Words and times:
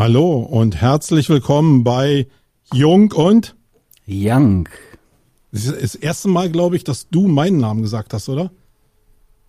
Hallo 0.00 0.38
und 0.38 0.76
herzlich 0.76 1.28
willkommen 1.28 1.84
bei 1.84 2.26
Jung 2.72 3.12
und 3.12 3.54
Young. 4.08 4.66
Das 5.52 5.66
ist 5.66 5.82
das 5.82 5.94
erste 5.94 6.28
Mal, 6.28 6.50
glaube 6.50 6.76
ich, 6.76 6.84
dass 6.84 7.10
du 7.10 7.28
meinen 7.28 7.58
Namen 7.58 7.82
gesagt 7.82 8.14
hast, 8.14 8.30
oder? 8.30 8.50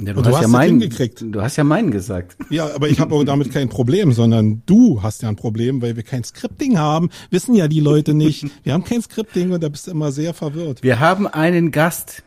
Ja, 0.02 0.14
Und 0.14 0.26
du 0.26 0.36
hast 0.36 0.42
ja 0.42 0.50
meinen 0.50 0.82
hingekriegt. 0.82 1.24
Du 1.26 1.42
hast 1.42 1.56
ja 1.56 1.64
meinen 1.64 1.90
gesagt. 1.90 2.36
Ja, 2.50 2.66
aber 2.76 2.90
ich 2.90 3.00
habe 3.00 3.16
auch 3.16 3.24
damit 3.24 3.54
kein 3.54 3.70
Problem, 3.70 4.12
sondern 4.12 4.62
du 4.66 5.02
hast 5.02 5.22
ja 5.22 5.30
ein 5.30 5.38
Problem, 5.38 5.82
weil 5.82 5.96
wir 5.96 6.04
kein 6.04 6.26
Scripting 6.26 6.78
haben. 6.78 7.12
Wissen 7.30 7.56
ja 7.56 7.70
die 7.70 7.80
Leute 7.80 8.14
nicht. 8.14 8.46
Wir 8.64 8.74
haben 8.74 8.84
kein 8.84 9.02
Scripting 9.02 9.54
und 9.54 9.64
da 9.64 9.70
bist 9.70 9.88
du 9.88 9.92
immer 9.92 10.12
sehr 10.12 10.34
verwirrt. 10.34 10.84
Wir 10.84 11.00
haben 11.00 11.28
einen 11.28 11.72
Gast. 11.72 12.24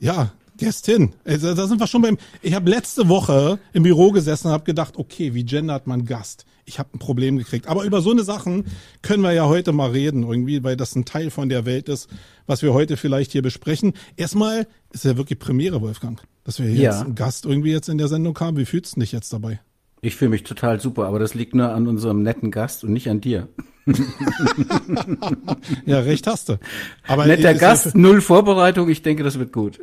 Ja, 0.00 0.32
Gästin. 0.56 1.12
Also, 1.26 1.54
da 1.54 1.66
sind 1.66 1.78
wir 1.78 1.88
schon 1.88 2.00
beim. 2.00 2.16
Ich 2.40 2.54
habe 2.54 2.70
letzte 2.70 3.06
Woche 3.10 3.58
im 3.74 3.82
Büro 3.82 4.12
gesessen 4.12 4.46
und 4.46 4.54
habe 4.54 4.64
gedacht, 4.64 4.96
okay, 4.96 5.34
wie 5.34 5.44
gendert 5.44 5.86
man 5.86 6.06
Gast? 6.06 6.46
Ich 6.66 6.78
habe 6.78 6.88
ein 6.94 6.98
Problem 6.98 7.36
gekriegt. 7.38 7.66
Aber 7.68 7.84
über 7.84 8.00
so 8.00 8.10
eine 8.10 8.22
Sachen 8.24 8.64
können 9.02 9.22
wir 9.22 9.32
ja 9.32 9.46
heute 9.46 9.72
mal 9.72 9.90
reden, 9.90 10.22
irgendwie, 10.22 10.62
weil 10.64 10.76
das 10.76 10.94
ein 10.96 11.04
Teil 11.04 11.30
von 11.30 11.48
der 11.48 11.66
Welt 11.66 11.88
ist, 11.88 12.08
was 12.46 12.62
wir 12.62 12.72
heute 12.72 12.96
vielleicht 12.96 13.32
hier 13.32 13.42
besprechen. 13.42 13.92
Erstmal 14.16 14.66
ist 14.92 15.04
ja 15.04 15.16
wirklich 15.16 15.38
Premiere, 15.38 15.80
Wolfgang, 15.82 16.22
dass 16.44 16.58
wir 16.58 16.66
hier 16.66 16.80
Ja. 16.80 16.90
jetzt 16.92 17.04
einen 17.04 17.14
Gast 17.14 17.44
irgendwie 17.44 17.72
jetzt 17.72 17.88
in 17.88 17.98
der 17.98 18.08
Sendung 18.08 18.38
haben. 18.40 18.56
Wie 18.56 18.64
fühlst 18.64 18.96
du 18.96 19.00
dich 19.00 19.12
jetzt 19.12 19.32
dabei? 19.32 19.60
Ich 20.00 20.16
fühle 20.16 20.30
mich 20.30 20.42
total 20.42 20.80
super, 20.80 21.06
aber 21.06 21.18
das 21.18 21.34
liegt 21.34 21.54
nur 21.54 21.70
an 21.70 21.86
unserem 21.86 22.22
netten 22.22 22.50
Gast 22.50 22.84
und 22.84 22.92
nicht 22.92 23.08
an 23.08 23.20
dir. 23.20 23.48
Ja, 25.86 26.00
recht 26.00 26.26
hast 26.26 26.48
du. 26.48 26.58
Aber 27.06 27.26
Netter 27.26 27.50
ist 27.52 27.60
ja 27.60 27.68
Gast, 27.68 27.94
null 27.94 28.20
Vorbereitung, 28.20 28.88
ich 28.88 29.02
denke, 29.02 29.22
das 29.22 29.38
wird 29.38 29.52
gut. 29.52 29.80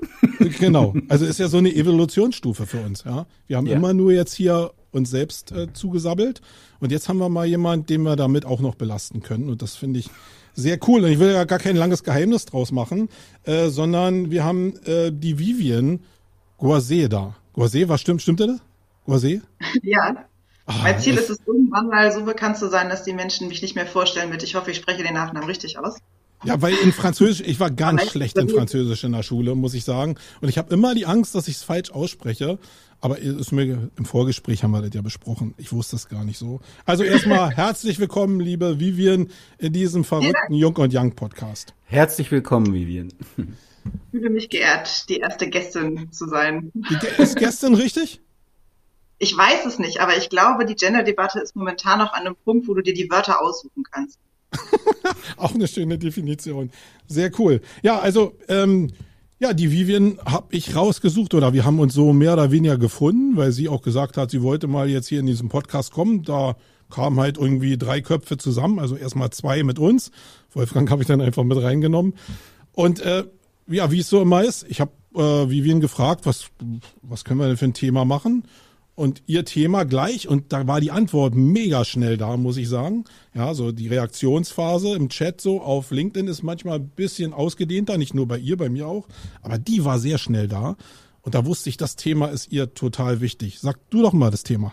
Genau. 0.59 0.93
Also 1.09 1.25
ist 1.25 1.39
ja 1.39 1.47
so 1.47 1.57
eine 1.57 1.73
Evolutionsstufe 1.73 2.66
für 2.66 2.79
uns, 2.81 3.03
ja. 3.03 3.25
Wir 3.47 3.57
haben 3.57 3.67
Ja. 3.67 3.75
immer 3.75 3.93
nur 3.93 4.11
jetzt 4.11 4.33
hier 4.33 4.71
uns 4.92 5.09
selbst 5.09 5.52
äh, 5.52 5.72
zugesabbelt 5.73 6.42
und 6.80 6.92
jetzt 6.92 7.09
haben 7.09 7.17
wir 7.17 7.30
mal 7.30 7.45
jemand, 7.45 7.89
den 7.89 8.03
wir 8.03 8.16
damit 8.16 8.45
auch 8.45 8.59
noch 8.59 8.75
belasten 8.75 9.22
können 9.22 9.50
und 9.50 9.61
das 9.61 9.75
finde 9.75 10.00
ich 10.00 10.09
sehr 10.53 10.80
cool. 10.88 11.03
Und 11.03 11.11
ich 11.11 11.20
will 11.20 11.31
ja 11.31 11.44
gar 11.45 11.59
kein 11.59 11.75
langes 11.75 12.03
Geheimnis 12.03 12.45
draus 12.45 12.72
machen, 12.72 13.09
äh, 13.44 13.69
sondern 13.69 14.31
wir 14.31 14.44
haben 14.44 14.75
äh, 14.86 15.12
die 15.12 15.39
Vivian 15.39 16.02
Goisé 16.59 17.08
da. 17.08 17.36
Goisé, 17.56 17.88
was 17.88 18.02
stimmt, 18.02 18.22
stimmte 18.22 18.47
das? 18.47 18.62
Goisé? 19.08 19.42
Ja. 19.84 20.25
Ah, 20.67 20.75
mein 20.84 21.00
Ziel 21.00 21.17
ist 21.17 21.30
es 21.30 21.39
irgendwann 21.45 21.88
mal 21.88 22.12
so 22.12 22.23
bekannt 22.23 22.56
zu 22.56 22.69
sein, 22.69 22.88
dass 22.88 23.03
die 23.03 23.14
Menschen 23.14 23.47
mich 23.47 23.64
nicht 23.64 23.75
mehr 23.75 23.88
vorstellen 23.88 24.30
mit. 24.30 24.44
Ich 24.44 24.53
hoffe, 24.53 24.69
ich 24.69 24.78
spreche 24.78 25.02
den 25.03 25.16
Nachnamen 25.16 25.50
richtig 25.50 25.80
aus. 25.80 25.97
Ja, 26.44 26.62
weil 26.62 26.75
in 26.75 26.94
Französisch, 26.94 27.45
ich 27.45 27.59
war 27.59 27.72
ganz 27.72 28.12
schlecht 28.12 28.38
in 28.38 28.47
Französisch 28.47 29.03
in 29.03 29.12
der 29.12 29.23
Schule, 29.23 29.56
muss 29.56 29.73
ich 29.73 29.84
sagen. 29.84 30.17
Und 30.39 30.50
ich 30.50 30.59
habe 30.59 30.72
immer 30.73 30.94
die 30.94 31.08
Angst, 31.08 31.34
dass 31.34 31.47
ich 31.47 31.56
es 31.56 31.64
falsch 31.64 31.92
ausspreche. 31.92 32.59
Aber 33.03 33.17
ist 33.17 33.52
mir, 33.52 33.89
im 33.97 34.05
Vorgespräch 34.05 34.63
haben 34.63 34.71
wir 34.71 34.81
das 34.83 34.94
ja 34.94 35.02
besprochen. 35.02 35.55
Ich 35.57 35.73
wusste 35.73 35.95
es 35.95 36.07
gar 36.07 36.23
nicht 36.23 36.38
so. 36.38 36.61
Also 36.85 37.03
erstmal 37.03 37.49
herzlich 37.55 37.97
willkommen, 37.97 38.39
liebe 38.39 38.80
Vivian, 38.80 39.31
in 39.57 39.73
diesem 39.73 40.03
verrückten 40.03 40.53
Jung 40.53 40.75
und 40.77 40.94
Young 40.94 41.16
Podcast. 41.16 41.73
Herzlich 41.85 42.31
willkommen, 42.31 42.75
Vivian. 42.75 43.11
Ich 43.38 44.11
fühle 44.11 44.29
mich 44.29 44.49
geehrt, 44.49 45.09
die 45.09 45.17
erste 45.17 45.49
Gästin 45.49 46.11
zu 46.11 46.27
sein. 46.27 46.72
Ist 47.17 47.38
gestern 47.38 47.73
richtig? 47.73 48.22
Ich 49.18 49.35
weiß 49.35 49.66
es 49.66 49.79
nicht, 49.79 50.00
aber 50.00 50.16
ich 50.16 50.29
glaube, 50.29 50.66
die 50.66 50.75
Gender-Debatte 50.75 51.39
ist 51.39 51.56
momentan 51.56 51.97
noch 51.97 52.13
an 52.13 52.28
einem 52.28 52.35
Punkt, 52.35 52.68
wo 52.68 52.75
du 52.75 52.83
dir 52.83 52.94
die 52.94 53.09
Wörter 53.09 53.41
aussuchen 53.41 53.83
kannst. 53.91 54.19
Auch 55.38 55.56
eine 55.56 55.68
schöne 55.68 55.97
Definition. 55.97 56.69
Sehr 57.07 57.31
cool. 57.39 57.62
Ja, 57.81 57.97
also 57.97 58.38
ähm, 58.47 58.91
ja, 59.41 59.53
die 59.53 59.72
Vivian 59.72 60.19
habe 60.24 60.56
ich 60.56 60.75
rausgesucht 60.75 61.34
oder 61.34 61.52
wir 61.52 61.66
haben 61.66 61.79
uns 61.79 61.96
so 61.96 62.13
mehr 62.13 62.34
oder 62.34 62.52
weniger 62.52 62.78
gefunden, 62.78 63.35
weil 63.38 63.52
sie 63.52 63.69
auch 63.69 63.81
gesagt 63.81 64.16
hat, 64.16 64.29
sie 64.29 64.44
wollte 64.44 64.68
mal 64.68 64.88
jetzt 64.88 65.07
hier 65.07 65.19
in 65.19 65.25
diesem 65.25 65.50
Podcast 65.50 65.91
kommen. 65.91 66.22
Da 66.22 66.56
kamen 66.91 67.19
halt 67.19 67.40
irgendwie 67.40 67.75
drei 67.75 68.01
Köpfe 68.01 68.38
zusammen, 68.38 68.78
also 68.78 68.96
erstmal 68.96 69.31
zwei 69.31 69.63
mit 69.63 69.80
uns. 69.80 70.12
Wolfgang 70.53 70.88
habe 70.91 71.01
ich 71.01 71.07
dann 71.07 71.22
einfach 71.22 71.44
mit 71.44 71.59
reingenommen. 71.59 72.13
Und 72.74 73.00
äh, 73.00 73.24
ja, 73.66 73.90
wie 73.90 74.01
es 74.01 74.09
so 74.09 74.22
immer 74.22 74.44
ist, 74.44 74.63
ich 74.69 74.80
habe 74.80 74.91
äh, 75.16 75.50
Vivian 75.50 75.81
gefragt, 75.81 76.28
was, 76.28 76.46
was 77.01 77.24
können 77.24 77.40
wir 77.40 77.47
denn 77.47 77.57
für 77.57 77.66
ein 77.66 77.74
Thema 77.74 78.06
machen? 78.06 78.44
Und 79.01 79.23
ihr 79.25 79.45
Thema 79.45 79.84
gleich, 79.84 80.28
und 80.28 80.53
da 80.53 80.67
war 80.67 80.79
die 80.79 80.91
Antwort 80.91 81.34
mega 81.34 81.85
schnell 81.85 82.17
da, 82.17 82.38
muss 82.38 82.57
ich 82.57 82.69
sagen. 82.69 83.06
Ja, 83.34 83.56
so 83.56 83.72
die 83.72 83.88
Reaktionsphase 83.88 84.94
im 84.94 85.09
Chat 85.09 85.41
so 85.41 85.59
auf 85.59 85.89
LinkedIn 85.89 86.28
ist 86.28 86.44
manchmal 86.44 86.75
ein 86.75 86.89
bisschen 86.89 87.34
ausgedehnter, 87.34 87.97
nicht 87.97 88.13
nur 88.13 88.28
bei 88.28 88.38
ihr, 88.38 88.57
bei 88.57 88.69
mir 88.69 88.88
auch. 88.88 89.07
Aber 89.41 89.57
die 89.57 89.85
war 89.85 89.97
sehr 89.97 90.19
schnell 90.19 90.47
da. 90.47 90.75
Und 91.23 91.34
da 91.34 91.47
wusste 91.47 91.69
ich, 91.69 91.78
das 91.78 91.95
Thema 91.95 92.28
ist 92.28 92.51
ihr 92.51 92.75
total 92.75 93.22
wichtig. 93.22 93.59
Sag 93.59 93.79
du 93.89 94.03
doch 94.03 94.13
mal 94.13 94.29
das 94.29 94.44
Thema. 94.44 94.72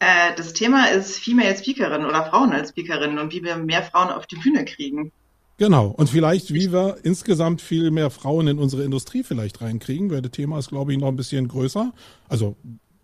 Äh, 0.00 0.34
das 0.36 0.52
Thema 0.52 0.90
ist 0.90 1.18
Female 1.18 1.56
Speakerin 1.56 2.04
oder 2.04 2.26
Frauen 2.26 2.52
als 2.52 2.68
Speakerin 2.68 3.18
und 3.18 3.32
wie 3.32 3.42
wir 3.42 3.56
mehr 3.56 3.82
Frauen 3.82 4.10
auf 4.10 4.26
die 4.26 4.36
Bühne 4.36 4.66
kriegen. 4.66 5.10
Genau. 5.56 5.88
Und 5.88 6.10
vielleicht, 6.10 6.52
wie 6.52 6.72
wir 6.72 6.96
insgesamt 7.04 7.60
viel 7.60 7.90
mehr 7.90 8.10
Frauen 8.10 8.48
in 8.48 8.58
unsere 8.58 8.82
Industrie 8.82 9.22
vielleicht 9.22 9.60
reinkriegen, 9.60 10.10
weil 10.10 10.22
das 10.22 10.32
Thema 10.32 10.58
ist, 10.58 10.70
glaube 10.70 10.92
ich, 10.92 10.98
noch 10.98 11.08
ein 11.08 11.16
bisschen 11.16 11.46
größer. 11.46 11.92
Also 12.28 12.56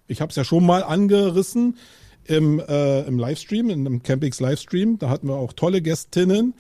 ich 0.08 0.20
habe 0.20 0.30
es 0.30 0.36
ja 0.36 0.42
schon 0.42 0.66
mal 0.66 0.82
angerissen 0.82 1.76
im, 2.24 2.58
äh, 2.58 3.02
im 3.02 3.18
Livestream, 3.18 3.70
in 3.70 3.86
einem 3.86 4.02
Campix 4.02 4.40
Livestream. 4.40 4.98
Da 4.98 5.08
hatten 5.08 5.28
wir 5.28 5.36
auch 5.36 5.52
tolle 5.52 5.80
Gästinnen. 5.80 6.54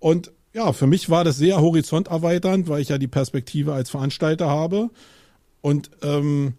Und 0.00 0.32
ja, 0.52 0.72
für 0.72 0.88
mich 0.88 1.08
war 1.08 1.22
das 1.22 1.36
sehr 1.36 1.60
horizonterweiternd, 1.60 2.68
weil 2.68 2.82
ich 2.82 2.88
ja 2.88 2.98
die 2.98 3.08
Perspektive 3.08 3.72
als 3.72 3.90
Veranstalter 3.90 4.48
habe. 4.48 4.90
Und 5.60 5.90
ähm, 6.02 6.54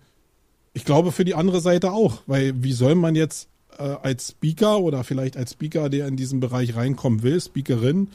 ich 0.74 0.86
glaube 0.86 1.12
für 1.12 1.26
die 1.26 1.36
andere 1.36 1.60
Seite 1.60 1.92
auch, 1.92 2.22
weil 2.26 2.64
wie 2.64 2.74
soll 2.74 2.96
man 2.96 3.16
jetzt 3.16 3.50
äh, 3.78 3.84
als 3.84 4.30
Speaker 4.30 4.80
oder 4.80 5.04
vielleicht 5.04 5.38
als 5.38 5.52
Speaker, 5.52 5.90
der 5.90 6.08
in 6.08 6.16
diesen 6.16 6.40
Bereich 6.40 6.76
reinkommen 6.76 7.22
will, 7.22 7.40
Speakerin, 7.40 8.08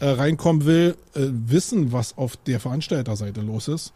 äh, 0.00 0.06
reinkommen 0.06 0.66
will, 0.66 0.96
äh, 1.14 1.20
wissen, 1.30 1.92
was 1.92 2.16
auf 2.18 2.36
der 2.36 2.60
Veranstalterseite 2.60 3.40
los 3.40 3.68
ist. 3.68 3.92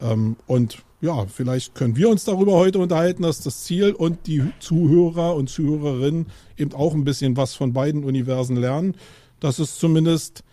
Ähm, 0.00 0.36
und 0.46 0.78
ja, 1.00 1.26
vielleicht 1.26 1.74
können 1.74 1.96
wir 1.96 2.08
uns 2.08 2.24
darüber 2.24 2.52
heute 2.52 2.78
unterhalten, 2.78 3.22
dass 3.22 3.40
das 3.40 3.64
Ziel 3.64 3.92
und 3.92 4.26
die 4.26 4.42
Zuhörer 4.60 5.34
und 5.34 5.50
Zuhörerinnen 5.50 6.26
eben 6.56 6.72
auch 6.72 6.94
ein 6.94 7.04
bisschen 7.04 7.36
was 7.36 7.54
von 7.54 7.72
beiden 7.72 8.04
Universen 8.04 8.56
lernen. 8.56 8.96
Das 9.40 9.58
ist 9.58 9.78
zumindest 9.78 10.44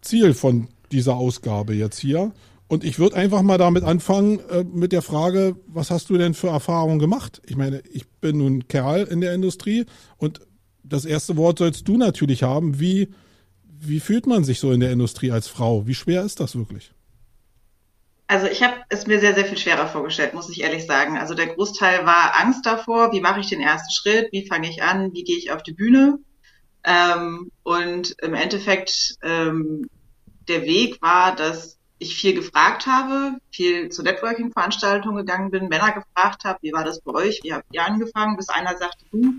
Ziel 0.00 0.34
von 0.34 0.68
dieser 0.90 1.16
Ausgabe 1.16 1.74
jetzt 1.74 1.98
hier. 1.98 2.32
Und 2.66 2.82
ich 2.82 2.98
würde 2.98 3.16
einfach 3.16 3.42
mal 3.42 3.58
damit 3.58 3.84
anfangen 3.84 4.40
äh, 4.50 4.64
mit 4.64 4.92
der 4.92 5.02
Frage, 5.02 5.56
was 5.66 5.90
hast 5.90 6.08
du 6.08 6.16
denn 6.16 6.34
für 6.34 6.48
Erfahrungen 6.48 6.98
gemacht? 6.98 7.42
Ich 7.46 7.56
meine, 7.56 7.82
ich 7.92 8.08
bin 8.08 8.38
nun 8.38 8.68
Kerl 8.68 9.04
in 9.04 9.20
der 9.20 9.34
Industrie 9.34 9.84
und 10.16 10.40
das 10.82 11.04
erste 11.04 11.36
Wort 11.36 11.58
sollst 11.58 11.86
du 11.88 11.96
natürlich 11.96 12.42
haben. 12.42 12.80
Wie, 12.80 13.08
wie 13.88 14.00
fühlt 14.00 14.26
man 14.26 14.44
sich 14.44 14.60
so 14.60 14.72
in 14.72 14.80
der 14.80 14.92
Industrie 14.92 15.30
als 15.30 15.48
Frau? 15.48 15.86
Wie 15.86 15.94
schwer 15.94 16.22
ist 16.22 16.40
das 16.40 16.56
wirklich? 16.56 16.92
Also 18.26 18.46
ich 18.46 18.62
habe 18.62 18.76
es 18.88 19.06
mir 19.06 19.20
sehr, 19.20 19.34
sehr 19.34 19.44
viel 19.44 19.58
schwerer 19.58 19.86
vorgestellt, 19.86 20.34
muss 20.34 20.48
ich 20.48 20.62
ehrlich 20.62 20.86
sagen. 20.86 21.18
Also 21.18 21.34
der 21.34 21.48
Großteil 21.48 22.06
war 22.06 22.40
Angst 22.40 22.64
davor, 22.64 23.12
wie 23.12 23.20
mache 23.20 23.40
ich 23.40 23.48
den 23.48 23.60
ersten 23.60 23.92
Schritt, 23.92 24.32
wie 24.32 24.46
fange 24.46 24.68
ich 24.70 24.82
an, 24.82 25.12
wie 25.12 25.24
gehe 25.24 25.36
ich 25.36 25.52
auf 25.52 25.62
die 25.62 25.74
Bühne. 25.74 26.18
Ähm, 26.84 27.50
und 27.62 28.14
im 28.22 28.34
Endeffekt 28.34 29.16
ähm, 29.22 29.88
der 30.48 30.62
Weg 30.62 31.00
war, 31.02 31.36
dass 31.36 31.78
ich 31.98 32.16
viel 32.16 32.34
gefragt 32.34 32.86
habe, 32.86 33.38
viel 33.50 33.90
zu 33.90 34.02
Networking-Veranstaltungen 34.02 35.18
gegangen 35.18 35.50
bin, 35.50 35.68
Männer 35.68 35.92
gefragt 35.92 36.44
habe, 36.44 36.58
wie 36.62 36.72
war 36.72 36.84
das 36.84 37.00
bei 37.00 37.12
euch, 37.12 37.40
wie 37.42 37.52
habt 37.52 37.66
ihr 37.72 37.84
angefangen, 37.84 38.36
bis 38.36 38.48
einer 38.48 38.76
sagte, 38.76 39.04
du, 39.10 39.34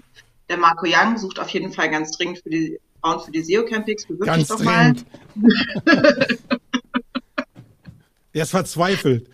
der 0.49 0.57
Marco 0.57 0.85
Young 0.87 1.17
sucht 1.17 1.39
auf 1.39 1.49
jeden 1.49 1.73
Fall 1.73 1.89
ganz 1.89 2.11
dringend 2.11 2.39
für 2.39 2.49
die 2.49 2.79
Frauen 3.05 3.19
für 3.19 3.31
die 3.31 3.43
SEO-Campings, 3.43 4.07
bewirb 4.07 4.21
dich 4.21 4.27
Ganz 4.27 4.47
doch 4.47 4.63
mal. 4.63 4.95
er 8.33 8.43
ist 8.43 8.49
verzweifelt. 8.51 9.29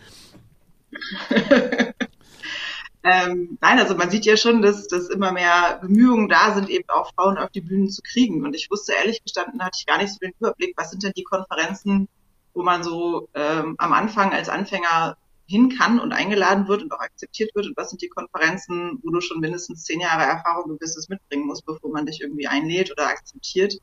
Ähm, 3.04 3.58
nein, 3.62 3.80
also 3.80 3.96
man 3.96 4.12
sieht 4.12 4.26
ja 4.26 4.38
schon, 4.38 4.62
dass, 4.62 4.88
dass 4.88 5.10
immer 5.10 5.32
mehr 5.32 5.80
Bemühungen 5.82 6.30
da 6.30 6.54
sind, 6.54 6.70
eben 6.70 6.88
auch 6.90 7.12
Frauen 7.16 7.40
auf 7.40 7.50
die 7.50 7.62
Bühnen 7.62 7.90
zu 7.90 8.04
kriegen. 8.04 8.46
Und 8.46 8.56
ich 8.56 8.70
wusste 8.70 8.94
ehrlich 8.94 9.24
gestanden, 9.24 9.64
hatte 9.64 9.80
ich 9.80 9.88
gar 9.88 9.98
nicht 9.98 10.14
so 10.14 10.20
den 10.20 10.34
Überblick, 10.40 10.76
was 10.78 10.92
sind 10.92 11.02
denn 11.02 11.14
die 11.16 11.24
Konferenzen, 11.24 12.08
wo 12.54 12.62
man 12.62 12.84
so 12.84 13.28
ähm, 13.34 13.74
am 13.80 13.94
Anfang 13.94 14.34
als 14.34 14.50
Anfänger 14.50 15.18
hin 15.52 15.70
kann 15.70 16.00
und 16.00 16.14
eingeladen 16.14 16.68
wird 16.68 16.82
und 16.82 16.92
auch 16.94 17.00
akzeptiert 17.00 17.54
wird 17.54 17.68
und 17.68 17.78
was 17.78 17.90
sind 17.90 18.02
die 18.02 18.08
Konferenzen, 18.08 19.00
wo 19.04 19.12
du 19.12 19.22
schon 19.22 19.42
mindestens 19.42 19.84
zehn 19.84 20.00
Jahre 20.00 20.24
Erfahrung 20.24 20.78
gewisses 20.78 21.10
mitbringen 21.10 21.46
musst, 21.46 21.66
bevor 21.66 21.92
man 21.92 22.06
dich 22.06 22.22
irgendwie 22.22 22.48
einlädt 22.48 22.92
oder 22.92 23.08
akzeptiert. 23.08 23.78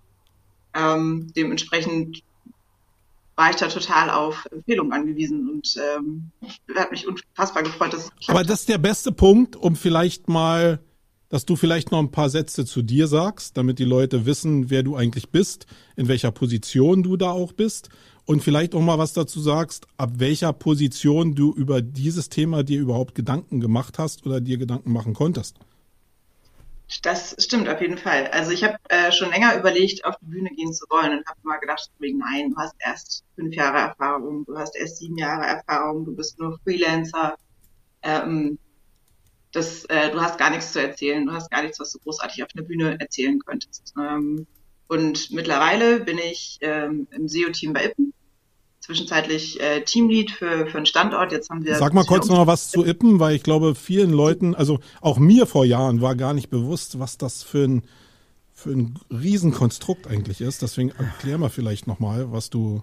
Ähm, 0.75 1.31
dementsprechend 1.37 2.23
war 3.37 3.51
ich 3.51 3.57
da 3.57 3.69
total 3.69 4.11
auf 4.11 4.49
Empfehlungen 4.51 4.93
angewiesen 4.93 5.49
und 5.49 5.77
ähm, 5.77 6.31
hat 6.75 6.91
mich 6.91 7.07
unfassbar 7.07 7.63
gefreut, 7.63 7.93
dass 7.93 8.05
es 8.05 8.11
geklappt 8.11 8.31
Aber 8.31 8.45
das 8.45 8.61
ist 8.61 8.69
der 8.69 8.79
beste 8.79 9.13
Punkt, 9.13 9.55
um 9.55 9.77
vielleicht 9.77 10.29
mal, 10.29 10.81
dass 11.29 11.45
du 11.45 11.55
vielleicht 11.55 11.93
noch 11.93 12.01
ein 12.01 12.11
paar 12.11 12.31
Sätze 12.31 12.65
zu 12.65 12.83
dir 12.83 13.07
sagst, 13.07 13.57
damit 13.57 13.79
die 13.79 13.85
Leute 13.85 14.27
wissen, 14.27 14.71
wer 14.71 14.83
du 14.83 14.97
eigentlich 14.97 15.29
bist, 15.29 15.67
in 15.97 16.09
welcher 16.09 16.33
Position 16.33 17.03
du 17.03 17.17
da 17.17 17.31
auch 17.31 17.53
bist 17.53 17.91
und 18.29 18.43
vielleicht 18.43 18.75
auch 18.75 18.83
mal 18.83 18.99
was 18.99 19.15
dazu 19.15 19.41
sagst, 19.41 19.87
ab 19.97 20.11
welcher 20.17 20.53
Position 20.53 21.35
du 21.35 21.55
über 21.55 21.81
dieses 21.81 22.29
Thema 22.29 22.63
dir 22.63 22.79
überhaupt 22.79 23.15
Gedanken 23.15 23.59
gemacht 23.59 23.99
hast 23.99 24.27
oder 24.27 24.43
dir 24.43 24.59
Gedanken 24.59 24.93
machen 24.93 25.15
konntest. 25.15 25.57
Das 27.01 27.35
stimmt 27.39 27.71
auf 27.71 27.81
jeden 27.81 27.97
Fall. 27.97 28.27
Also 28.27 28.51
ich 28.51 28.65
habe 28.65 28.77
äh, 28.91 29.13
schon 29.13 29.31
länger 29.31 29.57
überlegt, 29.59 30.05
auf 30.05 30.17
die 30.21 30.27
Bühne 30.27 30.51
gehen 30.51 30.75
zu 30.75 30.85
wollen 30.91 31.19
und 31.19 31.27
habe 31.27 31.39
immer 31.43 31.59
gedacht, 31.59 31.91
nein, 31.99 32.51
du 32.51 32.57
hast 32.59 32.75
erst 32.81 33.25
fünf 33.35 33.55
Jahre 33.55 33.79
Erfahrung, 33.79 34.45
du 34.45 34.59
hast 34.59 34.77
erst 34.77 34.99
sieben 34.99 35.17
Jahre 35.17 35.47
Erfahrung, 35.47 36.05
du 36.05 36.15
bist 36.15 36.39
nur 36.39 36.59
Freelancer. 36.65 37.35
Ähm, 38.03 38.59
das, 39.53 39.87
äh, 39.87 40.11
du 40.11 40.21
hast 40.21 40.37
gar 40.37 40.51
nichts 40.51 40.73
zu 40.73 40.83
erzählen, 40.83 41.25
du 41.25 41.33
hast 41.33 41.51
gar 41.51 41.63
nichts, 41.63 41.81
was 41.81 41.93
du 41.93 41.99
großartig 42.01 42.43
auf 42.43 42.51
einer 42.55 42.67
Bühne 42.67 43.01
erzählen 43.01 43.39
könntest. 43.39 43.95
Ähm, 43.99 44.47
und 44.87 45.31
mittlerweile 45.31 46.01
bin 46.01 46.19
ich 46.19 46.59
ähm, 46.61 47.09
im 47.11 47.27
SEO-Team 47.27 47.73
bei 47.73 47.87
Ippen 47.87 48.13
zwischenzeitlich 48.89 49.61
äh, 49.61 49.83
Teamlead 49.83 50.31
für, 50.31 50.67
für 50.67 50.79
einen 50.79 50.87
Standort. 50.87 51.31
Jetzt 51.31 51.51
haben 51.51 51.63
wir. 51.63 51.75
Sag 51.75 51.93
mal 51.93 52.07
kurz 52.07 52.27
noch 52.29 52.47
was 52.47 52.71
zu 52.71 52.87
Ippen, 52.87 53.21
weil 53.21 53.37
ich 53.37 53.43
glaube, 53.43 53.75
vielen 53.75 54.11
Leuten, 54.11 54.55
also 54.55 54.81
auch 55.03 55.19
mir 55.19 55.47
vor 55.47 55.67
Jahren, 55.67 56.01
war 56.01 56.17
gar 56.17 56.33
nicht 56.33 56.49
bewusst, 56.49 56.99
was 56.99 57.19
das 57.19 57.43
für 57.43 57.65
ein, 57.65 57.83
für 58.55 58.71
ein 58.71 58.99
Riesenkonstrukt 59.11 60.07
eigentlich 60.07 60.41
ist. 60.41 60.63
Deswegen 60.63 60.89
erklär 60.89 61.37
mal 61.37 61.51
vielleicht 61.51 61.87
nochmal, 61.87 62.33
was 62.33 62.49
du 62.49 62.83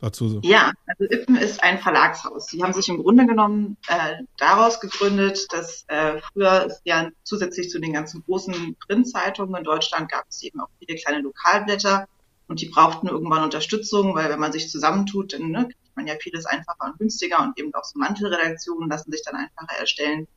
dazu. 0.00 0.40
Ja, 0.42 0.72
also 0.86 1.12
Ippen 1.12 1.36
ist 1.36 1.62
ein 1.62 1.78
Verlagshaus. 1.78 2.46
Sie 2.46 2.62
haben 2.62 2.72
sich 2.72 2.88
im 2.88 3.02
Grunde 3.02 3.26
genommen 3.26 3.76
äh, 3.88 4.14
daraus 4.38 4.80
gegründet, 4.80 5.46
dass 5.50 5.84
äh, 5.88 6.22
früher 6.32 6.74
ja 6.84 7.10
zusätzlich 7.22 7.68
zu 7.68 7.80
den 7.80 7.92
ganzen 7.92 8.22
großen 8.24 8.76
Printzeitungen 8.86 9.56
in 9.56 9.64
Deutschland 9.64 10.10
gab 10.10 10.24
es 10.30 10.42
eben 10.42 10.60
auch 10.60 10.68
viele 10.78 10.98
kleine 10.98 11.20
Lokalblätter 11.20 12.06
und 12.46 12.60
die 12.60 12.68
brauchten 12.68 13.08
irgendwann 13.08 13.42
Unterstützung, 13.42 14.14
weil 14.14 14.28
wenn 14.28 14.40
man 14.40 14.52
sich 14.52 14.70
zusammentut, 14.70 15.32
dann 15.32 15.50
ne, 15.50 15.64
kriegt 15.64 15.96
man 15.96 16.06
ja 16.06 16.14
vieles 16.20 16.44
einfacher 16.46 16.84
und 16.84 16.98
günstiger 16.98 17.42
und 17.42 17.58
eben 17.58 17.72
auch 17.74 17.84
so 17.84 17.98
Mantelredaktionen 17.98 18.90
lassen 18.90 19.10
sich 19.10 19.22
dann 19.24 19.36
einfacher 19.36 19.78
erstellen, 19.78 20.28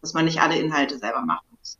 dass 0.00 0.14
man 0.14 0.26
nicht 0.26 0.40
alle 0.40 0.58
Inhalte 0.58 0.98
selber 0.98 1.22
machen 1.22 1.46
muss. 1.58 1.78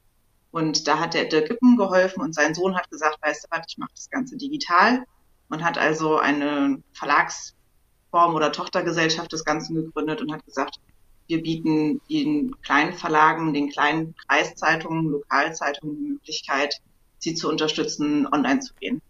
Und 0.50 0.88
da 0.88 0.98
hat 0.98 1.14
der 1.14 1.26
Dirk 1.26 1.48
Gippen 1.48 1.76
geholfen 1.76 2.22
und 2.22 2.34
sein 2.34 2.54
Sohn 2.54 2.76
hat 2.76 2.90
gesagt, 2.90 3.18
weißt 3.22 3.44
du 3.44 3.48
was, 3.56 3.66
ich 3.68 3.78
mache 3.78 3.92
das 3.94 4.10
Ganze 4.10 4.36
digital 4.36 5.04
und 5.48 5.62
hat 5.62 5.78
also 5.78 6.16
eine 6.18 6.82
Verlagsform 6.92 8.34
oder 8.34 8.52
Tochtergesellschaft 8.52 9.32
des 9.32 9.44
Ganzen 9.44 9.76
gegründet 9.76 10.20
und 10.20 10.32
hat 10.32 10.44
gesagt, 10.44 10.80
wir 11.28 11.42
bieten 11.42 12.00
den 12.08 12.60
kleinen 12.62 12.94
Verlagen, 12.94 13.52
den 13.52 13.68
kleinen 13.68 14.14
Kreiszeitungen, 14.26 15.10
Lokalzeitungen 15.10 15.96
die 15.96 16.12
Möglichkeit, 16.12 16.80
sie 17.18 17.34
zu 17.34 17.48
unterstützen, 17.48 18.26
online 18.32 18.60
zu 18.60 18.74
gehen 18.74 19.02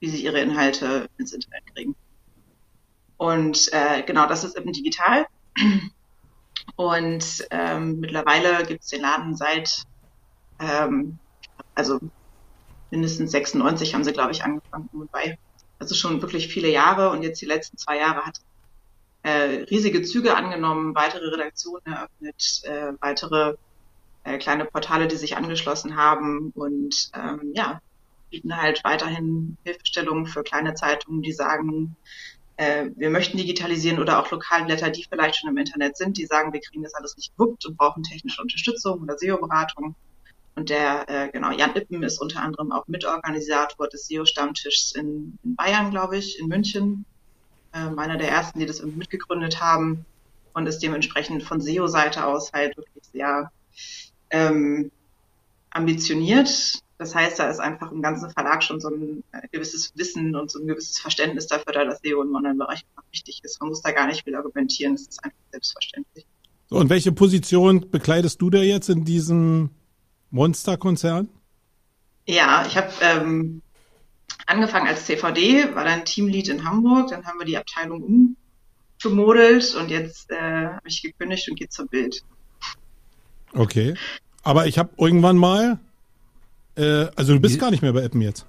wie 0.00 0.08
sie 0.08 0.24
ihre 0.24 0.40
Inhalte 0.40 1.08
ins 1.18 1.32
Internet 1.32 1.62
kriegen. 1.74 1.96
Und 3.16 3.72
äh, 3.72 4.02
genau, 4.02 4.26
das 4.26 4.44
ist 4.44 4.56
eben 4.56 4.72
digital. 4.72 5.26
Und 6.76 7.46
ähm, 7.50 8.00
mittlerweile 8.00 8.64
gibt 8.64 8.82
es 8.82 8.88
den 8.88 9.02
Laden 9.02 9.36
seit, 9.36 9.84
ähm, 10.58 11.18
also 11.74 12.00
mindestens 12.90 13.30
96 13.30 13.94
haben 13.94 14.04
sie, 14.04 14.12
glaube 14.12 14.32
ich, 14.32 14.42
angefangen 14.42 14.88
bei. 15.12 15.38
Also 15.78 15.94
schon 15.94 16.22
wirklich 16.22 16.48
viele 16.48 16.68
Jahre 16.68 17.10
und 17.10 17.22
jetzt 17.22 17.40
die 17.40 17.46
letzten 17.46 17.76
zwei 17.76 17.98
Jahre 17.98 18.24
hat 18.24 18.40
äh, 19.22 19.64
riesige 19.70 20.02
Züge 20.02 20.36
angenommen, 20.36 20.94
weitere 20.94 21.28
Redaktionen 21.28 21.86
eröffnet, 21.86 22.62
äh, 22.64 22.92
weitere 23.00 23.56
äh, 24.24 24.38
kleine 24.38 24.64
Portale, 24.64 25.08
die 25.08 25.16
sich 25.16 25.36
angeschlossen 25.36 25.96
haben 25.96 26.50
und 26.54 27.10
ähm, 27.14 27.52
ja, 27.54 27.80
bieten 28.34 28.56
halt 28.56 28.82
weiterhin 28.82 29.56
Hilfestellungen 29.62 30.26
für 30.26 30.42
kleine 30.42 30.74
Zeitungen, 30.74 31.22
die 31.22 31.32
sagen, 31.32 31.94
äh, 32.56 32.86
wir 32.96 33.10
möchten 33.10 33.36
digitalisieren 33.36 34.00
oder 34.00 34.20
auch 34.20 34.30
Lokalblätter, 34.30 34.90
die 34.90 35.06
vielleicht 35.08 35.36
schon 35.36 35.50
im 35.50 35.56
Internet 35.56 35.96
sind, 35.96 36.18
die 36.18 36.26
sagen, 36.26 36.52
wir 36.52 36.60
kriegen 36.60 36.82
das 36.82 36.94
alles 36.94 37.16
nicht 37.16 37.36
gewuppt 37.36 37.64
und 37.66 37.76
brauchen 37.76 38.02
technische 38.02 38.42
Unterstützung 38.42 39.02
oder 39.02 39.16
SEO-Beratung. 39.16 39.94
Und 40.56 40.68
der, 40.68 41.08
äh, 41.08 41.30
genau, 41.30 41.52
Jan 41.52 41.76
Ippen 41.76 42.02
ist 42.02 42.20
unter 42.20 42.42
anderem 42.42 42.72
auch 42.72 42.88
Mitorganisator 42.88 43.88
des 43.88 44.08
SEO-Stammtischs 44.08 44.92
in, 44.96 45.38
in, 45.44 45.54
Bayern, 45.54 45.90
glaube 45.92 46.16
ich, 46.16 46.38
in 46.40 46.48
München. 46.48 47.04
Ähm, 47.72 47.98
einer 47.98 48.16
der 48.16 48.30
ersten, 48.30 48.58
die 48.58 48.66
das 48.66 48.82
mitgegründet 48.82 49.60
haben 49.60 50.06
und 50.54 50.66
ist 50.66 50.80
dementsprechend 50.80 51.42
von 51.44 51.60
SEO-Seite 51.60 52.24
aus 52.26 52.52
halt 52.52 52.76
wirklich 52.76 53.04
sehr 53.12 53.50
ähm, 54.30 54.90
ambitioniert, 55.70 56.83
das 56.98 57.14
heißt, 57.14 57.38
da 57.38 57.48
ist 57.50 57.58
einfach 57.58 57.90
im 57.90 58.02
ganzen 58.02 58.30
Verlag 58.30 58.62
schon 58.62 58.80
so 58.80 58.88
ein 58.88 59.24
äh, 59.32 59.48
gewisses 59.50 59.92
Wissen 59.96 60.36
und 60.36 60.50
so 60.50 60.60
ein 60.60 60.66
gewisses 60.66 60.98
Verständnis 60.98 61.46
dafür 61.48 61.72
da, 61.72 61.84
dass 61.84 62.00
SEO 62.00 62.22
im 62.22 62.34
Online-Bereich 62.34 62.84
wichtig 63.10 63.40
ist. 63.42 63.60
Man 63.60 63.70
muss 63.70 63.82
da 63.82 63.90
gar 63.90 64.06
nicht 64.06 64.24
viel 64.24 64.34
argumentieren, 64.34 64.94
das 64.94 65.02
ist 65.02 65.24
einfach 65.24 65.38
selbstverständlich. 65.50 66.26
So, 66.68 66.76
und 66.76 66.90
welche 66.90 67.12
Position 67.12 67.90
bekleidest 67.90 68.40
du 68.40 68.50
da 68.50 68.58
jetzt 68.58 68.88
in 68.88 69.04
diesem 69.04 69.70
Monster-Konzern? 70.30 71.28
Ja, 72.26 72.64
ich 72.66 72.76
habe 72.76 72.90
ähm, 73.02 73.62
angefangen 74.46 74.86
als 74.86 75.04
CVD, 75.06 75.74
war 75.74 75.84
dann 75.84 76.04
Teamlead 76.04 76.48
in 76.48 76.64
Hamburg, 76.64 77.10
dann 77.10 77.24
haben 77.26 77.38
wir 77.38 77.46
die 77.46 77.58
Abteilung 77.58 78.36
umgemodelt 79.02 79.74
und 79.74 79.90
jetzt 79.90 80.30
äh, 80.30 80.66
habe 80.66 80.88
ich 80.88 81.02
gekündigt 81.02 81.48
und 81.48 81.58
gehe 81.58 81.68
zur 81.68 81.86
Bild. 81.86 82.22
Okay. 83.52 83.94
Aber 84.42 84.66
ich 84.66 84.78
habe 84.78 84.90
irgendwann 84.98 85.36
mal 85.36 85.78
äh, 86.76 87.06
also 87.16 87.34
du 87.34 87.40
bist 87.40 87.58
gar 87.58 87.70
nicht 87.70 87.82
mehr 87.82 87.92
bei 87.92 88.04
Appen 88.04 88.20
jetzt. 88.20 88.46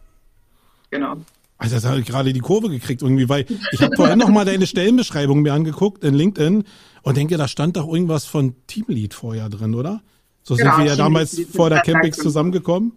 Genau. 0.92 1.18
Also 1.57 1.75
das 1.75 1.86
habe 1.86 2.00
ich 2.00 2.06
gerade 2.06 2.33
die 2.33 2.39
Kurve 2.39 2.69
gekriegt 2.69 3.01
irgendwie, 3.01 3.30
weil 3.30 3.45
ich 3.72 3.81
habe 3.81 3.95
vorhin 3.95 4.19
noch 4.19 4.30
mal 4.30 4.45
deine 4.45 4.68
Stellenbeschreibung 4.68 5.42
mir 5.42 5.54
angeguckt 5.54 6.04
in 6.04 6.13
LinkedIn 6.13 6.66
und 7.01 7.18
denke, 7.18 7.38
da 7.38 7.48
stand 7.48 7.77
doch 7.77 7.88
irgendwas 7.88 8.25
von 8.25 8.56
Teamlead 8.68 9.13
vorher 9.13 9.50
drin, 9.50 9.74
oder? 9.74 10.01
So 10.44 10.56
genau, 10.56 10.75
sind 10.75 10.83
wir 10.83 10.92
ja 10.92 10.95
damals 10.95 11.42
vor 11.54 11.69
der 11.69 11.81
Campix 11.81 12.18
zusammengekommen 12.18 12.94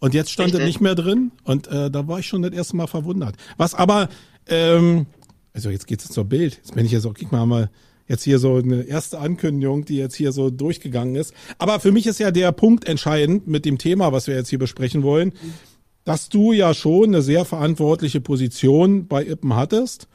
und 0.00 0.14
jetzt 0.14 0.30
stand 0.30 0.54
es 0.54 0.60
nicht 0.60 0.80
mehr 0.80 0.94
drin 0.94 1.32
und 1.44 1.66
äh, 1.68 1.90
da 1.90 2.08
war 2.08 2.18
ich 2.18 2.26
schon 2.26 2.42
das 2.42 2.52
erste 2.52 2.76
Mal 2.76 2.86
verwundert. 2.86 3.36
Was 3.56 3.74
aber, 3.74 4.08
ähm, 4.46 5.06
also 5.52 5.70
jetzt 5.70 5.86
geht's 5.86 6.08
zur 6.08 6.24
Bild. 6.24 6.56
Jetzt 6.56 6.74
bin 6.74 6.86
ich 6.86 6.92
ja 6.92 7.00
so, 7.00 7.12
guck 7.12 7.30
mal, 7.30 7.46
mal 7.46 7.70
jetzt 8.08 8.24
hier 8.24 8.38
so 8.38 8.56
eine 8.56 8.82
erste 8.82 9.18
Ankündigung, 9.18 9.84
die 9.84 9.96
jetzt 9.96 10.16
hier 10.16 10.32
so 10.32 10.50
durchgegangen 10.50 11.14
ist. 11.14 11.32
Aber 11.58 11.78
für 11.78 11.92
mich 11.92 12.06
ist 12.06 12.18
ja 12.18 12.30
der 12.30 12.50
Punkt 12.52 12.88
entscheidend 12.88 13.46
mit 13.46 13.64
dem 13.64 13.78
Thema, 13.78 14.12
was 14.12 14.26
wir 14.26 14.34
jetzt 14.34 14.48
hier 14.48 14.58
besprechen 14.58 15.02
wollen, 15.02 15.32
dass 16.04 16.28
du 16.28 16.52
ja 16.52 16.74
schon 16.74 17.04
eine 17.04 17.22
sehr 17.22 17.44
verantwortliche 17.44 18.20
Position 18.20 19.06
bei 19.06 19.24
Ippen 19.24 19.54
hattest. 19.54 20.08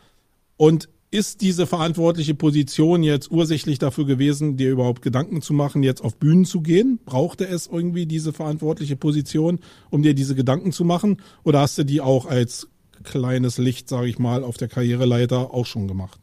Und 0.57 0.89
ist 1.13 1.41
diese 1.41 1.67
verantwortliche 1.67 2.33
Position 2.33 3.03
jetzt 3.03 3.29
ursächlich 3.29 3.77
dafür 3.77 4.05
gewesen, 4.05 4.57
dir 4.57 4.71
überhaupt 4.71 5.03
Gedanken 5.03 5.43
zu 5.43 5.53
machen, 5.53 5.83
jetzt 5.83 6.03
auf 6.03 6.15
Bühnen 6.15 6.43
zu 6.43 6.61
gehen? 6.61 6.99
Brauchte 7.05 7.47
es 7.47 7.67
irgendwie 7.67 8.07
diese 8.07 8.33
verantwortliche 8.33 8.95
Position, 8.95 9.59
um 9.91 10.01
dir 10.01 10.15
diese 10.15 10.33
Gedanken 10.33 10.71
zu 10.71 10.83
machen? 10.83 11.17
Oder 11.43 11.59
hast 11.59 11.77
du 11.77 11.83
die 11.83 12.01
auch 12.01 12.25
als 12.25 12.67
kleines 13.03 13.59
Licht, 13.59 13.89
sage 13.89 14.07
ich 14.07 14.17
mal, 14.17 14.43
auf 14.43 14.57
der 14.57 14.69
Karriereleiter 14.69 15.53
auch 15.53 15.67
schon 15.67 15.87
gemacht? 15.87 16.22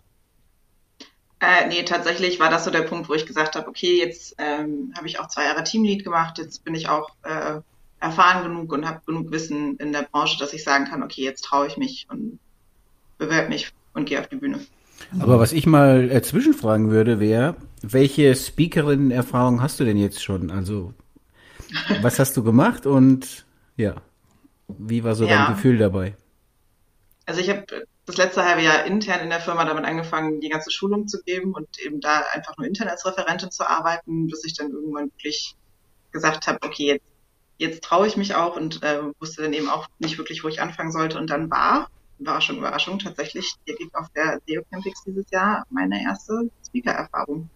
Äh, 1.40 1.68
nee, 1.68 1.82
tatsächlich 1.84 2.38
war 2.38 2.50
das 2.50 2.64
so 2.64 2.70
der 2.70 2.82
Punkt, 2.82 3.08
wo 3.08 3.14
ich 3.14 3.24
gesagt 3.24 3.56
habe, 3.56 3.68
okay, 3.68 3.98
jetzt 3.98 4.34
ähm, 4.38 4.92
habe 4.96 5.06
ich 5.06 5.18
auch 5.18 5.28
zwei 5.28 5.44
Jahre 5.44 5.64
Teamlead 5.64 6.04
gemacht, 6.04 6.36
jetzt 6.38 6.64
bin 6.64 6.74
ich 6.74 6.88
auch 6.88 7.10
äh, 7.22 7.60
erfahren 7.98 8.42
genug 8.42 8.72
und 8.72 8.86
habe 8.86 9.00
genug 9.06 9.30
Wissen 9.30 9.76
in 9.76 9.92
der 9.92 10.02
Branche, 10.02 10.38
dass 10.38 10.52
ich 10.52 10.64
sagen 10.64 10.84
kann, 10.84 11.02
okay, 11.02 11.22
jetzt 11.22 11.42
traue 11.42 11.66
ich 11.66 11.78
mich 11.78 12.06
und 12.10 12.38
bewerbe 13.16 13.48
mich 13.48 13.72
und 13.94 14.04
gehe 14.06 14.20
auf 14.20 14.28
die 14.28 14.36
Bühne. 14.36 14.60
Aber 15.18 15.38
was 15.38 15.52
ich 15.52 15.66
mal 15.66 16.10
äh, 16.10 16.20
zwischenfragen 16.20 16.90
würde, 16.90 17.20
wäre, 17.20 17.56
welche 17.80 18.34
Speakerin-Erfahrung 18.34 19.62
hast 19.62 19.80
du 19.80 19.84
denn 19.84 19.96
jetzt 19.96 20.22
schon? 20.22 20.50
Also, 20.50 20.92
was 22.02 22.18
hast 22.18 22.36
du 22.36 22.42
gemacht 22.42 22.84
und 22.84 23.46
ja, 23.76 23.96
wie 24.68 25.04
war 25.04 25.14
so 25.14 25.24
ja. 25.24 25.46
dein 25.46 25.54
Gefühl 25.54 25.78
dabei? 25.78 26.14
Also 27.26 27.40
ich 27.40 27.48
habe 27.48 27.64
das 28.10 28.18
letzte 28.18 28.44
halbe 28.44 28.62
Jahr 28.62 28.84
intern 28.84 29.20
in 29.20 29.30
der 29.30 29.40
Firma 29.40 29.64
damit 29.64 29.84
angefangen, 29.84 30.40
die 30.40 30.48
ganze 30.48 30.70
Schulung 30.70 31.08
zu 31.08 31.22
geben 31.22 31.54
und 31.54 31.78
eben 31.78 32.00
da 32.00 32.24
einfach 32.32 32.56
nur 32.56 32.66
intern 32.66 32.88
als 32.88 33.06
Referentin 33.06 33.50
zu 33.50 33.68
arbeiten, 33.68 34.26
bis 34.26 34.44
ich 34.44 34.54
dann 34.54 34.70
irgendwann 34.70 35.06
wirklich 35.06 35.56
gesagt 36.10 36.46
habe, 36.46 36.58
okay, 36.62 36.86
jetzt, 36.86 37.04
jetzt 37.58 37.84
traue 37.84 38.06
ich 38.06 38.16
mich 38.16 38.34
auch 38.34 38.56
und 38.56 38.82
äh, 38.82 39.00
wusste 39.20 39.42
dann 39.42 39.52
eben 39.52 39.68
auch 39.68 39.86
nicht 39.98 40.18
wirklich, 40.18 40.42
wo 40.42 40.48
ich 40.48 40.60
anfangen 40.60 40.92
sollte. 40.92 41.18
Und 41.18 41.30
dann 41.30 41.50
war, 41.50 41.88
Überraschung, 42.18 42.58
Überraschung, 42.58 42.98
tatsächlich 42.98 43.54
der 43.66 43.76
Gig 43.76 43.90
auf 43.94 44.08
der 44.14 44.40
SEO 44.46 44.62
Campix 44.70 45.04
dieses 45.04 45.30
Jahr 45.30 45.64
meine 45.70 46.02
erste 46.02 46.50
Speaker-Erfahrung. 46.66 47.48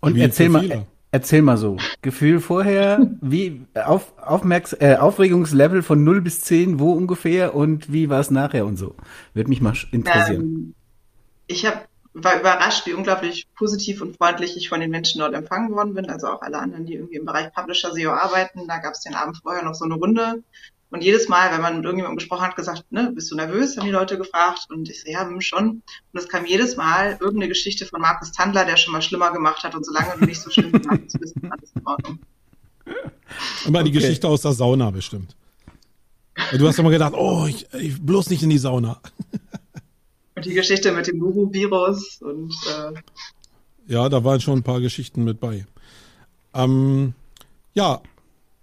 Und 0.00 0.16
erzähl 0.16 0.48
mal, 0.48 0.86
Erzähl 1.10 1.42
mal 1.42 1.56
so. 1.56 1.78
Gefühl 2.02 2.40
vorher, 2.40 3.10
wie 3.20 3.66
auf, 3.74 4.12
Aufmerks 4.18 4.74
äh, 4.74 4.96
Aufregungslevel 4.96 5.82
von 5.82 6.04
0 6.04 6.20
bis 6.20 6.42
10, 6.42 6.78
wo 6.78 6.92
ungefähr 6.92 7.54
und 7.54 7.92
wie 7.92 8.10
war 8.10 8.20
es 8.20 8.30
nachher 8.30 8.66
und 8.66 8.76
so. 8.76 8.94
Würde 9.32 9.48
mich 9.48 9.60
mal 9.60 9.74
interessieren. 9.90 10.40
Ähm, 10.40 10.74
ich 11.46 11.64
hab, 11.64 11.88
war 12.12 12.38
überrascht, 12.38 12.86
wie 12.86 12.92
unglaublich 12.92 13.46
positiv 13.56 14.02
und 14.02 14.16
freundlich 14.16 14.56
ich 14.56 14.68
von 14.68 14.80
den 14.80 14.90
Menschen 14.90 15.20
dort 15.20 15.34
empfangen 15.34 15.74
worden 15.74 15.94
bin. 15.94 16.10
Also 16.10 16.26
auch 16.26 16.42
alle 16.42 16.58
anderen, 16.58 16.84
die 16.84 16.94
irgendwie 16.94 17.16
im 17.16 17.24
Bereich 17.24 17.52
Publisher 17.54 17.92
SEO 17.92 18.10
arbeiten. 18.10 18.68
Da 18.68 18.78
gab 18.78 18.92
es 18.92 19.00
den 19.00 19.14
Abend 19.14 19.38
vorher 19.42 19.64
noch 19.64 19.74
so 19.74 19.86
eine 19.86 19.94
Runde 19.94 20.42
und 20.90 21.04
jedes 21.04 21.28
Mal, 21.28 21.52
wenn 21.52 21.60
man 21.60 21.76
mit 21.76 21.84
irgendjemandem 21.84 22.16
gesprochen 22.16 22.46
hat, 22.46 22.56
gesagt, 22.56 22.90
ne, 22.90 23.12
bist 23.14 23.30
du 23.30 23.36
nervös, 23.36 23.76
haben 23.76 23.84
die 23.84 23.92
Leute 23.92 24.16
gefragt. 24.16 24.66
Und 24.70 24.88
ich 24.88 25.02
so, 25.02 25.10
ja, 25.10 25.28
schon. 25.40 25.82
Und 26.12 26.18
es 26.18 26.28
kam 26.28 26.46
jedes 26.46 26.76
Mal 26.76 27.18
irgendeine 27.20 27.48
Geschichte 27.48 27.84
von 27.84 28.00
Markus 28.00 28.32
Tandler, 28.32 28.64
der 28.64 28.76
schon 28.76 28.92
mal 28.92 29.02
schlimmer 29.02 29.30
gemacht 29.30 29.62
hat. 29.64 29.74
Und 29.74 29.84
solange 29.84 30.14
du 30.18 30.24
nicht 30.24 30.40
so 30.40 30.50
schlimm 30.50 30.72
gemacht 30.72 31.00
hast, 31.04 31.20
bist 31.20 31.36
du 31.36 31.48
alles 31.48 31.72
in 31.74 31.86
Ordnung. 31.86 32.18
Immer 33.66 33.82
die 33.82 33.92
Geschichte 33.92 34.26
aus 34.26 34.40
der 34.42 34.52
Sauna 34.52 34.90
bestimmt. 34.90 35.36
Du 36.56 36.66
hast 36.66 36.78
immer 36.78 36.90
gedacht, 36.90 37.12
oh, 37.14 37.46
ich, 37.46 37.66
ich 37.74 38.00
bloß 38.00 38.30
nicht 38.30 38.42
in 38.42 38.50
die 38.50 38.58
Sauna. 38.58 39.00
Und 40.36 40.44
die 40.44 40.54
Geschichte 40.54 40.92
mit 40.92 41.06
dem 41.06 41.18
Nuru-Virus 41.18 42.22
und 42.22 42.54
äh 42.68 42.92
ja, 43.88 44.08
da 44.08 44.22
waren 44.22 44.40
schon 44.40 44.58
ein 44.58 44.62
paar 44.62 44.80
Geschichten 44.80 45.24
mit 45.24 45.40
bei. 45.40 45.66
Ähm, 46.54 47.14
ja, 47.74 48.00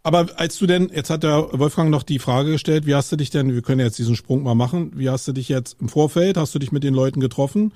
aber 0.06 0.28
als 0.36 0.60
du 0.60 0.68
denn, 0.68 0.92
jetzt 0.94 1.10
hat 1.10 1.24
der 1.24 1.50
Wolfgang 1.52 1.90
noch 1.90 2.04
die 2.04 2.20
Frage 2.20 2.52
gestellt, 2.52 2.86
wie 2.86 2.94
hast 2.94 3.12
du 3.12 3.16
dich 3.16 3.32
denn, 3.32 3.56
wir 3.56 3.64
können 3.64 3.80
jetzt 3.80 3.98
diesen 3.98 4.16
Sprung 4.16 4.44
mal 4.44 4.54
machen, 4.54 4.92
wie 4.94 5.10
hast 5.10 5.28
du 5.28 5.32
dich 5.32 5.50
jetzt 5.50 5.82
im 5.82 5.90
Vorfeld, 5.90 6.38
hast 6.38 6.54
du 6.54 6.60
dich 6.60 6.72
mit 6.72 6.84
den 6.84 6.94
Leuten 6.94 7.20
getroffen 7.20 7.74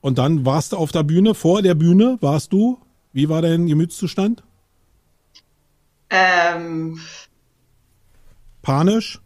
und 0.00 0.16
dann 0.16 0.46
warst 0.46 0.70
du 0.70 0.76
auf 0.76 0.92
der 0.92 1.02
Bühne, 1.02 1.34
vor 1.34 1.62
der 1.62 1.74
Bühne 1.74 2.18
warst 2.20 2.52
du, 2.52 2.78
wie 3.12 3.28
war 3.28 3.42
dein 3.42 3.66
Gemütszustand? 3.66 4.44
Ähm, 6.08 7.00
Panisch? 8.62 9.20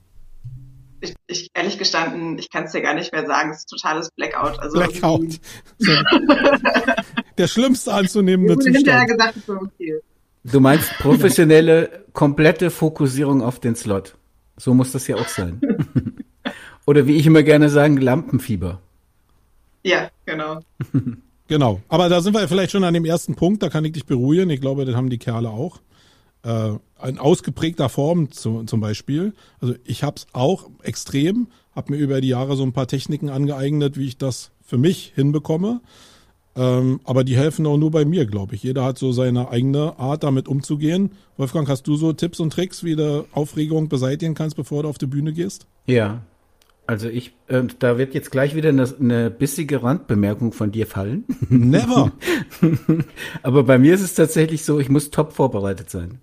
Ich, 1.03 1.15
ich, 1.27 1.51
ehrlich 1.53 1.77
gestanden, 1.77 2.39
ich 2.39 2.49
kann 2.49 2.65
es 2.65 2.73
dir 2.73 2.81
gar 2.81 2.95
nicht 2.95 3.13
mehr 3.13 3.27
sagen. 3.27 3.51
Es 3.51 3.59
ist 3.59 3.69
totales 3.69 4.11
Blackout. 4.13 4.59
Also 4.61 4.79
Blackout. 4.79 5.41
der 7.39 7.49
schlimmste 7.49 7.93
anzunehmende 7.93 8.55
Zustand. 8.55 8.77
Hinterher 8.77 9.07
gesagt, 9.07 9.37
es 9.37 9.47
war 9.47 9.61
okay. 9.61 10.01
Du 10.45 10.61
meinst 10.61 10.91
professionelle, 10.99 12.05
komplette 12.13 12.71
Fokussierung 12.71 13.43
auf 13.43 13.61
den 13.61 13.77
Slot. 13.77 14.17
So 14.57 14.75
muss 14.75 14.93
das 14.93 15.07
ja 15.07 15.17
auch 15.17 15.29
sein. 15.29 15.61
Oder 16.87 17.07
wie 17.07 17.17
ich 17.17 17.27
immer 17.27 17.43
gerne 17.43 17.69
sagen, 17.69 17.99
Lampenfieber. 17.99 18.81
Ja, 19.83 20.11
genau. 20.25 20.61
genau. 21.49 21.81
Aber 21.89 22.09
da 22.09 22.21
sind 22.21 22.35
wir 22.35 22.49
vielleicht 22.49 22.73
schon 22.73 22.85
an 22.85 22.95
dem 22.95 23.05
ersten 23.05 23.35
Punkt, 23.35 23.63
da 23.63 23.69
kann 23.69 23.85
ich 23.85 23.93
dich 23.93 24.07
beruhigen. 24.07 24.51
Ich 24.51 24.61
glaube, 24.61 24.85
das 24.85 24.95
haben 24.95 25.11
die 25.11 25.19
Kerle 25.19 25.51
auch. 25.51 25.81
Äh, 26.43 26.73
in 27.07 27.19
ausgeprägter 27.19 27.89
Form 27.89 28.31
zu, 28.31 28.65
zum 28.65 28.81
Beispiel. 28.81 29.35
Also 29.61 29.75
ich 29.85 30.03
habe 30.03 30.17
es 30.17 30.27
auch 30.33 30.71
extrem, 30.83 31.49
habe 31.75 31.93
mir 31.93 31.99
über 31.99 32.21
die 32.21 32.29
Jahre 32.29 32.57
so 32.57 32.63
ein 32.63 32.73
paar 32.73 32.87
Techniken 32.87 33.29
angeeignet, 33.29 33.97
wie 33.99 34.07
ich 34.07 34.19
das 34.19 34.51
für 34.63 34.79
mich 34.79 35.13
hinbekomme. 35.15 35.81
Ähm, 36.57 37.01
aber 37.05 37.23
die 37.25 37.37
helfen 37.37 37.67
auch 37.67 37.77
nur 37.77 37.91
bei 37.91 38.05
mir, 38.05 38.27
glaube 38.27 38.55
ich. 38.55 38.63
Jeder 38.63 38.85
hat 38.85 38.99
so 38.99 39.13
seine 39.13 39.51
eigene 39.51 39.99
Art, 39.99 40.25
damit 40.25 40.49
umzugehen. 40.49 41.13
Wolfgang, 41.37 41.69
hast 41.69 41.87
du 41.87 41.97
so 41.97 42.13
Tipps 42.13 42.41
und 42.41 42.53
Tricks, 42.53 42.83
wie 42.83 42.97
du 42.97 43.25
Aufregung 43.33 43.89
beseitigen 43.89 44.35
kannst, 44.35 44.57
bevor 44.57 44.83
du 44.83 44.89
auf 44.89 44.99
die 44.99 45.07
Bühne 45.07 45.33
gehst? 45.33 45.67
Ja. 45.87 46.23
Also 46.87 47.09
ich, 47.09 47.35
äh, 47.47 47.63
da 47.79 47.99
wird 47.99 48.15
jetzt 48.15 48.33
gleich 48.33 48.57
wieder 48.57 48.71
eine, 48.71 48.93
eine 48.99 49.31
bissige 49.31 49.83
Randbemerkung 49.85 50.53
von 50.53 50.73
dir 50.73 50.89
fallen. 50.89 51.25
Never. 51.49 52.11
aber 53.45 53.63
bei 53.63 53.79
mir 53.79 53.95
ist 53.95 54.01
es 54.01 54.15
tatsächlich 54.15 54.65
so, 54.65 54.81
ich 54.81 54.89
muss 54.89 55.11
top 55.11 55.33
vorbereitet 55.33 55.89
sein. 55.89 56.21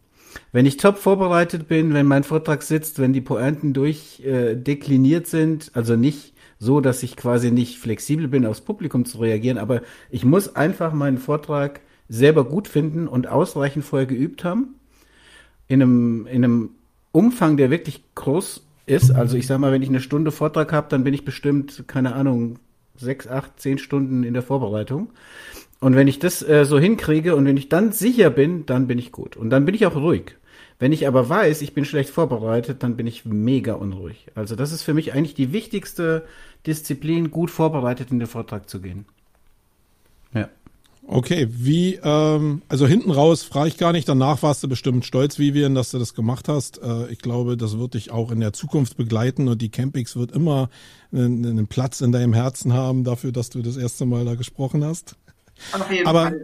Wenn 0.51 0.65
ich 0.65 0.75
top 0.75 0.97
vorbereitet 0.97 1.69
bin, 1.69 1.93
wenn 1.93 2.05
mein 2.05 2.25
Vortrag 2.25 2.63
sitzt, 2.63 2.99
wenn 2.99 3.13
die 3.13 3.21
Pointen 3.21 3.73
durchdekliniert 3.73 5.25
äh, 5.25 5.29
sind, 5.29 5.71
also 5.73 5.95
nicht 5.95 6.33
so, 6.59 6.81
dass 6.81 7.03
ich 7.03 7.15
quasi 7.15 7.51
nicht 7.51 7.77
flexibel 7.77 8.27
bin, 8.27 8.45
aufs 8.45 8.61
Publikum 8.61 9.05
zu 9.05 9.19
reagieren, 9.19 9.57
aber 9.57 9.81
ich 10.09 10.25
muss 10.25 10.55
einfach 10.55 10.93
meinen 10.93 11.17
Vortrag 11.17 11.81
selber 12.09 12.45
gut 12.45 12.67
finden 12.67 13.07
und 13.07 13.27
ausreichend 13.27 13.85
vorher 13.85 14.07
geübt 14.07 14.43
haben. 14.43 14.75
In 15.67 15.81
einem, 15.81 16.27
in 16.27 16.43
einem 16.43 16.69
Umfang, 17.11 17.57
der 17.57 17.69
wirklich 17.69 18.03
groß 18.15 18.65
ist. 18.85 19.11
Also 19.11 19.37
ich 19.37 19.47
sag 19.47 19.59
mal, 19.59 19.71
wenn 19.71 19.81
ich 19.81 19.89
eine 19.89 19.99
Stunde 19.99 20.31
Vortrag 20.31 20.71
habe, 20.71 20.87
dann 20.89 21.03
bin 21.03 21.13
ich 21.13 21.25
bestimmt, 21.25 21.83
keine 21.87 22.15
Ahnung, 22.15 22.59
sechs, 22.95 23.27
acht, 23.27 23.59
zehn 23.59 23.77
Stunden 23.77 24.23
in 24.23 24.33
der 24.33 24.43
Vorbereitung. 24.43 25.09
Und 25.79 25.95
wenn 25.95 26.07
ich 26.07 26.19
das 26.19 26.41
äh, 26.41 26.65
so 26.65 26.79
hinkriege 26.79 27.35
und 27.35 27.45
wenn 27.45 27.57
ich 27.57 27.69
dann 27.69 27.91
sicher 27.91 28.29
bin, 28.29 28.65
dann 28.65 28.87
bin 28.87 28.97
ich 28.97 29.11
gut. 29.11 29.37
Und 29.37 29.49
dann 29.51 29.65
bin 29.65 29.75
ich 29.75 29.85
auch 29.85 29.95
ruhig. 29.95 30.35
Wenn 30.79 30.91
ich 30.91 31.07
aber 31.07 31.27
weiß, 31.27 31.61
ich 31.61 31.73
bin 31.73 31.85
schlecht 31.85 32.11
vorbereitet, 32.11 32.83
dann 32.83 32.97
bin 32.97 33.07
ich 33.07 33.25
mega 33.25 33.73
unruhig. 33.73 34.27
Also 34.35 34.55
das 34.55 34.71
ist 34.71 34.83
für 34.83 34.93
mich 34.93 35.13
eigentlich 35.13 35.33
die 35.33 35.51
wichtigste 35.51 36.25
Disziplin, 36.67 37.31
gut 37.31 37.49
vorbereitet 37.49 38.11
in 38.11 38.19
den 38.19 38.27
Vortrag 38.27 38.69
zu 38.69 38.79
gehen. 38.79 39.05
Ja. 40.33 40.49
Okay, 41.07 41.47
wie, 41.49 41.95
ähm, 42.03 42.61
also 42.67 42.85
hinten 42.85 43.11
raus 43.11 43.41
frage 43.41 43.69
ich 43.69 43.77
gar 43.77 43.93
nicht, 43.93 44.09
danach 44.09 44.43
warst 44.43 44.61
du 44.63 44.67
bestimmt 44.67 45.05
stolz, 45.05 45.39
Vivian, 45.39 45.73
dass 45.73 45.91
du 45.91 45.99
das 45.99 46.13
gemacht 46.13 46.47
hast. 46.49 46.79
Äh, 46.83 47.07
ich 47.07 47.19
glaube, 47.19 47.57
das 47.57 47.79
wird 47.79 47.93
dich 47.93 48.11
auch 48.11 48.29
in 48.29 48.41
der 48.41 48.53
Zukunft 48.53 48.97
begleiten 48.97 49.47
und 49.47 49.61
die 49.61 49.69
Campix 49.69 50.15
wird 50.15 50.31
immer 50.31 50.69
einen, 51.11 51.45
einen 51.45 51.67
Platz 51.67 52.01
in 52.01 52.11
deinem 52.11 52.33
Herzen 52.33 52.73
haben 52.73 53.03
dafür, 53.03 53.31
dass 53.31 53.49
du 53.49 53.61
das 53.61 53.77
erste 53.77 54.05
Mal 54.05 54.25
da 54.25 54.35
gesprochen 54.35 54.83
hast. 54.83 55.15
Auf 55.71 55.89
jeden 55.89 56.05
aber, 56.07 56.23
Fall. 56.23 56.41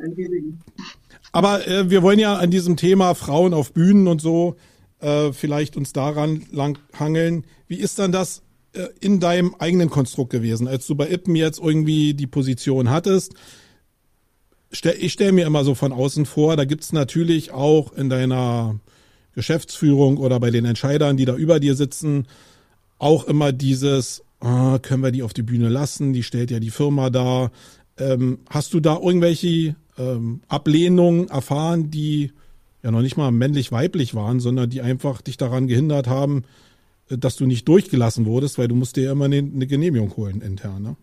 Aber 1.33 1.67
äh, 1.67 1.89
wir 1.89 2.03
wollen 2.03 2.19
ja 2.19 2.35
an 2.35 2.51
diesem 2.51 2.77
Thema 2.77 3.15
Frauen 3.15 3.53
auf 3.53 3.73
Bühnen 3.73 4.07
und 4.07 4.21
so 4.21 4.55
äh, 5.01 5.33
vielleicht 5.33 5.75
uns 5.75 5.91
daran 5.91 6.43
lang 6.51 6.79
hangeln. 6.97 7.45
Wie 7.67 7.77
ist 7.77 7.99
dann 7.99 8.11
das 8.11 8.43
äh, 8.73 8.87
in 9.01 9.19
deinem 9.19 9.55
eigenen 9.57 9.89
Konstrukt 9.89 10.29
gewesen, 10.29 10.67
als 10.67 10.87
du 10.87 10.95
bei 10.95 11.09
Ippen 11.09 11.35
jetzt 11.35 11.59
irgendwie 11.59 12.13
die 12.13 12.27
Position 12.27 12.91
hattest? 12.91 13.33
Stell, 14.71 14.95
ich 14.99 15.11
stelle 15.11 15.31
mir 15.31 15.47
immer 15.47 15.63
so 15.63 15.75
von 15.75 15.91
außen 15.91 16.25
vor, 16.25 16.55
da 16.55 16.65
gibt's 16.65 16.93
natürlich 16.93 17.51
auch 17.51 17.93
in 17.93 18.09
deiner 18.09 18.79
Geschäftsführung 19.33 20.17
oder 20.17 20.39
bei 20.39 20.51
den 20.51 20.65
Entscheidern, 20.65 21.17
die 21.17 21.25
da 21.25 21.35
über 21.35 21.59
dir 21.59 21.73
sitzen, 21.73 22.27
auch 22.99 23.25
immer 23.25 23.51
dieses, 23.51 24.23
oh, 24.39 24.77
können 24.79 25.01
wir 25.01 25.11
die 25.11 25.23
auf 25.23 25.33
die 25.33 25.41
Bühne 25.41 25.69
lassen, 25.69 26.13
die 26.13 26.23
stellt 26.23 26.51
ja 26.51 26.59
die 26.59 26.69
Firma 26.69 27.09
da. 27.09 27.51
Ähm, 27.97 28.39
hast 28.49 28.73
du 28.73 28.79
da 28.79 28.97
irgendwelche 28.97 29.75
ähm, 29.97 30.41
Ablehnungen 30.47 31.29
erfahren, 31.29 31.91
die 31.91 32.31
ja 32.81 32.91
noch 32.91 33.01
nicht 33.01 33.17
mal 33.17 33.31
männlich-weiblich 33.31 34.13
waren, 34.13 34.39
sondern 34.39 34.69
die 34.69 34.81
einfach 34.81 35.21
dich 35.21 35.37
daran 35.37 35.67
gehindert 35.67 36.07
haben, 36.07 36.43
äh, 37.09 37.17
dass 37.17 37.35
du 37.35 37.45
nicht 37.45 37.67
durchgelassen 37.67 38.25
wurdest, 38.25 38.57
weil 38.57 38.67
du 38.67 38.75
musst 38.75 38.95
dir 38.95 39.05
ja 39.05 39.11
immer 39.11 39.25
eine, 39.25 39.43
Genehmigung 39.67 40.15
holen 40.17 40.41
intern, 40.41 40.81
ne? 40.81 40.95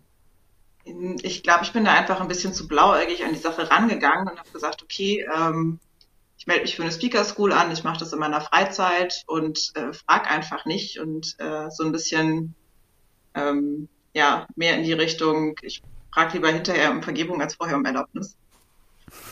Ich 1.21 1.43
glaube, 1.43 1.63
ich 1.63 1.73
bin 1.73 1.85
da 1.85 1.93
einfach 1.93 2.21
ein 2.21 2.27
bisschen 2.27 2.53
zu 2.53 2.67
blauäugig 2.67 3.23
an 3.23 3.33
die 3.33 3.39
Sache 3.39 3.69
rangegangen 3.69 4.27
und 4.27 4.39
habe 4.39 4.49
gesagt, 4.51 4.81
okay, 4.81 5.23
ähm, 5.33 5.79
ich 6.37 6.47
melde 6.47 6.63
mich 6.63 6.75
für 6.75 6.81
eine 6.81 6.91
Speaker 6.91 7.23
School 7.23 7.53
an, 7.53 7.71
ich 7.71 7.83
mache 7.83 7.99
das 7.99 8.13
in 8.13 8.19
meiner 8.19 8.41
Freizeit 8.41 9.23
und 9.27 9.71
äh, 9.75 9.93
frag 9.93 10.29
einfach 10.29 10.65
nicht 10.65 10.99
und 10.99 11.35
äh, 11.37 11.69
so 11.69 11.83
ein 11.83 11.91
bisschen 11.91 12.55
ähm, 13.35 13.89
ja 14.15 14.47
mehr 14.55 14.75
in 14.75 14.83
die 14.83 14.93
Richtung, 14.93 15.55
ich 15.61 15.83
frage 16.11 16.33
lieber 16.33 16.49
hinterher 16.49 16.89
um 16.89 17.03
Vergebung 17.03 17.41
als 17.41 17.55
vorher 17.55 17.77
um 17.77 17.85
Erlaubnis. 17.85 18.37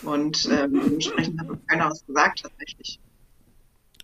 Und 0.04 0.48
ähm, 0.52 0.82
dementsprechend 0.84 1.40
hat 1.40 1.50
uns 1.50 1.60
keiner 1.68 1.90
was 1.90 2.06
gesagt 2.06 2.42
tatsächlich. 2.44 3.00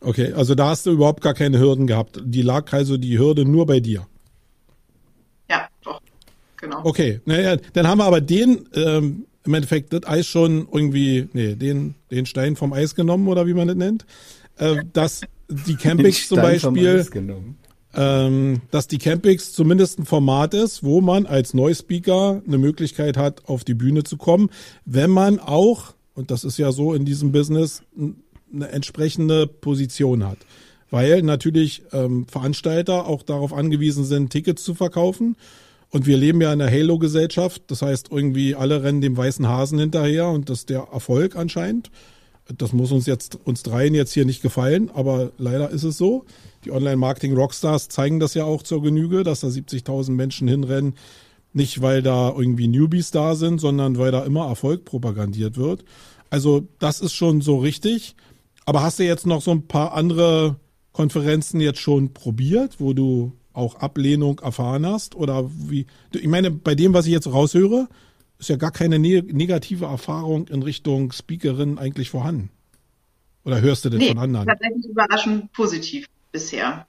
Okay, 0.01 0.33
also 0.33 0.55
da 0.55 0.69
hast 0.69 0.85
du 0.85 0.91
überhaupt 0.91 1.21
gar 1.21 1.33
keine 1.33 1.59
Hürden 1.59 1.87
gehabt. 1.87 2.21
Die 2.23 2.41
lag 2.41 2.71
also 2.73 2.97
die 2.97 3.17
Hürde 3.17 3.45
nur 3.45 3.65
bei 3.65 3.79
dir. 3.79 4.07
Ja, 5.49 5.67
doch, 5.83 6.01
genau. 6.57 6.81
Okay, 6.83 7.21
naja, 7.25 7.57
dann 7.73 7.87
haben 7.87 7.99
wir 7.99 8.05
aber 8.05 8.21
den 8.21 8.67
ähm, 8.73 9.25
im 9.45 9.53
Endeffekt 9.53 9.93
das 9.93 10.05
Eis 10.05 10.27
schon 10.27 10.67
irgendwie, 10.71 11.29
nee, 11.33 11.55
den, 11.55 11.95
den 12.11 12.25
Stein 12.25 12.55
vom 12.55 12.73
Eis 12.73 12.95
genommen 12.95 13.27
oder 13.27 13.47
wie 13.47 13.53
man 13.53 13.67
das 13.67 13.77
nennt. 13.77 14.05
Äh, 14.57 14.77
dass 14.93 15.21
die 15.47 15.75
Campings 15.75 16.27
zum 16.27 16.37
Beispiel 16.37 17.05
ähm, 17.95 18.61
dass 18.71 18.87
die 18.87 18.97
Campix 18.97 19.53
zumindest 19.53 19.99
ein 19.99 20.05
Format 20.05 20.53
ist, 20.53 20.83
wo 20.83 21.01
man 21.01 21.25
als 21.25 21.53
Neuspeaker 21.53 22.41
eine 22.45 22.57
Möglichkeit 22.57 23.17
hat, 23.17 23.47
auf 23.47 23.63
die 23.63 23.73
Bühne 23.73 24.03
zu 24.03 24.17
kommen, 24.17 24.49
wenn 24.85 25.09
man 25.09 25.39
auch, 25.39 25.93
und 26.13 26.31
das 26.31 26.43
ist 26.43 26.57
ja 26.57 26.71
so 26.71 26.93
in 26.93 27.05
diesem 27.05 27.31
Business, 27.31 27.83
eine 28.53 28.69
entsprechende 28.69 29.47
Position 29.47 30.25
hat. 30.25 30.37
Weil 30.91 31.23
natürlich 31.23 31.83
ähm, 31.91 32.27
Veranstalter 32.27 33.07
auch 33.07 33.23
darauf 33.23 33.53
angewiesen 33.53 34.05
sind, 34.05 34.29
Tickets 34.29 34.63
zu 34.63 34.75
verkaufen. 34.75 35.35
Und 35.89 36.05
wir 36.05 36.17
leben 36.17 36.41
ja 36.41 36.53
in 36.53 36.61
einer 36.61 36.71
Halo-Gesellschaft. 36.71 37.63
Das 37.67 37.81
heißt, 37.81 38.09
irgendwie 38.11 38.55
alle 38.55 38.83
rennen 38.83 39.01
dem 39.01 39.17
weißen 39.17 39.47
Hasen 39.47 39.79
hinterher 39.79 40.27
und 40.27 40.49
das 40.49 40.59
ist 40.59 40.69
der 40.69 40.87
Erfolg 40.91 41.35
anscheinend. 41.35 41.89
Das 42.57 42.73
muss 42.73 42.91
uns 42.91 43.07
jetzt, 43.07 43.39
uns 43.43 43.63
dreien 43.63 43.95
jetzt 43.95 44.13
hier 44.13 44.25
nicht 44.25 44.41
gefallen, 44.41 44.91
aber 44.93 45.31
leider 45.37 45.71
ist 45.71 45.83
es 45.83 45.97
so. 45.97 46.25
Die 46.63 46.71
Online-Marketing-Rockstars 46.71 47.89
zeigen 47.89 48.19
das 48.19 48.35
ja 48.35 48.43
auch 48.43 48.61
zur 48.61 48.83
Genüge, 48.83 49.23
dass 49.23 49.39
da 49.39 49.47
70.000 49.47 50.11
Menschen 50.11 50.47
hinrennen. 50.47 50.93
Nicht, 51.53 51.81
weil 51.81 52.03
da 52.03 52.29
irgendwie 52.29 52.67
Newbies 52.67 53.11
da 53.11 53.35
sind, 53.35 53.59
sondern 53.59 53.97
weil 53.97 54.11
da 54.11 54.23
immer 54.23 54.47
Erfolg 54.47 54.85
propagandiert 54.85 55.57
wird. 55.57 55.85
Also 56.29 56.67
das 56.79 57.01
ist 57.01 57.13
schon 57.13 57.41
so 57.41 57.57
richtig. 57.57 58.15
Aber 58.65 58.83
hast 58.83 58.99
du 58.99 59.03
jetzt 59.03 59.25
noch 59.25 59.41
so 59.41 59.51
ein 59.51 59.67
paar 59.67 59.93
andere 59.93 60.57
Konferenzen 60.91 61.61
jetzt 61.61 61.79
schon 61.79 62.13
probiert, 62.13 62.79
wo 62.79 62.93
du 62.93 63.31
auch 63.53 63.75
Ablehnung 63.75 64.39
erfahren 64.39 64.85
hast? 64.85 65.15
Oder 65.15 65.49
wie? 65.49 65.85
Ich 66.11 66.27
meine, 66.27 66.51
bei 66.51 66.75
dem, 66.75 66.93
was 66.93 67.05
ich 67.05 67.11
jetzt 67.11 67.27
raushöre, 67.27 67.87
ist 68.39 68.49
ja 68.49 68.55
gar 68.57 68.71
keine 68.71 68.99
ne 68.99 69.21
negative 69.21 69.85
Erfahrung 69.85 70.47
in 70.47 70.63
Richtung 70.63 71.11
Speakerin 71.11 71.77
eigentlich 71.77 72.09
vorhanden. 72.09 72.49
Oder 73.43 73.61
hörst 73.61 73.85
du 73.85 73.89
das 73.89 73.99
nee, 73.99 74.09
von 74.09 74.17
anderen? 74.17 74.47
Tatsächlich 74.47 74.85
überraschend 74.85 75.53
positiv 75.53 76.07
bisher. 76.31 76.87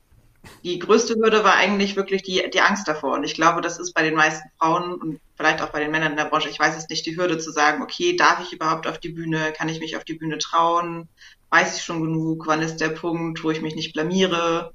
die 0.65 0.79
größte 0.79 1.15
Hürde 1.15 1.45
war 1.45 1.57
eigentlich 1.57 1.97
wirklich 1.97 2.23
die, 2.23 2.43
die 2.53 2.61
Angst 2.61 2.89
davor. 2.89 3.15
Und 3.15 3.25
ich 3.25 3.35
glaube, 3.35 3.61
das 3.61 3.79
ist 3.79 3.93
bei 3.93 4.03
den 4.03 4.15
meisten 4.15 4.49
Frauen 4.59 4.95
und 4.95 5.21
vielleicht 5.37 5.61
auch 5.61 5.71
bei 5.71 5.81
den 5.81 5.91
Männern 5.91 6.13
in 6.13 6.17
der 6.17 6.27
Branche, 6.27 6.49
ich 6.49 6.59
weiß 6.59 6.77
es 6.77 6.89
nicht, 6.89 7.05
die 7.07 7.17
Hürde 7.17 7.39
zu 7.39 7.51
sagen, 7.51 7.83
okay, 7.83 8.17
darf 8.17 8.41
ich 8.43 8.53
überhaupt 8.53 8.87
auf 8.87 8.99
die 8.99 9.11
Bühne? 9.11 9.53
Kann 9.57 9.69
ich 9.69 9.81
mich 9.81 9.97
auf 9.97 10.05
die 10.05 10.15
Bühne 10.15 10.39
trauen? 10.39 11.09
Weiß 11.51 11.77
ich 11.77 11.85
schon 11.85 12.03
genug? 12.03 12.47
Wann 12.47 12.63
ist 12.63 12.79
der 12.79 12.89
Punkt, 12.89 13.45
wo 13.45 13.51
ich 13.51 13.61
mich 13.61 13.75
nicht 13.75 13.93
blamiere? 13.93 14.73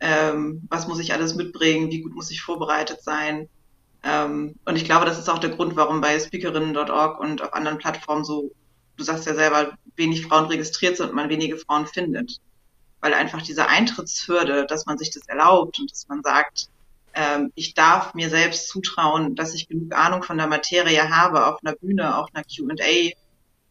Ähm, 0.00 0.62
was 0.70 0.88
muss 0.88 1.00
ich 1.00 1.12
alles 1.12 1.34
mitbringen? 1.34 1.90
Wie 1.90 2.00
gut 2.00 2.14
muss 2.14 2.30
ich 2.30 2.40
vorbereitet 2.40 3.02
sein? 3.02 3.48
Ähm, 4.02 4.54
und 4.64 4.76
ich 4.76 4.84
glaube, 4.84 5.06
das 5.06 5.18
ist 5.18 5.28
auch 5.28 5.38
der 5.38 5.50
Grund, 5.50 5.76
warum 5.76 6.00
bei 6.00 6.18
speakerinnen.org 6.18 7.20
und 7.20 7.42
auf 7.42 7.52
anderen 7.52 7.78
Plattformen 7.78 8.24
so, 8.24 8.50
du 8.96 9.04
sagst 9.04 9.26
ja 9.26 9.34
selber, 9.34 9.72
wenig 9.96 10.26
Frauen 10.26 10.46
registriert 10.46 10.96
sind 10.96 11.10
und 11.10 11.16
man 11.16 11.28
wenige 11.28 11.56
Frauen 11.56 11.86
findet 11.86 12.38
weil 13.00 13.14
einfach 13.14 13.42
diese 13.42 13.68
Eintrittshürde, 13.68 14.66
dass 14.66 14.86
man 14.86 14.98
sich 14.98 15.10
das 15.10 15.28
erlaubt 15.28 15.78
und 15.78 15.90
dass 15.90 16.08
man 16.08 16.22
sagt, 16.22 16.68
ähm, 17.14 17.52
ich 17.54 17.74
darf 17.74 18.14
mir 18.14 18.28
selbst 18.28 18.68
zutrauen, 18.68 19.34
dass 19.34 19.54
ich 19.54 19.68
genug 19.68 19.94
Ahnung 19.94 20.22
von 20.22 20.38
der 20.38 20.46
Materie 20.46 21.08
habe, 21.10 21.46
auf 21.46 21.60
einer 21.62 21.74
Bühne, 21.74 22.16
auf 22.16 22.28
einer 22.32 22.44
Q&A 22.44 23.12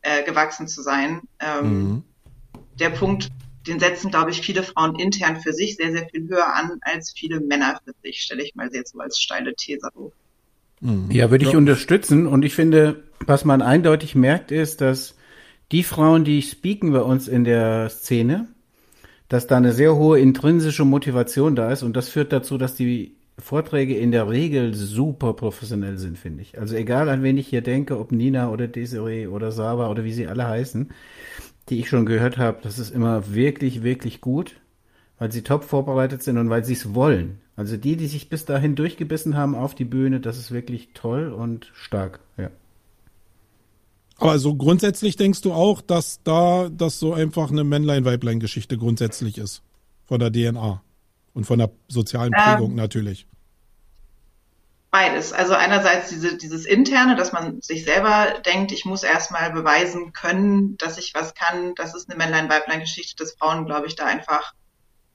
äh, 0.01 0.23
gewachsen 0.23 0.67
zu 0.67 0.81
sein. 0.81 1.21
Ähm, 1.39 1.89
mhm. 1.89 2.03
Der 2.79 2.89
Punkt, 2.89 3.29
den 3.67 3.79
setzen, 3.79 4.11
glaube 4.11 4.31
ich, 4.31 4.41
viele 4.41 4.63
Frauen 4.63 4.95
intern 4.95 5.39
für 5.41 5.53
sich 5.53 5.75
sehr, 5.75 5.91
sehr 5.91 6.07
viel 6.09 6.27
höher 6.27 6.55
an 6.55 6.79
als 6.81 7.13
viele 7.15 7.39
Männer 7.39 7.79
für 7.83 7.93
sich, 8.03 8.21
stelle 8.21 8.43
ich 8.43 8.55
mal 8.55 8.69
jetzt 8.73 8.93
so 8.93 8.99
als 8.99 9.19
steile 9.19 9.53
These 9.55 9.89
hoch. 9.95 10.11
Mhm. 10.81 11.09
Ja, 11.11 11.31
würde 11.31 11.45
ich 11.45 11.55
unterstützen. 11.55 12.27
Und 12.27 12.43
ich 12.43 12.53
finde, 12.53 13.03
was 13.25 13.45
man 13.45 13.61
eindeutig 13.61 14.15
merkt, 14.15 14.51
ist, 14.51 14.81
dass 14.81 15.15
die 15.71 15.83
Frauen, 15.83 16.23
die 16.23 16.41
speaken 16.41 16.91
bei 16.91 17.01
uns 17.01 17.27
in 17.27 17.43
der 17.43 17.89
Szene, 17.89 18.47
dass 19.27 19.47
da 19.47 19.57
eine 19.57 19.73
sehr 19.73 19.95
hohe 19.95 20.19
intrinsische 20.19 20.85
Motivation 20.85 21.55
da 21.55 21.71
ist 21.71 21.83
und 21.83 21.97
das 21.97 22.09
führt 22.09 22.31
dazu, 22.31 22.57
dass 22.57 22.75
die 22.75 23.17
Vorträge 23.39 23.95
in 23.95 24.11
der 24.11 24.29
Regel 24.29 24.73
super 24.73 25.33
professionell 25.33 25.97
sind, 25.97 26.17
finde 26.17 26.41
ich. 26.41 26.57
Also 26.57 26.75
egal, 26.75 27.07
an 27.09 27.21
wen 27.21 27.37
ich 27.37 27.47
hier 27.47 27.61
denke, 27.61 27.99
ob 27.99 28.11
Nina 28.11 28.49
oder 28.49 28.67
Desiree 28.67 29.27
oder 29.27 29.51
Saba 29.51 29.89
oder 29.89 30.03
wie 30.03 30.13
sie 30.13 30.27
alle 30.27 30.47
heißen, 30.47 30.89
die 31.69 31.79
ich 31.79 31.89
schon 31.89 32.05
gehört 32.05 32.37
habe, 32.37 32.59
das 32.61 32.79
ist 32.79 32.91
immer 32.91 33.33
wirklich, 33.33 33.83
wirklich 33.83 34.21
gut, 34.21 34.55
weil 35.19 35.31
sie 35.31 35.41
top 35.41 35.63
vorbereitet 35.63 36.23
sind 36.23 36.37
und 36.37 36.49
weil 36.49 36.63
sie 36.63 36.73
es 36.73 36.93
wollen. 36.93 37.39
Also 37.55 37.75
die, 37.75 37.95
die 37.95 38.07
sich 38.07 38.29
bis 38.29 38.45
dahin 38.45 38.75
durchgebissen 38.75 39.35
haben 39.35 39.55
auf 39.55 39.75
die 39.75 39.85
Bühne, 39.85 40.19
das 40.19 40.37
ist 40.37 40.51
wirklich 40.51 40.89
toll 40.93 41.31
und 41.31 41.71
stark, 41.73 42.19
ja. 42.37 42.49
Aber 44.19 44.39
so 44.39 44.55
grundsätzlich 44.55 45.15
denkst 45.15 45.41
du 45.41 45.53
auch, 45.53 45.81
dass 45.81 46.23
da 46.23 46.69
das 46.69 46.99
so 46.99 47.13
einfach 47.13 47.51
eine 47.51 47.63
Männlein-Weiblein-Geschichte 47.63 48.77
grundsätzlich 48.77 49.37
ist. 49.37 49.61
Von 50.05 50.19
der 50.19 50.31
DNA. 50.31 50.81
Und 51.33 51.45
von 51.45 51.59
der 51.59 51.69
sozialen 51.87 52.33
ähm, 52.35 52.43
Prägung 52.43 52.71
ähm, 52.71 52.77
natürlich. 52.77 53.27
Beides. 54.89 55.33
Also 55.33 55.53
einerseits 55.53 56.09
diese, 56.09 56.37
dieses 56.37 56.65
Interne, 56.65 57.15
dass 57.15 57.33
man 57.33 57.61
sich 57.61 57.83
selber 57.83 58.39
denkt, 58.45 58.71
ich 58.71 58.85
muss 58.85 59.03
erstmal 59.03 59.51
beweisen 59.51 60.13
können, 60.13 60.77
dass 60.77 60.97
ich 60.97 61.13
was 61.13 61.33
kann. 61.33 61.75
Das 61.75 61.93
ist 61.93 62.09
eine 62.09 62.17
Männlein-Weiblein-Geschichte, 62.17 63.15
dass 63.21 63.33
Frauen, 63.33 63.65
glaube 63.65 63.87
ich, 63.87 63.95
da 63.95 64.05
einfach 64.05 64.53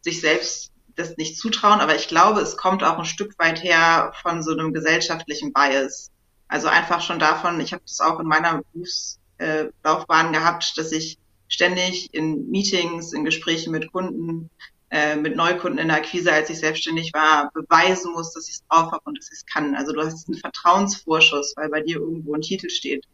sich 0.02 0.21
selbst 0.21 0.73
das 0.95 1.17
nicht 1.17 1.38
zutrauen. 1.38 1.81
Aber 1.81 1.97
ich 1.97 2.07
glaube, 2.07 2.41
es 2.41 2.59
kommt 2.59 2.85
auch 2.85 2.99
ein 2.99 3.07
Stück 3.07 3.38
weit 3.38 3.62
her 3.62 4.12
von 4.21 4.43
so 4.43 4.52
einem 4.52 4.75
gesellschaftlichen 4.75 5.55
Bias. 5.55 6.11
Also 6.49 6.68
einfach 6.68 7.01
schon 7.01 7.18
davon, 7.18 7.59
ich 7.61 7.73
habe 7.73 7.83
das 7.87 8.01
auch 8.01 8.20
in 8.20 8.27
meiner 8.27 8.61
Berufslaufbahn 8.75 10.35
gehabt, 10.35 10.77
dass 10.77 10.92
ich 10.92 11.18
ständig 11.49 12.12
in 12.12 12.51
Meetings, 12.51 13.14
in 13.14 13.25
Gesprächen 13.25 13.73
mit 13.73 13.90
Kunden, 13.90 14.51
äh, 14.92 15.16
mit 15.16 15.37
Neukunden 15.37 15.78
in 15.78 15.88
der 15.88 15.96
Akquise, 15.96 16.31
als 16.31 16.50
ich 16.50 16.59
selbstständig 16.59 17.14
war, 17.14 17.50
beweisen 17.55 18.12
muss, 18.12 18.35
dass 18.35 18.46
ich 18.48 18.57
es 18.57 18.64
drauf 18.68 18.92
habe 18.92 19.00
und 19.05 19.16
dass 19.16 19.33
ich 19.33 19.38
es 19.38 19.46
kann. 19.46 19.74
Also 19.74 19.92
du 19.92 20.02
hast 20.02 20.28
einen 20.28 20.37
Vertrauensvorschuss, 20.37 21.55
weil 21.57 21.70
bei 21.70 21.81
dir 21.81 21.96
irgendwo 21.96 22.35
ein 22.35 22.42
Titel 22.42 22.68
steht. 22.68 23.07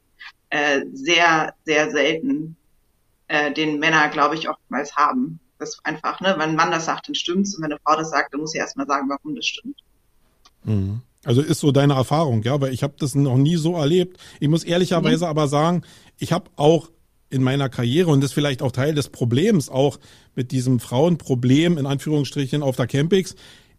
Äh, 0.50 0.80
sehr, 0.92 1.54
sehr 1.64 1.92
selten, 1.92 2.56
äh, 3.28 3.52
den 3.52 3.78
Männer, 3.78 4.08
glaube 4.08 4.34
ich, 4.34 4.48
oftmals 4.48 4.96
haben. 4.96 5.38
Das 5.60 5.78
einfach, 5.84 6.20
ne, 6.20 6.34
wenn 6.36 6.50
ein 6.50 6.56
Mann 6.56 6.72
das 6.72 6.86
sagt, 6.86 7.06
dann 7.06 7.14
stimmt's. 7.14 7.54
Und 7.54 7.62
wenn 7.62 7.70
eine 7.70 7.80
Frau 7.84 7.96
das 7.96 8.10
sagt, 8.10 8.34
dann 8.34 8.40
muss 8.40 8.50
sie 8.50 8.58
erstmal 8.58 8.88
sagen, 8.88 9.08
warum 9.08 9.36
das 9.36 9.46
stimmt. 9.46 9.78
Mhm. 10.64 11.02
Also 11.24 11.42
ist 11.42 11.60
so 11.60 11.70
deine 11.70 11.94
Erfahrung, 11.94 12.42
ja, 12.42 12.60
weil 12.60 12.72
ich 12.72 12.82
habe 12.82 12.94
das 12.98 13.14
noch 13.14 13.36
nie 13.36 13.56
so 13.56 13.76
erlebt. 13.76 14.18
Ich 14.40 14.48
muss 14.48 14.64
ehrlicherweise 14.64 15.26
mhm. 15.26 15.30
aber 15.30 15.46
sagen, 15.46 15.82
ich 16.18 16.32
habe 16.32 16.50
auch 16.56 16.90
in 17.30 17.42
meiner 17.42 17.68
Karriere 17.68 18.10
und 18.10 18.20
das 18.20 18.30
ist 18.30 18.34
vielleicht 18.34 18.62
auch 18.62 18.72
Teil 18.72 18.94
des 18.94 19.08
Problems 19.08 19.68
auch 19.68 19.98
mit 20.34 20.50
diesem 20.50 20.80
Frauenproblem 20.80 21.78
in 21.78 21.86
Anführungsstrichen 21.86 22.62
auf 22.62 22.76
der 22.76 22.86
Campix. 22.86 23.34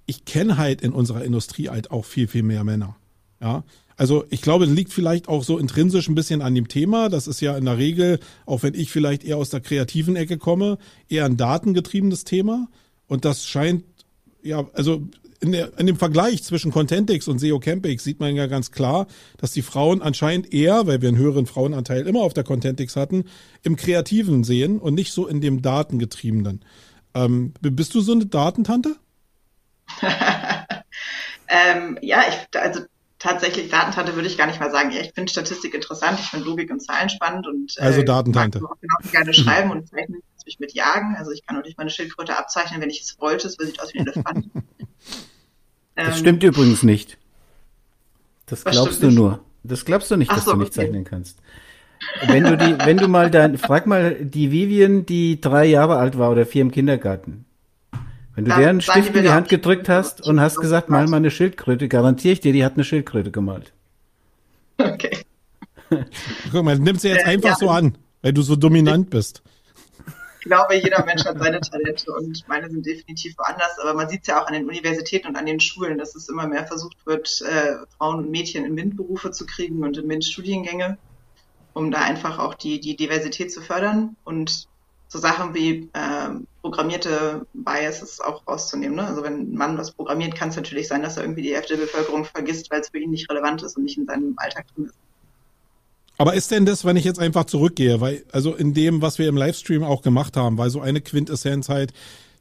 Ich 0.06 0.26
kenne 0.26 0.58
halt 0.58 0.82
in 0.82 0.92
unserer 0.92 1.24
Industrie 1.24 1.70
halt 1.70 1.92
auch 1.92 2.06
viel 2.06 2.28
viel 2.28 2.44
mehr 2.44 2.64
Männer. 2.64 2.96
Ja, 3.42 3.64
also 3.96 4.26
ich 4.30 4.42
glaube, 4.42 4.66
es 4.66 4.72
liegt 4.72 4.94
vielleicht 4.94 5.28
auch 5.28 5.44
so 5.44 5.58
intrinsisch 5.58 6.08
ein 6.08 6.16
bisschen 6.16 6.42
an 6.42 6.56
dem 6.56 6.68
Thema. 6.68 7.10
Das 7.10 7.28
ist 7.28 7.42
ja 7.42 7.58
in 7.58 7.66
der 7.66 7.78
Regel, 7.78 8.20
auch 8.46 8.64
wenn 8.64 8.74
ich 8.74 8.92
vielleicht 8.92 9.24
eher 9.24 9.38
aus 9.38 9.50
der 9.50 9.62
kreativen 9.62 10.16
Ecke 10.16 10.38
komme, 10.38 10.78
eher 11.08 11.26
ein 11.26 11.38
datengetriebenes 11.38 12.24
Thema. 12.24 12.68
Und 13.08 13.26
das 13.26 13.46
scheint 13.46 13.84
ja, 14.42 14.68
also 14.74 15.08
in, 15.42 15.52
der, 15.52 15.78
in 15.78 15.88
dem 15.88 15.98
Vergleich 15.98 16.44
zwischen 16.44 16.72
Contentix 16.72 17.28
und 17.28 17.40
SEO 17.40 17.60
Campix 17.60 18.04
sieht 18.04 18.20
man 18.20 18.36
ja 18.36 18.48
ganz 18.48 18.72
klar, 18.72 19.08
dass 19.38 19.52
die 19.52 19.62
Frauen 19.62 20.02
anscheinend 20.02 20.54
eher, 20.54 20.88
weil 20.88 21.02
wir 21.02 21.10
einen 21.10 21.18
höheren 21.18 21.46
Frauenanteil 21.46 22.08
immer 22.08 22.22
auf 22.22 22.34
der 22.34 22.44
Contentix 22.44 22.96
hatten, 22.96 23.26
im 23.64 23.76
Kreativen 23.76 24.44
sehen 24.44 24.80
und 24.80 24.96
nicht 24.96 25.14
so 25.14 25.28
in 25.28 25.42
dem 25.42 25.62
Datengetriebenen. 25.62 26.64
Ähm, 27.14 27.54
bist 27.62 27.96
du 27.96 28.02
so 28.02 28.12
eine 28.12 28.26
Datentante? 28.26 28.96
ähm, 31.48 31.98
ja, 32.02 32.24
ich, 32.30 32.60
also 32.60 32.82
tatsächlich 33.18 33.70
Datentante 33.70 34.16
würde 34.16 34.28
ich 34.28 34.38
gar 34.38 34.48
nicht 34.48 34.60
mal 34.60 34.72
sagen. 34.72 34.92
Ich 34.92 35.14
finde 35.14 35.32
Statistik 35.32 35.74
interessant, 35.74 36.20
ich 36.20 36.28
finde 36.28 36.46
Logik 36.46 36.70
und 36.70 36.82
Zahlen 36.82 37.10
spannend 37.10 37.48
und 37.48 37.76
äh, 37.78 37.82
also 37.82 38.04
Datentante. 38.04 38.62
mag 38.62 38.72
auch 38.72 38.80
genau 38.80 39.12
gerne 39.12 39.34
schreiben 39.34 39.72
und 39.72 39.88
zeichnen, 39.88 40.22
mich 40.50 40.60
mit 40.60 40.74
jagen. 40.74 41.16
Also 41.16 41.32
ich 41.32 41.46
kann 41.46 41.56
natürlich 41.56 41.78
meine 41.78 41.92
Schildkröte 41.92 42.38
abzeichnen, 42.38 42.82
wenn 42.82 42.90
ich 42.90 43.02
es 43.02 43.20
wollte. 43.20 43.48
Es 43.48 43.54
sieht 43.54 43.80
aus 43.80 43.94
wie 43.94 44.00
ein 44.00 44.08
Elefant. 44.08 44.50
Das 46.00 46.16
ähm, 46.16 46.22
stimmt 46.22 46.44
übrigens 46.44 46.84
nicht. 46.84 47.18
Das 48.46 48.64
glaubst 48.64 49.04
du 49.04 49.08
nicht? 49.08 49.16
nur. 49.16 49.44
Das 49.64 49.86
glaubst 49.86 50.10
du 50.10 50.16
nicht, 50.16 50.32
Ach 50.32 50.36
dass 50.36 50.46
so, 50.46 50.52
du 50.52 50.58
nicht 50.58 50.70
okay. 50.70 50.86
zeichnen 50.86 51.04
kannst. 51.04 51.40
Wenn 52.28 52.46
du 52.46 52.58
die, 52.58 52.78
wenn 52.86 52.98
du 52.98 53.08
mal 53.10 53.30
dein, 53.30 53.58
frag 53.58 53.86
mal 53.86 54.16
die 54.16 54.52
Vivian, 54.52 55.06
die 55.06 55.42
drei 55.42 55.66
Jahre 55.66 55.98
alt 55.98 56.18
war 56.18 56.32
oder 56.32 56.46
vier 56.46 56.62
im 56.62 56.72
Kindergarten. 56.72 57.46
Wenn 58.36 58.46
du 58.46 58.56
deren 58.56 58.80
Stift 58.80 59.14
in 59.16 59.24
die 59.24 59.32
Hand 59.32 59.50
gedrückt 59.50 59.90
hast 59.90 60.26
und 60.26 60.40
hast 60.40 60.62
gesagt, 60.62 60.90
mal 60.90 61.08
mal 61.08 61.18
eine 61.18 61.30
Schildkröte, 61.30 61.90
garantiere 61.90 62.34
ich 62.34 62.40
dir, 62.40 62.54
die 62.54 62.64
hat 62.64 62.76
eine 62.76 62.84
Schildkröte 62.84 63.32
gemalt. 63.32 63.74
Okay. 64.82 65.18
Guck 66.54 66.64
mal, 66.64 66.80
nimm 66.80 66.96
sie 66.96 67.10
jetzt 67.10 67.26
äh, 67.26 67.32
einfach 67.32 67.50
ja. 67.50 67.56
so 67.56 67.70
an, 67.70 67.98
weil 68.22 68.32
du 68.32 68.42
so 68.44 68.56
dominant 68.56 69.10
bist 69.10 69.42
glaube, 70.50 70.76
jeder 70.76 71.06
Mensch 71.06 71.24
hat 71.26 71.40
seine 71.40 71.62
Talente 71.62 72.12
und 72.12 72.44
meine 72.48 72.70
sind 72.70 72.86
definitiv 72.86 73.38
woanders. 73.38 73.78
Aber 73.80 73.94
man 73.94 74.10
sieht 74.10 74.22
es 74.22 74.28
ja 74.28 74.42
auch 74.42 74.48
an 74.48 74.54
den 74.54 74.68
Universitäten 74.68 75.28
und 75.28 75.36
an 75.36 75.46
den 75.46 75.60
Schulen, 75.60 75.98
dass 75.98 76.16
es 76.16 76.28
immer 76.28 76.48
mehr 76.48 76.66
versucht 76.66 76.98
wird, 77.06 77.42
äh, 77.42 77.76
Frauen 77.98 78.18
und 78.18 78.32
Mädchen 78.32 78.66
in 78.66 78.74
MINT-Berufe 78.74 79.32
zu 79.32 79.46
kriegen 79.46 79.84
und 79.84 79.98
in 79.98 80.08
MINT-Studiengänge, 80.08 80.98
um 81.74 81.92
da 81.92 82.02
einfach 82.02 82.40
auch 82.40 82.56
die, 82.56 82.80
die 82.80 82.96
Diversität 82.96 83.54
zu 83.54 83.62
fördern 83.62 84.16
und 84.24 84.68
so 85.08 85.20
Sachen 85.20 85.54
wie 85.54 85.90
äh, 85.94 86.30
programmierte 86.62 87.46
Biases 87.54 88.20
auch 88.20 88.48
rauszunehmen. 88.48 88.96
Ne? 88.96 89.08
Also 89.08 89.24
wenn 89.24 89.54
ein 89.54 89.56
Mann 89.56 89.78
was 89.78 89.92
programmiert, 89.92 90.36
kann 90.36 90.50
es 90.50 90.56
natürlich 90.56 90.88
sein, 90.88 91.04
dass 91.04 91.18
er 91.18 91.24
irgendwie 91.24 91.44
die 91.44 91.56
Hälfte 91.56 91.78
der 91.78 91.86
Bevölkerung 91.86 92.26
vergisst, 92.26 92.70
weil 92.72 92.82
es 92.82 92.90
für 92.90 93.00
ihn 93.00 93.12
nicht 93.12 93.30
relevant 93.30 93.64
ist 93.64 93.78
und 93.78 93.84
nicht 93.84 93.98
in 93.98 94.06
seinem 94.06 94.34
Alltag 94.38 94.66
drin 94.74 94.86
ist. 94.86 94.98
Aber 96.20 96.34
ist 96.34 96.52
denn 96.52 96.66
das, 96.66 96.84
wenn 96.84 96.98
ich 96.98 97.06
jetzt 97.06 97.20
einfach 97.20 97.46
zurückgehe, 97.46 98.02
weil, 98.02 98.26
also 98.34 98.54
in 98.54 98.74
dem, 98.74 99.02
was 99.02 99.20
wir 99.20 99.30
im 99.30 99.38
Livestream 99.38 99.84
auch 99.84 100.02
gemacht 100.02 100.36
haben, 100.36 100.58
weil 100.58 100.70
so 100.70 100.82
eine 100.82 101.00
Quintessenz 101.00 101.70
halt, 101.70 101.94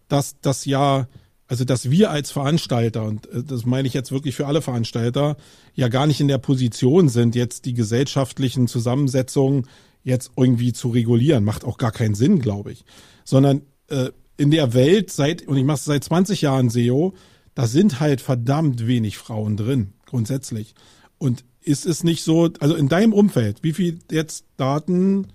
dass 0.09 0.41
das 0.41 0.65
ja, 0.65 1.07
also 1.47 1.65
dass 1.65 1.89
wir 1.89 2.11
als 2.11 2.33
Veranstalter, 2.33 3.05
und 3.05 3.31
äh, 3.33 3.45
das 3.45 3.67
meine 3.67 3.87
ich 3.87 3.95
jetzt 3.95 4.11
wirklich 4.11 4.35
für 4.35 4.49
alle 4.49 4.63
Veranstalter, 4.63 5.37
ja 5.75 5.87
gar 5.87 6.09
nicht 6.09 6.21
in 6.21 6.27
der 6.27 6.39
Position 6.39 7.09
sind, 7.09 7.37
jetzt 7.37 7.67
die 7.67 7.73
gesellschaftlichen 7.73 8.67
Zusammensetzungen 8.67 9.69
jetzt 10.03 10.33
irgendwie 10.37 10.73
zu 10.73 10.89
regulieren. 10.89 11.45
Macht 11.45 11.65
auch 11.65 11.79
gar 11.79 11.93
keinen 11.93 12.17
Sinn, 12.17 12.41
glaube 12.41 12.73
ich. 12.73 12.85
Sondern 13.25 13.63
äh, 13.87 14.11
in 14.37 14.51
der 14.51 14.75
Welt 14.75 15.13
seit, 15.13 15.47
und 15.47 15.57
ich 15.57 15.65
mache 15.65 15.79
es 15.79 15.85
seit 15.85 16.03
20 16.03 16.43
Jahren 16.43 16.69
SEO, 16.69 17.15
da 17.55 17.69
sind 17.69 18.01
halt 18.01 18.21
verdammt 18.21 18.89
wenig 18.89 19.19
Frauen 19.19 19.57
drin, 19.57 19.93
grundsätzlich. 20.05 20.75
Und 21.19 21.45
ist 21.69 21.87
es 21.87 22.03
nicht 22.03 22.25
so, 22.25 22.51
also 22.61 22.75
in 22.75 22.89
deinem 22.89 23.13
Umfeld, 23.13 23.63
wie 23.63 23.73
viel 23.73 23.99
jetzt 24.11 24.45
Daten 24.57 25.29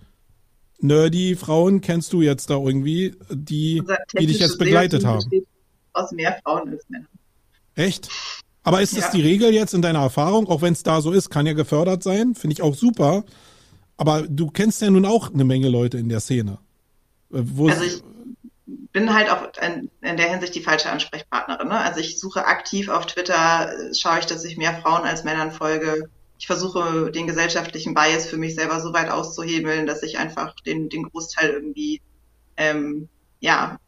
nerdy 0.80 1.36
Frauen 1.36 1.80
kennst 1.80 2.12
du 2.12 2.22
jetzt 2.22 2.50
da 2.50 2.56
irgendwie, 2.56 3.16
die, 3.30 3.84
die 4.18 4.26
dich 4.26 4.40
jetzt 4.40 4.58
begleitet 4.58 5.06
haben? 5.06 5.24
Aus 5.94 6.12
mehr 6.12 6.38
Frauen 6.44 6.70
als 6.70 6.84
Männer. 6.90 7.06
Echt? 7.76 8.10
Aber 8.64 8.82
ist 8.82 8.98
das 8.98 9.06
ja. 9.06 9.12
die 9.12 9.22
Regel 9.22 9.54
jetzt 9.54 9.74
in 9.74 9.82
deiner 9.82 10.00
Erfahrung, 10.00 10.48
auch 10.48 10.62
wenn 10.62 10.74
es 10.74 10.84
da 10.84 11.02
so 11.02 11.12
ist, 11.12 11.30
kann 11.30 11.46
ja 11.46 11.54
gefördert 11.54 12.02
sein, 12.02 12.34
finde 12.34 12.54
ich 12.54 12.62
auch 12.62 12.76
super. 12.76 13.24
Aber 13.96 14.24
du 14.24 14.50
kennst 14.50 14.82
ja 14.82 14.90
nun 14.90 15.06
auch 15.06 15.34
eine 15.34 15.44
Menge 15.44 15.70
Leute 15.70 15.98
in 15.98 16.10
der 16.10 16.20
Szene. 16.20 16.58
Äh, 17.32 17.44
wo 17.44 17.70
also 17.70 17.84
ich, 17.84 18.02
bin 18.92 19.14
halt 19.14 19.30
auch 19.30 19.44
in, 19.62 19.90
in, 20.02 20.18
der 20.18 20.30
Hinsicht 20.30 20.56
die 20.56 20.62
falsche 20.62 20.90
Ansprechpartnerin. 20.90 21.68
Ne? 21.68 21.78
Also 21.78 22.00
ich 22.00 22.20
suche 22.20 22.46
aktiv 22.46 22.90
auf 22.90 23.06
Twitter, 23.06 23.72
schaue 23.94 24.20
ich, 24.20 24.26
dass 24.26 24.44
ich 24.46 24.58
mehr 24.58 24.74
Frauen 24.82 25.04
als 25.04 25.24
Männern 25.24 25.52
folge. 25.52 26.10
Ich 26.44 26.48
versuche 26.48 27.10
den 27.10 27.26
gesellschaftlichen 27.26 27.94
Bias 27.94 28.28
für 28.28 28.36
mich 28.36 28.54
selber 28.56 28.82
so 28.82 28.92
weit 28.92 29.10
auszuhebeln, 29.10 29.86
dass 29.86 30.04
ich 30.04 30.18
einfach 30.18 30.54
den, 30.56 30.90
den 30.90 31.04
Großteil 31.04 31.52
irgendwie 31.52 32.02
ähm, 32.58 33.08
ja 33.40 33.80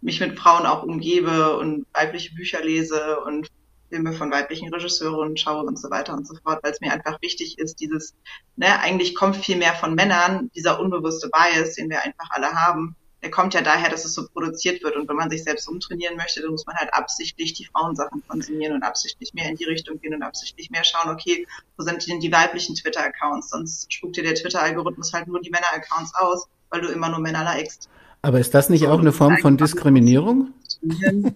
mich 0.00 0.18
mit 0.18 0.38
Frauen 0.38 0.64
auch 0.64 0.84
umgebe 0.84 1.58
und 1.58 1.84
weibliche 1.92 2.34
Bücher 2.34 2.64
lese 2.64 3.20
und 3.20 3.48
Filme 3.90 4.14
von 4.14 4.30
weiblichen 4.30 4.72
Regisseuren 4.72 5.36
schaue 5.36 5.64
und 5.64 5.78
so 5.78 5.90
weiter 5.90 6.14
und 6.14 6.26
so 6.26 6.34
fort, 6.36 6.60
weil 6.62 6.72
es 6.72 6.80
mir 6.80 6.94
einfach 6.94 7.20
wichtig 7.20 7.58
ist, 7.58 7.78
dieses, 7.78 8.14
ne, 8.56 8.80
eigentlich 8.80 9.14
kommt 9.14 9.36
viel 9.36 9.58
mehr 9.58 9.74
von 9.74 9.94
Männern, 9.94 10.50
dieser 10.56 10.80
unbewusste 10.80 11.28
Bias, 11.28 11.74
den 11.74 11.90
wir 11.90 12.02
einfach 12.02 12.30
alle 12.30 12.54
haben, 12.54 12.96
der 13.28 13.34
kommt 13.34 13.52
ja 13.52 13.60
daher, 13.60 13.90
dass 13.90 14.06
es 14.06 14.14
so 14.14 14.26
produziert 14.26 14.82
wird. 14.82 14.96
Und 14.96 15.06
wenn 15.06 15.16
man 15.16 15.28
sich 15.28 15.44
selbst 15.44 15.68
umtrainieren 15.68 16.16
möchte, 16.16 16.40
dann 16.40 16.50
muss 16.50 16.64
man 16.64 16.76
halt 16.76 16.94
absichtlich 16.94 17.52
die 17.52 17.66
Frauensachen 17.66 18.22
konsumieren 18.26 18.74
und 18.74 18.82
absichtlich 18.82 19.34
mehr 19.34 19.50
in 19.50 19.56
die 19.56 19.64
Richtung 19.64 20.00
gehen 20.00 20.14
und 20.14 20.22
absichtlich 20.22 20.70
mehr 20.70 20.82
schauen, 20.82 21.10
okay, 21.10 21.46
wo 21.76 21.84
sind 21.84 22.08
denn 22.08 22.20
die 22.20 22.32
weiblichen 22.32 22.74
Twitter-Accounts? 22.74 23.50
Sonst 23.50 23.92
spuckt 23.92 24.16
dir 24.16 24.22
der 24.22 24.34
Twitter-Algorithmus 24.34 25.12
halt 25.12 25.28
nur 25.28 25.42
die 25.42 25.50
Männer-Accounts 25.50 26.14
aus, 26.14 26.46
weil 26.70 26.80
du 26.80 26.88
immer 26.88 27.10
nur 27.10 27.18
Männer 27.18 27.44
likest. 27.44 27.90
Aber 28.22 28.40
ist 28.40 28.54
das 28.54 28.70
nicht 28.70 28.84
so, 28.84 28.88
auch 28.88 28.98
eine 28.98 29.12
Form 29.12 29.36
von 29.38 29.58
Diskriminierung? 29.58 30.54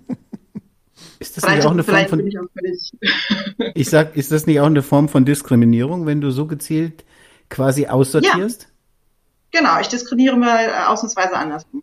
Ist 1.18 1.36
das 1.36 1.48
nicht 1.48 1.66
auch 1.66 1.72
eine 1.72 1.82
Form 1.84 2.06
von 2.06 2.26
ich, 2.26 2.92
ich 3.74 3.90
sag, 3.90 4.16
ist 4.16 4.30
das 4.30 4.46
nicht 4.46 4.60
auch 4.60 4.66
eine 4.66 4.82
Form 4.82 5.08
von 5.08 5.24
Diskriminierung, 5.24 6.06
wenn 6.06 6.20
du 6.20 6.30
so 6.30 6.46
gezielt 6.46 7.04
quasi 7.48 7.86
aussortierst? 7.86 8.62
Ja. 8.62 8.68
Genau, 9.52 9.80
ich 9.80 9.88
diskriminiere 9.88 10.36
mal 10.36 10.64
äh, 10.64 10.86
ausnahmsweise 10.86 11.34
andersrum. 11.34 11.82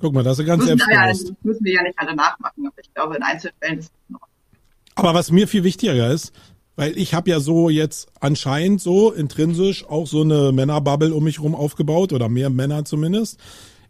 Guck 0.00 0.12
mal, 0.12 0.22
das 0.22 0.38
ist 0.38 0.46
ganz 0.46 0.64
müssen, 0.64 0.78
ja, 0.90 1.06
müssen 1.42 1.64
wir 1.64 1.72
ja 1.72 1.82
nicht 1.82 1.98
alle 1.98 2.14
nachmachen, 2.14 2.66
aber 2.66 2.78
ich 2.80 2.92
glaube, 2.94 3.16
in 3.16 3.22
Einzelfällen 3.22 3.78
ist 3.78 3.92
es 3.92 4.10
noch. 4.10 4.20
Aber 4.94 5.14
was 5.14 5.30
mir 5.30 5.48
viel 5.48 5.64
wichtiger 5.64 6.12
ist, 6.12 6.32
weil 6.76 6.96
ich 6.96 7.14
habe 7.14 7.30
ja 7.30 7.40
so 7.40 7.68
jetzt 7.68 8.08
anscheinend 8.20 8.80
so 8.80 9.10
intrinsisch 9.10 9.84
auch 9.88 10.06
so 10.06 10.22
eine 10.22 10.52
Männerbubble 10.52 11.12
um 11.12 11.24
mich 11.24 11.40
rum 11.40 11.56
aufgebaut 11.56 12.12
oder 12.12 12.28
mehr 12.28 12.50
Männer 12.50 12.84
zumindest. 12.84 13.40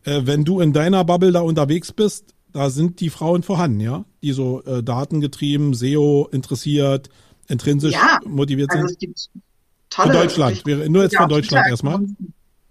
Äh, 0.04 0.22
wenn 0.24 0.44
du 0.44 0.60
in 0.60 0.72
deiner 0.72 1.04
Bubble 1.04 1.32
da 1.32 1.40
unterwegs 1.40 1.92
bist, 1.92 2.34
da 2.52 2.70
sind 2.70 3.00
die 3.00 3.10
Frauen 3.10 3.42
vorhanden, 3.42 3.80
ja, 3.80 4.04
die 4.22 4.32
so 4.32 4.62
äh, 4.64 4.82
datengetrieben, 4.82 5.74
SEO 5.74 6.28
interessiert, 6.32 7.10
intrinsisch 7.46 7.92
ja, 7.92 8.20
motiviert 8.26 8.70
also 8.70 8.86
sind. 8.86 8.90
Es 8.90 8.98
gibt 8.98 9.30
tolle. 9.90 10.12
Von 10.12 10.22
Deutschland, 10.22 10.66
wäre 10.66 10.88
nur 10.88 11.02
jetzt 11.02 11.16
von 11.16 11.28
Deutschland 11.28 11.66
erstmal. 11.68 12.00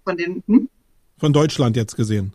Von 0.04 0.18
den, 0.18 0.44
hm? 0.48 0.70
Von 1.18 1.34
Deutschland 1.34 1.76
jetzt 1.76 1.96
gesehen. 1.96 2.34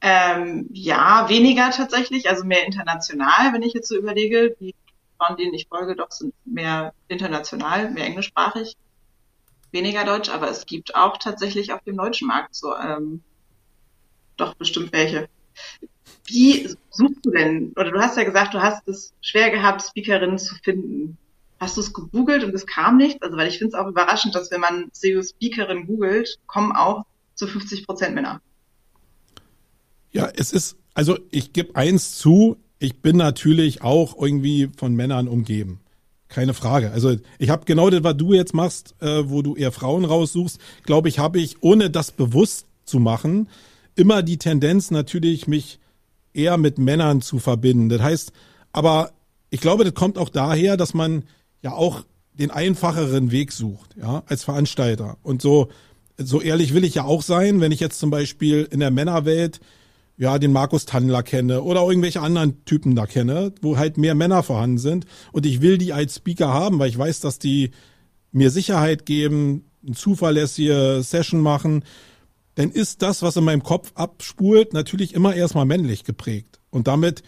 Ähm, 0.00 0.68
ja, 0.72 1.28
weniger 1.28 1.70
tatsächlich, 1.70 2.28
also 2.28 2.44
mehr 2.44 2.66
international, 2.66 3.52
wenn 3.52 3.62
ich 3.62 3.72
jetzt 3.72 3.88
so 3.88 3.96
überlege. 3.96 4.56
Die 4.58 4.74
Frauen, 5.16 5.36
denen 5.36 5.54
ich 5.54 5.68
folge, 5.68 5.94
doch 5.94 6.10
sind 6.10 6.34
mehr 6.44 6.92
international, 7.06 7.90
mehr 7.90 8.06
englischsprachig, 8.06 8.76
weniger 9.70 10.04
Deutsch, 10.04 10.28
aber 10.28 10.50
es 10.50 10.66
gibt 10.66 10.96
auch 10.96 11.18
tatsächlich 11.18 11.72
auf 11.72 11.82
dem 11.84 11.96
deutschen 11.96 12.26
Markt 12.26 12.54
so 12.54 12.74
ähm, 12.76 13.22
doch 14.36 14.54
bestimmt 14.54 14.92
welche. 14.92 15.28
Wie 16.26 16.68
suchst 16.90 17.24
du 17.24 17.30
denn, 17.30 17.72
oder 17.76 17.90
du 17.90 18.00
hast 18.00 18.16
ja 18.16 18.24
gesagt, 18.24 18.54
du 18.54 18.62
hast 18.62 18.86
es 18.88 19.12
schwer 19.20 19.50
gehabt, 19.50 19.82
Speakerinnen 19.82 20.38
zu 20.38 20.54
finden. 20.56 21.16
Hast 21.62 21.76
du 21.76 21.80
es 21.80 21.92
gegoogelt 21.92 22.42
und 22.42 22.52
es 22.56 22.66
kam 22.66 22.96
nicht? 22.96 23.22
Also, 23.22 23.36
weil 23.36 23.46
ich 23.46 23.58
finde 23.58 23.76
es 23.76 23.80
auch 23.80 23.86
überraschend, 23.86 24.34
dass 24.34 24.50
wenn 24.50 24.60
man 24.60 24.88
SEO-Speakerin 24.90 25.86
googelt, 25.86 26.40
kommen 26.48 26.72
auch 26.72 27.04
zu 27.36 27.46
50 27.46 27.86
Prozent 27.86 28.16
Männer. 28.16 28.40
Ja, 30.10 30.28
es 30.34 30.52
ist, 30.52 30.76
also 30.92 31.16
ich 31.30 31.52
gebe 31.52 31.76
eins 31.76 32.18
zu, 32.18 32.56
ich 32.80 33.00
bin 33.00 33.16
natürlich 33.16 33.80
auch 33.80 34.20
irgendwie 34.20 34.70
von 34.76 34.96
Männern 34.96 35.28
umgeben. 35.28 35.78
Keine 36.26 36.52
Frage. 36.52 36.90
Also 36.90 37.14
ich 37.38 37.50
habe 37.50 37.64
genau 37.64 37.90
das, 37.90 38.02
was 38.02 38.16
du 38.16 38.32
jetzt 38.32 38.54
machst, 38.54 38.96
äh, 39.00 39.30
wo 39.30 39.40
du 39.42 39.54
eher 39.54 39.70
Frauen 39.70 40.04
raussuchst, 40.04 40.58
glaube 40.82 41.08
ich, 41.08 41.20
habe 41.20 41.38
ich, 41.38 41.62
ohne 41.62 41.90
das 41.90 42.10
bewusst 42.10 42.66
zu 42.84 42.98
machen, 42.98 43.48
immer 43.94 44.24
die 44.24 44.38
Tendenz 44.38 44.90
natürlich, 44.90 45.46
mich 45.46 45.78
eher 46.34 46.56
mit 46.56 46.78
Männern 46.78 47.22
zu 47.22 47.38
verbinden. 47.38 47.88
Das 47.88 48.02
heißt, 48.02 48.32
aber 48.72 49.12
ich 49.50 49.60
glaube, 49.60 49.84
das 49.84 49.94
kommt 49.94 50.18
auch 50.18 50.28
daher, 50.28 50.76
dass 50.76 50.92
man 50.92 51.22
ja 51.62 51.72
auch 51.72 52.04
den 52.34 52.50
einfacheren 52.50 53.30
Weg 53.30 53.52
sucht, 53.52 53.96
ja, 53.96 54.22
als 54.26 54.44
Veranstalter. 54.44 55.18
Und 55.22 55.42
so, 55.42 55.68
so 56.16 56.40
ehrlich 56.40 56.74
will 56.74 56.84
ich 56.84 56.94
ja 56.94 57.04
auch 57.04 57.22
sein, 57.22 57.60
wenn 57.60 57.72
ich 57.72 57.80
jetzt 57.80 57.98
zum 57.98 58.10
Beispiel 58.10 58.68
in 58.70 58.80
der 58.80 58.90
Männerwelt 58.90 59.60
ja, 60.16 60.38
den 60.38 60.52
Markus 60.52 60.84
Tandler 60.84 61.22
kenne 61.22 61.62
oder 61.62 61.82
irgendwelche 61.82 62.20
anderen 62.20 62.64
Typen 62.64 62.94
da 62.94 63.06
kenne, 63.06 63.52
wo 63.60 63.76
halt 63.76 63.96
mehr 63.96 64.14
Männer 64.14 64.42
vorhanden 64.42 64.78
sind 64.78 65.06
und 65.32 65.46
ich 65.46 65.60
will 65.60 65.78
die 65.78 65.92
als 65.92 66.16
Speaker 66.16 66.48
haben, 66.48 66.78
weil 66.78 66.90
ich 66.90 66.98
weiß, 66.98 67.20
dass 67.20 67.38
die 67.38 67.70
mir 68.30 68.50
Sicherheit 68.50 69.06
geben, 69.06 69.64
eine 69.84 69.94
zuverlässige 69.94 71.00
Session 71.02 71.40
machen, 71.40 71.84
dann 72.54 72.70
ist 72.70 73.02
das, 73.02 73.22
was 73.22 73.36
in 73.36 73.44
meinem 73.44 73.62
Kopf 73.62 73.92
abspult, 73.94 74.74
natürlich 74.74 75.14
immer 75.14 75.34
erstmal 75.34 75.64
männlich 75.64 76.04
geprägt. 76.04 76.60
Und 76.70 76.86
damit 76.86 77.22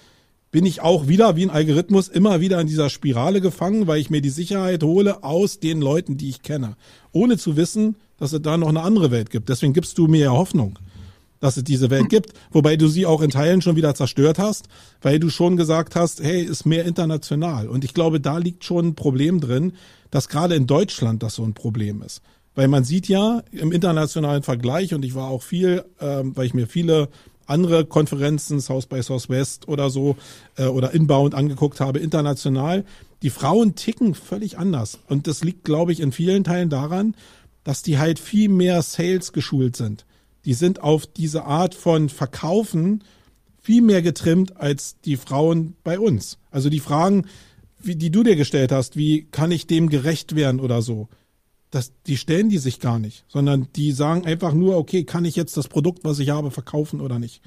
bin 0.55 0.67
ich 0.67 0.83
auch 0.83 1.09
wieder 1.09 1.35
wie 1.35 1.43
ein 1.43 1.51
Algorithmus 1.51 2.07
immer 2.07 2.41
wieder 2.41 2.61
in 2.61 2.69
dieser 2.69 2.89
Spirale 2.89 3.41
gefangen, 3.41 3.89
weil 3.89 4.01
ich 4.01 4.09
mir 4.09 4.21
die 4.21 4.31
Sicherheit 4.31 4.85
hole 4.85 5.25
aus 5.25 5.59
den 5.59 5.81
Leuten, 5.81 6.17
die 6.17 6.29
ich 6.29 6.43
kenne, 6.43 6.77
ohne 7.11 7.39
zu 7.39 7.57
wissen, 7.57 7.97
dass 8.19 8.33
es 8.33 8.41
da 8.41 8.57
noch 8.57 8.69
eine 8.69 8.83
andere 8.83 9.11
Welt 9.11 9.31
gibt. 9.31 9.49
Deswegen 9.49 9.73
gibst 9.73 9.99
du 9.99 10.07
mir 10.07 10.27
ja 10.27 10.31
Hoffnung, 10.31 10.79
dass 11.41 11.57
es 11.57 11.65
diese 11.65 11.91
Welt 11.91 12.09
gibt, 12.09 12.35
wobei 12.53 12.77
du 12.77 12.87
sie 12.87 13.05
auch 13.05 13.21
in 13.21 13.31
Teilen 13.31 13.63
schon 13.63 13.75
wieder 13.75 13.97
zerstört 13.97 14.39
hast, 14.39 14.69
weil 15.03 15.19
du 15.19 15.29
schon 15.29 15.57
gesagt 15.57 15.97
hast, 15.97 16.23
hey, 16.23 16.45
ist 16.45 16.67
mehr 16.67 16.85
international. 16.85 17.67
Und 17.67 17.85
ich 17.85 17.93
glaube, 17.93 18.21
da 18.21 18.39
liegt 18.39 18.63
schon 18.63 18.91
ein 18.91 18.95
Problem 18.95 19.41
drin, 19.41 19.73
dass 20.13 20.29
gerade 20.29 20.55
in 20.55 20.69
Deutschland 20.69 21.25
das 21.25 21.35
so 21.35 21.43
ein 21.43 21.55
Problem 21.55 22.01
ist. 22.01 22.23
Weil 22.55 22.69
man 22.69 22.85
sieht 22.85 23.09
ja 23.09 23.43
im 23.51 23.73
internationalen 23.73 24.45
Vergleich, 24.45 24.95
und 24.95 25.05
ich 25.05 25.17
war 25.17 25.31
auch 25.31 25.43
viel, 25.43 25.85
ähm, 26.01 26.37
weil 26.37 26.47
ich 26.47 26.55
mir 26.55 26.69
viele 26.69 27.09
andere 27.47 27.85
Konferenzen, 27.85 28.61
South 28.61 28.87
by 28.87 29.03
Southwest 29.03 29.69
oder 29.69 29.91
so, 29.91 30.17
äh, 30.57 30.67
oder 30.67 30.93
Inbound 30.93 31.35
angeguckt 31.35 31.81
habe, 31.81 31.99
international, 31.99 32.85
die 33.23 33.31
Frauen 33.31 33.75
ticken 33.75 34.15
völlig 34.15 34.59
anders. 34.59 34.99
Und 35.09 35.27
das 35.27 35.43
liegt, 35.43 35.65
glaube 35.65 35.93
ich, 35.93 36.01
in 36.01 36.13
vielen 36.13 36.45
Teilen 36.45 36.71
daran, 36.71 37.15
dass 37.65 37.83
die 37.83 37.99
halt 37.99 38.19
viel 38.19 38.49
mehr 38.49 38.83
Sales 38.83 39.33
geschult 39.33 39.77
sind. 39.77 40.05
Die 40.45 40.55
sind 40.55 40.83
auf 40.83 41.07
diese 41.07 41.45
Art 41.45 41.75
von 41.75 42.11
Verkaufen 42.11 43.03
viel 43.63 43.81
mehr 43.81 44.03
getrimmt 44.03 44.59
als 44.59 45.01
die 45.07 45.17
Frauen 45.17 45.75
bei 45.85 45.99
uns. 45.99 46.39
Also 46.51 46.69
die 46.69 46.81
Fragen, 46.81 47.27
wie, 47.79 47.97
die 47.97 48.11
du 48.11 48.23
dir 48.23 48.37
gestellt 48.37 48.71
hast, 48.71 48.97
wie 48.97 49.27
kann 49.31 49.51
ich 49.51 49.67
dem 49.67 49.89
gerecht 49.89 50.37
werden 50.37 50.61
oder 50.61 50.83
so, 50.83 51.09
das, 51.75 51.93
die 52.07 52.17
stellen 52.17 52.49
die 52.49 52.59
sich 52.59 52.79
gar 52.79 52.99
nicht, 52.99 53.25
sondern 53.27 53.69
die 53.75 53.93
sagen 53.93 54.25
einfach 54.25 54.55
nur, 54.55 54.77
okay, 54.77 55.05
kann 55.05 55.25
ich 55.25 55.35
jetzt 55.35 55.57
das 55.57 55.69
Produkt, 55.69 56.05
was 56.05 56.21
ich 56.21 56.31
habe, 56.31 56.51
verkaufen 56.51 57.01
oder 57.01 57.19
nicht? 57.19 57.43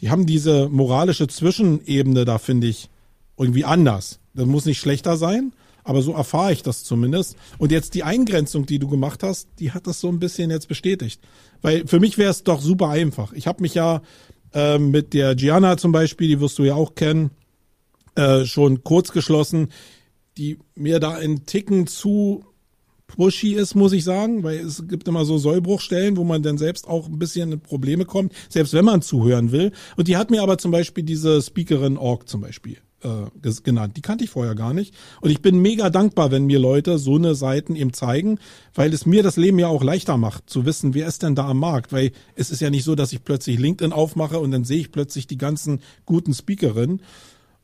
Die 0.00 0.10
haben 0.10 0.26
diese 0.26 0.68
moralische 0.68 1.28
Zwischenebene 1.28 2.24
da, 2.24 2.38
finde 2.38 2.66
ich, 2.66 2.90
irgendwie 3.36 3.64
anders. 3.64 4.18
Das 4.34 4.46
muss 4.46 4.64
nicht 4.64 4.80
schlechter 4.80 5.16
sein, 5.16 5.52
aber 5.84 6.02
so 6.02 6.12
erfahre 6.12 6.52
ich 6.52 6.64
das 6.64 6.82
zumindest. 6.82 7.36
Und 7.58 7.70
jetzt 7.70 7.94
die 7.94 8.02
Eingrenzung, 8.02 8.66
die 8.66 8.80
du 8.80 8.88
gemacht 8.88 9.22
hast, 9.22 9.48
die 9.60 9.70
hat 9.70 9.86
das 9.86 10.00
so 10.00 10.08
ein 10.08 10.18
bisschen 10.18 10.50
jetzt 10.50 10.66
bestätigt. 10.66 11.20
Weil 11.60 11.86
für 11.86 12.00
mich 12.00 12.18
wäre 12.18 12.30
es 12.30 12.42
doch 12.42 12.60
super 12.60 12.88
einfach. 12.88 13.32
Ich 13.32 13.46
habe 13.46 13.62
mich 13.62 13.74
ja 13.74 14.02
äh, 14.52 14.78
mit 14.78 15.14
der 15.14 15.36
Gianna 15.36 15.76
zum 15.76 15.92
Beispiel, 15.92 16.26
die 16.26 16.40
wirst 16.40 16.58
du 16.58 16.64
ja 16.64 16.74
auch 16.74 16.96
kennen, 16.96 17.30
äh, 18.16 18.44
schon 18.44 18.82
kurz 18.82 19.12
geschlossen, 19.12 19.68
die 20.36 20.58
mir 20.74 20.98
da 20.98 21.12
einen 21.12 21.46
Ticken 21.46 21.86
zu 21.86 22.44
pushy 23.16 23.54
ist, 23.54 23.74
muss 23.74 23.92
ich 23.92 24.04
sagen, 24.04 24.42
weil 24.42 24.60
es 24.60 24.86
gibt 24.88 25.08
immer 25.08 25.24
so 25.24 25.38
Sollbruchstellen, 25.38 26.16
wo 26.16 26.24
man 26.24 26.42
dann 26.42 26.58
selbst 26.58 26.88
auch 26.88 27.08
ein 27.08 27.18
bisschen 27.18 27.52
in 27.52 27.60
Probleme 27.60 28.04
kommt, 28.04 28.32
selbst 28.48 28.72
wenn 28.74 28.84
man 28.84 29.02
zuhören 29.02 29.52
will. 29.52 29.72
Und 29.96 30.08
die 30.08 30.16
hat 30.16 30.30
mir 30.30 30.42
aber 30.42 30.58
zum 30.58 30.70
Beispiel 30.70 31.04
diese 31.04 31.40
Speakerin 31.42 31.96
Org 31.96 32.28
zum 32.28 32.40
Beispiel 32.40 32.78
äh, 33.02 33.50
genannt. 33.62 33.96
Die 33.96 34.02
kannte 34.02 34.24
ich 34.24 34.30
vorher 34.30 34.54
gar 34.54 34.74
nicht. 34.74 34.94
Und 35.20 35.30
ich 35.30 35.42
bin 35.42 35.60
mega 35.60 35.90
dankbar, 35.90 36.30
wenn 36.30 36.46
mir 36.46 36.58
Leute 36.58 36.98
so 36.98 37.16
eine 37.16 37.34
Seiten 37.34 37.76
eben 37.76 37.92
zeigen, 37.92 38.38
weil 38.74 38.92
es 38.92 39.06
mir 39.06 39.22
das 39.22 39.36
Leben 39.36 39.58
ja 39.58 39.68
auch 39.68 39.82
leichter 39.82 40.16
macht, 40.16 40.48
zu 40.48 40.64
wissen, 40.64 40.94
wer 40.94 41.06
ist 41.06 41.22
denn 41.22 41.34
da 41.34 41.48
am 41.48 41.58
Markt. 41.58 41.92
Weil 41.92 42.12
es 42.34 42.50
ist 42.50 42.60
ja 42.60 42.70
nicht 42.70 42.84
so, 42.84 42.94
dass 42.94 43.12
ich 43.12 43.24
plötzlich 43.24 43.58
LinkedIn 43.58 43.92
aufmache 43.92 44.38
und 44.38 44.50
dann 44.50 44.64
sehe 44.64 44.80
ich 44.80 44.92
plötzlich 44.92 45.26
die 45.26 45.38
ganzen 45.38 45.80
guten 46.06 46.34
Speakerinnen, 46.34 47.00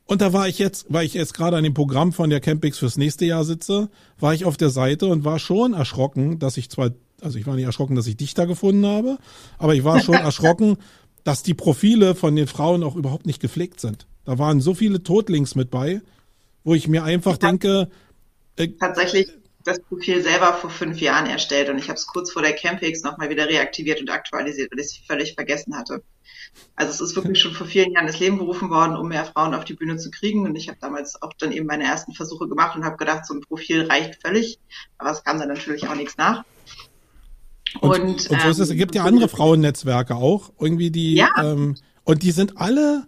und 0.09 0.21
da 0.21 0.33
war 0.33 0.47
ich 0.47 0.57
jetzt, 0.57 0.87
weil 0.89 1.05
ich 1.05 1.13
jetzt 1.13 1.35
gerade 1.35 1.55
an 1.55 1.63
dem 1.63 1.75
Programm 1.75 2.13
von 2.13 2.31
der 2.31 2.39
Campix 2.39 2.79
fürs 2.79 2.97
nächste 2.97 3.25
Jahr 3.25 3.43
sitze, 3.43 3.89
war 4.19 4.33
ich 4.33 4.43
auf 4.43 4.57
der 4.57 4.71
Seite 4.71 5.05
und 5.05 5.23
war 5.23 5.37
schon 5.37 5.73
erschrocken, 5.73 6.39
dass 6.39 6.57
ich 6.57 6.71
zwar, 6.71 6.89
also 7.21 7.37
ich 7.37 7.45
war 7.45 7.55
nicht 7.55 7.65
erschrocken, 7.65 7.95
dass 7.95 8.07
ich 8.07 8.17
Dichter 8.17 8.47
gefunden 8.47 8.87
habe, 8.87 9.19
aber 9.59 9.75
ich 9.75 9.83
war 9.83 9.99
schon 10.01 10.15
erschrocken, 10.15 10.77
dass 11.23 11.43
die 11.43 11.53
Profile 11.53 12.15
von 12.15 12.35
den 12.35 12.47
Frauen 12.47 12.81
auch 12.81 12.95
überhaupt 12.95 13.27
nicht 13.27 13.39
gepflegt 13.39 13.79
sind. 13.79 14.07
Da 14.25 14.39
waren 14.39 14.61
so 14.61 14.73
viele 14.73 15.03
Totlinks 15.03 15.53
mit 15.53 15.69
bei, 15.69 16.01
wo 16.63 16.73
ich 16.73 16.87
mir 16.87 17.03
einfach 17.03 17.37
denke, 17.37 17.89
äh, 18.55 18.69
tatsächlich 18.79 19.27
das 19.63 19.79
Profil 19.79 20.23
selber 20.23 20.53
vor 20.55 20.71
fünf 20.71 20.99
Jahren 21.01 21.27
erstellt 21.27 21.69
und 21.69 21.77
ich 21.77 21.87
habe 21.87 21.99
es 21.99 22.07
kurz 22.07 22.31
vor 22.31 22.41
der 22.41 22.53
Campix 22.53 23.03
nochmal 23.03 23.29
wieder 23.29 23.47
reaktiviert 23.47 24.01
und 24.01 24.09
aktualisiert, 24.09 24.71
weil 24.71 24.79
ich 24.79 24.87
es 24.87 24.97
völlig 25.05 25.35
vergessen 25.35 25.77
hatte. 25.77 26.01
Also 26.75 26.91
es 26.91 27.01
ist 27.01 27.15
wirklich 27.15 27.39
schon 27.39 27.53
vor 27.53 27.67
vielen 27.67 27.91
Jahren 27.91 28.07
ins 28.07 28.19
Leben 28.19 28.37
gerufen 28.37 28.69
worden, 28.69 28.95
um 28.95 29.09
mehr 29.09 29.25
Frauen 29.25 29.53
auf 29.53 29.65
die 29.65 29.73
Bühne 29.73 29.97
zu 29.97 30.11
kriegen. 30.11 30.45
Und 30.45 30.55
ich 30.55 30.69
habe 30.69 30.77
damals 30.79 31.21
auch 31.21 31.33
dann 31.37 31.51
eben 31.51 31.65
meine 31.65 31.83
ersten 31.83 32.13
Versuche 32.13 32.47
gemacht 32.47 32.75
und 32.75 32.85
habe 32.85 32.97
gedacht, 32.97 33.25
so 33.25 33.33
ein 33.33 33.41
Profil 33.41 33.85
reicht 33.85 34.21
völlig. 34.21 34.59
Aber 34.97 35.11
es 35.11 35.23
kam 35.23 35.39
dann 35.39 35.49
natürlich 35.49 35.87
auch 35.87 35.95
nichts 35.95 36.17
nach. 36.17 36.43
Und, 37.81 38.01
und, 38.01 38.21
so 38.21 38.33
ist 38.35 38.59
es, 38.59 38.69
es 38.69 38.75
gibt 38.75 38.95
ja 38.95 39.03
andere 39.03 39.29
Frauennetzwerke 39.29 40.15
auch, 40.15 40.51
irgendwie 40.59 40.89
die, 40.89 41.15
ja. 41.15 41.29
ähm, 41.37 41.75
und 42.03 42.23
die 42.23 42.31
sind 42.31 42.57
alle, 42.57 43.07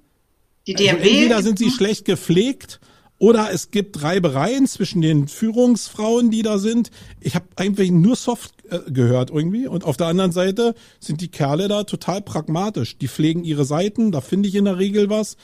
die 0.67 0.75
DMW. 0.75 0.99
Also 0.99 1.07
entweder 1.07 1.43
sind 1.43 1.57
sie 1.57 1.71
schlecht 1.71 2.05
gepflegt 2.05 2.79
oder 3.21 3.51
es 3.53 3.69
gibt 3.69 4.01
Reibereien 4.01 4.65
zwischen 4.65 4.99
den 4.99 5.27
Führungsfrauen, 5.27 6.31
die 6.31 6.41
da 6.41 6.57
sind. 6.57 6.89
Ich 7.19 7.35
habe 7.35 7.45
eigentlich 7.55 7.91
nur 7.91 8.15
soft 8.15 8.51
äh, 8.67 8.79
gehört 8.89 9.29
irgendwie. 9.29 9.67
Und 9.67 9.83
auf 9.83 9.95
der 9.95 10.07
anderen 10.07 10.31
Seite 10.31 10.73
sind 10.99 11.21
die 11.21 11.27
Kerle 11.27 11.67
da 11.67 11.83
total 11.83 12.23
pragmatisch. 12.23 12.97
Die 12.97 13.07
pflegen 13.07 13.43
ihre 13.43 13.63
Seiten, 13.63 14.11
da 14.11 14.21
finde 14.21 14.49
ich 14.49 14.55
in 14.55 14.65
der 14.65 14.79
Regel 14.79 15.11
was. 15.11 15.37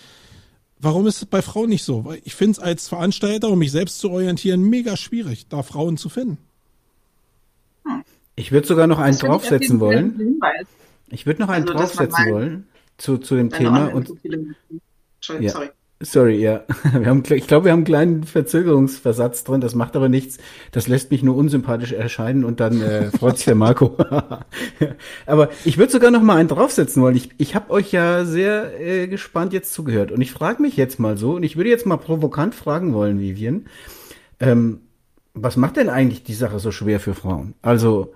Warum 0.80 1.06
ist 1.06 1.18
es 1.18 1.26
bei 1.28 1.44
Frauen 1.44 1.70
nicht 1.70 1.84
so? 1.84 2.04
Weil 2.04 2.20
ich 2.24 2.34
finde 2.34 2.54
es 2.54 2.60
als 2.60 2.88
Veranstalter, 2.88 3.50
um 3.50 3.60
mich 3.60 3.72
selbst 3.72 4.00
zu 4.00 4.10
orientieren, 4.10 4.64
mega 4.64 4.98
schwierig, 4.98 5.48
da 5.48 5.62
Frauen 5.62 5.98
zu 5.98 6.10
finden. 6.10 6.40
Ich 8.36 8.52
würde 8.52 8.66
sogar 8.66 8.88
noch 8.88 8.98
einen 8.98 9.20
draufsetzen 9.20 9.80
wollen. 9.80 10.42
Ich 11.10 11.28
würde 11.28 11.44
noch 11.44 11.50
einen 11.50 11.70
also, 11.70 11.78
draufsetzen 11.78 12.32
wollen 12.32 12.68
zu, 12.98 13.20
zu 13.20 13.36
dem 13.36 13.52
Thema. 13.52 13.94
Und, 13.94 14.14
ja. 15.40 15.52
Sorry. 15.52 15.70
Sorry, 16.00 16.40
ja. 16.40 16.64
Wir 16.94 17.08
haben, 17.08 17.24
ich 17.28 17.48
glaube, 17.48 17.66
wir 17.66 17.72
haben 17.72 17.80
einen 17.80 17.86
kleinen 17.86 18.24
Verzögerungsversatz 18.24 19.44
drin. 19.44 19.62
Das 19.62 19.74
macht 19.74 19.96
aber 19.96 20.10
nichts. 20.10 20.38
Das 20.72 20.88
lässt 20.88 21.10
mich 21.10 21.24
nur 21.24 21.36
unsympathisch 21.36 21.92
erscheinen 21.92 22.46
und 22.46 22.60
dann 22.60 22.82
äh, 22.82 23.10
freut 23.18 23.38
sich 23.38 23.46
der 23.46 23.56
Marco. 23.56 23.98
aber 25.26 25.50
ich 25.66 25.80
würde 25.80 25.92
sogar 25.92 26.12
noch 26.12 26.22
mal 26.22 26.38
einen 26.38 26.50
draufsetzen 26.50 27.02
wollen. 27.02 27.16
Ich, 27.16 27.32
ich 27.40 27.56
habe 27.56 27.72
euch 27.72 27.92
ja 27.92 28.26
sehr 28.26 28.80
äh, 28.80 29.08
gespannt 29.08 29.54
jetzt 29.54 29.74
zugehört 29.74 30.12
und 30.12 30.22
ich 30.22 30.32
frage 30.32 30.62
mich 30.62 30.78
jetzt 30.78 31.00
mal 31.00 31.18
so 31.18 31.36
und 31.36 31.44
ich 31.44 31.58
würde 31.58 31.72
jetzt 31.72 31.88
mal 31.88 31.98
provokant 31.98 32.54
fragen 32.54 32.94
wollen, 32.94 33.20
Vivian. 33.20 33.66
Ähm, 34.40 34.82
was 35.34 35.58
macht 35.58 35.78
denn 35.78 35.90
eigentlich 35.90 36.24
die 36.24 36.36
Sache 36.36 36.60
so 36.60 36.72
schwer 36.72 37.00
für 37.00 37.16
Frauen? 37.16 37.56
Also 37.64 38.14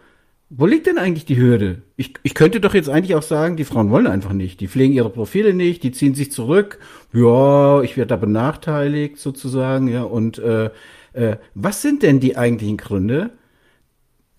wo 0.53 0.65
liegt 0.65 0.85
denn 0.85 0.97
eigentlich 0.97 1.23
die 1.23 1.37
Hürde? 1.37 1.81
Ich, 1.95 2.13
ich 2.23 2.33
könnte 2.33 2.59
doch 2.59 2.73
jetzt 2.73 2.89
eigentlich 2.89 3.15
auch 3.15 3.23
sagen, 3.23 3.55
die 3.55 3.63
Frauen 3.63 3.89
wollen 3.89 4.05
einfach 4.05 4.33
nicht. 4.33 4.59
Die 4.59 4.67
pflegen 4.67 4.93
ihre 4.93 5.09
Profile 5.09 5.53
nicht, 5.53 5.81
die 5.81 5.93
ziehen 5.93 6.13
sich 6.13 6.29
zurück. 6.29 6.79
Ja, 7.13 7.81
ich 7.81 7.95
werde 7.95 8.09
da 8.09 8.15
benachteiligt 8.17 9.17
sozusagen. 9.17 9.87
Ja, 9.87 10.03
und 10.03 10.39
äh, 10.39 10.69
äh, 11.13 11.37
was 11.55 11.81
sind 11.81 12.03
denn 12.03 12.19
die 12.19 12.35
eigentlichen 12.35 12.75
Gründe? 12.75 13.29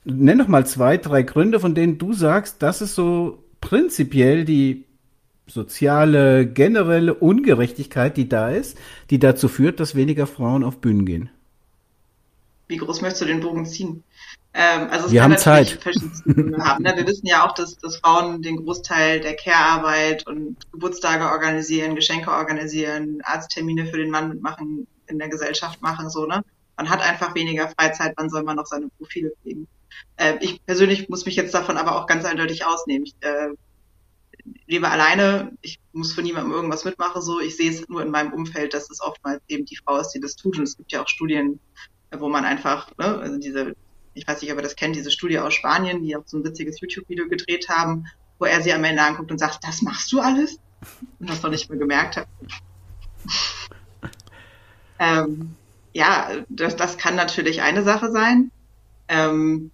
Nenn 0.05 0.39
doch 0.39 0.49
mal 0.49 0.67
zwei, 0.67 0.99
drei 0.99 1.23
Gründe, 1.23 1.61
von 1.61 1.75
denen 1.75 1.97
du 1.97 2.13
sagst, 2.13 2.63
das 2.63 2.83
ist 2.83 2.95
so 2.95 3.43
prinzipiell 3.63 4.45
die 4.45 4.85
soziale, 5.47 6.47
generelle 6.47 7.15
Ungerechtigkeit, 7.15 8.19
die 8.19 8.29
da 8.29 8.51
ist, 8.51 8.77
die 9.09 9.19
dazu 9.19 9.49
führt, 9.49 9.81
dass 9.81 9.95
weniger 9.95 10.27
Frauen 10.27 10.63
auf 10.63 10.79
Bühnen 10.79 11.07
gehen. 11.07 11.31
Wie 12.69 12.77
groß 12.77 13.01
möchtest 13.01 13.23
du 13.23 13.27
den 13.27 13.41
Bogen 13.41 13.65
ziehen? 13.65 14.03
Ähm, 14.55 14.89
also 14.91 15.07
es 15.07 15.13
Wir 15.13 15.23
haben 15.23 15.37
Zeit. 15.39 15.79
haben, 15.87 16.83
ne? 16.83 16.93
Wir 16.95 17.07
wissen 17.07 17.27
ja 17.27 17.47
auch, 17.47 17.55
dass, 17.55 17.79
dass 17.79 17.97
Frauen 17.97 18.43
den 18.43 18.57
Großteil 18.57 19.21
der 19.21 19.35
Care-Arbeit 19.35 20.27
und 20.27 20.57
Geburtstage 20.73 21.25
organisieren, 21.25 21.95
Geschenke 21.95 22.31
organisieren, 22.31 23.21
Arzttermine 23.23 23.87
für 23.87 23.97
den 23.97 24.11
Mann 24.11 24.29
mitmachen, 24.29 24.87
in 25.07 25.19
der 25.19 25.29
Gesellschaft 25.29 25.81
machen, 25.81 26.11
so, 26.11 26.27
ne? 26.27 26.45
Man 26.77 26.91
hat 26.91 27.01
einfach 27.01 27.35
weniger 27.35 27.69
Freizeit, 27.69 28.15
wann 28.17 28.31
soll 28.31 28.43
man 28.43 28.57
noch 28.57 28.67
seine 28.67 28.89
Profile 28.99 29.33
pflegen? 29.43 29.69
Äh, 30.17 30.37
ich 30.41 30.65
persönlich 30.65 31.09
muss 31.09 31.27
mich 31.27 31.37
jetzt 31.37 31.55
davon 31.55 31.77
aber 31.77 31.97
auch 31.97 32.07
ganz 32.07 32.25
eindeutig 32.25 32.65
ausnehmen. 32.67 33.07
Ich 33.07 33.15
äh, 33.21 33.49
lebe 34.67 34.89
alleine, 34.89 35.53
ich 35.61 35.79
muss 35.93 36.13
für 36.13 36.23
niemandem 36.23 36.53
irgendwas 36.53 36.85
mitmachen, 36.85 37.23
so. 37.23 37.41
Ich 37.41 37.57
sehe 37.57 37.71
es 37.71 37.89
nur 37.89 38.03
in 38.03 38.11
meinem 38.11 38.33
Umfeld, 38.33 38.75
dass 38.75 38.91
es 38.91 39.01
oftmals 39.01 39.41
eben 39.49 39.65
die 39.65 39.77
Frau 39.77 39.99
ist, 39.99 40.11
die 40.11 40.21
das 40.21 40.37
tut. 40.37 40.59
Und 40.59 40.65
es 40.65 40.77
gibt 40.77 40.93
ja 40.93 41.03
auch 41.03 41.09
Studien, 41.09 41.61
wo 42.19 42.29
man 42.29 42.45
einfach, 42.45 42.91
ne, 42.99 43.19
also 43.19 43.39
diese 43.39 43.75
ich 44.15 44.27
weiß 44.27 44.43
nicht, 44.43 44.53
ob 44.53 44.59
ihr 44.59 44.63
das 44.63 44.77
kennt, 44.77 44.97
diese 44.97 45.11
Studie 45.11 45.39
aus 45.39 45.55
Spanien, 45.55 46.03
die 46.03 46.17
auch 46.17 46.23
so 46.27 46.39
ein 46.39 46.45
witziges 46.45 46.81
YouTube-Video 46.81 47.29
gedreht 47.29 47.69
haben, 47.69 48.07
wo 48.39 48.45
er 48.45 48.61
sie 48.63 48.73
am 48.73 48.85
Ende 48.85 49.03
anguckt 49.03 49.31
und 49.31 49.39
sagt, 49.39 49.65
das 49.65 49.83
machst 49.83 50.13
du 50.13 50.21
alles? 50.21 50.59
Und 51.21 51.31
das 51.31 51.43
noch 51.43 51.51
nicht 51.51 51.71
mehr 51.71 51.79
gemerkt 51.79 52.17
hat. 52.17 52.27
ähm, 54.99 55.55
ja, 55.93 56.31
das, 56.49 56.77
das 56.77 56.99
kann 56.99 57.15
natürlich 57.15 57.63
eine 57.63 57.83
Sache 57.83 58.11
sein. 58.11 58.51
Ähm, 59.09 59.71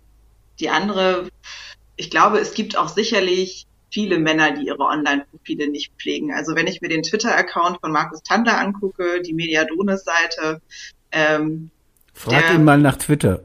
die 0.60 0.68
andere, 0.68 1.28
ich 1.96 2.10
glaube, 2.10 2.38
es 2.38 2.54
gibt 2.54 2.76
auch 2.76 2.88
sicherlich 2.88 3.66
viele 3.90 4.18
Männer, 4.18 4.52
die 4.52 4.66
ihre 4.66 4.80
Online-Profile 4.80 5.68
nicht 5.68 5.92
pflegen. 5.98 6.32
Also 6.32 6.54
wenn 6.54 6.66
ich 6.66 6.80
mir 6.80 6.88
den 6.88 7.02
Twitter-Account 7.02 7.80
von 7.80 7.92
Markus 7.92 8.22
Tandler 8.22 8.58
angucke, 8.58 9.22
die 9.22 9.32
Mediadonis-Seite, 9.32 10.60
ähm, 11.12 11.70
Frag 12.18 12.48
der, 12.48 12.56
ihn 12.56 12.64
mal 12.64 12.80
nach 12.80 12.96
Twitter. 12.96 13.42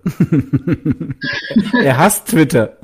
er 1.83 1.95
hasst 1.95 2.29
Twitter. 2.29 2.75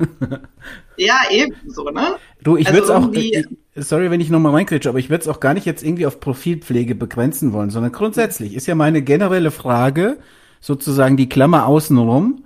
ja, 0.96 1.16
eben 1.32 1.52
so, 1.66 1.82
ne? 1.90 2.14
Du, 2.44 2.56
ich 2.56 2.68
also 2.68 2.94
würde 2.94 3.32
es 3.72 3.74
auch, 3.74 3.82
sorry, 3.82 4.08
wenn 4.08 4.20
ich 4.20 4.30
nochmal 4.30 4.52
reinkritsche, 4.52 4.88
aber 4.88 5.00
ich 5.00 5.10
würde 5.10 5.22
es 5.22 5.26
auch 5.26 5.40
gar 5.40 5.52
nicht 5.52 5.66
jetzt 5.66 5.82
irgendwie 5.82 6.06
auf 6.06 6.20
Profilpflege 6.20 6.94
begrenzen 6.94 7.52
wollen, 7.52 7.70
sondern 7.70 7.90
grundsätzlich 7.90 8.54
ist 8.54 8.68
ja 8.68 8.76
meine 8.76 9.02
generelle 9.02 9.50
Frage, 9.50 10.18
sozusagen 10.60 11.16
die 11.16 11.28
Klammer 11.28 11.66
außenrum. 11.66 12.44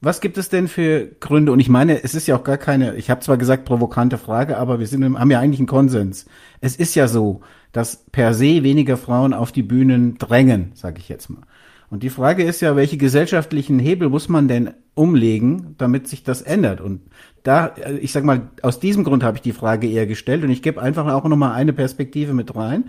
Was 0.00 0.20
gibt 0.20 0.36
es 0.36 0.48
denn 0.48 0.66
für 0.66 1.06
Gründe? 1.20 1.52
Und 1.52 1.60
ich 1.60 1.68
meine, 1.68 2.02
es 2.02 2.16
ist 2.16 2.26
ja 2.26 2.34
auch 2.34 2.42
gar 2.42 2.58
keine, 2.58 2.96
ich 2.96 3.10
habe 3.10 3.20
zwar 3.20 3.36
gesagt 3.36 3.64
provokante 3.64 4.18
Frage, 4.18 4.58
aber 4.58 4.80
wir 4.80 4.88
sind, 4.88 5.16
haben 5.16 5.30
ja 5.30 5.38
eigentlich 5.38 5.60
einen 5.60 5.68
Konsens. 5.68 6.26
Es 6.60 6.74
ist 6.74 6.96
ja 6.96 7.06
so, 7.06 7.42
dass 7.70 8.06
per 8.10 8.34
se 8.34 8.64
weniger 8.64 8.96
Frauen 8.96 9.34
auf 9.34 9.52
die 9.52 9.62
Bühnen 9.62 10.18
drängen, 10.18 10.72
sage 10.74 10.98
ich 10.98 11.08
jetzt 11.08 11.30
mal. 11.30 11.42
Und 11.92 12.02
die 12.02 12.08
Frage 12.08 12.42
ist 12.42 12.62
ja, 12.62 12.74
welche 12.74 12.96
gesellschaftlichen 12.96 13.78
Hebel 13.78 14.08
muss 14.08 14.30
man 14.30 14.48
denn 14.48 14.70
umlegen, 14.94 15.74
damit 15.76 16.08
sich 16.08 16.24
das 16.24 16.40
ändert? 16.40 16.80
Und 16.80 17.02
da, 17.42 17.74
ich 18.00 18.12
sag 18.12 18.24
mal, 18.24 18.48
aus 18.62 18.80
diesem 18.80 19.04
Grund 19.04 19.22
habe 19.22 19.36
ich 19.36 19.42
die 19.42 19.52
Frage 19.52 19.86
eher 19.86 20.06
gestellt 20.06 20.42
und 20.42 20.48
ich 20.48 20.62
gebe 20.62 20.80
einfach 20.80 21.06
auch 21.12 21.24
nochmal 21.24 21.52
eine 21.52 21.74
Perspektive 21.74 22.32
mit 22.32 22.56
rein. 22.56 22.84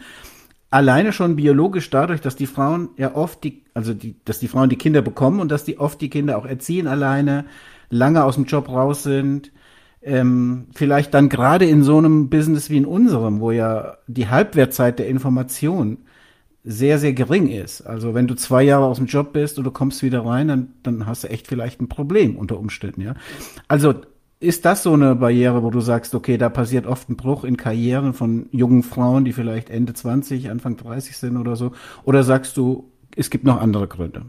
Alleine 0.69 1.11
schon 1.11 1.35
biologisch 1.35 1.89
dadurch, 1.89 2.21
dass 2.21 2.37
die 2.37 2.45
Frauen 2.45 2.91
ja 2.95 3.13
oft 3.13 3.43
die, 3.43 3.65
also 3.73 3.93
die, 3.93 4.15
dass 4.23 4.39
die 4.39 4.47
Frauen 4.47 4.69
die 4.69 4.77
Kinder 4.77 5.01
bekommen 5.01 5.41
und 5.41 5.51
dass 5.51 5.65
die 5.65 5.79
oft 5.79 5.99
die 5.99 6.09
Kinder 6.09 6.37
auch 6.37 6.45
erziehen 6.45 6.87
alleine, 6.87 7.43
lange 7.89 8.23
aus 8.23 8.35
dem 8.35 8.45
Job 8.45 8.69
raus 8.69 9.03
sind, 9.03 9.51
ähm, 10.01 10.67
vielleicht 10.75 11.13
dann 11.13 11.27
gerade 11.27 11.65
in 11.65 11.83
so 11.83 11.97
einem 11.97 12.29
Business 12.29 12.69
wie 12.69 12.77
in 12.77 12.85
unserem, 12.85 13.41
wo 13.41 13.51
ja 13.51 13.97
die 14.07 14.29
Halbwertzeit 14.29 14.97
der 14.97 15.09
Information 15.09 16.05
sehr, 16.63 16.97
sehr 16.97 17.13
gering 17.13 17.49
ist. 17.49 17.81
Also 17.81 18.13
wenn 18.13 18.27
du 18.27 18.35
zwei 18.35 18.63
Jahre 18.63 18.85
aus 18.85 18.97
dem 18.97 19.07
Job 19.07 19.33
bist 19.33 19.57
und 19.57 19.65
du 19.65 19.71
kommst 19.71 20.01
wieder 20.01 20.25
rein, 20.25 20.47
dann, 20.47 20.73
dann 20.83 21.05
hast 21.05 21.23
du 21.23 21.29
echt 21.29 21.47
vielleicht 21.47 21.81
ein 21.81 21.89
Problem 21.89 22.37
unter 22.37 22.57
Umständen, 22.57 23.01
ja. 23.01 23.15
Also 23.67 23.95
ist 24.39 24.65
das 24.65 24.83
so 24.83 24.93
eine 24.93 25.15
Barriere, 25.15 25.63
wo 25.63 25.69
du 25.69 25.79
sagst, 25.79 26.15
okay, 26.15 26.37
da 26.37 26.49
passiert 26.49 26.85
oft 26.85 27.09
ein 27.09 27.15
Bruch 27.15 27.43
in 27.43 27.55
Karrieren 27.57 28.13
von 28.13 28.49
jungen 28.51 28.83
Frauen, 28.83 29.23
die 29.23 29.33
vielleicht 29.33 29.69
Ende 29.69 29.93
20, 29.93 30.49
Anfang 30.49 30.75
30 30.75 31.17
sind 31.17 31.37
oder 31.37 31.55
so? 31.55 31.71
Oder 32.03 32.23
sagst 32.23 32.57
du, 32.57 32.91
es 33.15 33.29
gibt 33.29 33.45
noch 33.45 33.61
andere 33.61 33.87
Gründe? 33.87 34.25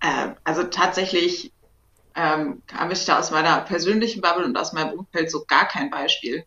Äh, 0.00 0.28
also 0.44 0.64
tatsächlich 0.64 1.52
ähm, 2.14 2.62
habe 2.72 2.94
ich 2.94 3.04
da 3.04 3.18
aus 3.18 3.30
meiner 3.30 3.60
persönlichen 3.60 4.22
Bubble 4.22 4.46
und 4.46 4.56
aus 4.56 4.72
meinem 4.72 4.98
Umfeld 4.98 5.30
so 5.30 5.44
gar 5.46 5.68
kein 5.68 5.90
Beispiel 5.90 6.44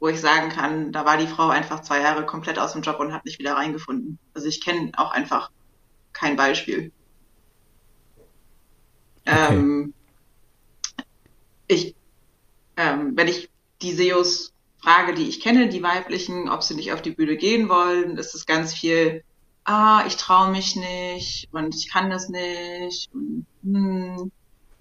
wo 0.00 0.08
ich 0.08 0.20
sagen 0.20 0.48
kann, 0.48 0.92
da 0.92 1.04
war 1.04 1.18
die 1.18 1.26
Frau 1.26 1.48
einfach 1.48 1.82
zwei 1.82 2.00
Jahre 2.00 2.24
komplett 2.24 2.58
aus 2.58 2.72
dem 2.72 2.82
Job 2.82 2.98
und 2.98 3.12
hat 3.12 3.26
nicht 3.26 3.38
wieder 3.38 3.54
reingefunden. 3.54 4.18
Also 4.34 4.48
ich 4.48 4.64
kenne 4.64 4.92
auch 4.96 5.12
einfach 5.12 5.50
kein 6.14 6.36
Beispiel. 6.36 6.90
Okay. 9.26 9.54
Ähm, 9.54 9.94
ich, 11.68 11.94
ähm, 12.78 13.12
wenn 13.14 13.28
ich 13.28 13.50
die 13.82 13.92
SEOs 13.92 14.54
frage, 14.82 15.14
die 15.14 15.28
ich 15.28 15.40
kenne, 15.40 15.68
die 15.68 15.82
weiblichen, 15.82 16.48
ob 16.48 16.62
sie 16.62 16.74
nicht 16.74 16.92
auf 16.92 17.02
die 17.02 17.10
Bühne 17.10 17.36
gehen 17.36 17.68
wollen, 17.68 18.16
ist 18.16 18.34
es 18.34 18.46
ganz 18.46 18.72
viel, 18.72 19.22
ah, 19.64 20.04
ich 20.06 20.16
traue 20.16 20.50
mich 20.50 20.76
nicht 20.76 21.48
und 21.52 21.74
ich 21.74 21.90
kann 21.90 22.08
das 22.08 22.30
nicht. 22.30 23.10
Und, 23.12 23.46
hm. 23.62 24.32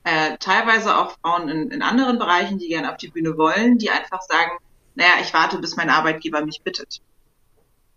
äh, 0.05 0.37
teilweise 0.37 0.97
auch 0.97 1.17
Frauen 1.19 1.49
in, 1.49 1.71
in 1.71 1.81
anderen 1.81 2.17
Bereichen, 2.17 2.57
die 2.57 2.69
gerne 2.69 2.89
auf 2.89 2.97
die 2.97 3.09
Bühne 3.09 3.37
wollen, 3.37 3.77
die 3.77 3.89
einfach 3.89 4.21
sagen, 4.21 4.51
naja, 4.95 5.13
ich 5.21 5.33
warte, 5.33 5.57
bis 5.59 5.75
mein 5.75 5.89
Arbeitgeber 5.89 6.45
mich 6.45 6.61
bittet. 6.63 7.01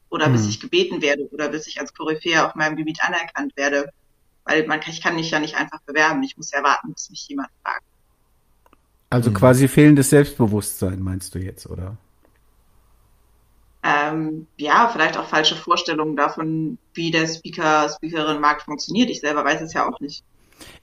Oder 0.09 0.29
mhm. 0.29 0.33
bis 0.33 0.49
ich 0.49 0.61
gebeten 0.61 1.03
werde 1.03 1.29
oder 1.31 1.49
bis 1.49 1.67
ich 1.67 1.81
als 1.81 1.95
Koryphäe 1.95 2.47
auf 2.47 2.55
meinem 2.55 2.77
Gebiet 2.77 3.01
anerkannt 3.03 3.57
werde. 3.57 3.91
Weil 4.45 4.67
man 4.67 4.81
kann, 4.81 4.93
ich 4.93 5.01
kann 5.01 5.15
mich 5.15 5.31
ja 5.31 5.41
nicht 5.41 5.57
einfach 5.57 5.81
bewerben. 5.83 6.23
Ich 6.23 6.37
muss 6.37 6.51
ja 6.51 6.63
warten, 6.63 6.93
bis 6.93 7.11
mich 7.11 7.27
jemand 7.29 7.49
fragt. 7.63 7.85
Also 9.11 9.31
mhm. 9.31 9.35
quasi 9.35 9.69
fehlendes 9.69 10.11
Selbstbewusstsein, 10.11 11.01
meinst 11.01 11.35
du 11.35 11.39
jetzt, 11.39 11.67
oder? 11.67 11.97
Ähm, 13.83 14.47
ja, 14.57 14.89
vielleicht 14.93 15.17
auch 15.17 15.27
falsche 15.27 15.57
Vorstellungen 15.57 16.17
davon, 16.17 16.79
wie 16.95 17.11
der 17.11 17.27
Speaker, 17.27 17.89
Speakerin-Markt 17.89 18.63
funktioniert. 18.63 19.11
Ich 19.11 19.21
selber 19.21 19.45
weiß 19.45 19.61
es 19.61 19.75
ja 19.75 19.89
auch 19.89 19.99
nicht. 20.01 20.25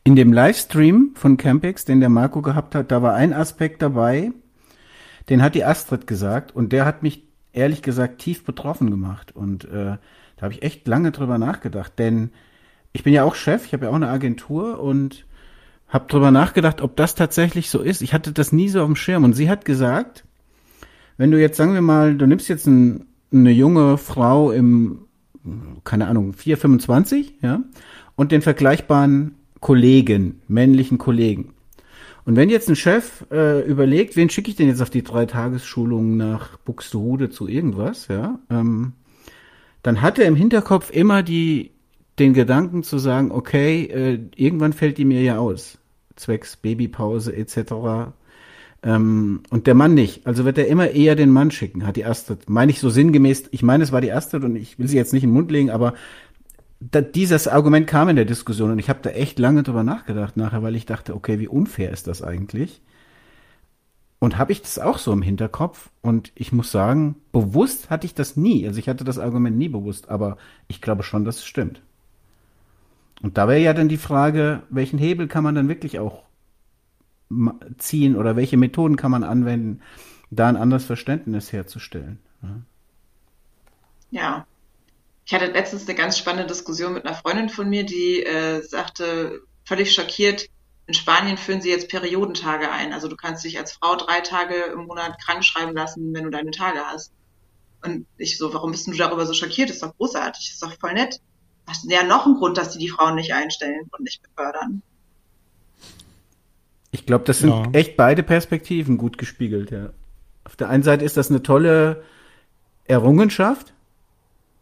In 0.03 0.15
dem 0.15 0.33
Livestream 0.33 1.11
von 1.15 1.37
Campix, 1.37 1.85
den 1.85 2.01
der 2.01 2.09
Marco 2.09 2.41
gehabt 2.41 2.75
hat, 2.75 2.91
da 2.91 3.01
war 3.01 3.13
ein 3.13 3.33
Aspekt 3.33 3.81
dabei, 3.81 4.31
den 5.29 5.41
hat 5.41 5.55
die 5.55 5.63
Astrid 5.63 6.07
gesagt 6.07 6.55
und 6.55 6.71
der 6.73 6.85
hat 6.85 7.03
mich 7.03 7.23
ehrlich 7.53 7.81
gesagt 7.81 8.19
tief 8.19 8.43
betroffen 8.43 8.91
gemacht. 8.91 9.35
Und 9.35 9.65
äh, 9.65 9.97
da 10.35 10.41
habe 10.41 10.53
ich 10.53 10.63
echt 10.63 10.87
lange 10.87 11.11
drüber 11.11 11.37
nachgedacht, 11.37 11.93
denn 11.97 12.31
ich 12.91 13.03
bin 13.03 13.13
ja 13.13 13.23
auch 13.23 13.35
Chef, 13.35 13.65
ich 13.65 13.73
habe 13.73 13.85
ja 13.85 13.91
auch 13.91 13.95
eine 13.95 14.09
Agentur 14.09 14.79
und 14.79 15.25
habe 15.87 16.07
drüber 16.07 16.31
nachgedacht, 16.31 16.81
ob 16.81 16.95
das 16.95 17.15
tatsächlich 17.15 17.69
so 17.69 17.81
ist. 17.81 18.01
Ich 18.01 18.13
hatte 18.13 18.31
das 18.31 18.51
nie 18.51 18.69
so 18.69 18.81
auf 18.81 18.87
dem 18.87 18.95
Schirm 18.95 19.23
und 19.23 19.33
sie 19.33 19.49
hat 19.49 19.65
gesagt, 19.65 20.25
wenn 21.17 21.31
du 21.31 21.39
jetzt 21.39 21.57
sagen 21.57 21.73
wir 21.73 21.81
mal, 21.81 22.15
du 22.15 22.25
nimmst 22.25 22.47
jetzt 22.47 22.67
ein, 22.67 23.07
eine 23.31 23.51
junge 23.51 23.97
Frau 23.97 24.51
im 24.51 25.05
keine 25.83 26.07
Ahnung 26.07 26.33
4 26.33 26.57
25, 26.57 27.35
ja, 27.41 27.61
und 28.15 28.31
den 28.31 28.41
vergleichbaren 28.41 29.35
Kollegen, 29.59 30.41
männlichen 30.47 30.97
Kollegen. 30.97 31.53
Und 32.25 32.35
wenn 32.35 32.49
jetzt 32.49 32.69
ein 32.69 32.75
Chef 32.75 33.25
äh, 33.31 33.61
überlegt, 33.65 34.15
wen 34.15 34.29
schicke 34.29 34.49
ich 34.49 34.55
denn 34.55 34.67
jetzt 34.67 34.81
auf 34.81 34.89
die 34.89 35.03
drei 35.03 35.25
Tagesschulungen 35.25 36.17
nach 36.17 36.57
Buxtehude 36.57 37.29
zu 37.29 37.47
irgendwas, 37.47 38.07
ja, 38.07 38.39
ähm, 38.49 38.93
dann 39.81 40.01
hat 40.01 40.19
er 40.19 40.25
im 40.25 40.35
Hinterkopf 40.35 40.91
immer 40.91 41.23
die 41.23 41.71
den 42.19 42.33
Gedanken 42.33 42.83
zu 42.83 42.97
sagen, 42.97 43.31
okay, 43.31 43.85
äh, 43.85 44.19
irgendwann 44.35 44.73
fällt 44.73 44.97
die 44.97 45.05
mir 45.05 45.21
ja 45.21 45.37
aus, 45.37 45.77
zwecks 46.15 46.57
Babypause 46.57 47.35
etc. 47.35 48.11
Ähm, 48.83 49.41
und 49.49 49.67
der 49.67 49.75
Mann 49.75 49.93
nicht. 49.93 50.27
Also 50.27 50.45
wird 50.45 50.57
er 50.57 50.67
immer 50.67 50.91
eher 50.91 51.15
den 51.15 51.31
Mann 51.31 51.51
schicken, 51.51 51.87
hat 51.87 51.95
die 51.95 52.05
Astrid. 52.05 52.49
Meine 52.49 52.71
ich 52.71 52.79
so 52.79 52.89
sinngemäß, 52.89 53.45
ich 53.51 53.63
meine, 53.63 53.83
es 53.83 53.91
war 53.91 54.01
die 54.01 54.11
Astrid 54.11 54.43
und 54.43 54.55
ich 54.55 54.77
will 54.77 54.87
sie 54.87 54.97
jetzt 54.97 55.13
nicht 55.13 55.23
in 55.23 55.29
den 55.29 55.35
Mund 55.35 55.51
legen, 55.51 55.69
aber 55.69 55.93
da, 56.79 57.01
dieses 57.01 57.47
Argument 57.47 57.87
kam 57.87 58.09
in 58.09 58.15
der 58.15 58.25
Diskussion 58.25 58.71
und 58.71 58.79
ich 58.79 58.89
habe 58.89 58.99
da 59.01 59.09
echt 59.09 59.39
lange 59.39 59.63
drüber 59.63 59.83
nachgedacht 59.83 60.37
nachher, 60.37 60.63
weil 60.63 60.75
ich 60.75 60.85
dachte, 60.85 61.15
okay, 61.15 61.39
wie 61.39 61.47
unfair 61.47 61.91
ist 61.91 62.07
das 62.07 62.21
eigentlich? 62.21 62.81
Und 64.19 64.37
habe 64.37 64.51
ich 64.51 64.61
das 64.61 64.79
auch 64.79 64.97
so 64.97 65.13
im 65.13 65.21
Hinterkopf? 65.21 65.89
Und 66.01 66.31
ich 66.35 66.51
muss 66.51 66.71
sagen, 66.71 67.15
bewusst 67.31 67.89
hatte 67.89 68.05
ich 68.05 68.13
das 68.13 68.35
nie. 68.35 68.67
Also 68.67 68.79
ich 68.79 68.89
hatte 68.89 69.05
das 69.05 69.17
Argument 69.17 69.57
nie 69.57 69.69
bewusst, 69.69 70.09
aber 70.09 70.37
ich 70.67 70.81
glaube 70.81 71.03
schon, 71.03 71.23
dass 71.23 71.37
es 71.37 71.45
stimmt. 71.45 71.81
Und 73.21 73.37
da 73.37 73.47
wäre 73.47 73.59
ja 73.59 73.73
dann 73.73 73.89
die 73.89 73.97
Frage, 73.97 74.63
welchen 74.69 74.99
Hebel 74.99 75.27
kann 75.27 75.43
man 75.43 75.55
dann 75.55 75.69
wirklich 75.69 75.99
auch 75.99 76.23
ziehen 77.77 78.15
oder 78.15 78.35
welche 78.35 78.57
Methoden 78.57 78.95
kann 78.95 79.11
man 79.11 79.23
anwenden, 79.23 79.81
da 80.31 80.47
ein 80.47 80.57
anderes 80.57 80.85
Verständnis 80.85 81.53
herzustellen. 81.53 82.19
Ja. 82.41 82.61
ja. 84.11 84.45
Ich 85.29 85.33
hatte 85.35 85.45
letztens 85.45 85.87
eine 85.87 85.93
ganz 85.95 86.17
spannende 86.17 86.47
Diskussion 86.47 86.91
mit 86.91 87.05
einer 87.05 87.13
Freundin 87.13 87.49
von 87.49 87.69
mir, 87.69 87.85
die 87.85 88.23
äh, 88.23 88.63
sagte, 88.63 89.43
völlig 89.63 89.93
schockiert, 89.93 90.49
in 90.87 90.95
Spanien 90.95 91.37
führen 91.37 91.61
sie 91.61 91.69
jetzt 91.69 91.87
Periodentage 91.87 92.71
ein. 92.71 92.93
Also 92.93 93.07
du 93.07 93.15
kannst 93.15 93.45
dich 93.45 93.59
als 93.59 93.73
Frau 93.73 93.95
drei 93.95 94.21
Tage 94.21 94.55
im 94.73 94.87
Monat 94.87 95.23
krank 95.23 95.45
schreiben 95.45 95.75
lassen, 95.75 96.15
wenn 96.15 96.23
du 96.23 96.31
deine 96.31 96.49
Tage 96.49 96.79
hast. 96.79 97.13
Und 97.85 98.07
ich 98.17 98.39
so, 98.39 98.55
warum 98.55 98.71
bist 98.71 98.87
du 98.87 98.91
darüber 98.93 99.27
so 99.27 99.35
schockiert? 99.35 99.69
Das 99.69 99.75
ist 99.75 99.83
doch 99.83 99.95
großartig, 99.97 100.47
das 100.47 100.53
ist 100.55 100.63
doch 100.63 100.79
voll 100.79 100.93
nett. 100.93 101.21
Das 101.67 101.83
ist 101.83 101.91
ja 101.91 102.01
noch 102.01 102.25
ein 102.25 102.33
Grund, 102.33 102.57
dass 102.57 102.71
die 102.71 102.79
die 102.79 102.89
Frauen 102.89 103.13
nicht 103.13 103.31
einstellen 103.31 103.87
und 103.91 104.03
nicht 104.03 104.23
befördern. 104.23 104.81
Ich 106.89 107.05
glaube, 107.05 107.25
das 107.25 107.37
sind 107.37 107.51
ja. 107.51 107.69
echt 107.73 107.97
beide 107.97 108.23
Perspektiven 108.23 108.97
gut 108.97 109.19
gespiegelt, 109.19 109.69
ja. 109.69 109.91
Auf 110.43 110.55
der 110.55 110.69
einen 110.69 110.81
Seite 110.81 111.05
ist 111.05 111.17
das 111.17 111.29
eine 111.29 111.43
tolle 111.43 112.03
Errungenschaft, 112.85 113.73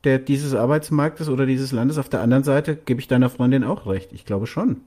der 0.03 0.19
dieses 0.19 0.53
Arbeitsmarktes 0.53 1.29
oder 1.29 1.45
dieses 1.45 1.71
Landes. 1.71 1.97
Auf 1.97 2.09
der 2.09 2.21
anderen 2.21 2.43
Seite 2.43 2.75
gebe 2.75 2.99
ich 2.99 3.07
deiner 3.07 3.29
Freundin 3.29 3.63
auch 3.63 3.87
recht. 3.87 4.13
Ich 4.13 4.25
glaube 4.25 4.47
schon. 4.47 4.81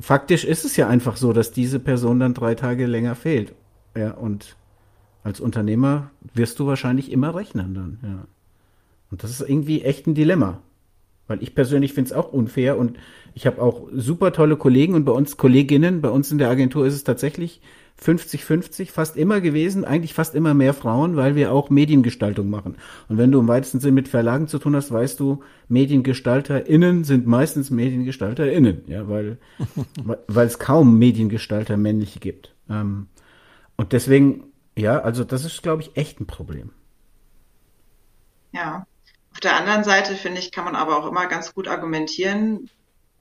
Faktisch 0.00 0.44
ist 0.44 0.64
es 0.64 0.76
ja 0.76 0.88
einfach 0.88 1.16
so, 1.16 1.32
dass 1.32 1.52
diese 1.52 1.78
Person 1.78 2.18
dann 2.18 2.34
drei 2.34 2.54
Tage 2.54 2.86
länger 2.86 3.14
fehlt. 3.14 3.54
Ja, 3.96 4.12
und 4.12 4.56
als 5.22 5.40
Unternehmer 5.40 6.10
wirst 6.34 6.58
du 6.58 6.66
wahrscheinlich 6.66 7.12
immer 7.12 7.34
rechnen 7.34 7.74
dann, 7.74 7.98
ja. 8.02 8.24
Und 9.10 9.22
das 9.22 9.30
ist 9.30 9.48
irgendwie 9.48 9.82
echt 9.82 10.06
ein 10.06 10.14
Dilemma. 10.14 10.60
Weil 11.28 11.42
ich 11.42 11.54
persönlich 11.54 11.92
finde 11.92 12.10
es 12.10 12.16
auch 12.16 12.32
unfair 12.32 12.78
und 12.78 12.98
ich 13.34 13.46
habe 13.46 13.62
auch 13.62 13.86
super 13.92 14.32
tolle 14.32 14.56
Kollegen 14.56 14.94
und 14.94 15.04
bei 15.04 15.12
uns 15.12 15.36
Kolleginnen, 15.36 16.00
bei 16.00 16.08
uns 16.08 16.32
in 16.32 16.38
der 16.38 16.48
Agentur 16.48 16.86
ist 16.86 16.94
es 16.94 17.04
tatsächlich 17.04 17.60
50-50 18.02 18.90
fast 18.90 19.16
immer 19.16 19.40
gewesen, 19.40 19.84
eigentlich 19.84 20.14
fast 20.14 20.34
immer 20.34 20.54
mehr 20.54 20.72
Frauen, 20.72 21.16
weil 21.16 21.34
wir 21.34 21.52
auch 21.52 21.68
Mediengestaltung 21.68 22.48
machen. 22.48 22.76
Und 23.08 23.18
wenn 23.18 23.32
du 23.32 23.40
im 23.40 23.48
weitesten 23.48 23.80
Sinn 23.80 23.94
mit 23.94 24.08
Verlagen 24.08 24.46
zu 24.46 24.58
tun 24.58 24.76
hast, 24.76 24.92
weißt 24.92 25.18
du, 25.18 25.42
MediengestalterInnen 25.68 27.04
sind 27.04 27.26
meistens 27.26 27.70
MediengestalterInnen, 27.70 28.82
ja, 28.86 29.08
weil, 29.08 29.38
weil 30.26 30.46
es 30.46 30.58
kaum 30.58 30.98
Mediengestalter 30.98 31.76
männliche 31.76 32.20
gibt. 32.20 32.54
Ähm, 32.70 33.08
und 33.76 33.92
deswegen, 33.92 34.44
ja, 34.76 35.00
also 35.00 35.24
das 35.24 35.44
ist, 35.44 35.62
glaube 35.62 35.82
ich, 35.82 35.96
echt 35.96 36.20
ein 36.20 36.26
Problem. 36.26 36.70
Ja. 38.52 38.86
Auf 39.32 39.40
der 39.40 39.56
anderen 39.56 39.84
Seite, 39.84 40.14
finde 40.14 40.40
ich, 40.40 40.50
kann 40.50 40.64
man 40.64 40.74
aber 40.74 40.98
auch 40.98 41.06
immer 41.06 41.26
ganz 41.26 41.54
gut 41.54 41.68
argumentieren, 41.68 42.70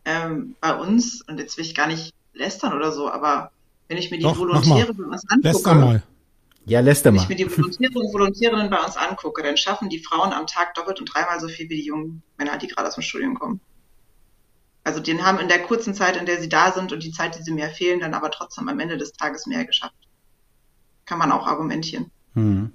ähm, 0.05 0.55
bei 0.61 0.73
uns, 0.73 1.21
und 1.27 1.39
jetzt 1.39 1.57
will 1.57 1.65
ich 1.65 1.75
gar 1.75 1.87
nicht 1.87 2.13
lästern 2.33 2.73
oder 2.73 2.91
so, 2.91 3.11
aber 3.11 3.51
wenn 3.87 3.97
ich 3.97 4.11
mir 4.11 4.17
die 4.17 4.23
Doch, 4.23 4.37
Volontäre 4.37 4.93
bei 4.93 5.03
uns 5.03 5.23
angucke, 5.29 5.75
mal. 5.75 6.03
Ja, 6.65 6.81
lässt 6.81 7.05
wenn 7.05 7.15
mal. 7.15 7.23
ich 7.23 7.29
mir 7.29 7.35
die 7.35 7.49
Volontäre 7.49 7.93
und 7.93 8.13
Volontärinnen 8.13 8.69
bei 8.69 8.83
uns 8.83 8.97
angucke, 8.97 9.41
dann 9.43 9.57
schaffen 9.57 9.89
die 9.89 9.99
Frauen 9.99 10.33
am 10.33 10.47
Tag 10.47 10.73
doppelt 10.75 10.99
und 10.99 11.05
dreimal 11.13 11.39
so 11.39 11.47
viel 11.47 11.69
wie 11.69 11.77
die 11.77 11.85
jungen 11.85 12.23
Männer, 12.37 12.57
die 12.57 12.67
gerade 12.67 12.87
aus 12.87 12.95
dem 12.95 13.03
Studium 13.03 13.35
kommen. 13.35 13.61
Also 14.83 14.99
die 14.99 15.21
haben 15.21 15.39
in 15.39 15.47
der 15.47 15.63
kurzen 15.63 15.93
Zeit, 15.93 16.17
in 16.17 16.25
der 16.25 16.39
sie 16.39 16.49
da 16.49 16.71
sind 16.71 16.93
und 16.93 17.03
die 17.03 17.11
Zeit, 17.11 17.37
die 17.37 17.43
sie 17.43 17.51
mehr 17.51 17.69
fehlen, 17.69 17.99
dann 17.99 18.13
aber 18.13 18.31
trotzdem 18.31 18.69
am 18.69 18.79
Ende 18.79 18.97
des 18.97 19.13
Tages 19.13 19.45
mehr 19.45 19.65
geschafft. 19.65 19.95
Kann 21.05 21.19
man 21.19 21.31
auch 21.31 21.45
argumentieren. 21.45 22.11
Hm. 22.33 22.71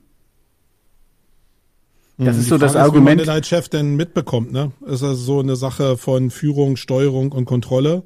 Das 2.18 2.36
ist 2.36 2.44
die 2.44 2.50
so 2.50 2.58
Frage 2.58 2.72
das 2.72 2.76
Argument. 2.76 3.20
Ist, 3.20 3.26
wie 3.26 3.26
man 3.26 3.34
denn 3.34 3.34
als 3.34 3.48
Chef 3.48 3.68
denn 3.68 3.96
mitbekommt, 3.96 4.52
ne? 4.52 4.72
Ist 4.86 5.02
das 5.02 5.18
so 5.18 5.40
eine 5.40 5.56
Sache 5.56 5.96
von 5.96 6.30
Führung, 6.30 6.76
Steuerung 6.76 7.32
und 7.32 7.46
Kontrolle? 7.46 8.04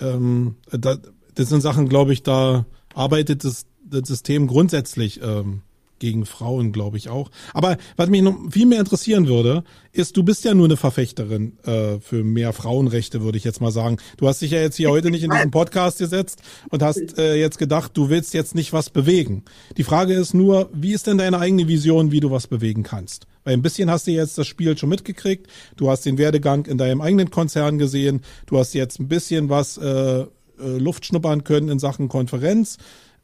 Ähm, 0.00 0.56
da, 0.70 0.96
das 1.34 1.48
sind 1.48 1.60
Sachen, 1.60 1.88
glaube 1.88 2.12
ich, 2.12 2.22
da 2.22 2.66
arbeitet 2.94 3.44
das, 3.44 3.66
das 3.84 4.08
System 4.08 4.46
grundsätzlich 4.46 5.20
ähm, 5.22 5.62
gegen 5.98 6.26
Frauen, 6.26 6.72
glaube 6.72 6.96
ich 6.96 7.08
auch. 7.08 7.30
Aber 7.52 7.78
was 7.96 8.10
mich 8.10 8.22
noch 8.22 8.36
viel 8.50 8.66
mehr 8.66 8.80
interessieren 8.80 9.26
würde, 9.26 9.64
ist, 9.92 10.16
du 10.16 10.22
bist 10.22 10.44
ja 10.44 10.52
nur 10.52 10.66
eine 10.66 10.76
Verfechterin 10.76 11.56
äh, 11.64 11.98
für 12.00 12.24
mehr 12.24 12.52
Frauenrechte, 12.52 13.22
würde 13.22 13.38
ich 13.38 13.44
jetzt 13.44 13.60
mal 13.60 13.70
sagen. 13.70 13.96
Du 14.16 14.28
hast 14.28 14.42
dich 14.42 14.50
ja 14.50 14.60
jetzt 14.60 14.76
hier 14.76 14.90
heute 14.90 15.10
nicht 15.10 15.22
in 15.22 15.30
diesen 15.30 15.50
Podcast 15.50 15.98
gesetzt 15.98 16.42
und 16.68 16.82
hast 16.82 17.18
äh, 17.18 17.36
jetzt 17.36 17.58
gedacht, 17.58 17.92
du 17.94 18.10
willst 18.10 18.34
jetzt 18.34 18.54
nicht 18.54 18.72
was 18.72 18.90
bewegen. 18.90 19.44
Die 19.76 19.84
Frage 19.84 20.14
ist 20.14 20.34
nur, 20.34 20.68
wie 20.72 20.92
ist 20.92 21.06
denn 21.06 21.18
deine 21.18 21.38
eigene 21.38 21.68
Vision, 21.68 22.10
wie 22.10 22.20
du 22.20 22.30
was 22.30 22.48
bewegen 22.48 22.82
kannst? 22.82 23.26
Weil 23.44 23.54
ein 23.54 23.62
bisschen 23.62 23.90
hast 23.90 24.06
du 24.06 24.10
jetzt 24.10 24.36
das 24.36 24.46
Spiel 24.46 24.76
schon 24.76 24.88
mitgekriegt. 24.88 25.46
Du 25.76 25.90
hast 25.90 26.04
den 26.06 26.18
Werdegang 26.18 26.66
in 26.66 26.78
deinem 26.78 27.00
eigenen 27.00 27.30
Konzern 27.30 27.78
gesehen. 27.78 28.22
Du 28.46 28.58
hast 28.58 28.74
jetzt 28.74 28.98
ein 28.98 29.08
bisschen 29.08 29.48
was 29.48 29.76
äh, 29.78 30.26
äh, 30.58 30.78
Luft 30.78 31.06
schnuppern 31.06 31.44
können 31.44 31.68
in 31.68 31.78
Sachen 31.78 32.08
Konferenz. 32.08 32.78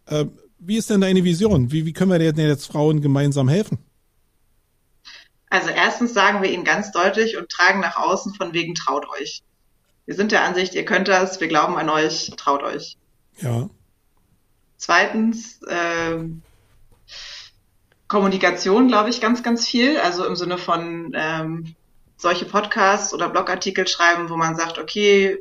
Äh, 0.06 0.26
wie 0.58 0.76
ist 0.76 0.90
denn 0.90 1.00
deine 1.00 1.24
Vision? 1.24 1.72
Wie, 1.72 1.86
wie 1.86 1.92
können 1.92 2.10
wir 2.10 2.18
denn 2.18 2.46
jetzt 2.46 2.66
Frauen 2.66 3.00
gemeinsam 3.00 3.48
helfen? 3.48 3.78
Also 5.48 5.70
erstens 5.70 6.14
sagen 6.14 6.42
wir 6.42 6.50
ihnen 6.50 6.64
ganz 6.64 6.92
deutlich 6.92 7.36
und 7.36 7.48
tragen 7.48 7.80
nach 7.80 7.96
außen 7.96 8.34
von 8.34 8.52
wegen 8.52 8.74
traut 8.74 9.06
euch. 9.08 9.42
Wir 10.06 10.14
sind 10.14 10.32
der 10.32 10.44
Ansicht, 10.44 10.74
ihr 10.74 10.84
könnt 10.84 11.08
das, 11.08 11.40
wir 11.40 11.48
glauben 11.48 11.76
an 11.76 11.88
euch, 11.88 12.32
traut 12.36 12.62
euch. 12.62 12.96
Ja. 13.38 13.68
Zweitens, 14.76 15.60
äh, 15.62 16.24
Kommunikation, 18.06 18.88
glaube 18.88 19.10
ich, 19.10 19.20
ganz, 19.20 19.42
ganz 19.42 19.66
viel. 19.66 19.98
Also 19.98 20.24
im 20.24 20.36
Sinne 20.36 20.58
von 20.58 21.12
ähm, 21.14 21.74
solche 22.16 22.44
Podcasts 22.44 23.14
oder 23.14 23.28
Blogartikel 23.28 23.86
schreiben, 23.86 24.30
wo 24.30 24.36
man 24.36 24.56
sagt, 24.56 24.78
okay, 24.78 25.38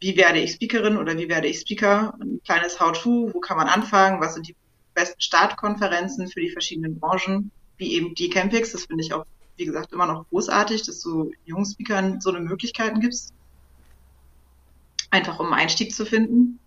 wie 0.00 0.16
werde 0.16 0.40
ich 0.40 0.52
Speakerin 0.52 0.96
oder 0.96 1.16
wie 1.16 1.28
werde 1.28 1.46
ich 1.46 1.60
Speaker? 1.60 2.14
Ein 2.20 2.40
kleines 2.44 2.80
How-to, 2.80 3.30
wo 3.32 3.40
kann 3.40 3.58
man 3.58 3.68
anfangen? 3.68 4.20
Was 4.20 4.34
sind 4.34 4.48
die 4.48 4.56
besten 4.94 5.20
Startkonferenzen 5.20 6.28
für 6.28 6.40
die 6.40 6.50
verschiedenen 6.50 6.98
Branchen? 6.98 7.50
Wie 7.76 7.92
eben 7.94 8.14
die 8.14 8.30
Campings, 8.30 8.72
das 8.72 8.86
finde 8.86 9.04
ich 9.04 9.12
auch, 9.12 9.26
wie 9.56 9.66
gesagt, 9.66 9.92
immer 9.92 10.06
noch 10.06 10.26
großartig, 10.30 10.84
dass 10.84 11.00
du 11.00 11.32
jungen 11.44 11.66
Speakern 11.66 12.20
so 12.20 12.30
eine 12.30 12.40
Möglichkeiten 12.40 13.00
gibst. 13.00 13.34
Einfach 15.10 15.38
um 15.38 15.52
Einstieg 15.52 15.94
zu 15.94 16.06
finden. 16.06 16.58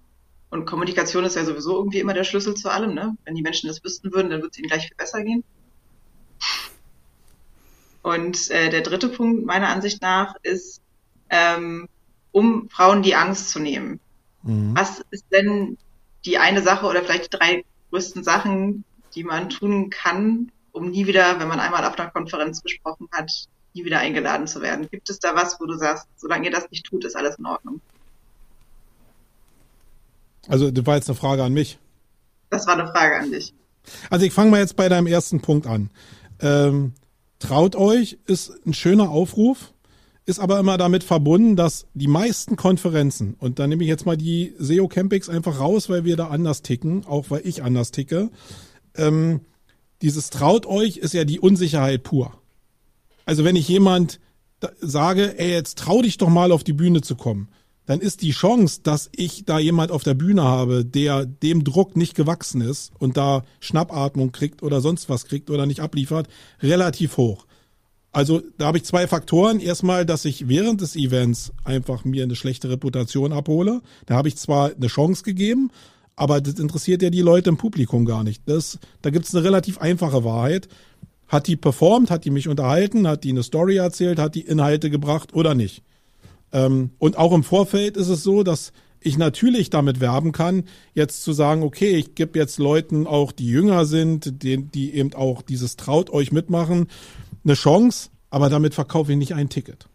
Und 0.52 0.66
Kommunikation 0.66 1.24
ist 1.24 1.36
ja 1.36 1.46
sowieso 1.46 1.78
irgendwie 1.78 2.00
immer 2.00 2.14
der 2.14 2.26
Schlüssel 2.26 2.54
zu 2.54 2.70
allem, 2.70 2.94
ne? 2.94 3.18
Wenn 3.26 3.34
die 3.34 3.42
Menschen 3.42 3.68
das 3.68 3.84
wüssten 3.84 4.14
würden, 4.14 4.30
dann 4.30 4.42
würde 4.42 4.52
es 4.52 4.60
ihnen 4.60 4.68
gleich 4.68 4.88
viel 4.88 4.96
besser 4.96 5.24
gehen. 5.24 5.44
Und 8.04 8.52
äh, 8.52 8.70
der 8.70 8.82
dritte 8.82 9.10
Punkt 9.10 9.46
meiner 9.46 9.70
Ansicht 9.70 10.02
nach 10.04 10.36
ist, 10.44 10.82
ähm, 11.30 11.88
um 12.34 12.68
Frauen 12.70 13.02
die 13.04 13.16
Angst 13.16 13.50
zu 13.52 13.60
nehmen. 13.60 14.02
Mhm. 14.42 14.76
Was 14.76 15.02
ist 15.12 15.26
denn 15.32 15.78
die 16.26 16.38
eine 16.38 16.62
Sache 16.62 16.86
oder 16.86 17.02
vielleicht 17.02 17.32
die 17.32 17.38
drei 17.38 17.66
größten 17.92 18.24
Sachen, 18.24 18.84
die 19.16 19.24
man 19.24 19.50
tun 19.50 19.90
kann, 19.90 20.52
um 20.74 20.90
nie 20.90 21.08
wieder, 21.08 21.40
wenn 21.40 21.48
man 21.48 21.62
einmal 21.62 21.86
auf 21.86 21.98
einer 21.98 22.10
Konferenz 22.10 22.62
gesprochen 22.62 23.08
hat, 23.12 23.32
nie 23.74 23.86
wieder 23.86 24.00
eingeladen 24.00 24.48
zu 24.48 24.62
werden? 24.62 24.90
Gibt 24.90 25.10
es 25.10 25.20
da 25.20 25.36
was, 25.36 25.60
wo 25.62 25.66
du 25.66 25.78
sagst, 25.78 26.08
solange 26.18 26.46
ihr 26.46 26.52
das 26.52 26.70
nicht 26.72 26.86
tut, 26.86 27.06
ist 27.06 27.16
alles 27.16 27.38
in 27.38 27.46
Ordnung? 27.46 27.80
Also 30.50 30.72
das 30.72 30.86
war 30.86 30.96
jetzt 30.96 31.10
eine 31.10 31.16
Frage 31.16 31.44
an 31.44 31.54
mich. 31.54 31.78
Das 32.50 32.68
war 32.68 32.74
eine 32.74 32.88
Frage 32.88 33.18
an 33.18 33.32
dich. 33.32 33.54
Also 34.10 34.26
ich 34.26 34.34
fange 34.34 34.52
mal 34.52 34.60
jetzt 34.60 34.76
bei 34.76 34.90
deinem 34.90 35.08
ersten 35.08 35.42
Punkt 35.42 35.68
an. 35.68 35.90
Ähm, 36.40 36.94
traut 37.40 37.76
euch 37.76 38.18
ist 38.26 38.66
ein 38.66 38.74
schöner 38.74 39.10
Aufruf, 39.10 39.73
ist 40.26 40.40
aber 40.40 40.60
immer 40.60 40.78
damit 40.78 41.04
verbunden, 41.04 41.56
dass 41.56 41.86
die 41.94 42.08
meisten 42.08 42.56
Konferenzen, 42.56 43.36
und 43.40 43.60
da 43.60 43.68
nehme 43.68 43.84
ich 43.84 43.90
jetzt 43.90 44.06
mal 44.06 44.18
die 44.18 44.54
SEO 44.58 44.88
Campings 44.88 45.30
einfach 45.30 45.60
raus, 45.60 45.90
weil 45.90 46.06
wir 46.06 46.16
da 46.16 46.28
anders 46.28 46.62
ticken, 46.62 47.06
auch 47.06 47.30
weil 47.30 47.42
ich 47.46 47.64
anders 47.64 47.92
ticke, 47.92 48.30
ähm, 48.96 49.42
dieses 50.02 50.30
traut 50.30 50.66
euch 50.66 50.98
ist 50.98 51.14
ja 51.14 51.26
die 51.26 51.40
Unsicherheit 51.40 52.04
pur. 52.04 52.34
Also 53.26 53.44
wenn 53.44 53.56
ich 53.56 53.68
jemand 53.68 54.20
sage, 54.80 55.38
ey, 55.38 55.52
jetzt 55.52 55.78
trau 55.78 56.02
dich 56.02 56.18
doch 56.18 56.30
mal 56.30 56.52
auf 56.52 56.64
die 56.64 56.74
Bühne 56.74 57.02
zu 57.02 57.16
kommen, 57.16 57.50
dann 57.86 58.00
ist 58.00 58.22
die 58.22 58.32
Chance, 58.32 58.80
dass 58.84 59.10
ich 59.14 59.44
da 59.46 59.60
jemand 59.60 59.92
auf 59.92 60.04
der 60.04 60.14
Bühne 60.14 60.44
habe, 60.44 60.86
der 60.86 61.26
dem 61.26 61.66
Druck 61.66 61.98
nicht 61.98 62.16
gewachsen 62.16 62.62
ist 62.62 62.94
und 62.98 63.18
da 63.18 63.44
Schnappatmung 63.60 64.32
kriegt 64.32 64.64
oder 64.64 64.80
sonst 64.80 65.10
was 65.10 65.26
kriegt 65.26 65.50
oder 65.50 65.66
nicht 65.66 65.82
abliefert, 65.82 66.30
relativ 66.62 67.18
hoch. 67.18 67.46
Also 68.14 68.44
da 68.60 68.68
habe 68.68 68.78
ich 68.78 68.86
zwei 68.86 69.08
Faktoren. 69.08 69.60
Erstmal, 69.60 70.06
dass 70.06 70.24
ich 70.24 70.48
während 70.48 70.82
des 70.82 70.96
Events 70.96 71.52
einfach 71.64 72.06
mir 72.06 72.24
eine 72.24 72.36
schlechte 72.36 72.70
Reputation 72.70 73.34
abhole. 73.34 73.82
Da 74.06 74.16
habe 74.16 74.28
ich 74.28 74.38
zwar 74.38 74.72
eine 74.74 74.88
Chance 74.88 75.24
gegeben, 75.24 75.72
aber 76.16 76.40
das 76.40 76.54
interessiert 76.60 77.02
ja 77.02 77.10
die 77.10 77.22
Leute 77.22 77.50
im 77.50 77.58
Publikum 77.58 78.06
gar 78.06 78.24
nicht. 78.24 78.44
Das, 78.46 78.78
da 79.02 79.10
gibt 79.10 79.26
es 79.26 79.34
eine 79.34 79.44
relativ 79.44 79.80
einfache 79.80 80.24
Wahrheit. 80.24 80.68
Hat 81.28 81.48
die 81.48 81.56
performt, 81.56 82.12
hat 82.12 82.26
die 82.26 82.30
mich 82.30 82.48
unterhalten, 82.48 83.08
hat 83.08 83.24
die 83.24 83.32
eine 83.32 83.42
Story 83.42 83.78
erzählt, 83.78 84.20
hat 84.20 84.36
die 84.36 84.42
Inhalte 84.42 84.92
gebracht 84.92 85.34
oder 85.34 85.56
nicht? 85.56 85.82
Ähm, 86.52 86.92
und 87.00 87.18
auch 87.18 87.34
im 87.34 87.44
Vorfeld 87.44 87.98
ist 87.98 88.10
es 88.10 88.22
so, 88.22 88.44
dass 88.44 88.74
ich 89.00 89.18
natürlich 89.18 89.72
damit 89.72 90.00
werben 90.00 90.32
kann, 90.32 90.66
jetzt 90.94 91.24
zu 91.24 91.34
sagen, 91.34 91.64
okay, 91.64 91.96
ich 91.96 92.16
gebe 92.16 92.38
jetzt 92.38 92.60
Leuten 92.60 93.08
auch, 93.08 93.32
die 93.32 93.48
jünger 93.48 93.86
sind, 93.86 94.44
die, 94.44 94.64
die 94.64 94.94
eben 94.94 95.14
auch 95.14 95.42
dieses 95.42 95.76
traut 95.76 96.10
euch 96.12 96.32
mitmachen, 96.32 96.88
eine 97.44 97.56
Chance, 97.56 98.10
aber 98.30 98.50
damit 98.50 98.74
verkaufe 98.74 99.12
ich 99.12 99.18
nicht 99.18 99.34
ein 99.34 99.50
Ticket. 99.50 99.88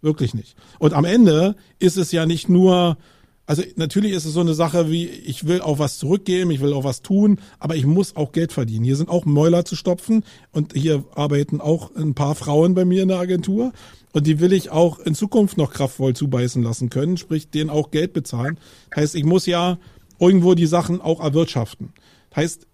Wirklich 0.00 0.34
nicht. 0.34 0.56
Und 0.78 0.94
am 0.94 1.04
Ende 1.04 1.54
ist 1.78 1.96
es 1.96 2.10
ja 2.10 2.26
nicht 2.26 2.48
nur, 2.48 2.98
also 3.46 3.62
natürlich 3.76 4.12
ist 4.12 4.24
es 4.24 4.32
so 4.32 4.40
eine 4.40 4.54
Sache 4.54 4.90
wie, 4.90 5.06
ich 5.06 5.46
will 5.46 5.60
auch 5.60 5.78
was 5.78 5.98
zurückgeben, 5.98 6.50
ich 6.50 6.60
will 6.60 6.72
auch 6.72 6.84
was 6.84 7.02
tun, 7.02 7.38
aber 7.60 7.76
ich 7.76 7.86
muss 7.86 8.16
auch 8.16 8.32
Geld 8.32 8.52
verdienen. 8.52 8.84
Hier 8.84 8.96
sind 8.96 9.08
auch 9.08 9.24
Mäuler 9.24 9.64
zu 9.64 9.76
stopfen 9.76 10.24
und 10.50 10.74
hier 10.74 11.04
arbeiten 11.14 11.60
auch 11.60 11.94
ein 11.94 12.14
paar 12.14 12.34
Frauen 12.34 12.74
bei 12.74 12.84
mir 12.84 13.02
in 13.02 13.08
der 13.08 13.18
Agentur. 13.18 13.72
Und 14.12 14.26
die 14.26 14.40
will 14.40 14.52
ich 14.52 14.70
auch 14.70 14.98
in 14.98 15.14
Zukunft 15.14 15.56
noch 15.56 15.72
kraftvoll 15.72 16.14
zubeißen 16.14 16.62
lassen 16.62 16.90
können, 16.90 17.16
sprich 17.16 17.50
denen 17.50 17.70
auch 17.70 17.90
Geld 17.90 18.12
bezahlen. 18.12 18.58
Heißt, 18.94 19.14
ich 19.14 19.24
muss 19.24 19.46
ja 19.46 19.78
irgendwo 20.18 20.54
die 20.54 20.66
Sachen 20.66 21.00
auch 21.00 21.20
erwirtschaften. 21.20 21.92
Heißt, 22.34 22.66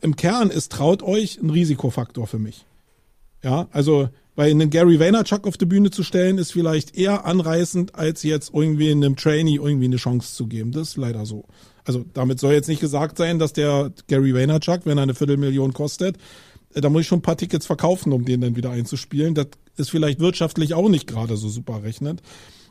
im 0.00 0.16
Kern 0.16 0.50
ist 0.50 0.72
traut 0.72 1.02
euch 1.02 1.38
ein 1.40 1.50
Risikofaktor 1.50 2.26
für 2.26 2.38
mich. 2.38 2.64
Ja, 3.42 3.68
also 3.72 4.08
weil 4.36 4.50
einen 4.50 4.70
Gary 4.70 4.98
Vaynerchuk 4.98 5.46
auf 5.46 5.56
die 5.56 5.66
Bühne 5.66 5.90
zu 5.90 6.02
stellen, 6.02 6.38
ist 6.38 6.52
vielleicht 6.52 6.96
eher 6.96 7.26
anreißend, 7.26 7.94
als 7.94 8.22
jetzt 8.22 8.52
irgendwie 8.54 8.90
einem 8.90 9.16
Trainee 9.16 9.56
irgendwie 9.56 9.86
eine 9.86 9.96
Chance 9.96 10.34
zu 10.34 10.46
geben. 10.46 10.72
Das 10.72 10.90
ist 10.90 10.96
leider 10.96 11.26
so. 11.26 11.44
Also 11.84 12.04
damit 12.14 12.40
soll 12.40 12.52
jetzt 12.52 12.68
nicht 12.68 12.80
gesagt 12.80 13.18
sein, 13.18 13.38
dass 13.38 13.52
der 13.52 13.92
Gary 14.06 14.34
Vaynerchuk, 14.34 14.86
wenn 14.86 14.98
er 14.98 15.02
eine 15.02 15.14
Viertelmillion 15.14 15.72
kostet, 15.72 16.16
da 16.72 16.88
muss 16.88 17.02
ich 17.02 17.08
schon 17.08 17.18
ein 17.18 17.22
paar 17.22 17.36
Tickets 17.36 17.66
verkaufen, 17.66 18.12
um 18.12 18.24
den 18.24 18.40
dann 18.40 18.56
wieder 18.56 18.70
einzuspielen. 18.70 19.34
Das 19.34 19.48
ist 19.76 19.90
vielleicht 19.90 20.20
wirtschaftlich 20.20 20.74
auch 20.74 20.88
nicht 20.88 21.06
gerade 21.06 21.36
so 21.36 21.48
super 21.48 21.82
rechnend. 21.82 22.22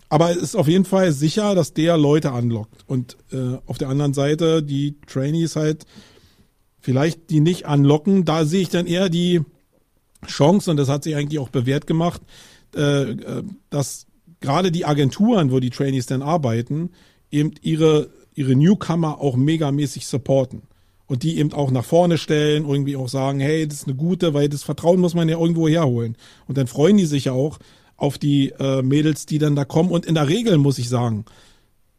Aber 0.08 0.32
es 0.32 0.38
ist 0.38 0.56
auf 0.56 0.68
jeden 0.68 0.86
Fall 0.86 1.12
sicher, 1.12 1.54
dass 1.54 1.74
der 1.74 1.98
Leute 1.98 2.32
anlockt. 2.32 2.84
Und 2.88 3.18
äh, 3.32 3.58
auf 3.66 3.78
der 3.78 3.90
anderen 3.90 4.14
Seite 4.14 4.64
die 4.64 4.96
Trainees 5.06 5.56
halt 5.56 5.86
vielleicht 6.80 7.30
die 7.30 7.42
nicht 7.42 7.66
anlocken. 7.66 8.26
Da 8.26 8.46
sehe 8.46 8.62
ich 8.62 8.70
dann 8.70 8.88
eher 8.88 9.10
die 9.10 9.42
Chance, 10.26 10.72
und 10.72 10.78
das 10.78 10.90
hat 10.90 11.04
sich 11.04 11.16
eigentlich 11.16 11.40
auch 11.40 11.50
bewährt 11.50 11.88
gemacht, 11.88 12.22
äh, 12.76 13.12
äh 13.12 13.44
dass 13.70 14.08
gerade 14.42 14.72
die 14.72 14.86
Agenturen, 14.86 15.52
wo 15.52 15.60
die 15.60 15.70
Trainees 15.70 16.06
dann 16.06 16.22
arbeiten, 16.22 16.92
eben 17.32 17.54
ihre, 17.62 18.10
ihre 18.34 18.56
Newcomer 18.56 19.20
auch 19.20 19.36
megamäßig 19.36 20.08
supporten 20.08 20.64
und 21.08 21.24
die 21.24 21.38
eben 21.38 21.54
auch 21.54 21.72
nach 21.72 21.86
vorne 21.86 22.18
stellen, 22.18 22.66
irgendwie 22.68 22.96
auch 22.96 23.10
sagen, 23.10 23.40
hey, 23.40 23.68
das 23.68 23.80
ist 23.80 23.88
eine 23.88 23.98
gute, 23.98 24.34
weil 24.34 24.48
das 24.48 24.64
Vertrauen 24.64 25.00
muss 25.00 25.16
man 25.16 25.28
ja 25.28 25.40
irgendwo 25.40 25.68
herholen. 25.68 26.16
Und 26.48 26.58
dann 26.58 26.68
freuen 26.68 26.98
die 26.98 27.06
sich 27.06 27.26
ja 27.26 27.34
auch 27.34 27.60
auf 27.98 28.18
die 28.18 28.52
äh, 28.60 28.82
Mädels, 28.82 29.26
die 29.26 29.40
dann 29.40 29.56
da 29.56 29.66
kommen. 29.66 29.90
Und 29.90 30.06
in 30.06 30.16
der 30.16 30.30
Regel, 30.30 30.58
muss 30.58 30.78
ich 30.78 30.88
sagen, 30.88 31.26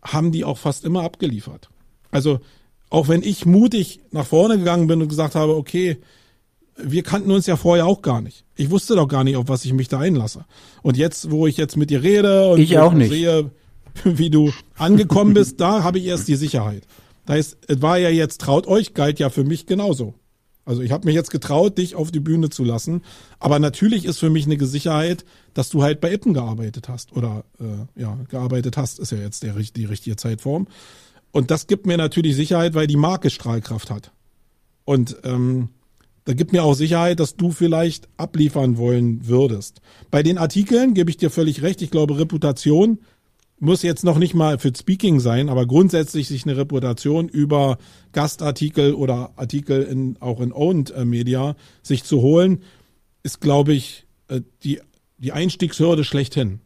haben 0.03 0.33
die 0.33 0.45
auch 0.45 0.59
fast 0.59 0.85
immer 0.85 1.03
abgeliefert. 1.03 1.69
Also 2.11 2.41
auch 2.89 3.09
wenn 3.09 3.23
ich 3.23 3.47
mutig 3.47 4.01
nach 4.11 4.27
vorne 4.27 4.59
gegangen 4.59 4.87
bin 4.87 5.03
und 5.03 5.09
gesagt 5.09 5.35
habe, 5.35 5.57
okay, 5.57 5.99
wir 6.85 7.03
kannten 7.03 7.31
uns 7.31 7.47
ja 7.47 7.57
vorher 7.57 7.87
auch 7.87 8.03
gar 8.03 8.21
nicht. 8.21 8.45
Ich 8.57 8.71
wusste 8.71 8.95
doch 8.95 9.09
gar 9.09 9.25
nicht, 9.25 9.37
auf 9.37 9.49
was 9.49 9.65
ich 9.65 9.73
mich 9.73 9.89
da 9.89 9.99
einlasse. 9.99 10.45
Und 10.83 10.97
jetzt, 10.97 11.31
wo 11.31 11.47
ich 11.47 11.57
jetzt 11.57 11.77
mit 11.77 11.91
dir 11.91 12.03
rede 12.03 12.51
und 12.51 12.61
ich 12.61 12.79
auch 12.79 12.93
nicht. 12.93 13.11
sehe, 13.11 13.51
wie 14.05 14.31
du 14.31 14.53
angekommen 14.77 15.35
bist, 15.35 15.61
da 15.61 15.83
habe 15.83 15.99
ich 15.99 16.07
erst 16.07 16.29
die 16.29 16.37
Sicherheit. 16.37 16.85
Da 17.27 17.35
ist, 17.35 17.59
es 17.67 17.83
war 17.83 17.99
ja 17.99 18.09
jetzt 18.09 18.41
traut 18.41 18.67
euch, 18.67 18.95
galt 18.95 19.19
ja 19.19 19.31
für 19.31 19.45
mich 19.45 19.67
genauso. 19.67 20.15
Also 20.65 20.83
ich 20.83 20.93
habe 20.93 21.07
mich 21.07 21.15
jetzt 21.15 21.31
getraut, 21.31 21.79
dich 21.79 21.97
auf 21.97 22.11
die 22.11 22.21
Bühne 22.21 22.51
zu 22.51 22.65
lassen. 22.65 23.03
Aber 23.39 23.59
natürlich 23.59 24.05
ist 24.05 24.19
für 24.19 24.31
mich 24.31 24.47
eine 24.47 24.65
Sicherheit, 24.65 25.25
dass 25.55 25.69
du 25.69 25.83
halt 25.83 26.01
bei 26.01 26.13
Ippen 26.13 26.35
gearbeitet 26.35 26.89
hast. 26.89 27.13
Oder 27.17 27.45
äh, 27.59 28.01
ja, 28.01 28.19
gearbeitet 28.29 28.77
hast, 28.77 28.99
ist 28.99 29.11
ja 29.13 29.19
jetzt 29.19 29.43
der, 29.43 29.55
die 29.55 29.85
richtige 29.85 30.17
Zeitform. 30.17 30.69
Und 31.33 31.51
das 31.51 31.67
gibt 31.67 31.87
mir 31.87 31.97
natürlich 31.97 32.37
Sicherheit, 32.37 32.75
weil 32.75 32.87
die 32.87 32.97
Marke 32.97 33.31
Strahlkraft 33.31 33.91
hat. 33.91 34.13
Und 34.85 35.17
ähm, 35.25 35.71
da 36.31 36.35
gibt 36.35 36.53
mir 36.53 36.63
auch 36.63 36.75
Sicherheit, 36.75 37.19
dass 37.19 37.35
du 37.35 37.51
vielleicht 37.51 38.09
abliefern 38.17 38.77
wollen 38.77 39.27
würdest. 39.27 39.81
Bei 40.13 40.23
den 40.23 40.39
Artikeln 40.39 40.95
gebe 40.95 41.11
ich 41.11 41.17
dir 41.17 41.29
völlig 41.29 41.63
recht. 41.63 41.83
Ich 41.83 41.91
glaube, 41.91 42.21
Reputation 42.21 43.01
muss 43.59 43.83
jetzt 43.83 44.05
noch 44.05 44.17
nicht 44.17 44.33
mal 44.33 44.61
für 44.61 44.73
Speaking 44.73 45.19
sein, 45.19 45.49
aber 45.49 45.67
grundsätzlich 45.67 46.29
sich 46.29 46.45
eine 46.45 46.57
Reputation 46.57 47.29
über 47.29 47.79
Gastartikel 48.13 48.95
oder 48.95 49.33
Artikel 49.35 49.83
in, 49.83 50.19
auch 50.21 50.41
in 50.41 50.53
Owned 50.53 50.93
äh, 50.93 51.05
Media 51.05 51.57
sich 51.83 52.05
zu 52.05 52.23
holen, 52.23 52.63
ist, 53.25 53.41
glaube 53.41 53.73
ich, 53.73 54.07
äh, 54.29 54.41
die, 54.63 54.81
die 55.19 55.33
Einstiegshürde 55.33 56.05
schlechthin. 56.05 56.61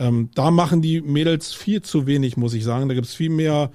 Ähm, 0.00 0.30
da 0.34 0.50
machen 0.50 0.82
die 0.82 1.00
Mädels 1.00 1.54
viel 1.54 1.80
zu 1.80 2.08
wenig, 2.08 2.36
muss 2.36 2.54
ich 2.54 2.64
sagen. 2.64 2.88
Da 2.88 2.96
gibt's 2.96 3.14
viel 3.14 3.30
mehr 3.30 3.70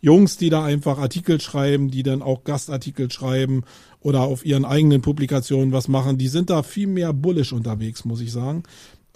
Jungs, 0.00 0.36
die 0.36 0.50
da 0.50 0.64
einfach 0.64 0.98
Artikel 0.98 1.40
schreiben, 1.40 1.90
die 1.90 2.02
dann 2.02 2.22
auch 2.22 2.44
Gastartikel 2.44 3.10
schreiben 3.10 3.62
oder 4.00 4.22
auf 4.22 4.44
ihren 4.44 4.64
eigenen 4.64 5.02
Publikationen 5.02 5.72
was 5.72 5.88
machen. 5.88 6.18
Die 6.18 6.28
sind 6.28 6.50
da 6.50 6.62
viel 6.62 6.86
mehr 6.86 7.12
bullish 7.12 7.52
unterwegs, 7.52 8.04
muss 8.04 8.20
ich 8.20 8.32
sagen. 8.32 8.62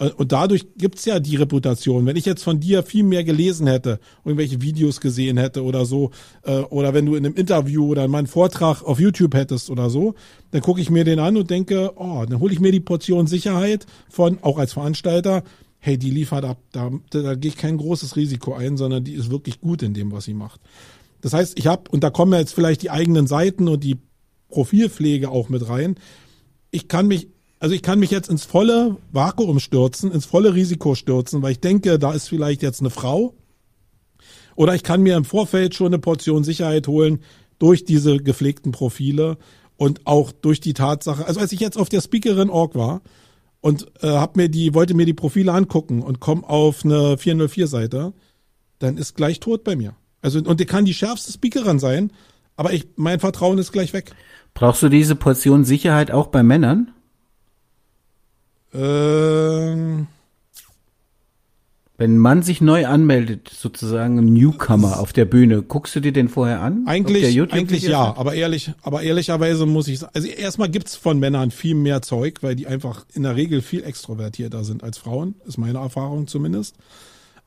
Äh, 0.01 0.09
und 0.17 0.31
dadurch 0.31 0.65
gibt's 0.77 1.05
ja 1.05 1.19
die 1.19 1.35
Reputation. 1.35 2.05
Wenn 2.05 2.15
ich 2.15 2.25
jetzt 2.25 2.43
von 2.43 2.59
dir 2.59 2.83
viel 2.83 3.03
mehr 3.03 3.23
gelesen 3.23 3.67
hätte, 3.67 3.99
irgendwelche 4.25 4.61
Videos 4.61 4.99
gesehen 4.99 5.37
hätte 5.37 5.63
oder 5.63 5.85
so, 5.85 6.11
äh, 6.43 6.59
oder 6.59 6.93
wenn 6.93 7.05
du 7.05 7.15
in 7.15 7.25
einem 7.25 7.35
Interview 7.35 7.85
oder 7.87 8.05
in 8.05 8.11
meinem 8.11 8.27
Vortrag 8.27 8.81
auf 8.83 8.99
YouTube 8.99 9.35
hättest 9.35 9.69
oder 9.69 9.89
so, 9.89 10.15
dann 10.51 10.61
gucke 10.61 10.81
ich 10.81 10.89
mir 10.89 11.03
den 11.03 11.19
an 11.19 11.37
und 11.37 11.49
denke, 11.49 11.93
oh, 11.95 12.25
dann 12.27 12.39
hole 12.39 12.53
ich 12.53 12.59
mir 12.59 12.71
die 12.71 12.79
Portion 12.79 13.27
Sicherheit 13.27 13.85
von, 14.09 14.39
auch 14.41 14.57
als 14.57 14.73
Veranstalter, 14.73 15.43
hey, 15.83 15.97
die 15.97 16.11
liefert 16.11 16.45
ab, 16.45 16.59
da, 16.71 16.91
da 17.09 17.35
gehe 17.35 17.49
ich 17.49 17.57
kein 17.57 17.77
großes 17.77 18.15
Risiko 18.15 18.53
ein, 18.53 18.77
sondern 18.77 19.03
die 19.03 19.13
ist 19.13 19.31
wirklich 19.31 19.59
gut 19.59 19.81
in 19.81 19.93
dem, 19.93 20.11
was 20.11 20.25
sie 20.25 20.33
macht. 20.33 20.61
Das 21.21 21.33
heißt, 21.33 21.57
ich 21.57 21.67
habe, 21.67 21.89
und 21.91 22.03
da 22.03 22.09
kommen 22.09 22.39
jetzt 22.39 22.53
vielleicht 22.53 22.83
die 22.83 22.91
eigenen 22.91 23.27
Seiten 23.27 23.67
und 23.67 23.83
die 23.83 23.97
Profilpflege 24.49 25.29
auch 25.29 25.49
mit 25.49 25.67
rein. 25.67 25.95
Ich 26.71 26.87
kann 26.87 27.07
mich 27.07 27.27
also 27.61 27.75
ich 27.75 27.83
kann 27.83 27.99
mich 27.99 28.09
jetzt 28.09 28.27
ins 28.27 28.43
volle 28.43 28.97
Vakuum 29.11 29.59
stürzen, 29.59 30.11
ins 30.11 30.25
volle 30.25 30.55
Risiko 30.55 30.95
stürzen, 30.95 31.43
weil 31.43 31.51
ich 31.51 31.59
denke, 31.59 31.99
da 31.99 32.11
ist 32.11 32.27
vielleicht 32.27 32.63
jetzt 32.63 32.79
eine 32.79 32.89
Frau. 32.89 33.35
Oder 34.55 34.73
ich 34.73 34.81
kann 34.81 35.03
mir 35.03 35.15
im 35.15 35.25
Vorfeld 35.25 35.75
schon 35.75 35.87
eine 35.87 35.99
Portion 35.99 36.43
Sicherheit 36.43 36.87
holen 36.87 37.19
durch 37.59 37.85
diese 37.85 38.17
gepflegten 38.17 38.71
Profile 38.71 39.37
und 39.77 40.07
auch 40.07 40.31
durch 40.31 40.59
die 40.59 40.73
Tatsache. 40.73 41.27
Also 41.27 41.39
als 41.39 41.51
ich 41.51 41.59
jetzt 41.59 41.77
auf 41.77 41.87
der 41.87 42.01
Speakerin 42.01 42.49
Org 42.49 42.73
war 42.73 43.01
und 43.61 43.87
äh, 44.01 44.07
hab 44.07 44.35
mir 44.35 44.49
die, 44.49 44.73
wollte 44.73 44.93
mir 44.93 45.05
die 45.05 45.13
Profile 45.13 45.53
angucken 45.53 46.01
und 46.01 46.19
komme 46.19 46.47
auf 46.47 46.83
eine 46.83 47.17
404 47.17 47.67
Seite, 47.67 48.13
dann 48.79 48.97
ist 48.97 49.15
gleich 49.15 49.39
tot 49.39 49.63
bei 49.63 49.75
mir. 49.75 49.95
Also 50.21 50.39
und 50.39 50.59
die 50.59 50.65
kann 50.65 50.85
die 50.85 50.93
schärfste 50.93 51.31
Speakerin 51.31 51.79
sein, 51.79 52.11
aber 52.55 52.73
ich, 52.73 52.87
mein 52.95 53.19
Vertrauen 53.19 53.57
ist 53.57 53.71
gleich 53.71 53.93
weg. 53.93 54.13
Brauchst 54.53 54.83
du 54.83 54.89
diese 54.89 55.15
Portion 55.15 55.63
Sicherheit 55.63 56.11
auch 56.11 56.27
bei 56.27 56.43
Männern? 56.43 56.91
Ähm, 58.73 60.07
Wenn 62.01 62.15
ein 62.15 62.17
Mann 62.17 62.41
sich 62.41 62.61
neu 62.61 62.87
anmeldet, 62.87 63.51
sozusagen 63.55 64.17
ein 64.17 64.33
Newcomer 64.33 64.99
auf 64.99 65.13
der 65.13 65.25
Bühne, 65.25 65.61
guckst 65.61 65.95
du 65.95 65.99
dir 65.99 66.11
den 66.11 66.29
vorher 66.29 66.59
an? 66.59 66.87
Eigentlich, 66.87 67.39
eigentlich 67.53 67.83
ja, 67.83 68.17
aber 68.17 68.33
ehrlich, 68.33 68.71
aber 68.81 69.03
ehrlicherweise 69.03 69.67
muss 69.67 69.87
ich 69.87 69.99
sagen, 69.99 70.11
also 70.15 70.27
erstmal 70.27 70.69
gibt's 70.69 70.95
von 70.95 71.19
Männern 71.19 71.51
viel 71.51 71.75
mehr 71.75 72.01
Zeug, 72.01 72.41
weil 72.41 72.55
die 72.55 72.65
einfach 72.65 73.05
in 73.13 73.21
der 73.21 73.35
Regel 73.35 73.61
viel 73.61 73.83
extrovertierter 73.83 74.63
sind 74.63 74.83
als 74.83 74.97
Frauen, 74.97 75.35
ist 75.45 75.59
meine 75.59 75.77
Erfahrung 75.77 76.25
zumindest. 76.25 76.75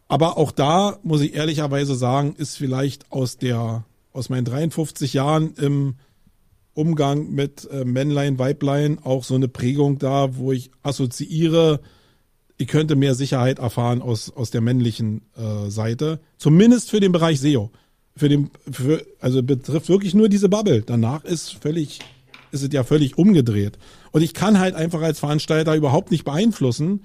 Aber 0.07 0.39
auch 0.39 0.53
da 0.53 1.01
muss 1.03 1.21
ich 1.21 1.35
ehrlicherweise 1.35 1.97
sagen, 1.97 2.37
ist 2.39 2.57
vielleicht 2.57 3.11
aus 3.11 3.39
der, 3.39 3.85
aus 4.13 4.29
meinen 4.29 4.45
53 4.45 5.15
Jahren 5.15 5.55
im 5.55 5.97
Umgang 6.75 7.33
mit 7.33 7.69
äh, 7.73 7.85
Männlein, 7.85 8.39
Weiblein 8.39 9.01
auch 9.03 9.25
so 9.25 9.35
eine 9.35 9.49
Prägung 9.49 9.99
da, 9.99 10.37
wo 10.37 10.53
ich 10.53 10.71
assoziiere, 10.85 11.81
ich 12.57 12.69
könnte 12.69 12.97
mehr 12.97 13.15
Sicherheit 13.15 13.59
erfahren 13.59 14.01
aus, 14.01 14.31
aus 14.31 14.51
der 14.51 14.61
männlichen 14.61 15.23
äh, 15.37 15.71
Seite. 15.71 16.21
Zumindest 16.39 16.91
für 16.91 17.01
den 17.01 17.13
Bereich 17.13 17.41
SEO. 17.41 17.71
Für 18.17 18.29
den, 18.29 18.51
für, 18.71 19.05
also 19.21 19.43
betrifft 19.43 19.89
wirklich 19.89 20.15
nur 20.15 20.29
diese 20.29 20.49
Bubble. 20.49 20.83
Danach 20.83 21.25
ist 21.25 21.55
völlig, 21.55 21.99
ist 22.53 22.63
es 22.63 22.73
ja 22.73 22.85
völlig 22.85 23.19
umgedreht. 23.19 23.79
Und 24.13 24.23
ich 24.23 24.35
kann 24.35 24.61
halt 24.61 24.77
einfach 24.77 25.03
als 25.03 25.19
Veranstalter 25.19 25.75
überhaupt 25.75 26.13
nicht 26.13 26.25
beeinflussen, 26.25 27.03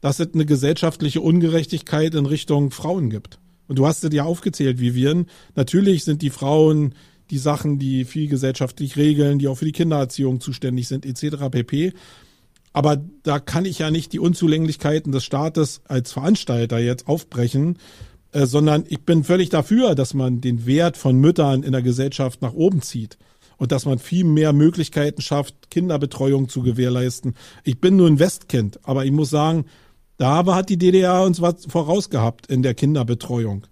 dass 0.00 0.20
es 0.20 0.32
eine 0.32 0.46
gesellschaftliche 0.46 1.20
Ungerechtigkeit 1.20 2.14
in 2.14 2.26
Richtung 2.26 2.70
Frauen 2.70 3.10
gibt. 3.10 3.40
Und 3.66 3.78
du 3.78 3.86
hast 3.86 4.04
es 4.04 4.14
ja 4.14 4.24
aufgezählt, 4.24 4.78
Vivian. 4.78 5.26
Natürlich 5.56 6.04
sind 6.04 6.22
die 6.22 6.30
Frauen 6.30 6.94
die 7.30 7.38
Sachen, 7.38 7.78
die 7.78 8.04
viel 8.04 8.28
gesellschaftlich 8.28 8.96
regeln, 8.96 9.38
die 9.38 9.48
auch 9.48 9.56
für 9.56 9.64
die 9.64 9.72
Kindererziehung 9.72 10.40
zuständig 10.40 10.88
sind, 10.88 11.06
etc. 11.06 11.48
pp. 11.50 11.94
Aber 12.74 13.02
da 13.22 13.38
kann 13.38 13.64
ich 13.64 13.78
ja 13.78 13.90
nicht 13.90 14.12
die 14.12 14.18
Unzulänglichkeiten 14.18 15.12
des 15.12 15.24
Staates 15.24 15.80
als 15.86 16.12
Veranstalter 16.12 16.78
jetzt 16.80 17.06
aufbrechen, 17.08 17.78
äh, 18.32 18.46
sondern 18.46 18.84
ich 18.88 19.04
bin 19.04 19.24
völlig 19.24 19.48
dafür, 19.48 19.94
dass 19.94 20.12
man 20.12 20.42
den 20.42 20.66
Wert 20.66 20.96
von 20.96 21.16
Müttern 21.16 21.62
in 21.62 21.72
der 21.72 21.82
Gesellschaft 21.82 22.42
nach 22.42 22.52
oben 22.52 22.82
zieht 22.82 23.16
und 23.58 23.70
dass 23.70 23.86
man 23.86 24.00
viel 24.00 24.24
mehr 24.24 24.52
Möglichkeiten 24.52 25.22
schafft, 25.22 25.70
Kinderbetreuung 25.70 26.48
zu 26.48 26.62
gewährleisten. 26.62 27.34
Ich 27.62 27.80
bin 27.80 27.94
nur 27.94 28.08
ein 28.08 28.18
Westkind, 28.18 28.80
aber 28.82 29.04
ich 29.04 29.12
muss 29.12 29.30
sagen, 29.30 29.66
da 30.16 30.44
hat 30.44 30.68
die 30.68 30.76
DDR 30.76 31.22
uns 31.22 31.40
was 31.40 31.66
vorausgehabt 31.66 32.48
in 32.48 32.64
der 32.64 32.74
Kinderbetreuung. 32.74 33.68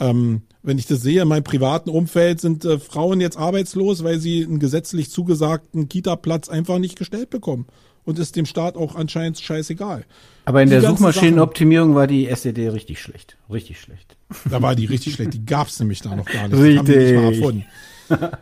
Ähm, 0.00 0.42
wenn 0.62 0.78
ich 0.78 0.86
das 0.86 1.02
sehe, 1.02 1.22
in 1.22 1.28
meinem 1.28 1.44
privaten 1.44 1.88
Umfeld 1.88 2.40
sind 2.40 2.64
äh, 2.64 2.80
Frauen 2.80 3.20
jetzt 3.20 3.36
arbeitslos, 3.36 4.02
weil 4.02 4.18
sie 4.18 4.44
einen 4.44 4.58
gesetzlich 4.58 5.10
zugesagten 5.10 5.88
Kita-Platz 5.88 6.48
einfach 6.48 6.78
nicht 6.78 6.98
gestellt 6.98 7.30
bekommen. 7.30 7.66
Und 8.10 8.18
ist 8.18 8.34
dem 8.34 8.46
Staat 8.46 8.76
auch 8.76 8.96
anscheinend 8.96 9.38
scheißegal. 9.38 10.04
Aber 10.44 10.62
in 10.62 10.68
die 10.68 10.80
der 10.80 10.82
Suchmaschinenoptimierung 10.82 11.94
war 11.94 12.08
die 12.08 12.26
SED 12.26 12.72
richtig 12.72 13.00
schlecht. 13.00 13.36
Richtig 13.48 13.80
schlecht. 13.80 14.16
Da 14.50 14.60
war 14.60 14.74
die 14.74 14.86
richtig 14.86 15.14
schlecht. 15.14 15.34
Die 15.34 15.46
gab's 15.46 15.78
nämlich 15.78 16.02
da 16.02 16.16
noch 16.16 16.26
gar 16.26 16.48
nicht. 16.48 16.60
Richtig. 16.60 17.64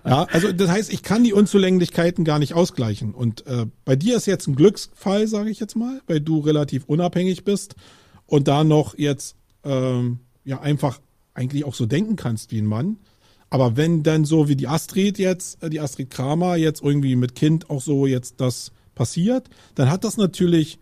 Ja, 0.04 0.24
also 0.32 0.50
das 0.52 0.70
heißt, 0.70 0.90
ich 0.90 1.02
kann 1.02 1.24
die 1.24 1.34
Unzulänglichkeiten 1.34 2.24
gar 2.24 2.38
nicht 2.38 2.54
ausgleichen. 2.54 3.12
Und 3.12 3.46
äh, 3.46 3.66
bei 3.84 3.96
dir 3.96 4.16
ist 4.16 4.26
jetzt 4.26 4.46
ein 4.46 4.56
Glücksfall, 4.56 5.28
sage 5.28 5.50
ich 5.50 5.60
jetzt 5.60 5.76
mal, 5.76 6.00
weil 6.06 6.20
du 6.20 6.38
relativ 6.38 6.84
unabhängig 6.86 7.44
bist 7.44 7.74
und 8.24 8.48
da 8.48 8.64
noch 8.64 8.96
jetzt 8.96 9.36
ähm, 9.64 10.20
ja 10.44 10.60
einfach 10.60 11.00
eigentlich 11.34 11.64
auch 11.64 11.74
so 11.74 11.84
denken 11.84 12.16
kannst 12.16 12.50
wie 12.50 12.62
ein 12.62 12.66
Mann. 12.66 12.96
Aber 13.50 13.76
wenn 13.76 14.02
dann 14.02 14.24
so 14.24 14.48
wie 14.48 14.56
die 14.56 14.68
Astrid 14.68 15.18
jetzt, 15.18 15.62
äh, 15.62 15.68
die 15.68 15.80
Astrid 15.80 16.08
Kramer 16.08 16.56
jetzt 16.56 16.82
irgendwie 16.82 17.16
mit 17.16 17.34
Kind 17.34 17.68
auch 17.68 17.82
so 17.82 18.06
jetzt 18.06 18.40
das 18.40 18.72
passiert, 18.98 19.48
dann 19.76 19.90
hat 19.90 20.02
das 20.02 20.16
natürlich 20.16 20.78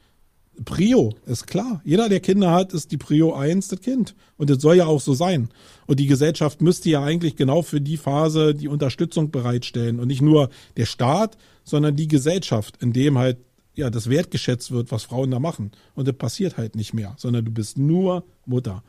Prio, 0.65 1.15
ist 1.27 1.47
klar. 1.47 1.83
Jeder, 1.85 2.09
der 2.09 2.21
Kinder 2.21 2.51
hat, 2.51 2.73
ist 2.73 2.91
die 2.91 2.97
Prio 2.97 3.35
1 3.35 3.69
das 3.69 3.81
Kind. 3.81 4.15
Und 4.39 4.49
das 4.49 4.63
soll 4.63 4.77
ja 4.77 4.87
auch 4.87 5.03
so 5.03 5.13
sein. 5.13 5.51
Und 5.87 6.01
die 6.01 6.07
Gesellschaft 6.07 6.63
müsste 6.63 6.89
ja 6.89 7.05
eigentlich 7.05 7.37
genau 7.37 7.61
für 7.61 7.81
die 7.81 7.99
Phase 7.99 8.55
die 8.55 8.69
Unterstützung 8.69 9.31
bereitstellen. 9.31 10.01
Und 10.01 10.09
nicht 10.09 10.23
nur 10.23 10.49
der 10.79 10.87
Staat, 10.87 11.37
sondern 11.63 11.95
die 11.95 12.09
Gesellschaft, 12.09 12.83
in 12.83 12.95
dem 12.95 13.19
halt 13.19 13.37
ja 13.75 13.91
das 13.91 14.09
wertgeschätzt 14.09 14.71
wird, 14.71 14.91
was 14.91 15.03
Frauen 15.03 15.31
da 15.31 15.39
machen. 15.39 15.73
Und 15.95 16.09
das 16.09 16.17
passiert 16.17 16.57
halt 16.57 16.75
nicht 16.75 16.95
mehr, 16.95 17.15
sondern 17.19 17.45
du 17.45 17.51
bist 17.51 17.77
nur 17.77 18.25
Mutter. 18.47 18.83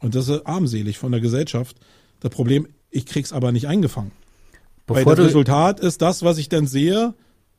Und 0.00 0.14
das 0.14 0.28
ist 0.28 0.46
armselig 0.46 0.96
von 0.96 1.12
der 1.12 1.20
Gesellschaft. 1.20 1.76
Das 2.20 2.30
Problem, 2.30 2.66
ich 2.90 3.04
krieg's 3.04 3.34
aber 3.34 3.52
nicht 3.52 3.68
eingefangen. 3.68 4.12
Bevor 4.86 5.04
Weil 5.04 5.16
das 5.16 5.26
Resultat 5.26 5.80
ist 5.80 6.00
das, 6.00 6.22
was 6.22 6.38
ich 6.38 6.48
dann 6.48 6.66
sehe, 6.66 7.14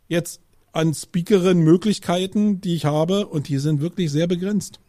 jetzt 0.07 0.41
an 0.73 0.93
Speakerin-Möglichkeiten, 0.93 2.61
die 2.61 2.75
ich 2.75 2.85
habe, 2.85 3.27
und 3.27 3.49
die 3.49 3.57
sind 3.57 3.81
wirklich 3.81 4.11
sehr 4.11 4.27
begrenzt. 4.27 4.79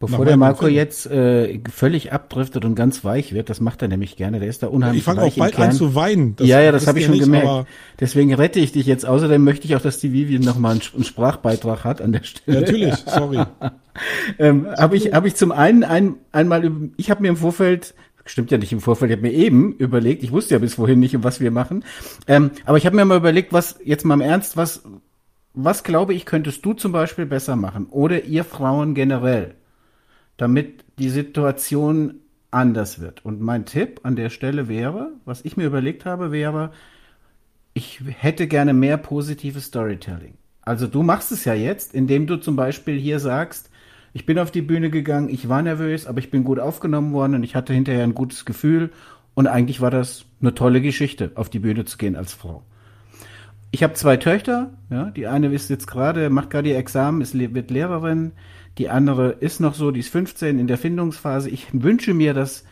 Bevor 0.00 0.24
der 0.24 0.38
Marco 0.38 0.64
Film. 0.64 0.74
jetzt 0.74 1.04
äh, 1.08 1.60
völlig 1.70 2.10
abdriftet 2.10 2.64
und 2.64 2.74
ganz 2.74 3.04
weich 3.04 3.34
wird, 3.34 3.50
das 3.50 3.60
macht 3.60 3.82
er 3.82 3.88
nämlich 3.88 4.16
gerne, 4.16 4.40
der 4.40 4.48
ist 4.48 4.62
da 4.62 4.68
unheimlich 4.68 5.00
Ich 5.00 5.04
fange 5.04 5.20
auch 5.20 5.36
bald 5.36 5.58
an 5.58 5.72
zu 5.72 5.94
weinen. 5.94 6.36
Das 6.36 6.48
ja, 6.48 6.58
ja, 6.58 6.72
das 6.72 6.86
habe 6.86 6.98
ich 6.98 7.04
schon 7.04 7.16
nicht, 7.16 7.24
gemerkt. 7.24 7.68
Deswegen 8.00 8.32
rette 8.32 8.60
ich 8.60 8.72
dich 8.72 8.86
jetzt. 8.86 9.04
Außerdem 9.04 9.44
möchte 9.44 9.66
ich 9.66 9.76
auch, 9.76 9.82
dass 9.82 9.98
die 9.98 10.14
Vivian 10.14 10.40
nochmal 10.40 10.72
einen, 10.72 10.80
einen 10.94 11.04
Sprachbeitrag 11.04 11.84
hat 11.84 12.00
an 12.00 12.12
der 12.12 12.22
Stelle. 12.22 12.62
natürlich, 12.62 12.94
sorry. 13.06 13.44
ähm, 14.38 14.68
habe 14.78 14.96
ich, 14.96 15.12
hab 15.12 15.26
ich 15.26 15.34
zum 15.34 15.52
einen 15.52 15.84
ein, 15.84 16.14
einmal, 16.32 16.72
ich 16.96 17.10
habe 17.10 17.20
mir 17.20 17.28
im 17.28 17.36
Vorfeld 17.36 17.94
Stimmt 18.26 18.50
ja 18.52 18.58
nicht 18.58 18.72
im 18.72 18.80
Vorfeld. 18.80 19.10
Ich 19.10 19.16
habe 19.16 19.26
mir 19.26 19.34
eben 19.34 19.72
überlegt, 19.72 20.22
ich 20.22 20.30
wusste 20.30 20.54
ja 20.54 20.60
bis 20.60 20.74
vorhin 20.74 21.00
nicht, 21.00 21.16
um 21.16 21.24
was 21.24 21.40
wir 21.40 21.50
machen. 21.50 21.84
Ähm, 22.28 22.52
aber 22.64 22.78
ich 22.78 22.86
habe 22.86 22.94
mir 22.94 23.04
mal 23.04 23.16
überlegt, 23.16 23.52
was, 23.52 23.80
jetzt 23.84 24.04
mal 24.04 24.14
im 24.14 24.20
Ernst, 24.20 24.56
was, 24.56 24.82
was 25.54 25.84
glaube 25.84 26.14
ich, 26.14 26.26
könntest 26.26 26.64
du 26.64 26.72
zum 26.72 26.92
Beispiel 26.92 27.26
besser 27.26 27.56
machen? 27.56 27.86
Oder 27.86 28.24
ihr 28.24 28.44
Frauen 28.44 28.94
generell? 28.94 29.56
damit 30.40 30.84
die 30.98 31.10
Situation 31.10 32.14
anders 32.50 32.98
wird. 32.98 33.24
Und 33.26 33.42
mein 33.42 33.66
Tipp 33.66 34.00
an 34.04 34.16
der 34.16 34.30
Stelle 34.30 34.68
wäre, 34.68 35.12
was 35.26 35.44
ich 35.44 35.58
mir 35.58 35.66
überlegt 35.66 36.06
habe, 36.06 36.32
wäre, 36.32 36.72
ich 37.74 38.00
hätte 38.06 38.48
gerne 38.48 38.72
mehr 38.72 38.96
positives 38.96 39.66
Storytelling. 39.66 40.38
Also 40.62 40.86
du 40.86 41.02
machst 41.02 41.30
es 41.30 41.44
ja 41.44 41.52
jetzt, 41.52 41.94
indem 41.94 42.26
du 42.26 42.36
zum 42.36 42.56
Beispiel 42.56 42.98
hier 42.98 43.20
sagst, 43.20 43.68
ich 44.14 44.24
bin 44.24 44.38
auf 44.38 44.50
die 44.50 44.62
Bühne 44.62 44.88
gegangen, 44.88 45.28
ich 45.28 45.50
war 45.50 45.60
nervös, 45.60 46.06
aber 46.06 46.20
ich 46.20 46.30
bin 46.30 46.42
gut 46.42 46.58
aufgenommen 46.58 47.12
worden 47.12 47.34
und 47.34 47.44
ich 47.44 47.54
hatte 47.54 47.74
hinterher 47.74 48.04
ein 48.04 48.14
gutes 48.14 48.46
Gefühl 48.46 48.90
und 49.34 49.46
eigentlich 49.46 49.82
war 49.82 49.90
das 49.90 50.24
eine 50.40 50.54
tolle 50.54 50.80
Geschichte, 50.80 51.32
auf 51.34 51.50
die 51.50 51.58
Bühne 51.58 51.84
zu 51.84 51.98
gehen 51.98 52.16
als 52.16 52.32
Frau. 52.32 52.64
Ich 53.70 53.82
habe 53.82 53.94
zwei 53.94 54.16
Töchter, 54.16 54.72
ja, 54.90 55.10
die 55.10 55.26
eine 55.26 55.52
ist 55.52 55.70
jetzt 55.70 55.86
gerade, 55.86 56.28
macht 56.30 56.50
gerade 56.50 56.70
ihr 56.70 56.78
Examen, 56.78 57.20
ist, 57.20 57.38
wird 57.38 57.70
Lehrerin, 57.70 58.32
die 58.78 58.88
andere 58.88 59.30
ist 59.30 59.60
noch 59.60 59.74
so, 59.74 59.90
die 59.90 60.00
ist 60.00 60.10
15 60.10 60.58
in 60.58 60.66
der 60.66 60.78
Findungsphase. 60.78 61.50
Ich 61.50 61.68
wünsche 61.72 62.14
mir, 62.14 62.34
dass 62.34 62.64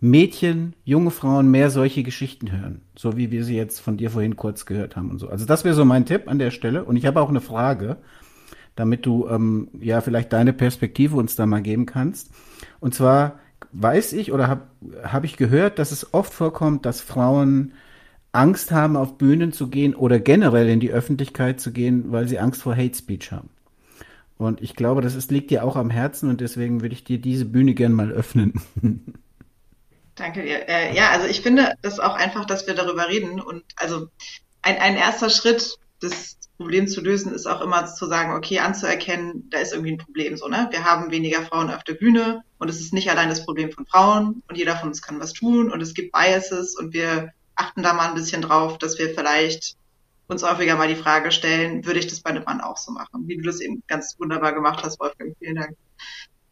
Mädchen, 0.00 0.74
junge 0.84 1.10
Frauen 1.10 1.50
mehr 1.50 1.70
solche 1.70 2.02
Geschichten 2.02 2.52
hören, 2.52 2.82
so 2.96 3.16
wie 3.16 3.30
wir 3.30 3.44
sie 3.44 3.56
jetzt 3.56 3.80
von 3.80 3.96
dir 3.96 4.10
vorhin 4.10 4.36
kurz 4.36 4.64
gehört 4.64 4.96
haben 4.96 5.10
und 5.10 5.18
so. 5.18 5.28
Also 5.28 5.44
das 5.44 5.64
wäre 5.64 5.74
so 5.74 5.84
mein 5.84 6.06
Tipp 6.06 6.28
an 6.28 6.38
der 6.38 6.52
Stelle. 6.52 6.84
Und 6.84 6.96
ich 6.96 7.04
habe 7.04 7.20
auch 7.20 7.28
eine 7.28 7.40
Frage, 7.40 7.96
damit 8.76 9.04
du 9.06 9.26
ähm, 9.28 9.68
ja 9.80 10.00
vielleicht 10.00 10.32
deine 10.32 10.52
Perspektive 10.52 11.16
uns 11.16 11.34
da 11.34 11.46
mal 11.46 11.62
geben 11.62 11.84
kannst. 11.84 12.30
Und 12.78 12.94
zwar 12.94 13.40
weiß 13.72 14.12
ich 14.12 14.32
oder 14.32 14.46
habe 14.46 14.62
hab 15.02 15.24
ich 15.24 15.36
gehört, 15.36 15.80
dass 15.80 15.90
es 15.90 16.14
oft 16.14 16.32
vorkommt, 16.32 16.86
dass 16.86 17.00
Frauen 17.00 17.72
Angst 18.32 18.70
haben, 18.70 18.96
auf 18.96 19.18
Bühnen 19.18 19.52
zu 19.52 19.68
gehen 19.68 19.94
oder 19.94 20.18
generell 20.18 20.68
in 20.68 20.80
die 20.80 20.90
Öffentlichkeit 20.90 21.60
zu 21.60 21.72
gehen, 21.72 22.12
weil 22.12 22.28
sie 22.28 22.38
Angst 22.38 22.62
vor 22.62 22.76
Hate 22.76 22.96
Speech 22.96 23.32
haben. 23.32 23.50
Und 24.36 24.62
ich 24.62 24.76
glaube, 24.76 25.00
das 25.00 25.14
ist, 25.14 25.30
liegt 25.30 25.50
dir 25.50 25.64
auch 25.64 25.76
am 25.76 25.90
Herzen 25.90 26.28
und 26.28 26.40
deswegen 26.40 26.80
würde 26.80 26.94
ich 26.94 27.04
dir 27.04 27.18
diese 27.18 27.44
Bühne 27.44 27.74
gern 27.74 27.92
mal 27.92 28.12
öffnen. 28.12 28.54
Danke 30.14 30.42
dir. 30.42 30.68
Äh, 30.68 30.94
ja, 30.96 31.10
also 31.10 31.26
ich 31.26 31.40
finde 31.40 31.74
das 31.82 31.98
auch 31.98 32.14
einfach, 32.14 32.44
dass 32.44 32.66
wir 32.66 32.74
darüber 32.74 33.08
reden. 33.08 33.40
Und 33.40 33.64
also 33.76 34.08
ein, 34.62 34.78
ein 34.78 34.96
erster 34.96 35.30
Schritt, 35.30 35.76
das 36.00 36.36
Problem 36.56 36.88
zu 36.88 37.00
lösen, 37.00 37.32
ist 37.32 37.46
auch 37.46 37.60
immer 37.60 37.86
zu 37.86 38.06
sagen, 38.06 38.34
okay, 38.34 38.58
anzuerkennen, 38.58 39.48
da 39.50 39.58
ist 39.58 39.72
irgendwie 39.72 39.92
ein 39.92 39.98
Problem 39.98 40.36
so, 40.36 40.48
ne? 40.48 40.68
Wir 40.70 40.84
haben 40.84 41.12
weniger 41.12 41.42
Frauen 41.42 41.70
auf 41.70 41.84
der 41.84 41.94
Bühne 41.94 42.42
und 42.58 42.68
es 42.68 42.80
ist 42.80 42.92
nicht 42.92 43.10
allein 43.10 43.28
das 43.28 43.44
Problem 43.44 43.70
von 43.70 43.86
Frauen 43.86 44.42
und 44.48 44.58
jeder 44.58 44.76
von 44.76 44.88
uns 44.88 45.00
kann 45.00 45.20
was 45.20 45.32
tun 45.32 45.70
und 45.70 45.80
es 45.80 45.94
gibt 45.94 46.12
Biases 46.12 46.76
und 46.76 46.92
wir 46.92 47.32
achten 47.58 47.82
da 47.82 47.92
mal 47.92 48.08
ein 48.08 48.14
bisschen 48.14 48.42
drauf, 48.42 48.78
dass 48.78 48.98
wir 48.98 49.10
vielleicht 49.10 49.76
uns 50.28 50.42
häufiger 50.42 50.76
mal 50.76 50.88
die 50.88 50.96
Frage 50.96 51.32
stellen, 51.32 51.84
würde 51.86 51.98
ich 51.98 52.06
das 52.06 52.20
bei 52.20 52.30
einem 52.30 52.44
Mann 52.44 52.60
auch 52.60 52.76
so 52.76 52.92
machen? 52.92 53.26
Wie 53.26 53.36
du 53.36 53.42
das 53.42 53.60
eben 53.60 53.82
ganz 53.86 54.16
wunderbar 54.18 54.52
gemacht 54.52 54.82
hast, 54.84 55.00
Wolfgang. 55.00 55.34
Vielen 55.38 55.56
Dank. 55.56 55.76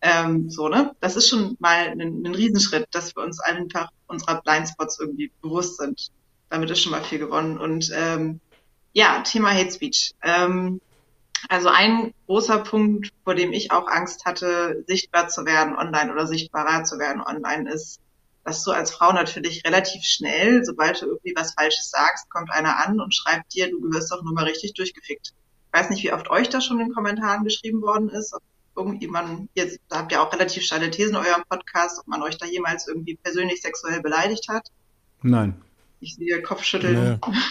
Ähm, 0.01 0.51
so, 0.51 0.69
ne? 0.69 0.95
Das 1.01 1.17
ist 1.17 1.29
schon 1.29 1.57
mal 1.59 1.89
ein, 1.89 2.01
ein 2.01 2.35
Riesenschritt, 2.35 2.87
dass 2.93 3.15
wir 3.15 3.23
uns 3.23 3.41
einfach 3.41 3.91
unserer 4.07 4.41
Blindspots 4.43 4.99
irgendwie 4.99 5.31
bewusst 5.43 5.77
sind. 5.77 6.11
Damit 6.49 6.71
ist 6.71 6.81
schon 6.83 6.93
mal 6.93 7.05
viel 7.05 7.19
gewonnen. 7.19 7.59
Und 7.59 7.91
ähm, 7.95 8.41
ja, 8.93 9.21
Thema 9.21 9.51
Hate 9.51 9.71
Speech. 9.71 10.13
Ähm, 10.23 10.81
also 11.49 11.69
ein 11.69 12.15
großer 12.27 12.59
Punkt, 12.61 13.11
vor 13.25 13.35
dem 13.35 13.53
ich 13.53 13.71
auch 13.71 13.89
Angst 13.89 14.25
hatte, 14.25 14.85
sichtbar 14.87 15.29
zu 15.29 15.45
werden 15.45 15.77
online 15.77 16.13
oder 16.13 16.27
sichtbarer 16.27 16.85
zu 16.85 16.99
werden 16.99 17.21
online, 17.21 17.71
ist 17.71 18.01
dass 18.47 18.63
du 18.63 18.71
als 18.71 18.93
Frau 18.93 19.13
natürlich 19.13 19.65
relativ 19.67 20.05
schnell, 20.05 20.65
sobald 20.65 21.03
du 21.03 21.07
irgendwie 21.07 21.35
was 21.35 21.55
Falsches 21.55 21.91
sagst, 21.91 22.31
kommt 22.31 22.53
einer 22.53 22.79
an 22.87 23.01
und 23.01 23.13
schreibt 23.13 23.53
dir, 23.53 23.69
du 23.69 23.81
gehörst 23.81 24.13
doch 24.13 24.23
nur 24.23 24.35
mal 24.35 24.45
richtig 24.45 24.73
durchgefickt. 24.75 25.33
Ich 25.73 25.81
weiß 25.81 25.91
nicht, 25.91 26.05
wie 26.05 26.13
oft 26.13 26.31
euch 26.31 26.49
das 26.49 26.65
schon 26.65 26.79
in 26.79 26.87
den 26.87 26.95
Kommentaren 26.95 27.43
geschrieben 27.43 27.83
worden 27.83 28.09
ist, 28.09 28.33
ob 28.33 28.43
irgendjemand, 28.77 29.49
jetzt 29.55 29.81
da 29.89 29.99
habt 29.99 30.13
ihr 30.13 30.23
auch 30.23 30.33
relativ 30.33 30.63
steile 30.63 30.93
Thesen 30.93 31.17
in 31.17 31.23
eurem 31.23 31.43
Podcast, 31.49 31.99
ob 31.99 32.07
man 32.07 32.23
euch 32.23 32.39
da 32.39 32.47
jemals 32.47 32.87
irgendwie 32.87 33.19
persönlich 33.21 33.61
sexuell 33.63 34.01
beleidigt 34.01 34.49
hat. 34.49 34.69
Nein. 35.23 35.61
Ich 35.99 36.15
sehe 36.15 36.41
Kopfschütteln. 36.41 37.21
Nee. 37.27 37.33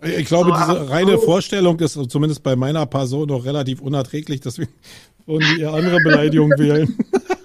Ich 0.00 0.26
glaube, 0.26 0.50
so, 0.50 0.56
diese 0.56 0.90
reine 0.90 1.16
so. 1.16 1.22
Vorstellung 1.22 1.76
ist 1.80 1.98
zumindest 2.08 2.44
bei 2.44 2.54
meiner 2.54 2.86
Person 2.86 3.26
noch 3.26 3.44
relativ 3.44 3.80
unerträglich, 3.80 4.40
deswegen 4.40 4.72
wollen 5.26 5.44
die 5.56 5.62
eher 5.62 5.72
andere 5.72 5.98
Beleidigungen 6.04 6.56
wählen. 6.56 6.96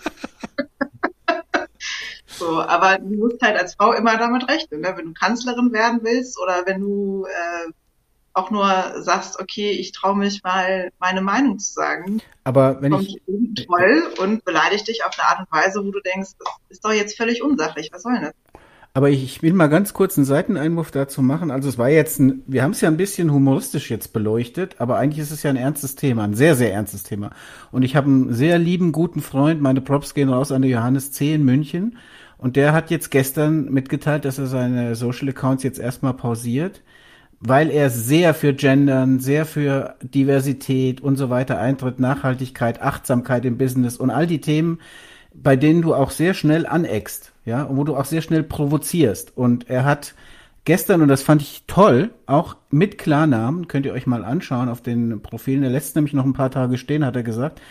So, 2.44 2.62
aber 2.62 2.98
du 2.98 3.16
musst 3.16 3.41
halt 3.41 3.58
als 3.58 3.76
Frau 3.76 3.94
immer 3.94 4.18
damit 4.18 4.50
rechnen, 4.50 4.82
ne? 4.82 4.94
wenn 4.96 5.06
du 5.06 5.14
Kanzlerin 5.14 5.72
werden 5.72 6.00
willst 6.04 6.38
oder 6.39 6.64
wenn 6.66 6.82
du 6.82 7.26
äh, 7.26 7.72
auch 8.34 8.52
nur 8.52 8.68
sagst, 9.02 9.39
okay, 9.39 9.72
ich 9.72 9.91
traue 9.91 10.18
mich 10.18 10.44
mal 10.44 10.91
meine 11.00 11.22
Meinung 11.22 11.60
zu 11.60 11.72
sagen. 11.72 12.22
Aber 12.44 12.82
wenn 12.82 12.94
ich 12.94 13.22
toll 13.66 14.04
und 14.20 14.44
beleidigt 14.44 14.88
dich 14.88 15.06
auf 15.06 15.12
eine 15.18 15.30
Art 15.30 15.39
und 15.39 15.52
Weise, 15.52 15.86
wo 15.86 15.91
du 15.91 16.02
denkst, 16.02 16.32
das 16.39 16.54
ist 16.70 16.84
doch 16.84 16.91
jetzt 16.91 17.16
völlig 17.16 17.41
unsachlich. 17.44 17.89
Was 17.94 18.04
soll 18.04 18.14
denn 18.14 18.24
das? 18.24 18.34
Aber 18.96 19.10
ich, 19.10 19.24
ich 19.24 19.41
will 19.41 19.54
mal 19.54 19.68
ganz 19.68 19.94
kurz 19.94 20.18
einen 20.18 20.26
Seiteneinwurf 20.26 20.91
dazu 20.91 21.24
machen. 21.24 21.50
Also 21.50 21.68
es 21.68 21.80
war 21.80 21.89
jetzt, 21.89 22.20
ein, 22.20 22.44
wir 22.46 22.62
haben 22.62 22.72
es 22.72 22.82
ja 22.82 22.89
ein 22.89 22.98
bisschen 22.98 23.32
humoristisch 23.32 23.89
jetzt 23.89 24.14
beleuchtet, 24.14 24.76
aber 24.78 24.98
eigentlich 24.98 25.20
ist 25.20 25.32
es 25.32 25.41
ja 25.41 25.50
ein 25.50 25.56
ernstes 25.56 25.96
Thema, 25.96 26.24
ein 26.24 26.36
sehr, 26.36 26.56
sehr 26.56 26.72
ernstes 26.72 27.02
Thema. 27.02 27.32
Und 27.72 27.82
ich 27.82 27.96
habe 27.96 28.08
einen 28.08 28.34
sehr 28.34 28.60
lieben, 28.60 28.91
guten 28.91 29.22
Freund, 29.22 29.62
meine 29.62 29.82
Props 29.82 30.14
gehen 30.14 30.30
raus 30.30 30.52
an 30.52 30.62
der 30.62 30.70
Johannes 30.70 31.12
C. 31.12 31.34
in 31.34 31.44
München. 31.44 31.98
Und 32.44 32.58
der 32.58 32.74
hat 32.74 32.91
jetzt 32.91 33.10
gestern 33.10 33.72
mitgeteilt, 33.72 34.26
dass 34.26 34.38
er 34.38 34.48
seine 34.48 34.96
Social 34.96 35.30
Accounts 35.30 35.64
jetzt 35.64 35.80
erstmal 35.80 36.14
pausiert, 36.14 36.82
weil 37.39 37.72
er 37.72 37.89
sehr 37.89 38.34
für 38.34 38.54
Gendern, 38.54 39.22
sehr 39.22 39.46
für 39.46 39.96
Diversität 40.04 41.00
und 41.00 41.16
so 41.16 41.30
weiter 41.30 41.58
eintritt, 41.58 42.02
Nachhaltigkeit, 42.02 42.82
Achtsamkeit 42.82 43.46
im 43.46 43.58
Business 43.58 43.96
und 43.96 44.10
all 44.10 44.28
die 44.28 44.41
Themen, 44.41 44.80
bei 45.34 45.56
denen 45.56 45.82
du 45.82 45.96
auch 45.96 46.12
sehr 46.12 46.34
schnell 46.34 46.66
aneckst 46.66 47.32
ja, 47.46 47.64
und 47.64 47.78
wo 47.78 47.86
du 47.86 47.96
auch 47.96 48.04
sehr 48.04 48.22
schnell 48.22 48.44
provozierst. 48.44 49.38
Und 49.38 49.70
er 49.70 49.86
hat 49.86 50.14
gestern, 50.66 51.02
und 51.02 51.08
das 51.08 51.24
fand 51.24 51.41
ich 51.41 51.64
toll, 51.68 52.10
auch 52.26 52.58
mit 52.70 52.98
Klarnamen, 52.98 53.70
könnt 53.70 53.86
ihr 53.86 53.94
euch 53.94 54.06
mal 54.06 54.26
anschauen 54.26 54.68
auf 54.68 54.82
den 54.82 55.22
Profilen, 55.22 55.64
er 55.64 55.70
lässt 55.70 55.96
nämlich 55.96 56.14
noch 56.14 56.26
ein 56.26 56.34
paar 56.34 56.52
Tage 56.52 56.78
stehen, 56.78 57.06
hat 57.06 57.16
er 57.16 57.24
gesagt, 57.24 57.62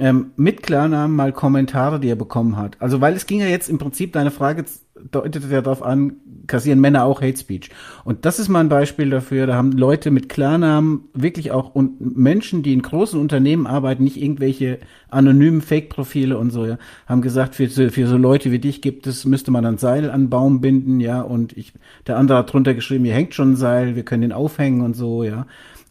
ähm, 0.00 0.32
mit 0.36 0.62
Klarnamen 0.62 1.14
mal 1.14 1.32
Kommentare, 1.32 2.00
die 2.00 2.08
er 2.08 2.16
bekommen 2.16 2.56
hat. 2.56 2.76
Also 2.80 3.00
weil 3.02 3.14
es 3.14 3.26
ging 3.26 3.40
ja 3.40 3.46
jetzt 3.46 3.68
im 3.68 3.76
Prinzip, 3.78 4.14
deine 4.14 4.30
Frage 4.30 4.64
deutet 5.10 5.48
ja 5.50 5.60
darauf 5.60 5.82
an, 5.82 6.14
kassieren 6.46 6.80
Männer 6.80 7.04
auch 7.04 7.20
Hate 7.20 7.36
Speech. 7.36 7.70
Und 8.04 8.24
das 8.24 8.38
ist 8.38 8.48
mal 8.48 8.60
ein 8.60 8.70
Beispiel 8.70 9.10
dafür, 9.10 9.46
da 9.46 9.54
haben 9.54 9.72
Leute 9.72 10.10
mit 10.10 10.30
Klarnamen 10.30 11.04
wirklich 11.12 11.52
auch 11.52 11.74
und 11.74 12.16
Menschen, 12.16 12.62
die 12.62 12.72
in 12.72 12.82
großen 12.82 13.20
Unternehmen 13.20 13.66
arbeiten, 13.66 14.02
nicht 14.02 14.20
irgendwelche 14.20 14.78
anonymen 15.10 15.60
Fake-Profile 15.60 16.38
und 16.38 16.50
so, 16.50 16.64
ja, 16.64 16.78
haben 17.06 17.20
gesagt, 17.20 17.54
für, 17.54 17.68
für 17.68 18.06
so 18.06 18.16
Leute 18.16 18.50
wie 18.50 18.58
dich 18.58 18.80
gibt 18.80 19.06
es, 19.06 19.26
müsste 19.26 19.50
man 19.50 19.66
ein 19.66 19.78
Seil 19.78 20.10
an 20.10 20.30
Baum 20.30 20.60
binden, 20.62 21.00
ja, 21.00 21.20
und 21.20 21.56
ich, 21.56 21.74
der 22.06 22.16
andere 22.16 22.38
hat 22.38 22.52
drunter 22.52 22.74
geschrieben, 22.74 23.04
hier 23.04 23.14
hängt 23.14 23.34
schon 23.34 23.52
ein 23.52 23.56
Seil, 23.56 23.96
wir 23.96 24.04
können 24.04 24.22
den 24.22 24.32
aufhängen 24.32 24.80
und 24.80 24.94
so, 24.94 25.24
ja. 25.24 25.46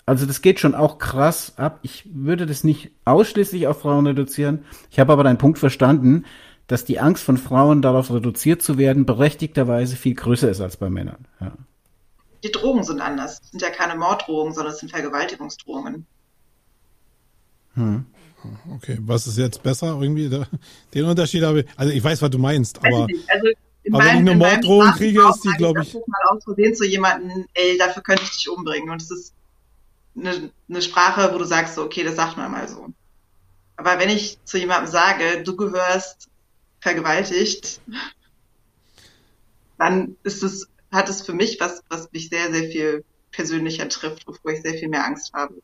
Also 0.09 0.25
das 0.25 0.41
geht 0.41 0.59
schon 0.59 0.73
auch 0.73 0.97
krass 0.97 1.53
ab. 1.57 1.77
Ich 1.83 2.03
würde 2.11 2.47
das 2.47 2.63
nicht 2.63 2.89
ausschließlich 3.05 3.67
auf 3.67 3.81
Frauen 3.81 4.07
reduzieren. 4.07 4.65
Ich 4.89 4.99
habe 4.99 5.13
aber 5.13 5.23
deinen 5.23 5.37
Punkt 5.37 5.59
verstanden, 5.59 6.25
dass 6.65 6.83
die 6.83 6.99
Angst 6.99 7.23
von 7.23 7.37
Frauen 7.37 7.83
darauf 7.83 8.11
reduziert 8.11 8.63
zu 8.63 8.79
werden, 8.79 9.05
berechtigterweise 9.05 9.95
viel 9.95 10.15
größer 10.15 10.49
ist 10.49 10.61
als 10.61 10.77
bei 10.77 10.89
Männern. 10.89 11.27
Ja. 11.39 11.53
Die 12.43 12.51
Drogen 12.51 12.83
sind 12.83 13.01
anders. 13.01 13.39
Es 13.43 13.51
sind 13.51 13.61
ja 13.61 13.69
keine 13.69 13.99
Morddrohungen, 13.99 14.51
sondern 14.51 14.73
es 14.73 14.79
sind 14.79 14.89
Vergewaltigungsdrohungen. 14.89 16.07
Hm. 17.75 18.07
Okay, 18.77 18.97
was 19.01 19.27
ist 19.27 19.37
jetzt 19.37 19.61
besser 19.61 19.99
irgendwie? 20.01 20.27
Den 20.91 21.05
Unterschied 21.05 21.43
habe 21.43 21.59
ich, 21.59 21.65
also 21.75 21.93
ich 21.93 22.03
weiß, 22.03 22.19
was 22.23 22.31
du 22.31 22.39
meinst, 22.39 22.79
aber, 22.79 23.05
also 23.27 23.47
aber 23.91 23.97
meinem, 23.99 24.25
wenn 24.25 24.25
ich 24.25 24.31
eine 24.31 24.35
Morddrohung 24.35 24.91
kriege, 24.93 25.21
ist 25.29 25.43
die, 25.43 25.55
glaube 25.55 25.83
ich. 25.83 25.89
Ich 25.89 26.07
mal 26.07 26.35
aus 26.35 26.43
Versehen 26.43 26.73
zu 26.73 26.87
jemanden, 26.87 27.45
ey, 27.53 27.77
dafür 27.77 28.01
könnte 28.01 28.23
ich 28.23 28.31
dich 28.31 28.49
umbringen. 28.49 28.89
Und 28.89 29.03
es 29.03 29.11
ist 29.11 29.33
eine, 30.19 30.51
eine 30.69 30.81
Sprache, 30.81 31.33
wo 31.33 31.37
du 31.37 31.45
sagst, 31.45 31.75
so, 31.75 31.83
okay, 31.83 32.03
das 32.03 32.15
sagt 32.15 32.37
man 32.37 32.51
mal 32.51 32.67
so. 32.67 32.87
Aber 33.75 33.97
wenn 33.99 34.09
ich 34.09 34.37
zu 34.43 34.57
jemandem 34.57 34.91
sage, 34.91 35.43
du 35.43 35.55
gehörst 35.55 36.27
vergewaltigt, 36.81 37.79
dann 39.77 40.15
ist 40.23 40.43
es, 40.43 40.67
hat 40.91 41.09
es 41.09 41.21
für 41.21 41.33
mich 41.33 41.59
was, 41.59 41.81
was 41.89 42.11
mich 42.11 42.29
sehr, 42.29 42.51
sehr 42.51 42.69
viel 42.69 43.03
persönlicher 43.31 43.87
trifft, 43.87 44.27
wovor 44.27 44.51
ich 44.51 44.61
sehr 44.61 44.73
viel 44.73 44.89
mehr 44.89 45.05
Angst 45.05 45.33
habe. 45.33 45.55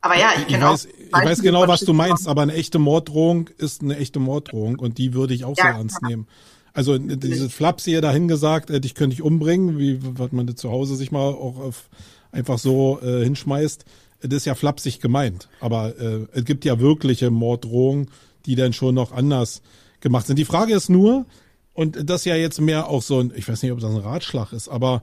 Aber 0.00 0.16
ja, 0.16 0.30
ich 0.38 0.46
kenne 0.46 0.68
auch. 0.68 0.78
Ich 0.78 1.12
weiß 1.12 1.42
genau, 1.42 1.66
was 1.66 1.80
du 1.80 1.92
meinst, 1.92 2.28
aber 2.28 2.42
eine 2.42 2.54
echte 2.54 2.78
Morddrohung 2.78 3.50
ist 3.58 3.82
eine 3.82 3.96
echte 3.96 4.20
Morddrohung 4.20 4.78
und 4.78 4.98
die 4.98 5.14
würde 5.14 5.34
ich 5.34 5.44
auch 5.44 5.56
ja, 5.56 5.64
sehr 5.64 5.72
ernst 5.72 5.98
ja. 6.02 6.08
nehmen. 6.08 6.28
Also 6.72 6.98
diese 6.98 7.48
Flaps 7.48 7.84
hier 7.84 8.02
dahin 8.02 8.28
gesagt, 8.28 8.70
äh, 8.70 8.80
dich 8.80 8.94
könnte 8.94 9.14
ich 9.14 9.22
umbringen, 9.22 9.78
wie 9.78 9.98
was 10.18 10.30
man 10.30 10.54
zu 10.56 10.70
Hause 10.70 10.94
sich 10.94 11.10
mal 11.10 11.20
auch 11.20 11.58
auf 11.58 11.88
einfach 12.32 12.58
so 12.58 13.00
äh, 13.02 13.24
hinschmeißt, 13.24 13.84
das 14.20 14.32
ist 14.32 14.44
ja 14.46 14.54
flapsig 14.54 15.00
gemeint. 15.00 15.48
Aber 15.60 15.98
äh, 15.98 16.26
es 16.32 16.44
gibt 16.44 16.64
ja 16.64 16.80
wirkliche 16.80 17.30
Morddrohungen, 17.30 18.10
die 18.46 18.54
dann 18.54 18.72
schon 18.72 18.94
noch 18.94 19.12
anders 19.12 19.62
gemacht 20.00 20.26
sind. 20.26 20.38
Die 20.38 20.44
Frage 20.44 20.74
ist 20.74 20.88
nur, 20.88 21.26
und 21.72 22.08
das 22.08 22.24
ja 22.24 22.36
jetzt 22.36 22.60
mehr 22.60 22.88
auch 22.88 23.02
so 23.02 23.20
ein, 23.20 23.32
ich 23.36 23.48
weiß 23.48 23.62
nicht, 23.62 23.72
ob 23.72 23.80
das 23.80 23.90
ein 23.90 24.00
Ratschlag 24.00 24.52
ist, 24.52 24.68
aber 24.68 25.02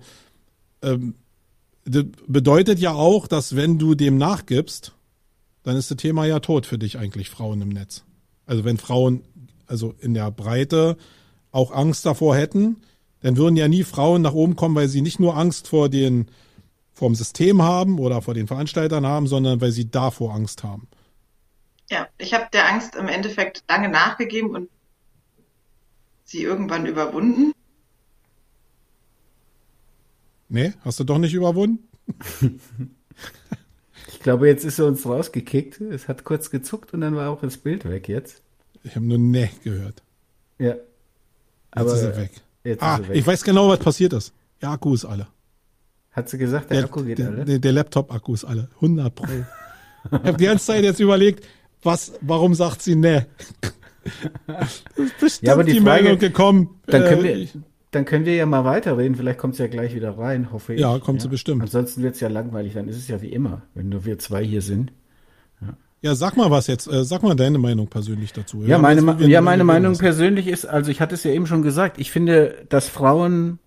ähm, 0.82 1.16
das 1.86 2.06
bedeutet 2.28 2.80
ja 2.80 2.94
auch, 2.94 3.28
dass 3.28 3.56
wenn 3.56 3.78
du 3.78 3.94
dem 3.94 4.18
nachgibst, 4.18 4.94
dann 5.64 5.78
ist 5.78 5.92
das 5.92 5.98
Thema 5.98 6.26
ja 6.26 6.40
tot 6.40 6.66
für 6.66 6.78
dich 6.78 6.98
eigentlich, 6.98 7.30
Frauen 7.30 7.62
im 7.62 7.70
Netz. 7.70 8.04
Also 8.46 8.64
wenn 8.64 8.78
Frauen, 8.78 9.22
also 9.68 9.94
in 10.00 10.14
der 10.14 10.32
Breite 10.32 10.98
auch 11.52 11.72
Angst 11.72 12.06
davor 12.06 12.36
hätten, 12.36 12.78
dann 13.22 13.38
würden 13.38 13.56
ja 13.56 13.68
nie 13.68 13.84
Frauen 13.84 14.22
nach 14.22 14.34
oben 14.34 14.56
kommen, 14.56 14.76
weil 14.76 14.90
sie 14.90 15.02
nicht 15.02 15.20
nur 15.20 15.38
Angst 15.38 15.68
vor 15.68 15.90
den 15.90 16.28
vom 16.94 17.16
System 17.16 17.62
haben 17.62 18.00
oder 18.00 18.22
vor 18.22 18.34
den 18.34 18.48
Veranstaltern 18.48 19.06
haben, 19.06 19.28
sondern 19.28 19.62
weil 19.62 19.72
sie 19.72 19.90
davor 19.90 20.34
Angst 20.34 20.64
haben. 20.64 20.88
Ja, 21.90 22.08
ich 22.18 22.34
habe 22.34 22.48
der 22.54 22.70
Angst 22.70 22.96
im 22.96 23.08
Endeffekt 23.08 23.64
lange 23.68 23.90
nachgegeben 23.90 24.56
und 24.56 24.70
sie 26.24 26.44
irgendwann 26.44 26.86
überwunden. 26.86 27.52
Nee, 30.50 30.74
hast 30.86 31.00
du 31.00 31.04
doch 31.04 31.18
nicht 31.18 31.34
überwunden? 31.34 31.88
ich 34.08 34.20
glaube, 34.20 34.48
jetzt 34.48 34.64
ist 34.64 34.80
er 34.80 34.86
uns 34.86 35.06
rausgekickt. 35.06 35.82
Es 35.82 36.08
hat 36.08 36.24
kurz 36.24 36.50
gezuckt 36.50 36.94
und 36.94 37.02
dann 37.02 37.16
war 37.16 37.30
auch 37.30 37.42
das 37.42 37.58
Bild 37.58 37.86
weg 37.86 38.08
jetzt. 38.08 38.42
Ich 38.84 38.96
habe 38.96 39.06
nur 39.06 39.18
Nee 39.18 39.50
gehört. 39.64 40.04
Ja. 40.60 40.76
Jetzt 40.76 40.84
aber 41.72 41.94
ist 41.94 42.02
er 42.02 42.18
weg. 42.18 42.32
ah, 42.80 42.98
er 42.98 43.08
weg. 43.08 43.18
ich 43.18 43.26
weiß 43.26 43.44
genau, 43.44 43.70
was 43.70 43.80
passiert 43.80 44.14
ist. 44.14 44.34
Der 44.62 44.70
Akku 44.70 44.94
ist 44.94 45.06
alle. 45.06 45.28
Hat 46.14 46.30
sie 46.30 46.38
gesagt, 46.38 46.70
der, 46.70 46.78
der 46.78 46.86
Akku 46.86 47.04
geht 47.04 47.18
der, 47.18 47.28
alle? 47.28 47.46
Der, 47.46 47.60
der 47.60 47.72
Laptop-Akku 47.72 48.36
ist 48.36 48.46
alle. 48.46 48.70
100 48.76 49.14
Pro. 49.14 49.26
ich 49.26 50.12
habe 50.12 50.38
die 50.38 50.46
ganze 50.46 50.66
Zeit 50.66 50.84
jetzt 50.84 51.00
überlegt, 51.00 51.46
was, 51.82 52.14
warum 52.22 52.54
sagt 52.54 52.82
sie 52.82 52.96
ne? 52.96 53.26
Bestimmt 55.20 55.48
ja, 55.48 55.54
aber 55.54 55.64
die, 55.64 55.74
die 55.74 55.82
Frage, 55.82 56.04
Meldung 56.04 56.20
gekommen. 56.20 56.70
Dann 56.86 57.04
können, 57.04 57.26
äh, 57.26 57.36
wir, 57.36 57.48
dann 57.92 58.06
können 58.06 58.26
wir 58.26 58.36
ja 58.36 58.46
mal 58.46 58.64
weiterreden. 58.64 59.16
Vielleicht 59.16 59.40
kommt 59.40 59.56
sie 59.56 59.64
ja 59.64 59.70
gleich 59.70 59.96
wieder 59.96 60.18
rein, 60.18 60.52
hoffe 60.52 60.74
ich. 60.74 60.82
Ja, 60.82 61.00
kommt 61.00 61.20
ja. 61.20 61.24
sie 61.24 61.30
bestimmt. 61.30 61.62
Ansonsten 61.62 62.04
wird 62.04 62.16
es 62.16 62.22
ja 62.22 62.28
langweilig. 62.28 62.74
Dann 62.74 62.88
ist 62.88 62.98
es 62.98 63.08
ja 63.08 63.22
wie 63.22 63.32
immer, 63.32 63.64
wenn 63.74 63.90
nur 63.90 64.06
wir 64.06 64.20
zwei 64.20 64.44
hier 64.44 64.62
sind. 64.62 64.92
Ja, 65.62 65.78
ja 66.02 66.16
sag 66.16 66.38
mal 66.38 66.52
was 66.52 66.68
jetzt. 66.68 66.88
Äh, 66.88 67.06
sag 67.06 67.24
mal 67.24 67.36
deine 67.36 67.58
Meinung 67.58 67.88
persönlich 67.88 68.34
dazu. 68.34 68.62
Ja, 68.62 68.70
ja 68.70 68.78
meine, 68.78 69.26
ja, 69.26 69.42
meine 69.42 69.64
Meinung 69.64 69.98
persönlich 69.98 70.48
ist, 70.48 70.66
also 70.66 70.92
ich 70.92 71.02
hatte 71.02 71.16
es 71.16 71.24
ja 71.24 71.32
eben 71.32 71.48
schon 71.48 71.62
gesagt, 71.62 71.98
ich 71.98 72.12
finde, 72.12 72.66
dass 72.70 72.90
Frauen 72.90 73.60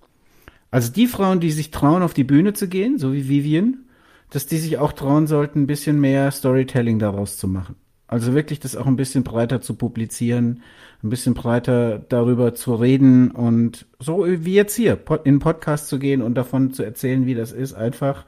also 0.76 0.92
die 0.92 1.06
Frauen, 1.06 1.40
die 1.40 1.52
sich 1.52 1.70
trauen, 1.70 2.02
auf 2.02 2.12
die 2.12 2.22
Bühne 2.22 2.52
zu 2.52 2.68
gehen, 2.68 2.98
so 2.98 3.14
wie 3.14 3.30
Vivian, 3.30 3.86
dass 4.28 4.44
die 4.44 4.58
sich 4.58 4.76
auch 4.76 4.92
trauen 4.92 5.26
sollten, 5.26 5.62
ein 5.62 5.66
bisschen 5.66 5.98
mehr 5.98 6.30
Storytelling 6.30 6.98
daraus 6.98 7.38
zu 7.38 7.48
machen. 7.48 7.76
Also 8.08 8.34
wirklich 8.34 8.60
das 8.60 8.76
auch 8.76 8.84
ein 8.84 8.96
bisschen 8.96 9.24
breiter 9.24 9.62
zu 9.62 9.76
publizieren, 9.76 10.60
ein 11.02 11.08
bisschen 11.08 11.32
breiter 11.32 11.98
darüber 11.98 12.54
zu 12.54 12.74
reden 12.74 13.30
und 13.30 13.86
so 13.98 14.26
wie 14.28 14.52
jetzt 14.52 14.76
hier 14.76 14.98
in 15.24 15.38
Podcast 15.38 15.88
zu 15.88 15.98
gehen 15.98 16.20
und 16.20 16.34
davon 16.34 16.74
zu 16.74 16.82
erzählen, 16.82 17.24
wie 17.24 17.34
das 17.34 17.52
ist, 17.52 17.72
einfach 17.72 18.26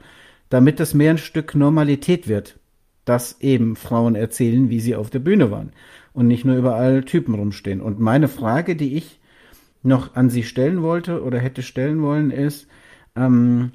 damit 0.49 0.79
das 0.79 0.95
mehr 0.95 1.11
ein 1.11 1.17
Stück 1.19 1.53
Normalität 1.53 2.27
wird, 2.27 2.57
dass 3.05 3.41
eben 3.41 3.75
Frauen 3.75 4.15
erzählen, 4.15 4.71
wie 4.71 4.79
sie 4.79 4.95
auf 4.95 5.11
der 5.11 5.19
Bühne 5.19 5.51
waren 5.51 5.71
und 6.13 6.27
nicht 6.27 6.45
nur 6.45 6.55
überall 6.55 7.03
Typen 7.03 7.35
rumstehen. 7.35 7.79
Und 7.79 7.99
meine 7.99 8.27
Frage, 8.27 8.75
die 8.75 8.97
ich 8.97 9.18
noch 9.83 10.15
an 10.15 10.29
sie 10.29 10.43
stellen 10.43 10.81
wollte 10.81 11.23
oder 11.23 11.39
hätte 11.39 11.63
stellen 11.63 12.01
wollen, 12.01 12.31
ist, 12.31 12.67
ähm, 13.15 13.71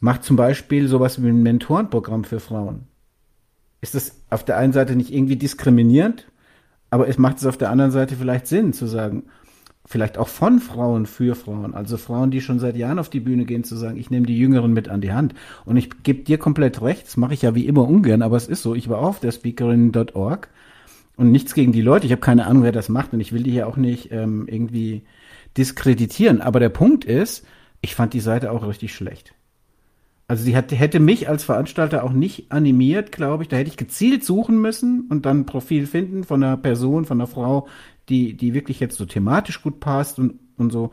macht 0.00 0.24
zum 0.24 0.36
Beispiel 0.36 0.88
sowas 0.88 1.22
wie 1.22 1.28
ein 1.28 1.42
Mentorenprogramm 1.42 2.24
für 2.24 2.40
Frauen. 2.40 2.86
Ist 3.80 3.94
das 3.94 4.20
auf 4.30 4.44
der 4.44 4.58
einen 4.58 4.72
Seite 4.72 4.94
nicht 4.96 5.12
irgendwie 5.12 5.36
diskriminierend, 5.36 6.28
aber 6.90 7.08
es 7.08 7.18
macht 7.18 7.38
es 7.38 7.46
auf 7.46 7.56
der 7.56 7.70
anderen 7.70 7.90
Seite 7.90 8.16
vielleicht 8.16 8.46
Sinn 8.46 8.72
zu 8.72 8.86
sagen, 8.86 9.24
vielleicht 9.84 10.18
auch 10.18 10.28
von 10.28 10.60
Frauen 10.60 11.06
für 11.06 11.34
Frauen, 11.34 11.74
also 11.74 11.96
Frauen, 11.96 12.30
die 12.30 12.40
schon 12.40 12.60
seit 12.60 12.76
Jahren 12.76 12.98
auf 12.98 13.08
die 13.08 13.20
Bühne 13.20 13.44
gehen, 13.44 13.64
zu 13.64 13.76
sagen, 13.76 13.96
ich 13.96 14.10
nehme 14.10 14.26
die 14.26 14.38
Jüngeren 14.38 14.72
mit 14.72 14.88
an 14.88 15.00
die 15.00 15.12
Hand. 15.12 15.34
Und 15.64 15.76
ich 15.76 16.02
gebe 16.02 16.22
dir 16.22 16.38
komplett 16.38 16.82
recht, 16.82 17.06
das 17.06 17.16
mache 17.16 17.34
ich 17.34 17.42
ja 17.42 17.54
wie 17.54 17.66
immer 17.66 17.88
ungern, 17.88 18.22
aber 18.22 18.36
es 18.36 18.46
ist 18.46 18.62
so, 18.62 18.74
ich 18.74 18.88
war 18.88 18.98
auf 18.98 19.20
der 19.20 19.32
Speakerin.org 19.32 20.48
und 21.16 21.32
nichts 21.32 21.54
gegen 21.54 21.72
die 21.72 21.82
Leute, 21.82 22.06
ich 22.06 22.12
habe 22.12 22.20
keine 22.20 22.46
Ahnung, 22.46 22.62
wer 22.62 22.72
das 22.72 22.88
macht 22.88 23.12
und 23.12 23.20
ich 23.20 23.32
will 23.32 23.42
die 23.42 23.50
hier 23.50 23.66
auch 23.66 23.76
nicht 23.76 24.12
ähm, 24.12 24.46
irgendwie 24.48 25.02
diskreditieren. 25.56 26.40
Aber 26.40 26.60
der 26.60 26.68
Punkt 26.68 27.04
ist, 27.04 27.46
ich 27.80 27.94
fand 27.94 28.14
die 28.14 28.20
Seite 28.20 28.50
auch 28.50 28.66
richtig 28.66 28.94
schlecht. 28.94 29.34
Also 30.28 30.44
die 30.44 30.56
hat, 30.56 30.72
hätte 30.72 31.00
mich 31.00 31.28
als 31.28 31.44
Veranstalter 31.44 32.04
auch 32.04 32.12
nicht 32.12 32.52
animiert, 32.52 33.12
glaube 33.12 33.42
ich. 33.42 33.48
Da 33.48 33.56
hätte 33.56 33.68
ich 33.68 33.76
gezielt 33.76 34.24
suchen 34.24 34.60
müssen 34.60 35.06
und 35.10 35.26
dann 35.26 35.40
ein 35.40 35.46
Profil 35.46 35.86
finden 35.86 36.24
von 36.24 36.42
einer 36.42 36.56
Person, 36.56 37.04
von 37.04 37.20
einer 37.20 37.26
Frau, 37.26 37.68
die, 38.08 38.36
die 38.36 38.54
wirklich 38.54 38.80
jetzt 38.80 38.96
so 38.96 39.04
thematisch 39.04 39.62
gut 39.62 39.80
passt 39.80 40.18
und, 40.18 40.38
und 40.56 40.70
so. 40.70 40.90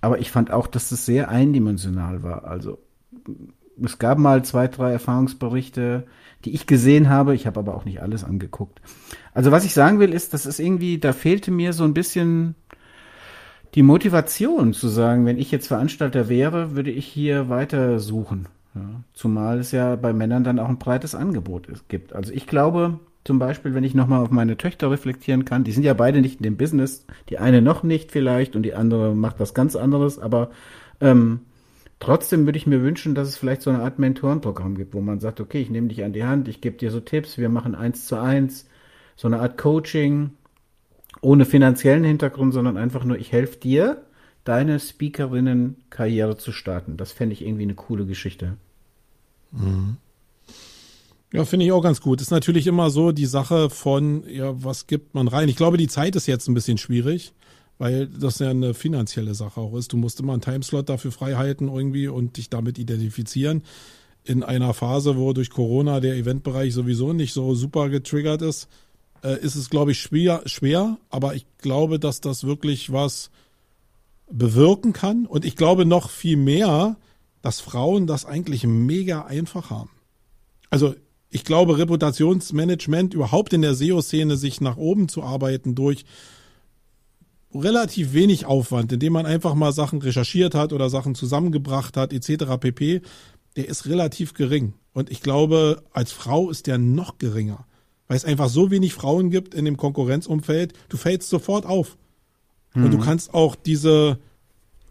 Aber 0.00 0.18
ich 0.18 0.30
fand 0.30 0.50
auch, 0.50 0.66
dass 0.66 0.90
das 0.90 1.06
sehr 1.06 1.30
eindimensional 1.30 2.22
war. 2.22 2.44
Also 2.44 2.78
es 3.82 3.98
gab 3.98 4.18
mal 4.18 4.44
zwei, 4.44 4.68
drei 4.68 4.92
Erfahrungsberichte, 4.92 6.06
die 6.44 6.54
ich 6.54 6.66
gesehen 6.66 7.08
habe. 7.08 7.34
Ich 7.34 7.46
habe 7.46 7.60
aber 7.60 7.74
auch 7.74 7.84
nicht 7.84 8.02
alles 8.02 8.22
angeguckt. 8.22 8.80
Also 9.32 9.50
was 9.50 9.64
ich 9.64 9.72
sagen 9.72 9.98
will, 9.98 10.12
ist, 10.12 10.34
das 10.34 10.46
ist 10.46 10.58
irgendwie, 10.58 10.98
da 10.98 11.12
fehlte 11.12 11.50
mir 11.50 11.72
so 11.72 11.84
ein 11.84 11.94
bisschen 11.94 12.54
die 13.74 13.82
Motivation 13.82 14.72
zu 14.72 14.88
sagen, 14.88 15.26
wenn 15.26 15.38
ich 15.38 15.50
jetzt 15.50 15.66
Veranstalter 15.66 16.28
wäre, 16.28 16.76
würde 16.76 16.90
ich 16.90 17.06
hier 17.06 17.48
weiter 17.48 17.98
suchen. 17.98 18.48
Ja, 18.74 19.02
zumal 19.12 19.58
es 19.58 19.72
ja 19.72 19.96
bei 19.96 20.12
Männern 20.12 20.44
dann 20.44 20.58
auch 20.58 20.68
ein 20.68 20.78
breites 20.78 21.14
Angebot 21.14 21.66
ist, 21.66 21.88
gibt. 21.88 22.12
Also 22.12 22.32
ich 22.32 22.46
glaube, 22.46 22.98
zum 23.24 23.38
Beispiel, 23.38 23.74
wenn 23.74 23.84
ich 23.84 23.94
nochmal 23.94 24.22
auf 24.22 24.30
meine 24.30 24.56
Töchter 24.56 24.90
reflektieren 24.90 25.44
kann, 25.44 25.64
die 25.64 25.72
sind 25.72 25.84
ja 25.84 25.94
beide 25.94 26.20
nicht 26.20 26.38
in 26.38 26.42
dem 26.42 26.56
Business, 26.56 27.06
die 27.28 27.38
eine 27.38 27.62
noch 27.62 27.82
nicht 27.82 28.12
vielleicht 28.12 28.56
und 28.56 28.62
die 28.62 28.74
andere 28.74 29.14
macht 29.14 29.40
was 29.40 29.54
ganz 29.54 29.76
anderes, 29.76 30.18
aber 30.18 30.50
ähm, 31.00 31.40
trotzdem 32.00 32.46
würde 32.46 32.58
ich 32.58 32.66
mir 32.66 32.82
wünschen, 32.82 33.14
dass 33.14 33.28
es 33.28 33.36
vielleicht 33.36 33.62
so 33.62 33.70
eine 33.70 33.82
Art 33.82 33.98
Mentorenprogramm 33.98 34.76
gibt, 34.76 34.94
wo 34.94 35.00
man 35.00 35.20
sagt, 35.20 35.40
okay, 35.40 35.60
ich 35.60 35.70
nehme 35.70 35.88
dich 35.88 36.04
an 36.04 36.12
die 36.12 36.24
Hand, 36.24 36.48
ich 36.48 36.60
gebe 36.60 36.76
dir 36.76 36.90
so 36.90 37.00
Tipps, 37.00 37.38
wir 37.38 37.48
machen 37.48 37.74
eins 37.74 38.06
zu 38.06 38.16
eins, 38.20 38.68
so 39.16 39.28
eine 39.28 39.40
Art 39.40 39.56
Coaching, 39.56 40.32
ohne 41.20 41.44
finanziellen 41.44 42.04
Hintergrund, 42.04 42.52
sondern 42.52 42.76
einfach 42.76 43.04
nur, 43.04 43.18
ich 43.18 43.32
helfe 43.32 43.58
dir, 43.58 44.04
deine 44.44 44.78
Speakerinnen-Karriere 44.78 46.36
zu 46.36 46.52
starten. 46.52 46.96
Das 46.96 47.12
fände 47.12 47.32
ich 47.32 47.42
irgendwie 47.42 47.62
eine 47.62 47.74
coole 47.74 48.06
Geschichte. 48.06 48.56
Mhm. 49.52 49.96
Ja, 51.32 51.44
finde 51.44 51.66
ich 51.66 51.72
auch 51.72 51.82
ganz 51.82 52.00
gut. 52.00 52.20
Ist 52.20 52.30
natürlich 52.30 52.66
immer 52.68 52.90
so 52.90 53.10
die 53.10 53.26
Sache 53.26 53.68
von, 53.68 54.22
ja, 54.28 54.62
was 54.62 54.86
gibt 54.86 55.14
man 55.14 55.26
rein? 55.26 55.48
Ich 55.48 55.56
glaube, 55.56 55.78
die 55.78 55.88
Zeit 55.88 56.14
ist 56.14 56.28
jetzt 56.28 56.46
ein 56.46 56.54
bisschen 56.54 56.78
schwierig, 56.78 57.32
weil 57.78 58.06
das 58.06 58.38
ja 58.38 58.50
eine 58.50 58.72
finanzielle 58.72 59.34
Sache 59.34 59.60
auch 59.60 59.74
ist. 59.74 59.92
Du 59.92 59.96
musst 59.96 60.20
immer 60.20 60.32
einen 60.34 60.42
Timeslot 60.42 60.88
dafür 60.88 61.10
frei 61.10 61.34
halten 61.34 61.66
irgendwie 61.68 62.06
und 62.06 62.36
dich 62.36 62.50
damit 62.50 62.78
identifizieren. 62.78 63.62
In 64.22 64.44
einer 64.44 64.74
Phase, 64.74 65.16
wo 65.16 65.32
durch 65.32 65.50
Corona 65.50 65.98
der 65.98 66.14
Eventbereich 66.14 66.72
sowieso 66.72 67.12
nicht 67.12 67.32
so 67.32 67.54
super 67.54 67.88
getriggert 67.88 68.40
ist, 68.40 68.68
äh, 69.24 69.40
ist 69.40 69.56
es, 69.56 69.70
glaube 69.70 69.92
ich, 69.92 70.00
schwer, 70.00 70.42
schwer. 70.46 70.98
Aber 71.10 71.34
ich 71.34 71.46
glaube, 71.58 71.98
dass 71.98 72.20
das 72.20 72.44
wirklich 72.44 72.92
was 72.92 73.30
bewirken 74.30 74.92
kann. 74.92 75.26
Und 75.26 75.44
ich 75.44 75.56
glaube 75.56 75.84
noch 75.86 76.10
viel 76.10 76.36
mehr, 76.36 76.96
dass 77.42 77.60
Frauen 77.60 78.06
das 78.06 78.24
eigentlich 78.24 78.64
mega 78.64 79.22
einfach 79.22 79.70
haben. 79.70 79.90
Also 80.70 80.94
ich 81.30 81.44
glaube, 81.44 81.78
Reputationsmanagement 81.78 83.14
überhaupt 83.14 83.52
in 83.52 83.62
der 83.62 83.74
SEO-Szene 83.74 84.36
sich 84.36 84.60
nach 84.60 84.76
oben 84.76 85.08
zu 85.08 85.22
arbeiten 85.22 85.74
durch 85.74 86.04
relativ 87.52 88.12
wenig 88.12 88.46
Aufwand, 88.46 88.92
indem 88.92 89.12
man 89.14 89.26
einfach 89.26 89.54
mal 89.54 89.72
Sachen 89.72 90.00
recherchiert 90.00 90.54
hat 90.54 90.72
oder 90.72 90.90
Sachen 90.90 91.14
zusammengebracht 91.14 91.96
hat, 91.96 92.12
etc. 92.12 92.56
pp, 92.58 93.02
der 93.56 93.68
ist 93.68 93.86
relativ 93.86 94.34
gering. 94.34 94.74
Und 94.92 95.10
ich 95.10 95.22
glaube, 95.22 95.82
als 95.92 96.12
Frau 96.12 96.50
ist 96.50 96.66
der 96.66 96.78
noch 96.78 97.18
geringer. 97.18 97.66
Weil 98.08 98.16
es 98.16 98.24
einfach 98.24 98.48
so 98.48 98.70
wenig 98.70 98.94
Frauen 98.94 99.30
gibt 99.30 99.54
in 99.54 99.64
dem 99.64 99.76
Konkurrenzumfeld, 99.76 100.74
du 100.88 100.96
fällst 100.96 101.28
sofort 101.30 101.66
auf. 101.66 101.96
Mhm. 102.74 102.84
Und 102.84 102.90
du 102.92 102.98
mhm. 102.98 103.02
kannst 103.02 103.34
auch 103.34 103.56
diese 103.56 104.18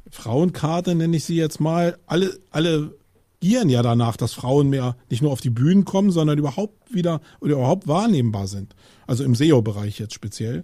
Frauenkarte, 0.09 0.95
nenne 0.95 1.17
ich 1.17 1.25
sie 1.25 1.35
jetzt 1.35 1.59
mal, 1.59 1.97
alle, 2.05 2.39
alle 2.51 2.95
gieren 3.39 3.69
ja 3.69 3.81
danach, 3.81 4.15
dass 4.15 4.33
Frauen 4.33 4.69
mehr 4.69 4.95
nicht 5.09 5.21
nur 5.21 5.31
auf 5.31 5.41
die 5.41 5.49
Bühnen 5.49 5.85
kommen, 5.85 6.11
sondern 6.11 6.37
überhaupt 6.37 6.93
wieder 6.93 7.19
oder 7.41 7.53
überhaupt 7.53 7.87
wahrnehmbar 7.87 8.47
sind. 8.47 8.75
Also 9.05 9.23
im 9.23 9.35
SEO-Bereich 9.35 9.99
jetzt 9.99 10.13
speziell. 10.13 10.63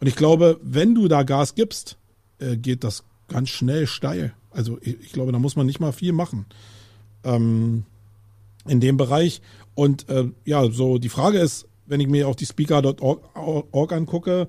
Und 0.00 0.08
ich 0.08 0.16
glaube, 0.16 0.58
wenn 0.62 0.94
du 0.94 1.08
da 1.08 1.22
Gas 1.22 1.54
gibst, 1.54 1.98
äh, 2.38 2.56
geht 2.56 2.84
das 2.84 3.04
ganz 3.28 3.48
schnell 3.50 3.86
steil. 3.86 4.34
Also 4.50 4.78
ich, 4.80 5.00
ich, 5.00 5.12
glaube, 5.12 5.32
da 5.32 5.38
muss 5.38 5.56
man 5.56 5.66
nicht 5.66 5.80
mal 5.80 5.92
viel 5.92 6.12
machen 6.12 6.46
ähm, 7.22 7.84
in 8.66 8.80
dem 8.80 8.96
Bereich. 8.96 9.40
Und 9.74 10.08
äh, 10.08 10.28
ja, 10.44 10.70
so 10.70 10.98
die 10.98 11.08
Frage 11.08 11.38
ist, 11.38 11.66
wenn 11.86 12.00
ich 12.00 12.08
mir 12.08 12.28
auch 12.28 12.34
die 12.34 12.46
Speaker.org 12.46 13.92
angucke, 13.92 14.48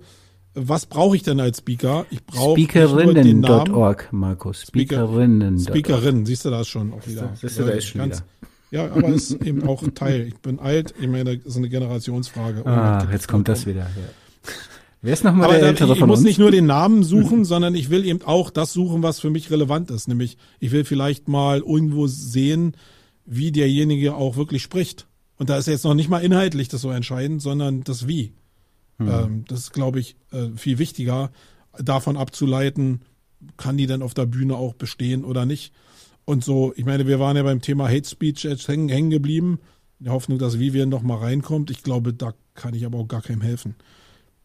was 0.53 0.87
brauche 0.87 1.15
ich 1.15 1.23
denn 1.23 1.39
als 1.39 1.59
Speaker? 1.59 2.05
Ich 2.09 2.25
brauche 2.25 2.59
Speakerinnen.org, 2.59 4.11
Markus. 4.11 4.63
Speakerinnen. 4.63 5.59
Speakerinnen, 5.59 6.25
siehst 6.25 6.45
du 6.45 6.49
das 6.49 6.67
schon 6.67 6.93
auch 6.93 7.05
wieder. 7.05 7.31
Siehst 7.39 7.59
du, 7.59 7.63
da 7.63 7.69
ist 7.71 7.85
schon 7.85 8.01
ganz, 8.01 8.17
wieder. 8.17 8.25
Ja, 8.71 8.91
aber 8.91 9.09
ist 9.09 9.31
eben 9.43 9.67
auch 9.67 9.81
ein 9.83 9.93
Teil. 9.93 10.27
Ich 10.27 10.37
bin 10.37 10.59
alt, 10.59 10.93
ich 10.99 11.07
meine, 11.07 11.37
das 11.37 11.45
ist 11.45 11.57
eine 11.57 11.69
Generationsfrage. 11.69 12.65
Ah, 12.65 13.07
jetzt 13.11 13.27
kommt 13.27 13.47
das 13.47 13.65
wieder. 13.65 13.81
Ja. 13.81 14.51
Wer 15.01 15.13
ist 15.13 15.23
nochmal 15.23 15.49
der 15.49 15.61
Ältere 15.61 15.93
ich, 15.93 15.99
ich 15.99 16.05
muss 16.05 16.21
nicht 16.21 16.39
nur 16.39 16.51
den 16.51 16.65
Namen 16.65 17.03
suchen, 17.03 17.45
sondern 17.45 17.75
ich 17.75 17.89
will 17.89 18.03
eben 18.03 18.23
auch 18.23 18.49
das 18.49 18.73
suchen, 18.73 19.03
was 19.03 19.19
für 19.19 19.29
mich 19.29 19.51
relevant 19.51 19.91
ist. 19.91 20.07
Nämlich, 20.07 20.37
ich 20.59 20.71
will 20.71 20.85
vielleicht 20.85 21.27
mal 21.27 21.59
irgendwo 21.59 22.07
sehen, 22.07 22.75
wie 23.25 23.51
derjenige 23.51 24.15
auch 24.15 24.37
wirklich 24.37 24.63
spricht. 24.63 25.07
Und 25.37 25.49
da 25.49 25.57
ist 25.57 25.67
jetzt 25.67 25.83
noch 25.83 25.93
nicht 25.93 26.09
mal 26.09 26.19
inhaltlich 26.19 26.67
das 26.67 26.81
so 26.81 26.91
entscheidend, 26.91 27.41
sondern 27.41 27.83
das 27.83 28.07
Wie. 28.07 28.33
Mhm. 28.97 29.09
Ähm, 29.09 29.45
das 29.47 29.59
ist, 29.59 29.73
glaube 29.73 29.99
ich, 29.99 30.15
äh, 30.31 30.49
viel 30.55 30.79
wichtiger, 30.79 31.31
davon 31.77 32.17
abzuleiten, 32.17 33.01
kann 33.55 33.77
die 33.77 33.85
denn 33.85 34.01
auf 34.01 34.13
der 34.13 34.25
Bühne 34.25 34.55
auch 34.55 34.73
bestehen 34.73 35.23
oder 35.23 35.45
nicht. 35.45 35.73
Und 36.25 36.43
so, 36.43 36.73
ich 36.75 36.85
meine, 36.85 37.07
wir 37.07 37.19
waren 37.19 37.37
ja 37.37 37.43
beim 37.43 37.61
Thema 37.61 37.87
Hate 37.87 38.09
Speech 38.09 38.43
jetzt 38.43 38.67
hängen, 38.67 38.89
hängen 38.89 39.11
geblieben, 39.11 39.59
in 39.99 40.05
der 40.05 40.13
Hoffnung, 40.13 40.39
dass 40.39 40.59
Vivian 40.59 40.89
noch 40.89 41.01
mal 41.01 41.17
reinkommt. 41.17 41.71
Ich 41.71 41.83
glaube, 41.83 42.13
da 42.13 42.33
kann 42.53 42.73
ich 42.73 42.85
aber 42.85 42.97
auch 42.97 43.07
gar 43.07 43.21
keinem 43.21 43.41
helfen. 43.41 43.75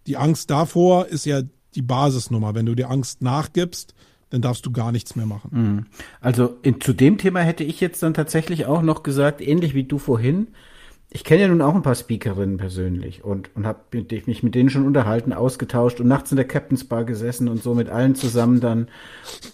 Die 0.07 0.17
Angst 0.17 0.51
davor 0.51 1.07
ist 1.07 1.25
ja 1.25 1.43
die 1.75 1.83
Basisnummer. 1.83 2.55
Wenn 2.55 2.67
du 2.67 2.75
dir 2.75 2.91
Angst 2.91 3.23
nachgibst, 3.23 3.95
dann 4.31 4.43
darfst 4.43 4.65
du 4.65 4.71
gar 4.71 4.93
nichts 4.93 5.17
mehr 5.17 5.27
machen. 5.27 5.51
Mhm. 5.53 5.87
Also 6.21 6.57
in, 6.63 6.81
zu 6.81 6.93
dem 6.93 7.19
Thema 7.19 7.41
hätte 7.41 7.65
ich 7.65 7.81
jetzt 7.81 8.03
dann 8.03 8.15
tatsächlich 8.15 8.67
auch 8.67 8.83
noch 8.83 9.03
gesagt, 9.03 9.41
ähnlich 9.41 9.75
wie 9.75 9.85
du 9.85 9.99
vorhin, 9.99 10.49
ich 11.15 11.25
kenne 11.25 11.43
ja 11.43 11.49
nun 11.49 11.61
auch 11.61 11.75
ein 11.75 11.83
paar 11.83 11.95
Speakerinnen 11.95 12.57
persönlich 12.57 13.23
und, 13.23 13.55
und 13.55 13.67
habe 13.67 13.81
mich 14.27 14.43
mit 14.43 14.55
denen 14.55 14.71
schon 14.71 14.87
unterhalten, 14.87 15.35
ausgetauscht 15.35 16.01
und 16.01 16.09
nachts 16.09 16.33
in 16.33 16.37
der 16.37 16.49
Captain's 16.49 16.85
Bar 16.85 17.05
gesessen 17.05 17.49
und 17.49 17.63
so 17.63 17.75
mit 17.75 17.91
allen 17.91 18.15
zusammen 18.15 18.61
dann. 18.61 18.89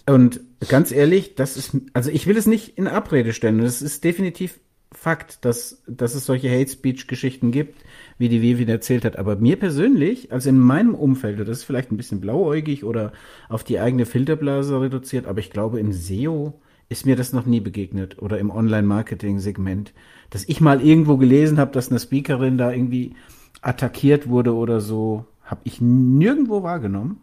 Und 0.05 0.39
ganz 0.69 0.91
ehrlich, 0.93 1.35
das 1.35 1.57
ist, 1.57 1.75
also 1.91 2.11
ich 2.11 2.27
will 2.27 2.37
es 2.37 2.45
nicht 2.45 2.77
in 2.77 2.87
Abrede 2.87 3.33
stellen. 3.33 3.59
Es 3.59 3.81
ist 3.81 4.05
definitiv 4.05 4.59
Fakt, 4.91 5.45
dass, 5.45 5.83
dass 5.85 6.15
es 6.15 6.25
solche 6.25 6.49
Hate 6.49 6.71
Speech 6.71 7.07
Geschichten 7.07 7.51
gibt, 7.51 7.75
wie 8.17 8.27
die 8.27 8.41
Vivian 8.41 8.69
erzählt 8.69 9.05
hat. 9.05 9.17
Aber 9.17 9.35
mir 9.35 9.55
persönlich, 9.55 10.31
also 10.31 10.49
in 10.49 10.57
meinem 10.57 10.95
Umfeld, 10.95 11.39
das 11.39 11.49
ist 11.49 11.63
vielleicht 11.63 11.91
ein 11.91 11.97
bisschen 11.97 12.21
blauäugig 12.21 12.83
oder 12.83 13.11
auf 13.49 13.63
die 13.63 13.79
eigene 13.79 14.07
Filterblase 14.07 14.81
reduziert, 14.81 15.27
aber 15.27 15.39
ich 15.39 15.51
glaube 15.51 15.79
in 15.79 15.93
SEO 15.93 16.59
ist 16.89 17.05
mir 17.05 17.15
das 17.15 17.33
noch 17.33 17.45
nie 17.45 17.59
begegnet 17.59 18.19
oder 18.19 18.39
im 18.39 18.49
Online-Marketing-Segment 18.49 19.93
dass 20.29 20.47
ich 20.47 20.61
mal 20.61 20.81
irgendwo 20.81 21.17
gelesen 21.17 21.59
habe, 21.59 21.71
dass 21.71 21.89
eine 21.89 21.99
Speakerin 21.99 22.57
da 22.57 22.71
irgendwie 22.71 23.15
attackiert 23.61 24.29
wurde 24.29 24.55
oder 24.55 24.79
so, 24.81 25.25
habe 25.43 25.61
ich 25.63 25.81
nirgendwo 25.81 26.63
wahrgenommen. 26.63 27.21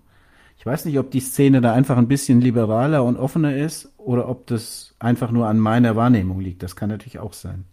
Ich 0.58 0.66
weiß 0.66 0.84
nicht, 0.86 0.98
ob 0.98 1.10
die 1.10 1.20
Szene 1.20 1.60
da 1.60 1.72
einfach 1.72 1.96
ein 1.96 2.08
bisschen 2.08 2.40
liberaler 2.40 3.04
und 3.04 3.16
offener 3.16 3.56
ist 3.56 3.92
oder 3.98 4.28
ob 4.28 4.46
das 4.46 4.94
einfach 4.98 5.30
nur 5.30 5.46
an 5.46 5.58
meiner 5.58 5.94
Wahrnehmung 5.94 6.40
liegt. 6.40 6.62
Das 6.62 6.74
kann 6.74 6.88
natürlich 6.88 7.18
auch 7.18 7.34
sein. 7.34 7.64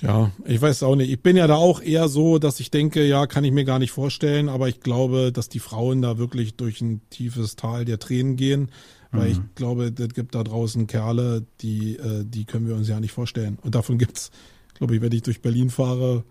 Ja, 0.00 0.30
ich 0.44 0.62
weiß 0.62 0.84
auch 0.84 0.94
nicht. 0.94 1.10
Ich 1.10 1.22
bin 1.22 1.36
ja 1.36 1.46
da 1.46 1.56
auch 1.56 1.80
eher 1.80 2.08
so, 2.08 2.38
dass 2.38 2.60
ich 2.60 2.70
denke, 2.70 3.04
ja, 3.04 3.26
kann 3.26 3.44
ich 3.44 3.52
mir 3.52 3.64
gar 3.64 3.78
nicht 3.78 3.90
vorstellen, 3.90 4.48
aber 4.48 4.68
ich 4.68 4.80
glaube, 4.80 5.32
dass 5.32 5.48
die 5.48 5.58
Frauen 5.58 6.02
da 6.02 6.18
wirklich 6.18 6.56
durch 6.56 6.80
ein 6.80 7.00
tiefes 7.10 7.56
Tal 7.56 7.84
der 7.84 7.98
Tränen 7.98 8.36
gehen. 8.36 8.70
Weil 9.10 9.28
mhm. 9.28 9.32
ich 9.32 9.54
glaube, 9.54 9.92
es 9.96 10.14
gibt 10.14 10.34
da 10.34 10.44
draußen 10.44 10.86
Kerle, 10.86 11.44
die, 11.60 11.96
äh, 11.96 12.24
die 12.24 12.44
können 12.44 12.68
wir 12.68 12.74
uns 12.74 12.88
ja 12.88 13.00
nicht 13.00 13.12
vorstellen. 13.12 13.58
Und 13.62 13.74
davon 13.74 13.98
gibt's, 13.98 14.30
glaube 14.74 14.94
ich, 14.94 15.00
wenn 15.00 15.12
ich 15.12 15.22
durch 15.22 15.40
Berlin 15.40 15.70
fahre, 15.70 16.24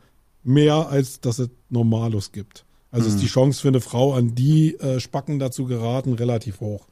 mehr 0.43 0.89
als 0.89 1.19
dass 1.19 1.39
es 1.39 1.49
Normalos 1.69 2.31
gibt. 2.31 2.65
Also 2.91 3.09
mhm. 3.09 3.15
ist 3.15 3.21
die 3.21 3.27
Chance 3.27 3.61
für 3.61 3.67
eine 3.67 3.81
Frau, 3.81 4.13
an 4.13 4.35
die 4.35 4.75
äh, 4.75 4.99
Spacken 4.99 5.39
dazu 5.39 5.65
geraten, 5.65 6.13
relativ 6.13 6.61
hoch, 6.61 6.87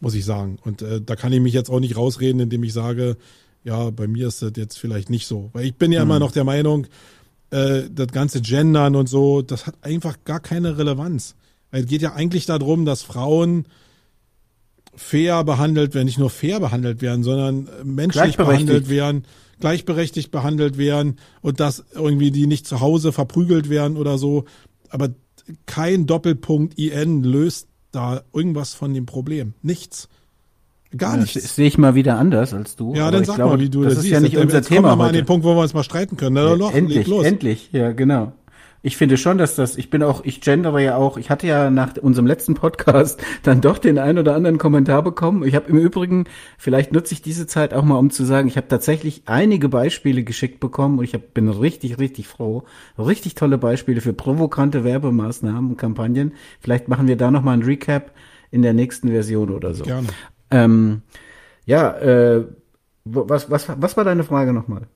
muss 0.00 0.14
ich 0.14 0.24
sagen. 0.24 0.58
Und 0.64 0.82
äh, 0.82 1.00
da 1.00 1.16
kann 1.16 1.32
ich 1.32 1.40
mich 1.40 1.54
jetzt 1.54 1.70
auch 1.70 1.80
nicht 1.80 1.96
rausreden, 1.96 2.40
indem 2.40 2.64
ich 2.64 2.72
sage, 2.72 3.16
ja, 3.64 3.90
bei 3.90 4.06
mir 4.06 4.28
ist 4.28 4.42
das 4.42 4.52
jetzt 4.56 4.78
vielleicht 4.78 5.10
nicht 5.10 5.26
so. 5.26 5.50
Weil 5.52 5.64
ich 5.64 5.74
bin 5.74 5.92
ja 5.92 6.04
mhm. 6.04 6.10
immer 6.10 6.18
noch 6.18 6.32
der 6.32 6.44
Meinung, 6.44 6.86
äh, 7.50 7.82
das 7.90 8.08
ganze 8.08 8.40
Gendern 8.40 8.96
und 8.96 9.08
so, 9.08 9.42
das 9.42 9.66
hat 9.66 9.76
einfach 9.82 10.18
gar 10.24 10.40
keine 10.40 10.78
Relevanz. 10.78 11.34
Weil 11.70 11.82
es 11.82 11.88
geht 11.88 12.02
ja 12.02 12.12
eigentlich 12.12 12.46
darum, 12.46 12.84
dass 12.84 13.02
Frauen 13.02 13.66
fair 14.98 15.44
behandelt 15.44 15.94
werden, 15.94 16.06
nicht 16.06 16.18
nur 16.18 16.30
fair 16.30 16.60
behandelt 16.60 17.00
werden, 17.00 17.22
sondern 17.22 17.68
menschlich 17.84 18.36
behandelt 18.36 18.88
werden, 18.88 19.24
gleichberechtigt 19.60 20.30
behandelt 20.30 20.76
werden 20.76 21.16
und 21.40 21.60
dass 21.60 21.84
irgendwie 21.94 22.30
die 22.30 22.46
nicht 22.46 22.66
zu 22.66 22.80
Hause 22.80 23.12
verprügelt 23.12 23.70
werden 23.70 23.96
oder 23.96 24.18
so. 24.18 24.44
Aber 24.90 25.10
kein 25.66 26.06
Doppelpunkt 26.06 26.78
IN 26.78 27.22
löst 27.22 27.68
da 27.92 28.22
irgendwas 28.32 28.74
von 28.74 28.92
dem 28.92 29.06
Problem. 29.06 29.54
Nichts. 29.62 30.08
Gar 30.96 31.14
ja, 31.14 31.20
nichts. 31.22 31.34
Das 31.34 31.54
sehe 31.54 31.66
ich 31.66 31.78
mal 31.78 31.94
wieder 31.94 32.18
anders 32.18 32.52
als 32.52 32.74
du. 32.74 32.94
Ja, 32.94 33.10
dann 33.10 33.24
sag 33.24 33.36
glaube, 33.36 33.56
mal, 33.56 33.60
wie 33.62 33.70
du 33.70 33.82
das, 33.82 33.94
das 33.94 33.98
ist 33.98 34.02
siehst. 34.04 34.12
ja 34.14 34.20
nicht 34.20 34.36
unser 34.36 34.62
Thema. 34.62 34.88
Kommen 34.88 34.98
wir 34.98 35.04
mal 35.04 35.08
an 35.08 35.14
den 35.14 35.26
Punkt, 35.26 35.44
wo 35.44 35.54
wir 35.54 35.62
uns 35.62 35.74
mal 35.74 35.84
streiten 35.84 36.16
können. 36.16 36.36
Ja, 36.36 36.56
Doch, 36.56 36.72
endlich, 36.74 37.08
endlich. 37.08 37.68
Ja, 37.72 37.92
genau. 37.92 38.32
Ich 38.82 38.96
finde 38.96 39.16
schon, 39.16 39.38
dass 39.38 39.56
das, 39.56 39.76
ich 39.76 39.90
bin 39.90 40.02
auch, 40.02 40.24
ich 40.24 40.40
gendere 40.40 40.82
ja 40.82 40.96
auch, 40.96 41.16
ich 41.16 41.30
hatte 41.30 41.46
ja 41.46 41.70
nach 41.70 41.96
unserem 41.96 42.26
letzten 42.26 42.54
Podcast 42.54 43.20
dann 43.42 43.60
doch 43.60 43.78
den 43.78 43.98
ein 43.98 44.18
oder 44.18 44.34
anderen 44.34 44.58
Kommentar 44.58 45.02
bekommen. 45.02 45.44
Ich 45.44 45.54
habe 45.54 45.68
im 45.68 45.78
Übrigen, 45.78 46.24
vielleicht 46.58 46.92
nutze 46.92 47.14
ich 47.14 47.22
diese 47.22 47.46
Zeit 47.46 47.74
auch 47.74 47.84
mal, 47.84 47.96
um 47.96 48.10
zu 48.10 48.24
sagen, 48.24 48.46
ich 48.46 48.56
habe 48.56 48.68
tatsächlich 48.68 49.22
einige 49.26 49.68
Beispiele 49.68 50.22
geschickt 50.22 50.60
bekommen 50.60 50.98
und 50.98 51.04
ich 51.04 51.14
hab, 51.14 51.34
bin 51.34 51.48
richtig, 51.48 51.98
richtig 51.98 52.28
froh. 52.28 52.64
Richtig 52.98 53.34
tolle 53.34 53.58
Beispiele 53.58 54.00
für 54.00 54.12
provokante 54.12 54.84
Werbemaßnahmen 54.84 55.70
und 55.70 55.76
Kampagnen. 55.76 56.34
Vielleicht 56.60 56.88
machen 56.88 57.08
wir 57.08 57.16
da 57.16 57.30
nochmal 57.30 57.56
ein 57.56 57.62
Recap 57.62 58.12
in 58.50 58.62
der 58.62 58.74
nächsten 58.74 59.08
Version 59.08 59.50
oder 59.50 59.74
so. 59.74 59.84
Gerne. 59.84 60.08
Ähm, 60.50 61.02
ja, 61.66 61.96
äh, 61.98 62.44
was, 63.04 63.50
was, 63.50 63.68
was 63.68 63.96
war 63.96 64.04
deine 64.04 64.24
Frage 64.24 64.52
nochmal? 64.52 64.86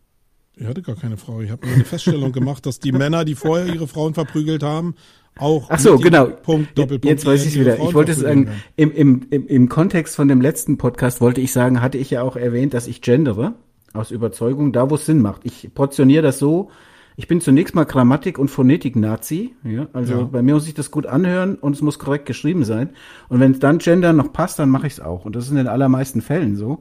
Ich 0.57 0.67
hatte 0.67 0.83
gar 0.83 0.97
keine 0.97 1.17
Frau. 1.17 1.41
Ich 1.41 1.51
habe 1.51 1.67
nur 1.67 1.75
eine 1.75 1.85
Feststellung 1.85 2.33
gemacht, 2.33 2.67
dass 2.67 2.79
die 2.79 2.93
Männer, 2.93 3.25
die 3.25 3.35
vorher 3.35 3.73
ihre 3.73 3.89
Frauen 3.89 4.15
verprügelt 4.15 4.63
haben, 4.63 4.95
auch 5.39 5.67
Ach 5.71 5.79
so, 5.79 5.97
genau. 5.99 6.27
Punkt, 6.27 6.77
Doppelpunkt, 6.77 7.05
Jetzt 7.07 7.25
weiß 7.25 7.47
ich 7.47 7.59
wieder. 7.59 7.79
Ich 7.79 7.95
wollte 7.95 8.13
sagen, 8.13 8.51
im, 8.77 8.93
im, 8.93 9.27
im, 9.31 9.47
im 9.47 9.69
Kontext 9.69 10.15
von 10.15 10.29
dem 10.29 10.43
letzten 10.43 10.77
Podcast 10.77 11.23
wollte 11.23 11.41
ich 11.41 11.53
sagen, 11.53 11.81
hatte 11.81 11.97
ich 11.97 12.11
ja 12.11 12.23
auch 12.23 12.37
erwähnt, 12.37 12.75
dass 12.75 12.87
ich 12.87 13.01
gendere 13.01 13.55
aus 13.95 14.11
Überzeugung, 14.11 14.73
da 14.73 14.91
wo 14.91 14.97
es 14.97 15.07
Sinn 15.07 15.23
macht. 15.23 15.43
Ich 15.45 15.73
portioniere 15.75 16.23
das 16.23 16.39
so, 16.39 16.71
ich 17.17 17.29
bin 17.29 17.41
zunächst 17.41 17.75
mal 17.75 17.85
Grammatik- 17.85 18.39
und 18.39 18.49
Phonetik-Nazi. 18.49 19.55
Ja? 19.65 19.87
Also 19.93 20.15
ja. 20.15 20.25
bei 20.25 20.43
mir 20.43 20.55
muss 20.55 20.67
ich 20.67 20.75
das 20.75 20.91
gut 20.91 21.07
anhören 21.07 21.57
und 21.57 21.75
es 21.75 21.83
muss 21.83 21.99
korrekt 21.99 22.27
geschrieben 22.27 22.65
sein. 22.65 22.91
Und 23.29 23.41
wenn 23.41 23.59
dann 23.59 23.79
Gender 23.79 24.13
noch 24.13 24.33
passt, 24.33 24.59
dann 24.59 24.71
mache 24.71 24.87
ich 24.87 24.95
es 24.95 25.01
auch. 25.01 25.25
Und 25.25 25.37
das 25.37 25.45
ist 25.45 25.51
in 25.51 25.57
den 25.57 25.69
allermeisten 25.69 26.23
Fällen 26.23 26.57
so. 26.57 26.81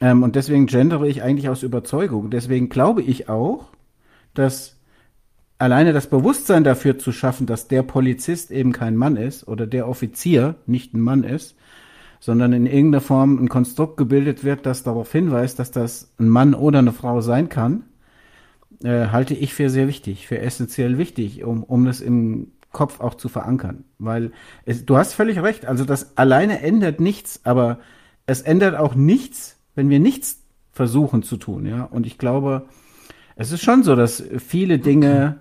Ähm, 0.00 0.22
und 0.22 0.36
deswegen 0.36 0.66
gendere 0.66 1.08
ich 1.08 1.22
eigentlich 1.22 1.48
aus 1.48 1.62
Überzeugung. 1.62 2.30
Deswegen 2.30 2.68
glaube 2.68 3.02
ich 3.02 3.28
auch, 3.28 3.68
dass 4.34 4.76
alleine 5.58 5.92
das 5.92 6.06
Bewusstsein 6.06 6.64
dafür 6.64 6.98
zu 6.98 7.12
schaffen, 7.12 7.46
dass 7.46 7.68
der 7.68 7.82
Polizist 7.82 8.50
eben 8.50 8.72
kein 8.72 8.96
Mann 8.96 9.16
ist 9.16 9.46
oder 9.46 9.66
der 9.66 9.88
Offizier 9.88 10.54
nicht 10.66 10.94
ein 10.94 11.00
Mann 11.00 11.24
ist, 11.24 11.56
sondern 12.20 12.52
in 12.52 12.66
irgendeiner 12.66 13.00
Form 13.00 13.42
ein 13.42 13.48
Konstrukt 13.48 13.96
gebildet 13.96 14.44
wird, 14.44 14.66
das 14.66 14.82
darauf 14.82 15.10
hinweist, 15.10 15.58
dass 15.58 15.70
das 15.70 16.12
ein 16.18 16.28
Mann 16.28 16.54
oder 16.54 16.78
eine 16.80 16.92
Frau 16.92 17.20
sein 17.20 17.48
kann, 17.48 17.84
äh, 18.82 19.08
halte 19.08 19.34
ich 19.34 19.54
für 19.54 19.70
sehr 19.70 19.88
wichtig, 19.88 20.26
für 20.26 20.38
essentiell 20.38 20.98
wichtig, 20.98 21.44
um, 21.44 21.62
um 21.64 21.84
das 21.84 22.00
im 22.00 22.52
Kopf 22.72 23.00
auch 23.00 23.14
zu 23.14 23.28
verankern. 23.28 23.84
Weil 23.98 24.32
es, 24.64 24.84
du 24.84 24.96
hast 24.96 25.14
völlig 25.14 25.42
recht, 25.42 25.66
also 25.66 25.84
das 25.84 26.16
alleine 26.16 26.60
ändert 26.60 27.00
nichts, 27.00 27.40
aber 27.44 27.78
es 28.26 28.42
ändert 28.42 28.76
auch 28.76 28.94
nichts, 28.94 29.57
wenn 29.78 29.90
wir 29.90 30.00
nichts 30.00 30.42
versuchen 30.72 31.22
zu 31.22 31.36
tun, 31.36 31.64
ja. 31.64 31.84
Und 31.84 32.04
ich 32.04 32.18
glaube, 32.18 32.66
es 33.36 33.52
ist 33.52 33.62
schon 33.62 33.84
so, 33.84 33.94
dass 33.94 34.20
viele 34.38 34.80
Dinge 34.80 35.38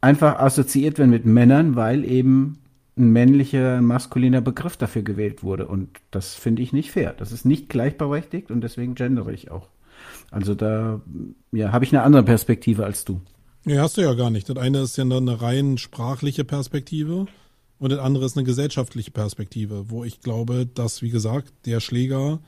einfach 0.00 0.38
assoziiert 0.38 0.98
werden 0.98 1.10
mit 1.10 1.26
Männern, 1.26 1.74
weil 1.74 2.04
eben 2.04 2.60
ein 2.96 3.10
männlicher, 3.10 3.78
ein 3.78 3.84
maskuliner 3.84 4.40
Begriff 4.40 4.76
dafür 4.76 5.02
gewählt 5.02 5.42
wurde. 5.42 5.66
Und 5.66 5.88
das 6.12 6.36
finde 6.36 6.62
ich 6.62 6.72
nicht 6.72 6.92
fair. 6.92 7.12
Das 7.12 7.32
ist 7.32 7.44
nicht 7.44 7.68
gleichberechtigt 7.68 8.52
und 8.52 8.60
deswegen 8.60 8.94
gendere 8.94 9.32
ich 9.32 9.50
auch. 9.50 9.68
Also 10.30 10.54
da 10.54 11.00
ja, 11.50 11.72
habe 11.72 11.84
ich 11.84 11.92
eine 11.92 12.04
andere 12.04 12.22
Perspektive 12.22 12.84
als 12.84 13.04
du. 13.04 13.20
Ja, 13.66 13.82
hast 13.82 13.96
du 13.96 14.02
ja 14.02 14.14
gar 14.14 14.30
nicht. 14.30 14.48
Das 14.48 14.58
eine 14.58 14.82
ist 14.82 14.96
ja 14.96 15.02
eine 15.02 15.42
rein 15.42 15.76
sprachliche 15.76 16.44
Perspektive 16.44 17.26
und 17.80 17.90
das 17.90 17.98
andere 17.98 18.26
ist 18.26 18.36
eine 18.36 18.46
gesellschaftliche 18.46 19.10
Perspektive, 19.10 19.90
wo 19.90 20.04
ich 20.04 20.20
glaube, 20.20 20.66
dass, 20.66 21.02
wie 21.02 21.10
gesagt, 21.10 21.52
der 21.66 21.80
Schläger 21.80 22.38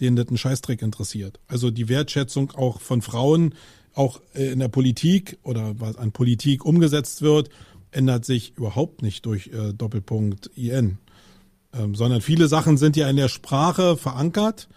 den 0.00 0.16
das 0.16 0.28
einen 0.28 0.38
Scheißdreck 0.38 0.82
interessiert. 0.82 1.40
Also 1.46 1.70
die 1.70 1.88
Wertschätzung 1.88 2.52
auch 2.52 2.80
von 2.80 3.02
Frauen, 3.02 3.54
auch 3.94 4.20
äh, 4.34 4.52
in 4.52 4.58
der 4.58 4.68
Politik 4.68 5.38
oder 5.42 5.78
was 5.80 5.96
an 5.96 6.12
Politik 6.12 6.64
umgesetzt 6.64 7.22
wird, 7.22 7.48
ändert 7.90 8.24
sich 8.24 8.56
überhaupt 8.56 9.02
nicht 9.02 9.26
durch 9.26 9.48
äh, 9.48 9.72
Doppelpunkt 9.72 10.50
IN. 10.54 10.98
Ähm, 11.72 11.94
sondern 11.94 12.20
viele 12.20 12.48
Sachen 12.48 12.76
sind 12.76 12.96
ja 12.96 13.08
in 13.08 13.16
der 13.16 13.28
Sprache 13.28 13.96
verankert. 13.96 14.68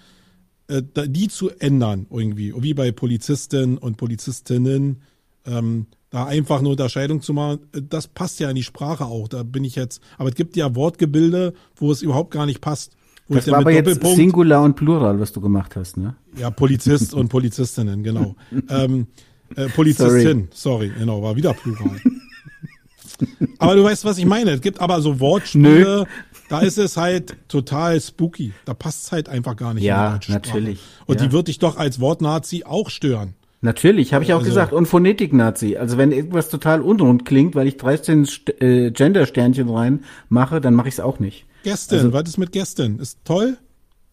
Äh, 0.70 0.84
die 1.08 1.28
zu 1.28 1.50
ändern 1.50 2.06
irgendwie, 2.12 2.54
wie 2.56 2.76
bei 2.76 2.92
Polizisten 2.92 3.78
und 3.80 3.98
Polizistinnen, 3.98 5.02
ähm, 5.46 5.88
da 6.12 6.26
einfach 6.26 6.60
eine 6.60 6.70
Unterscheidung 6.70 7.22
zu 7.22 7.34
machen, 7.34 7.60
äh, 7.74 7.82
das 7.82 8.08
passt 8.08 8.40
ja 8.40 8.50
in 8.50 8.56
die 8.56 8.64
Sprache 8.64 9.06
auch. 9.06 9.28
Da 9.28 9.42
bin 9.42 9.64
ich 9.64 9.76
jetzt, 9.76 10.00
aber 10.20 10.30
es 10.30 10.36
gibt 10.36 10.56
ja 10.56 10.76
Wortgebilde, 10.76 11.54
wo 11.76 11.92
es 11.92 12.04
überhaupt 12.04 12.32
gar 12.32 12.46
nicht 12.46 12.62
passt. 12.62 12.96
Das 13.30 13.48
war 13.50 13.60
aber 13.60 13.72
jetzt 13.72 14.04
Singular 14.04 14.64
und 14.64 14.76
Plural, 14.76 15.20
was 15.20 15.32
du 15.32 15.40
gemacht 15.40 15.76
hast, 15.76 15.98
ne? 15.98 16.16
Ja, 16.38 16.50
Polizist 16.50 17.14
und 17.14 17.30
Polizistinnen, 17.30 18.04
genau. 18.04 18.36
ähm, 18.70 19.08
äh, 19.56 19.68
Polizistin, 19.68 20.48
sorry. 20.52 20.88
sorry, 20.88 20.92
genau, 20.98 21.22
war 21.22 21.36
wieder 21.36 21.54
Plural. 21.54 22.00
aber 23.60 23.76
du 23.76 23.84
weißt, 23.84 24.06
was 24.06 24.18
ich 24.18 24.26
meine. 24.26 24.52
Es 24.52 24.62
gibt 24.62 24.82
aber 24.82 25.02
so 25.02 25.20
Wortspiele, 25.20 26.00
Nö. 26.00 26.06
da 26.50 26.62
ist 26.62 26.78
es 26.78 26.98
halt 26.98 27.36
total 27.48 28.02
spooky. 28.02 28.54
Da 28.66 28.74
passt 28.74 29.06
es 29.06 29.12
halt 29.12 29.30
einfach 29.30 29.56
gar 29.56 29.74
nicht. 29.74 29.84
Ja, 29.84 30.20
natürlich. 30.28 30.80
Und 31.06 31.20
ja. 31.20 31.28
die 31.28 31.32
wird 31.32 31.48
dich 31.48 31.60
doch 31.60 31.78
als 31.78 32.00
Wortnazi 32.00 32.64
auch 32.66 32.90
stören. 32.90 33.36
Natürlich, 33.62 34.14
habe 34.14 34.24
ich 34.24 34.32
auch 34.32 34.40
also, 34.40 34.50
gesagt. 34.50 34.72
Und 34.72 34.86
Phonetik-Nazi. 34.86 35.76
Also 35.76 35.98
wenn 35.98 36.12
irgendwas 36.14 36.50
total 36.50 36.82
unrund 36.82 37.26
klingt, 37.26 37.56
weil 37.56 37.68
ich 37.68 37.76
13 37.76 38.26
St 38.26 38.62
äh, 38.62 38.92
Gender-Sternchen 38.92 39.70
rein 39.70 40.06
mache, 40.30 40.62
dann 40.62 40.74
mache 40.74 40.88
ich 40.88 40.96
es 40.96 41.00
auch 41.02 41.20
nicht. 41.20 41.46
Gestern, 41.64 42.00
also, 42.00 42.14
was 42.14 42.30
ist 42.30 42.38
mit 42.38 42.52
gestern? 42.52 43.00
Ist 43.00 43.20
toll? 43.24 43.58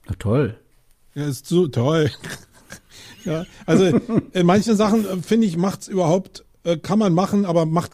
Na 0.09 0.15
toll. 0.19 0.57
Ja, 1.15 1.27
ist 1.27 1.47
so 1.47 1.69
toll. 1.69 2.11
ja, 3.25 3.45
also 3.65 3.85
in 4.33 4.47
manchen 4.47 4.77
Sachen 4.77 5.07
äh, 5.07 5.17
finde 5.23 5.47
ich 5.47 5.57
macht's 5.57 5.89
überhaupt 5.89 6.45
äh, 6.65 6.77
kann 6.77 6.99
man 6.99 7.13
machen, 7.13 7.45
aber 7.45 7.65
macht 7.65 7.93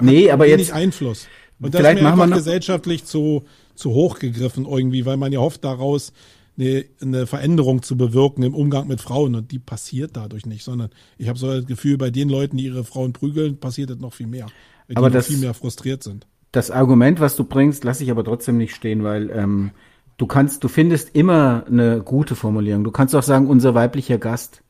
nee, 0.00 0.30
aber 0.30 0.44
wenig 0.46 0.68
jetzt 0.68 0.72
Einfluss. 0.72 1.26
Und 1.60 1.74
das 1.74 1.80
vielleicht 1.80 1.98
ist 1.98 2.02
mir 2.02 2.16
machen 2.16 2.30
wir 2.30 2.36
gesellschaftlich 2.36 3.04
zu 3.04 3.44
zu 3.74 3.90
hoch 3.90 4.18
gegriffen 4.18 4.66
irgendwie, 4.66 5.04
weil 5.04 5.16
man 5.16 5.32
ja 5.32 5.40
hofft 5.40 5.64
daraus 5.64 6.12
eine, 6.56 6.84
eine 7.00 7.26
Veränderung 7.26 7.82
zu 7.82 7.96
bewirken 7.96 8.42
im 8.42 8.54
Umgang 8.54 8.86
mit 8.86 9.00
Frauen 9.00 9.34
und 9.34 9.50
die 9.50 9.58
passiert 9.58 10.16
dadurch 10.16 10.46
nicht, 10.46 10.64
sondern 10.64 10.90
ich 11.18 11.28
habe 11.28 11.38
so 11.38 11.52
das 11.52 11.66
Gefühl, 11.66 11.98
bei 11.98 12.10
den 12.10 12.28
Leuten, 12.28 12.56
die 12.56 12.64
ihre 12.64 12.84
Frauen 12.84 13.12
prügeln, 13.12 13.58
passiert 13.58 13.90
das 13.90 13.98
noch 13.98 14.14
viel 14.14 14.28
mehr, 14.28 14.46
die 14.88 14.96
aber 14.96 15.10
das, 15.10 15.26
viel 15.26 15.38
mehr 15.38 15.54
frustriert 15.54 16.02
sind. 16.02 16.26
Das 16.54 16.70
Argument, 16.70 17.18
was 17.18 17.34
du 17.34 17.42
bringst, 17.42 17.82
lasse 17.82 18.04
ich 18.04 18.12
aber 18.12 18.22
trotzdem 18.22 18.58
nicht 18.58 18.76
stehen, 18.76 19.02
weil 19.02 19.28
ähm, 19.30 19.72
du 20.18 20.26
kannst, 20.28 20.62
du 20.62 20.68
findest 20.68 21.16
immer 21.16 21.64
eine 21.66 22.00
gute 22.00 22.36
Formulierung. 22.36 22.84
Du 22.84 22.92
kannst 22.92 23.16
auch 23.16 23.24
sagen, 23.24 23.48
unser 23.48 23.74
weiblicher 23.74 24.18
Gast, 24.18 24.62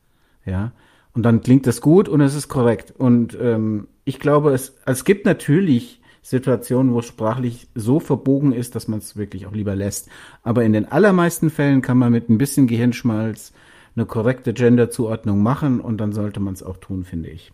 ja. 0.47 0.71
Und 1.13 1.21
dann 1.21 1.41
klingt 1.41 1.67
das 1.67 1.81
gut 1.81 2.09
und 2.09 2.21
es 2.21 2.33
ist 2.33 2.47
korrekt. 2.47 2.91
Und 2.97 3.37
ähm, 3.39 3.87
ich 4.03 4.19
glaube, 4.19 4.51
es, 4.51 4.75
es 4.87 5.05
gibt 5.05 5.27
natürlich 5.27 6.01
Situationen, 6.23 6.91
wo 6.91 6.99
es 6.99 7.05
sprachlich 7.05 7.67
so 7.75 7.99
verbogen 7.99 8.51
ist, 8.51 8.73
dass 8.73 8.87
man 8.87 8.97
es 8.97 9.15
wirklich 9.15 9.45
auch 9.45 9.53
lieber 9.53 9.75
lässt. 9.75 10.09
Aber 10.41 10.63
in 10.63 10.73
den 10.73 10.91
allermeisten 10.91 11.51
Fällen 11.51 11.83
kann 11.83 11.99
man 11.99 12.11
mit 12.11 12.31
ein 12.31 12.39
bisschen 12.39 12.65
Gehirnschmalz 12.65 13.53
eine 13.95 14.07
korrekte 14.07 14.53
Gender-Zuordnung 14.53 15.43
machen 15.43 15.79
und 15.81 15.99
dann 15.99 16.13
sollte 16.13 16.39
man 16.39 16.55
es 16.55 16.63
auch 16.63 16.77
tun, 16.77 17.03
finde 17.03 17.29
ich. 17.29 17.53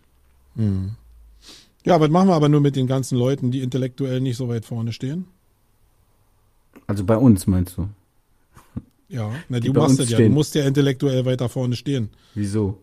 Mhm. 0.55 0.91
Ja, 1.83 1.99
was 1.99 2.09
machen 2.09 2.29
wir 2.29 2.35
aber 2.35 2.49
nur 2.49 2.61
mit 2.61 2.75
den 2.75 2.87
ganzen 2.87 3.17
Leuten, 3.17 3.51
die 3.51 3.61
intellektuell 3.61 4.21
nicht 4.21 4.37
so 4.37 4.47
weit 4.47 4.65
vorne 4.65 4.93
stehen? 4.93 5.25
Also 6.87 7.03
bei 7.03 7.17
uns, 7.17 7.47
meinst 7.47 7.77
du? 7.77 7.89
Ja, 9.07 9.33
na, 9.49 9.59
du 9.59 9.73
machst 9.73 9.99
das 9.99 10.09
ja. 10.09 10.17
Du 10.17 10.29
musst 10.29 10.55
ja 10.55 10.65
intellektuell 10.65 11.25
weiter 11.25 11.49
vorne 11.49 11.75
stehen. 11.75 12.09
Wieso? 12.33 12.77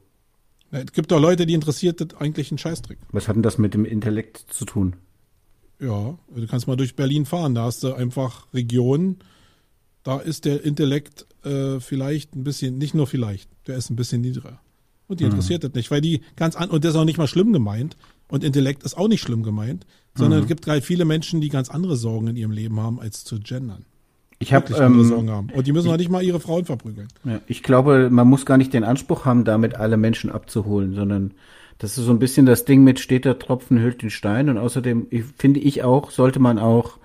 Na, 0.70 0.80
es 0.80 0.92
gibt 0.92 1.10
doch 1.10 1.20
Leute, 1.20 1.46
die 1.46 1.54
interessiert 1.54 2.00
das 2.00 2.20
eigentlich 2.20 2.52
ein 2.52 2.58
Scheißtrick. 2.58 2.98
Was 3.12 3.28
hat 3.28 3.36
denn 3.36 3.42
das 3.42 3.56
mit 3.56 3.72
dem 3.72 3.84
Intellekt 3.84 4.44
zu 4.50 4.64
tun? 4.64 4.96
Ja, 5.80 6.18
du 6.34 6.46
kannst 6.46 6.66
mal 6.66 6.76
durch 6.76 6.96
Berlin 6.96 7.24
fahren. 7.24 7.54
Da 7.54 7.64
hast 7.64 7.82
du 7.82 7.94
einfach 7.94 8.52
Regionen, 8.52 9.18
da 10.02 10.18
ist 10.18 10.44
der 10.44 10.64
Intellekt 10.64 11.26
äh, 11.44 11.80
vielleicht 11.80 12.34
ein 12.34 12.44
bisschen, 12.44 12.78
nicht 12.78 12.94
nur 12.94 13.06
vielleicht, 13.06 13.48
der 13.66 13.76
ist 13.76 13.90
ein 13.90 13.96
bisschen 13.96 14.20
niedriger. 14.20 14.60
Und 15.06 15.20
die 15.20 15.24
mhm. 15.24 15.30
interessiert 15.30 15.64
das 15.64 15.72
nicht, 15.74 15.90
weil 15.90 16.00
die 16.00 16.20
ganz 16.36 16.56
an, 16.56 16.68
und 16.70 16.84
das 16.84 16.90
ist 16.94 16.96
auch 16.96 17.04
nicht 17.04 17.18
mal 17.18 17.28
schlimm 17.28 17.52
gemeint, 17.52 17.96
und 18.28 18.44
Intellekt 18.44 18.82
ist 18.82 18.96
auch 18.96 19.08
nicht 19.08 19.20
schlimm 19.20 19.42
gemeint, 19.42 19.86
sondern 20.14 20.40
mhm. 20.40 20.44
es 20.44 20.48
gibt 20.48 20.66
halt 20.66 20.84
viele 20.84 21.04
Menschen, 21.04 21.40
die 21.40 21.48
ganz 21.48 21.70
andere 21.70 21.96
Sorgen 21.96 22.28
in 22.28 22.36
ihrem 22.36 22.50
Leben 22.50 22.80
haben, 22.80 23.00
als 23.00 23.24
zu 23.24 23.38
gendern. 23.40 23.84
Ich 24.38 24.52
habe 24.52 24.72
ähm, 24.74 25.02
Sorgen 25.04 25.30
haben. 25.30 25.48
Und 25.50 25.66
die 25.66 25.72
müssen 25.72 25.86
ich, 25.86 25.90
halt 25.90 26.00
nicht 26.00 26.10
mal 26.10 26.22
ihre 26.22 26.38
Frauen 26.38 26.64
verprügeln. 26.64 27.08
Ja, 27.24 27.40
ich 27.46 27.62
glaube, 27.62 28.08
man 28.10 28.28
muss 28.28 28.46
gar 28.46 28.56
nicht 28.56 28.72
den 28.72 28.84
Anspruch 28.84 29.24
haben, 29.24 29.44
damit 29.44 29.74
alle 29.74 29.96
Menschen 29.96 30.30
abzuholen, 30.30 30.94
sondern 30.94 31.32
das 31.78 31.98
ist 31.98 32.04
so 32.04 32.12
ein 32.12 32.18
bisschen 32.18 32.46
das 32.46 32.64
Ding 32.64 32.84
mit 32.84 33.00
steter 33.00 33.38
Tropfen 33.38 33.80
hüllt 33.80 34.02
den 34.02 34.10
Stein. 34.10 34.48
Und 34.48 34.58
außerdem 34.58 35.08
ich, 35.10 35.24
finde 35.36 35.60
ich 35.60 35.82
auch, 35.82 36.10
sollte 36.10 36.38
man 36.38 36.58
auch 36.58 36.98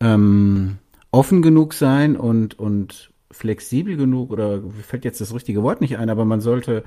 ähm, 0.00 0.78
offen 1.10 1.42
genug 1.42 1.72
sein 1.72 2.16
und 2.16 2.58
und 2.58 3.11
flexibel 3.32 3.96
genug 3.96 4.30
oder 4.30 4.62
fällt 4.86 5.04
jetzt 5.04 5.20
das 5.20 5.34
richtige 5.34 5.62
Wort 5.62 5.80
nicht 5.80 5.98
ein, 5.98 6.10
aber 6.10 6.24
man 6.24 6.40
sollte 6.40 6.84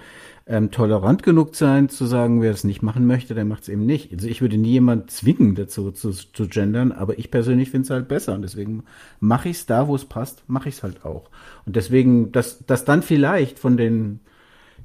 ähm, 0.47 0.71
tolerant 0.71 1.23
genug 1.23 1.55
sein, 1.55 1.89
zu 1.89 2.05
sagen, 2.05 2.41
wer 2.41 2.51
es 2.51 2.63
nicht 2.63 2.81
machen 2.81 3.05
möchte, 3.07 3.33
der 3.33 3.45
macht 3.45 3.63
es 3.63 3.69
eben 3.69 3.85
nicht. 3.85 4.13
Also 4.13 4.27
ich 4.27 4.41
würde 4.41 4.57
nie 4.57 4.71
jemand 4.71 5.11
zwingen 5.11 5.55
dazu 5.55 5.91
zu, 5.91 6.11
zu 6.11 6.47
gendern, 6.47 6.91
aber 6.91 7.17
ich 7.19 7.31
persönlich 7.31 7.71
finde 7.71 7.85
es 7.85 7.89
halt 7.89 8.07
besser 8.07 8.35
und 8.35 8.43
deswegen 8.43 8.83
mache 9.19 9.49
ich 9.49 9.57
es 9.57 9.65
da, 9.65 9.87
wo 9.87 9.95
es 9.95 10.05
passt, 10.05 10.43
mache 10.47 10.69
ich 10.69 10.75
es 10.75 10.83
halt 10.83 11.03
auch. 11.03 11.29
Und 11.65 11.75
deswegen, 11.75 12.31
dass, 12.31 12.65
dass 12.65 12.85
dann 12.85 13.01
vielleicht 13.01 13.59
von 13.59 13.75
den, 13.75 14.19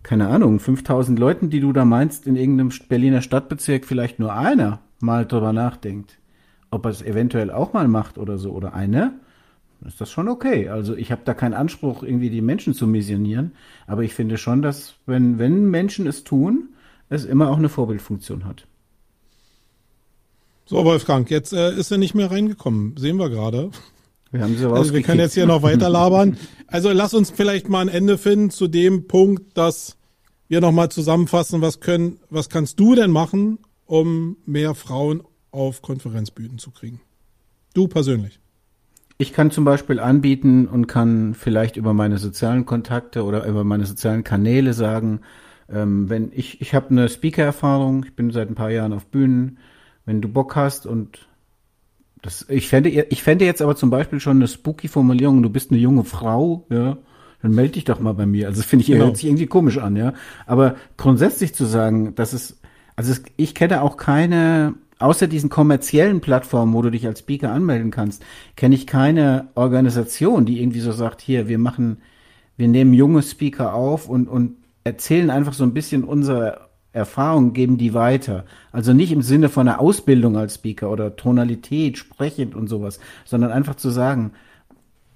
keine 0.02 0.28
Ahnung, 0.28 0.60
5000 0.60 1.18
Leuten, 1.18 1.50
die 1.50 1.60
du 1.60 1.72
da 1.72 1.84
meinst, 1.84 2.26
in 2.26 2.36
irgendeinem 2.36 2.72
Berliner 2.88 3.22
Stadtbezirk 3.22 3.84
vielleicht 3.84 4.18
nur 4.18 4.32
einer 4.32 4.80
mal 5.00 5.26
drüber 5.26 5.52
nachdenkt, 5.52 6.18
ob 6.70 6.86
er 6.86 6.90
es 6.90 7.02
eventuell 7.02 7.50
auch 7.50 7.72
mal 7.72 7.88
macht 7.88 8.16
oder 8.16 8.38
so, 8.38 8.52
oder 8.52 8.74
eine, 8.74 9.14
ist 9.86 10.00
das 10.00 10.10
schon 10.10 10.28
okay. 10.28 10.68
Also 10.68 10.94
ich 10.94 11.10
habe 11.10 11.22
da 11.24 11.34
keinen 11.34 11.54
Anspruch, 11.54 12.02
irgendwie 12.02 12.30
die 12.30 12.42
Menschen 12.42 12.74
zu 12.74 12.86
missionieren, 12.86 13.52
aber 13.86 14.02
ich 14.02 14.14
finde 14.14 14.36
schon, 14.36 14.62
dass 14.62 14.94
wenn, 15.06 15.38
wenn 15.38 15.70
Menschen 15.70 16.06
es 16.06 16.24
tun, 16.24 16.70
es 17.08 17.24
immer 17.24 17.50
auch 17.50 17.58
eine 17.58 17.68
Vorbildfunktion 17.68 18.44
hat. 18.44 18.66
So, 20.66 20.84
Wolfgang, 20.84 21.28
jetzt 21.30 21.52
äh, 21.52 21.74
ist 21.74 21.90
er 21.90 21.98
nicht 21.98 22.14
mehr 22.14 22.30
reingekommen. 22.30 22.96
Sehen 22.96 23.16
wir 23.16 23.28
gerade. 23.28 23.70
Wir 24.30 24.42
haben 24.42 24.56
sie 24.56 24.66
also 24.66 24.94
wir 24.94 25.02
können 25.02 25.18
jetzt 25.18 25.34
hier 25.34 25.46
noch 25.46 25.62
weiter 25.62 25.88
labern. 25.88 26.36
Also 26.72 26.92
lass 26.92 27.14
uns 27.14 27.30
vielleicht 27.30 27.68
mal 27.68 27.80
ein 27.80 27.88
Ende 27.88 28.16
finden 28.16 28.50
zu 28.50 28.68
dem 28.68 29.08
Punkt, 29.08 29.58
dass 29.58 29.96
wir 30.46 30.60
nochmal 30.60 30.88
zusammenfassen, 30.88 31.60
was 31.62 31.80
können, 31.80 32.20
was 32.30 32.48
kannst 32.48 32.78
du 32.78 32.94
denn 32.94 33.10
machen, 33.10 33.58
um 33.86 34.36
mehr 34.46 34.76
Frauen 34.76 35.24
auf 35.50 35.82
Konferenzbühnen 35.82 36.58
zu 36.58 36.70
kriegen? 36.70 37.00
Du 37.74 37.88
persönlich. 37.88 38.38
Ich 39.20 39.34
kann 39.34 39.50
zum 39.50 39.66
Beispiel 39.66 40.00
anbieten 40.00 40.66
und 40.66 40.86
kann 40.86 41.34
vielleicht 41.34 41.76
über 41.76 41.92
meine 41.92 42.16
sozialen 42.16 42.64
Kontakte 42.64 43.22
oder 43.22 43.44
über 43.44 43.64
meine 43.64 43.84
sozialen 43.84 44.24
Kanäle 44.24 44.72
sagen, 44.72 45.20
ähm, 45.68 46.08
wenn 46.08 46.32
ich, 46.32 46.62
ich 46.62 46.74
habe 46.74 46.88
eine 46.88 47.06
Speaker-Erfahrung, 47.06 48.02
ich 48.04 48.16
bin 48.16 48.30
seit 48.30 48.48
ein 48.48 48.54
paar 48.54 48.70
Jahren 48.70 48.94
auf 48.94 49.04
Bühnen, 49.04 49.58
wenn 50.06 50.22
du 50.22 50.28
Bock 50.28 50.56
hast 50.56 50.86
und 50.86 51.28
das, 52.22 52.46
ich 52.48 52.70
fände, 52.70 52.88
ich 52.88 53.22
fände 53.22 53.44
jetzt 53.44 53.60
aber 53.60 53.76
zum 53.76 53.90
Beispiel 53.90 54.20
schon 54.20 54.38
eine 54.38 54.48
spooky 54.48 54.88
Formulierung, 54.88 55.42
du 55.42 55.50
bist 55.50 55.70
eine 55.70 55.80
junge 55.80 56.04
Frau, 56.04 56.64
ja, 56.70 56.96
dann 57.42 57.54
melde 57.54 57.72
dich 57.72 57.84
doch 57.84 58.00
mal 58.00 58.14
bei 58.14 58.24
mir. 58.24 58.46
Also 58.46 58.62
das 58.62 58.70
finde 58.70 58.84
ich 58.84 58.86
genau. 58.86 59.04
hört 59.04 59.18
sich 59.18 59.26
irgendwie 59.26 59.48
komisch 59.48 59.76
an, 59.76 59.96
ja. 59.96 60.14
Aber 60.46 60.76
grundsätzlich 60.96 61.54
zu 61.54 61.66
sagen, 61.66 62.14
dass 62.14 62.32
es, 62.32 62.58
also 62.96 63.12
es, 63.12 63.22
ich 63.36 63.54
kenne 63.54 63.82
auch 63.82 63.98
keine, 63.98 64.76
außer 65.00 65.26
diesen 65.26 65.50
kommerziellen 65.50 66.20
Plattformen, 66.20 66.74
wo 66.74 66.82
du 66.82 66.90
dich 66.90 67.06
als 67.06 67.20
Speaker 67.20 67.50
anmelden 67.50 67.90
kannst, 67.90 68.22
kenne 68.54 68.74
ich 68.74 68.86
keine 68.86 69.48
Organisation, 69.54 70.46
die 70.46 70.60
irgendwie 70.60 70.80
so 70.80 70.92
sagt, 70.92 71.20
hier, 71.20 71.48
wir 71.48 71.58
machen, 71.58 72.02
wir 72.56 72.68
nehmen 72.68 72.92
junge 72.92 73.22
Speaker 73.22 73.74
auf 73.74 74.08
und, 74.08 74.28
und 74.28 74.56
erzählen 74.84 75.30
einfach 75.30 75.54
so 75.54 75.64
ein 75.64 75.74
bisschen 75.74 76.04
unsere 76.04 76.68
Erfahrungen, 76.92 77.52
geben 77.52 77.78
die 77.78 77.94
weiter. 77.94 78.44
Also 78.72 78.92
nicht 78.92 79.12
im 79.12 79.22
Sinne 79.22 79.48
von 79.48 79.68
einer 79.68 79.80
Ausbildung 79.80 80.36
als 80.36 80.56
Speaker 80.56 80.90
oder 80.90 81.16
Tonalität, 81.16 81.98
sprechend 81.98 82.54
und 82.54 82.68
sowas, 82.68 83.00
sondern 83.24 83.52
einfach 83.52 83.76
zu 83.76 83.90
sagen, 83.90 84.32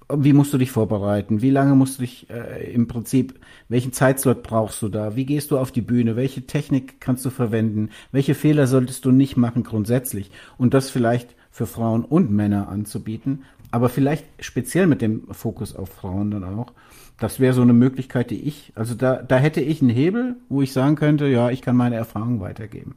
wie 0.09 0.33
musst 0.33 0.53
du 0.53 0.57
dich 0.57 0.71
vorbereiten? 0.71 1.41
Wie 1.41 1.49
lange 1.49 1.75
musst 1.75 1.97
du 1.97 2.01
dich 2.01 2.29
äh, 2.29 2.71
im 2.71 2.87
Prinzip, 2.87 3.39
welchen 3.69 3.93
Zeitslot 3.93 4.43
brauchst 4.43 4.81
du 4.81 4.89
da? 4.89 5.15
Wie 5.15 5.25
gehst 5.25 5.51
du 5.51 5.57
auf 5.57 5.71
die 5.71 5.81
Bühne? 5.81 6.15
Welche 6.15 6.45
Technik 6.45 7.01
kannst 7.01 7.25
du 7.25 7.29
verwenden? 7.29 7.89
Welche 8.11 8.35
Fehler 8.35 8.67
solltest 8.67 9.05
du 9.05 9.11
nicht 9.11 9.35
machen 9.35 9.63
grundsätzlich? 9.63 10.29
Und 10.57 10.73
das 10.73 10.89
vielleicht 10.89 11.35
für 11.49 11.65
Frauen 11.65 12.03
und 12.03 12.31
Männer 12.31 12.67
anzubieten, 12.67 13.43
aber 13.71 13.89
vielleicht 13.89 14.25
speziell 14.39 14.87
mit 14.87 15.01
dem 15.01 15.23
Fokus 15.31 15.75
auf 15.75 15.89
Frauen 15.89 16.31
dann 16.31 16.43
auch. 16.43 16.73
Das 17.17 17.39
wäre 17.39 17.53
so 17.53 17.61
eine 17.61 17.73
Möglichkeit, 17.73 18.29
die 18.29 18.41
ich, 18.41 18.73
also 18.75 18.93
da, 18.93 19.21
da 19.21 19.37
hätte 19.37 19.61
ich 19.61 19.81
einen 19.81 19.89
Hebel, 19.89 20.35
wo 20.49 20.61
ich 20.61 20.73
sagen 20.73 20.95
könnte, 20.95 21.27
ja, 21.27 21.49
ich 21.49 21.61
kann 21.61 21.77
meine 21.77 21.95
Erfahrungen 21.95 22.41
weitergeben. 22.41 22.95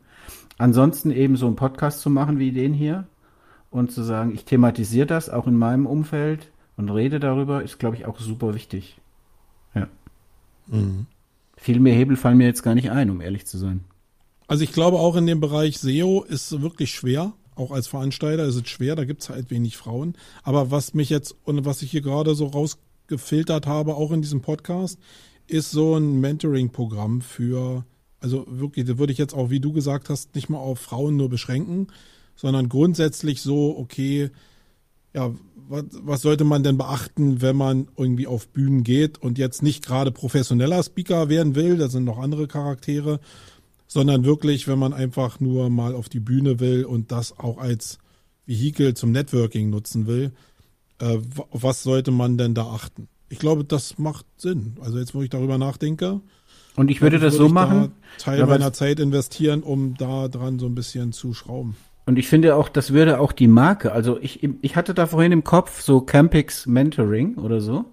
Ansonsten 0.59 1.13
eben 1.13 1.37
so 1.37 1.47
einen 1.47 1.57
Podcast 1.57 2.01
zu 2.01 2.11
machen 2.11 2.41
wie 2.41 2.51
den 2.51 2.75
hier 2.75 3.07
und 3.71 3.93
zu 3.93 4.03
sagen, 4.03 4.35
ich 4.35 4.45
thematisiere 4.45 5.07
das 5.07 5.31
auch 5.31 5.47
in 5.47 5.57
meinem 5.57 5.87
Umfeld 5.87 6.51
und 6.79 6.89
rede 6.91 7.21
darüber, 7.21 7.63
ist, 7.63 7.79
glaube 7.79 7.97
ich, 7.97 8.07
auch 8.07 8.19
super 8.19 8.55
wichtig. 8.55 8.99
Ja. 9.75 9.89
Mhm. 10.69 11.07
Viel 11.57 11.81
mehr 11.81 11.95
Hebel 11.95 12.17
fallen 12.17 12.39
mir 12.39 12.47
jetzt 12.47 12.63
gar 12.63 12.77
nicht 12.77 12.91
ein, 12.91 13.11
um 13.11 13.21
ehrlich 13.21 13.47
zu 13.47 13.59
sein. 13.59 13.85
Also 14.47 14.65
ich 14.65 14.73
glaube 14.73 14.99
auch 14.99 15.17
in 15.17 15.27
dem 15.27 15.41
Bereich 15.41 15.79
SEO 15.79 16.23
ist 16.23 16.63
wirklich 16.63 16.93
schwer. 16.93 17.33
Auch 17.57 17.73
als 17.73 17.89
Veranstalter 17.89 18.45
ist 18.45 18.55
es 18.55 18.69
schwer, 18.69 18.95
da 18.95 19.05
gibt 19.05 19.23
es 19.23 19.29
halt 19.29 19.51
wenig 19.51 19.77
Frauen. 19.77 20.15
Aber 20.45 20.71
was 20.71 20.95
mich 20.95 21.11
jetzt 21.11 21.35
und 21.45 21.65
was 21.65 21.83
ich 21.83 21.91
hier 21.91 22.01
gerade 22.01 22.37
so 22.37 22.47
raus 22.47 22.79
gefiltert 23.09 23.67
habe, 23.67 23.97
auch 23.97 24.13
in 24.13 24.23
diesem 24.23 24.41
Podcast, 24.41 25.01
ist 25.49 25.73
so 25.73 25.97
ein 25.97 26.21
Mentoring-Programm 26.21 27.23
für, 27.23 27.85
also 28.21 28.47
wirklich, 28.49 28.87
da 28.87 28.99
würde 28.99 29.13
ich 29.13 29.19
jetzt 29.19 29.35
auch, 29.35 29.51
wie 29.51 29.61
du 29.61 29.73
gesagt 29.73 30.11
hast, 30.11 30.37
nicht 30.37 30.49
mal 30.49 30.59
auf 30.59 30.79
Frauen 30.79 31.17
nur 31.17 31.29
beschränken, 31.29 31.89
sondern 32.37 32.69
grundsätzlich 32.69 33.43
so, 33.43 33.77
okay, 33.77 34.31
ja, 35.19 35.35
was, 35.69 35.85
was 36.03 36.23
sollte 36.23 36.45
man 36.45 36.63
denn 36.63 36.79
beachten, 36.79 37.43
wenn 37.43 37.57
man 37.57 37.89
irgendwie 37.97 38.27
auf 38.27 38.49
Bühnen 38.49 38.85
geht 38.85 39.19
und 39.19 39.37
jetzt 39.37 39.63
nicht 39.63 39.85
gerade 39.85 40.13
professioneller 40.13 40.83
Speaker 40.83 41.29
werden 41.29 41.57
will, 41.57 41.77
da 41.77 41.89
sind 41.89 42.05
noch 42.05 42.19
andere 42.19 42.47
Charaktere, 42.47 43.19
sondern 43.89 44.25
wirklich, 44.25 44.69
wenn 44.69 44.79
man 44.79 44.93
einfach 44.93 45.41
nur 45.41 45.71
mal 45.71 45.95
auf 45.95 46.09
die 46.09 46.21
Bühne 46.21 46.61
will 46.61 46.85
und 46.85 47.11
das 47.11 47.37
auch 47.39 47.59
als 47.59 47.99
Vehikel 48.47 48.95
zum 48.95 49.11
Networking 49.11 49.71
nutzen 49.71 50.07
will, 50.07 50.33
äh, 51.01 51.19
was 51.51 51.83
sollte 51.83 52.13
man 52.13 52.39
denn 52.39 52.55
da 52.55 52.67
achten? 52.67 53.09
Ich 53.29 53.41
glaube, 53.41 53.65
das 53.65 53.99
macht 53.99 54.25
Sinn. 54.37 54.77
Also 54.81 54.99
jetzt, 54.99 55.15
wo 55.15 55.23
ich 55.23 55.31
darüber 55.31 55.59
nachdenke. 55.59 56.21
Und 56.77 56.91
ich 56.91 57.03
würde 57.03 57.19
das 57.19 57.35
würde 57.35 57.49
so 57.49 57.53
machen. 57.53 57.93
Da 58.19 58.25
Teil 58.25 58.47
meiner 58.47 58.73
Zeit 58.73 59.01
investieren, 59.01 59.63
um 59.63 59.97
da 59.97 60.29
dran 60.29 60.59
so 60.59 60.67
ein 60.67 60.75
bisschen 60.75 61.13
zu 61.13 61.35
schrauben. 61.35 61.77
Und 62.09 62.19
ich 62.19 62.27
finde 62.27 62.57
auch, 62.57 62.71
das 62.71 62.95
würde 62.95 63.21
auch 63.21 63.33
die 63.33 63.49
Marke, 63.49 63.93
also 63.93 64.19
ich, 64.19 64.43
ich 64.63 64.77
hatte 64.77 64.95
da 64.95 65.05
vorhin 65.05 65.31
im 65.31 65.45
Kopf 65.45 65.83
so 65.83 66.01
Campix 66.01 66.65
Mentoring 66.65 67.35
oder 67.35 67.61
so. 67.61 67.85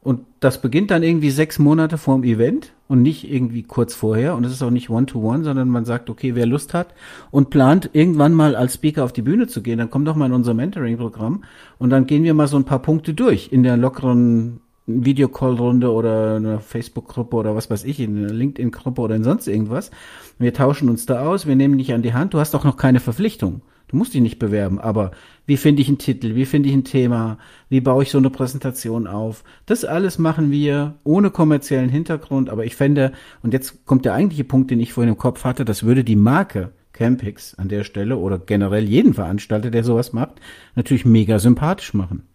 Und 0.00 0.20
das 0.40 0.62
beginnt 0.62 0.90
dann 0.90 1.02
irgendwie 1.02 1.28
sechs 1.28 1.58
Monate 1.58 1.98
vorm 1.98 2.24
Event 2.24 2.72
und 2.88 3.02
nicht 3.02 3.30
irgendwie 3.30 3.62
kurz 3.62 3.94
vorher. 3.94 4.36
Und 4.36 4.46
es 4.46 4.52
ist 4.52 4.62
auch 4.62 4.70
nicht 4.70 4.88
One-to-One, 4.88 5.40
-one, 5.40 5.44
sondern 5.44 5.68
man 5.68 5.84
sagt, 5.84 6.08
okay, 6.08 6.34
wer 6.34 6.46
Lust 6.46 6.72
hat 6.72 6.94
und 7.30 7.50
plant, 7.50 7.90
irgendwann 7.92 8.32
mal 8.32 8.56
als 8.56 8.72
Speaker 8.72 9.04
auf 9.04 9.12
die 9.12 9.20
Bühne 9.20 9.46
zu 9.48 9.60
gehen, 9.60 9.76
dann 9.76 9.90
komm 9.90 10.06
doch 10.06 10.16
mal 10.16 10.24
in 10.24 10.32
unser 10.32 10.54
Mentoring-Programm 10.54 11.44
und 11.76 11.90
dann 11.90 12.06
gehen 12.06 12.24
wir 12.24 12.32
mal 12.32 12.48
so 12.48 12.56
ein 12.56 12.64
paar 12.64 12.80
Punkte 12.80 13.12
durch 13.12 13.52
in 13.52 13.62
der 13.62 13.76
lockeren 13.76 14.60
Videocall-Runde 14.86 15.92
oder 15.92 16.36
einer 16.36 16.60
Facebook-Gruppe 16.60 17.36
oder 17.36 17.54
was 17.54 17.68
weiß 17.68 17.84
ich, 17.84 18.00
in 18.00 18.16
einer 18.16 18.32
LinkedIn-Gruppe 18.32 19.02
oder 19.02 19.16
in 19.16 19.24
sonst 19.24 19.46
irgendwas. 19.48 19.90
Wir 20.38 20.52
tauschen 20.52 20.88
uns 20.88 21.06
da 21.06 21.26
aus, 21.26 21.46
wir 21.46 21.56
nehmen 21.56 21.78
dich 21.78 21.94
an 21.94 22.02
die 22.02 22.12
Hand, 22.12 22.34
du 22.34 22.38
hast 22.38 22.54
auch 22.54 22.64
noch 22.64 22.76
keine 22.76 23.00
Verpflichtung. 23.00 23.62
Du 23.88 23.96
musst 23.96 24.14
dich 24.14 24.20
nicht 24.20 24.40
bewerben, 24.40 24.80
aber 24.80 25.12
wie 25.46 25.56
finde 25.56 25.80
ich 25.80 25.88
einen 25.88 25.98
Titel? 25.98 26.34
Wie 26.34 26.44
finde 26.44 26.68
ich 26.68 26.74
ein 26.74 26.84
Thema? 26.84 27.38
Wie 27.68 27.80
baue 27.80 28.02
ich 28.02 28.10
so 28.10 28.18
eine 28.18 28.30
Präsentation 28.30 29.06
auf? 29.06 29.44
Das 29.64 29.84
alles 29.84 30.18
machen 30.18 30.50
wir 30.50 30.96
ohne 31.04 31.30
kommerziellen 31.30 31.88
Hintergrund, 31.88 32.50
aber 32.50 32.64
ich 32.64 32.74
fände, 32.74 33.12
und 33.42 33.52
jetzt 33.52 33.86
kommt 33.86 34.04
der 34.04 34.14
eigentliche 34.14 34.42
Punkt, 34.42 34.72
den 34.72 34.80
ich 34.80 34.92
vorhin 34.92 35.12
im 35.12 35.18
Kopf 35.18 35.44
hatte, 35.44 35.64
das 35.64 35.84
würde 35.84 36.02
die 36.02 36.16
Marke 36.16 36.72
Campix 36.92 37.54
an 37.54 37.68
der 37.68 37.84
Stelle 37.84 38.16
oder 38.16 38.38
generell 38.38 38.88
jeden 38.88 39.14
Veranstalter, 39.14 39.70
der 39.70 39.84
sowas 39.84 40.12
macht, 40.12 40.40
natürlich 40.74 41.04
mega 41.04 41.38
sympathisch 41.38 41.94
machen. 41.94 42.26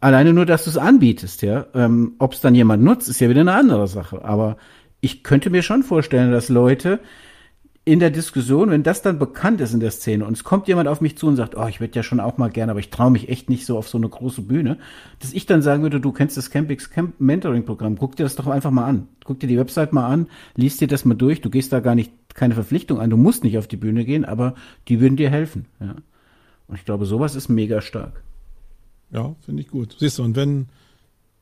Alleine 0.00 0.34
nur, 0.34 0.44
dass 0.44 0.64
du 0.64 0.70
es 0.70 0.76
anbietest, 0.76 1.40
ja. 1.42 1.66
Ähm, 1.74 2.16
Ob 2.18 2.34
es 2.34 2.42
dann 2.42 2.54
jemand 2.54 2.82
nutzt, 2.82 3.08
ist 3.08 3.20
ja 3.20 3.30
wieder 3.30 3.40
eine 3.40 3.54
andere 3.54 3.88
Sache. 3.88 4.24
Aber 4.24 4.58
ich 5.06 5.22
könnte 5.22 5.50
mir 5.50 5.62
schon 5.62 5.82
vorstellen, 5.82 6.32
dass 6.32 6.48
Leute, 6.48 7.00
in 7.88 8.00
der 8.00 8.10
Diskussion, 8.10 8.70
wenn 8.70 8.82
das 8.82 9.00
dann 9.00 9.20
bekannt 9.20 9.60
ist 9.60 9.72
in 9.72 9.78
der 9.78 9.92
Szene 9.92 10.24
und 10.26 10.32
es 10.32 10.42
kommt 10.42 10.66
jemand 10.66 10.88
auf 10.88 11.00
mich 11.00 11.16
zu 11.16 11.28
und 11.28 11.36
sagt, 11.36 11.56
oh, 11.56 11.68
ich 11.68 11.78
würde 11.78 11.94
ja 11.94 12.02
schon 12.02 12.18
auch 12.18 12.36
mal 12.36 12.50
gerne, 12.50 12.72
aber 12.72 12.80
ich 12.80 12.90
traue 12.90 13.12
mich 13.12 13.28
echt 13.28 13.48
nicht 13.48 13.64
so 13.64 13.78
auf 13.78 13.88
so 13.88 13.96
eine 13.96 14.08
große 14.08 14.42
Bühne, 14.42 14.78
dass 15.20 15.32
ich 15.32 15.46
dann 15.46 15.62
sagen 15.62 15.84
würde, 15.84 16.00
du 16.00 16.10
kennst 16.10 16.36
das 16.36 16.50
Campix 16.50 16.90
Camp 16.90 17.20
Mentoring 17.20 17.64
Programm, 17.64 17.96
guck 17.96 18.16
dir 18.16 18.24
das 18.24 18.34
doch 18.34 18.48
einfach 18.48 18.72
mal 18.72 18.86
an. 18.86 19.06
Guck 19.24 19.38
dir 19.38 19.46
die 19.46 19.56
Website 19.56 19.92
mal 19.92 20.08
an, 20.08 20.26
liest 20.56 20.80
dir 20.80 20.88
das 20.88 21.04
mal 21.04 21.14
durch, 21.14 21.42
du 21.42 21.48
gehst 21.48 21.72
da 21.72 21.78
gar 21.78 21.94
nicht 21.94 22.10
keine 22.34 22.54
Verpflichtung 22.54 22.98
ein, 22.98 23.08
du 23.08 23.16
musst 23.16 23.44
nicht 23.44 23.56
auf 23.56 23.68
die 23.68 23.76
Bühne 23.76 24.04
gehen, 24.04 24.24
aber 24.24 24.56
die 24.88 25.00
würden 25.00 25.16
dir 25.16 25.30
helfen, 25.30 25.66
ja. 25.78 25.94
Und 26.66 26.74
ich 26.74 26.84
glaube, 26.84 27.06
sowas 27.06 27.36
ist 27.36 27.48
mega 27.48 27.80
stark. 27.80 28.20
Ja, 29.12 29.36
finde 29.42 29.62
ich 29.62 29.68
gut. 29.68 29.94
Siehst 30.00 30.18
du, 30.18 30.24
und 30.24 30.34
wenn 30.34 30.66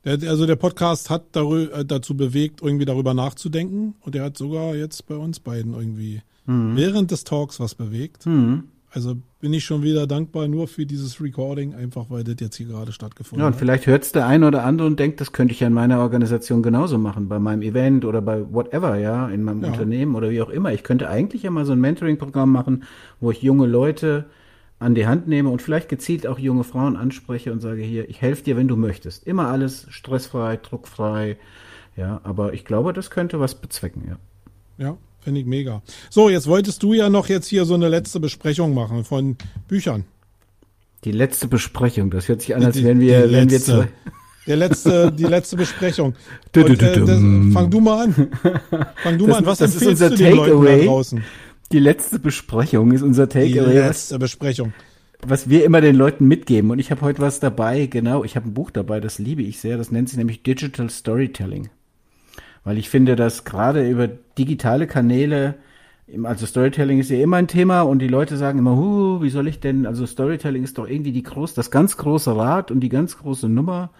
also 0.05 0.47
der 0.47 0.57
Podcast 0.57 1.11
hat 1.11 1.37
äh, 1.37 1.85
dazu 1.85 2.17
bewegt, 2.17 2.61
irgendwie 2.63 2.85
darüber 2.85 3.15
nachzudenken 3.15 3.95
und 4.01 4.15
der 4.15 4.25
hat 4.25 4.37
sogar 4.37 4.75
jetzt 4.75 5.07
bei 5.07 5.17
uns 5.17 5.41
beiden 5.41 5.75
irgendwie 5.75 6.23
mhm. 6.47 6.77
während 6.77 7.11
des 7.11 7.25
Talks 7.25 7.61
was 7.61 7.75
bewegt. 7.75 8.27
Mhm. 8.27 8.65
Also 8.91 9.17
bin 9.41 9.53
ich 9.53 9.65
schon 9.65 9.83
wieder 9.83 10.07
dankbar 10.07 10.47
nur 10.47 10.69
für 10.69 10.87
dieses 10.87 11.21
Recording, 11.21 11.75
einfach 11.75 12.11
weil 12.11 12.23
das 12.23 12.37
jetzt 12.39 12.55
hier 12.57 12.67
gerade 12.67 12.93
stattgefunden 12.93 13.43
hat. 13.43 13.51
Ja, 13.51 13.53
und 13.53 13.59
vielleicht 13.59 13.89
hört 13.89 14.05
es 14.05 14.13
der 14.13 14.27
eine 14.27 14.47
oder 14.47 14.65
andere 14.65 14.87
und 14.87 15.01
denkt, 15.01 15.21
das 15.21 15.33
könnte 15.33 15.53
ich 15.53 15.61
ja 15.61 15.67
in 15.67 15.73
meiner 15.73 15.99
Organisation 15.99 16.63
genauso 16.63 16.97
machen, 16.97 17.29
bei 17.29 17.41
meinem 17.41 17.63
Event 17.63 18.05
oder 18.05 18.23
bei 18.23 18.45
whatever, 18.53 18.97
ja, 18.97 19.29
in 19.29 19.43
meinem 19.43 19.63
ja. 19.63 19.69
Unternehmen 19.69 20.15
oder 20.15 20.31
wie 20.31 20.41
auch 20.41 20.49
immer. 20.49 20.73
Ich 20.73 20.85
könnte 20.85 21.09
eigentlich 21.09 21.43
ja 21.43 21.51
mal 21.51 21.65
so 21.65 21.73
ein 21.73 21.81
Mentoring-Programm 21.81 22.53
machen, 22.53 22.85
wo 23.19 23.33
ich 23.33 23.43
junge 23.43 23.67
Leute 23.67 24.27
an 24.85 24.95
die 24.95 25.07
Hand 25.07 25.27
nehme 25.27 25.51
und 25.51 25.63
vielleicht 25.63 25.89
gezielt 25.89 26.27
auch 26.27 26.39
junge 26.39 26.65
Frauen 26.65 26.97
anspreche 26.97 27.53
und 27.53 27.61
sage 27.61 27.83
hier, 27.83 28.09
ich 28.09 28.23
helfe 28.23 28.45
dir, 28.45 28.57
wenn 28.57 28.69
du 28.69 28.77
möchtest. 28.77 29.27
Immer 29.27 29.49
alles 29.49 29.87
stressfrei, 29.91 30.59
druckfrei. 30.59 31.37
Ja, 31.97 32.21
aber 32.25 32.55
ich 32.55 32.65
glaube, 32.65 32.93
das 32.93 33.11
könnte 33.11 33.41
was 33.41 33.55
bezwecken, 33.55 34.05
ja. 34.09 34.17
Ja, 34.77 34.97
Finde 35.25 35.41
ich 35.41 35.47
mega. 35.47 35.81
So, 36.11 36.29
jetzt 36.29 36.47
wolltest 36.47 36.83
du 36.83 36.93
ja 36.93 37.09
noch 37.09 37.31
jetzt 37.31 37.47
hier 37.47 37.65
so 37.65 37.73
eine 37.73 37.89
letzte 37.89 38.21
Besprechung 38.21 38.75
machen 38.75 39.05
von 39.05 39.39
Büchern. 39.69 40.05
Die 41.05 41.13
letzte 41.13 41.49
Besprechung, 41.49 42.11
das 42.11 42.29
hört 42.29 42.43
sich 42.43 42.55
an, 42.55 42.63
als 42.63 42.83
wären 42.83 43.01
wir, 43.01 43.31
wären 43.31 43.49
wir 43.49 43.61
zwei. 43.61 43.89
Der 44.47 44.57
letzte, 44.57 45.11
die 45.11 45.25
letzte 45.25 45.57
Besprechung. 45.57 46.15
Und, 46.55 46.83
äh, 46.83 47.01
das, 47.01 47.19
fang 47.55 47.71
du 47.71 47.81
mal 47.81 48.05
an. 48.05 48.31
Fang 49.03 49.17
du 49.17 49.27
das, 49.27 49.33
mal 49.33 49.39
an. 49.39 49.47
Was 49.47 49.59
das 49.59 49.77
ist 49.77 49.87
unser 49.87 50.11
Takeaway. 50.11 50.87
Die 51.73 51.79
letzte 51.79 52.19
Besprechung 52.19 52.93
ist 52.93 53.03
unser 53.03 53.29
Take. 53.29 53.49
Die 53.49 53.59
letzte 53.59 54.19
Besprechung. 54.19 54.73
Was 55.27 55.49
wir 55.49 55.65
immer 55.65 55.81
den 55.81 55.97
Leuten 55.97 56.27
mitgeben. 56.29 56.71
Und 56.71 56.79
ich 56.79 56.91
habe 56.91 57.01
heute 57.01 57.23
was 57.23 57.41
dabei, 57.41 57.87
genau, 57.87 58.25
ich 58.25 58.37
habe 58.37 58.49
ein 58.49 58.55
Buch 58.55 58.71
dabei, 58.71 59.01
das 59.01 59.19
liebe 59.19 59.43
ich 59.43 59.59
sehr. 59.59 59.79
Das 59.79 59.91
nennt 59.91 60.09
sich 60.09 60.19
nämlich 60.19 60.43
Digital 60.43 60.91
Storytelling. 60.91 61.71
Weil 62.63 62.79
ich 62.79 62.91
finde, 62.91 63.17
dass 63.17 63.45
gerade 63.45 63.89
über 63.89 64.09
digitale 64.09 64.87
Kanäle 64.87 65.55
also 66.23 66.47
Storytelling 66.47 66.99
ist 66.99 67.11
ja 67.11 67.19
immer 67.19 67.39
ein 67.39 67.49
Thema 67.49 67.83
und 67.83 68.01
die 68.01 68.09
Leute 68.09 68.37
sagen 68.37 68.59
immer, 68.59 68.77
huh, 68.77 69.23
wie 69.23 69.31
soll 69.31 69.49
ich 69.49 69.61
denn, 69.61 69.87
also 69.87 70.05
Storytelling 70.07 70.63
ist 70.63 70.77
doch 70.79 70.87
irgendwie 70.87 71.13
die 71.13 71.23
groß, 71.23 71.55
das 71.55 71.71
ganz 71.71 71.97
große 71.97 72.37
Rad 72.37 72.71
und 72.71 72.81
die 72.81 72.89
ganz 72.89 73.17
große 73.19 73.49
Nummer. 73.49 73.91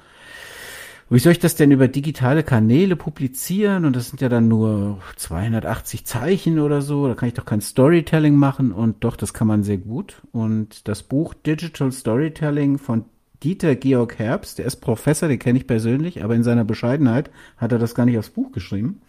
Wie 1.11 1.19
soll 1.19 1.33
ich 1.33 1.39
das 1.39 1.55
denn 1.55 1.71
über 1.71 1.87
digitale 1.87 2.43
Kanäle 2.43 2.97
publizieren? 2.97 3.85
Und 3.85 3.95
das 3.95 4.09
sind 4.09 4.21
ja 4.23 4.29
dann 4.29 4.49
nur 4.49 4.99
280 5.17 6.07
Zeichen 6.07 6.59
oder 6.59 6.81
so. 6.81 7.07
Da 7.07 7.15
kann 7.15 7.29
ich 7.29 7.35
doch 7.35 7.45
kein 7.45 7.61
Storytelling 7.61 8.35
machen. 8.35 8.73
Und 8.73 9.05
doch, 9.05 9.17
das 9.17 9.35
kann 9.35 9.47
man 9.47 9.63
sehr 9.63 9.77
gut. 9.79 10.23
Und 10.33 10.89
das 10.89 11.03
Buch 11.03 11.35
Digital 11.35 11.93
Storytelling 11.93 12.79
von 12.79 13.05
Dieter 13.43 13.75
Georg 13.75 14.19
Herbst, 14.19 14.59
der 14.59 14.65
ist 14.65 14.77
Professor, 14.77 15.29
den 15.29 15.39
kenne 15.39 15.59
ich 15.59 15.67
persönlich, 15.67 16.25
aber 16.25 16.35
in 16.35 16.43
seiner 16.43 16.65
Bescheidenheit 16.65 17.31
hat 17.59 17.73
er 17.73 17.79
das 17.79 17.95
gar 17.95 18.07
nicht 18.07 18.17
aufs 18.17 18.31
Buch 18.31 18.53
geschrieben. 18.53 19.03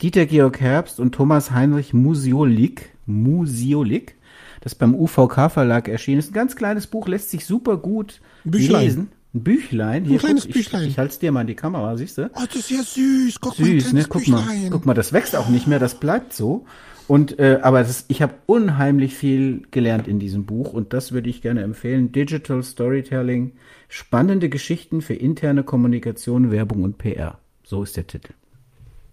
Dieter 0.00 0.24
Georg 0.24 0.58
Herbst 0.58 0.98
und 0.98 1.14
Thomas 1.14 1.50
Heinrich 1.50 1.92
Musiolik, 1.92 2.96
Musiolik, 3.04 4.16
das 4.62 4.74
beim 4.74 4.94
UVK 4.94 5.50
Verlag 5.50 5.88
erschienen 5.88 6.20
ist. 6.20 6.30
Ein 6.30 6.34
ganz 6.34 6.56
kleines 6.56 6.86
Buch, 6.86 7.08
lässt 7.08 7.30
sich 7.30 7.44
super 7.44 7.76
gut 7.76 8.22
Büchlein. 8.44 8.84
lesen. 8.84 9.08
Ein 9.34 9.42
Büchlein. 9.42 10.04
Hier, 10.04 10.14
ein 10.14 10.18
kleines 10.18 10.44
guck, 10.44 10.52
Büchlein. 10.52 10.82
Ich, 10.82 10.90
ich 10.90 10.98
halte 10.98 11.12
es 11.12 11.18
dir 11.18 11.32
mal 11.32 11.40
in 11.40 11.48
die 11.48 11.56
Kamera, 11.56 11.96
siehst 11.96 12.18
du? 12.18 12.30
Oh, 12.34 12.44
das 12.46 12.56
ist 12.56 12.70
ja 12.70 12.82
süß. 12.82 13.40
Guck 13.40 13.56
süß, 13.56 13.92
mal, 13.92 14.00
ne? 14.00 14.06
Guck 14.08 14.24
Büchlein. 14.24 14.44
mal, 14.44 14.70
guck 14.70 14.86
mal, 14.86 14.94
das 14.94 15.12
wächst 15.12 15.34
auch 15.34 15.48
nicht 15.48 15.66
mehr, 15.66 15.80
das 15.80 15.96
bleibt 15.96 16.32
so. 16.32 16.66
Und 17.06 17.38
äh, 17.38 17.58
aber 17.62 17.82
das, 17.82 18.06
ich 18.08 18.22
habe 18.22 18.34
unheimlich 18.46 19.14
viel 19.14 19.62
gelernt 19.70 20.08
in 20.08 20.18
diesem 20.18 20.46
Buch 20.46 20.72
und 20.72 20.92
das 20.92 21.12
würde 21.12 21.28
ich 21.28 21.42
gerne 21.42 21.62
empfehlen. 21.62 22.12
Digital 22.12 22.62
Storytelling, 22.62 23.52
spannende 23.88 24.48
Geschichten 24.48 25.02
für 25.02 25.14
interne 25.14 25.64
Kommunikation, 25.64 26.50
Werbung 26.50 26.82
und 26.82 26.96
PR. 26.96 27.38
So 27.64 27.82
ist 27.82 27.96
der 27.96 28.06
Titel. 28.06 28.32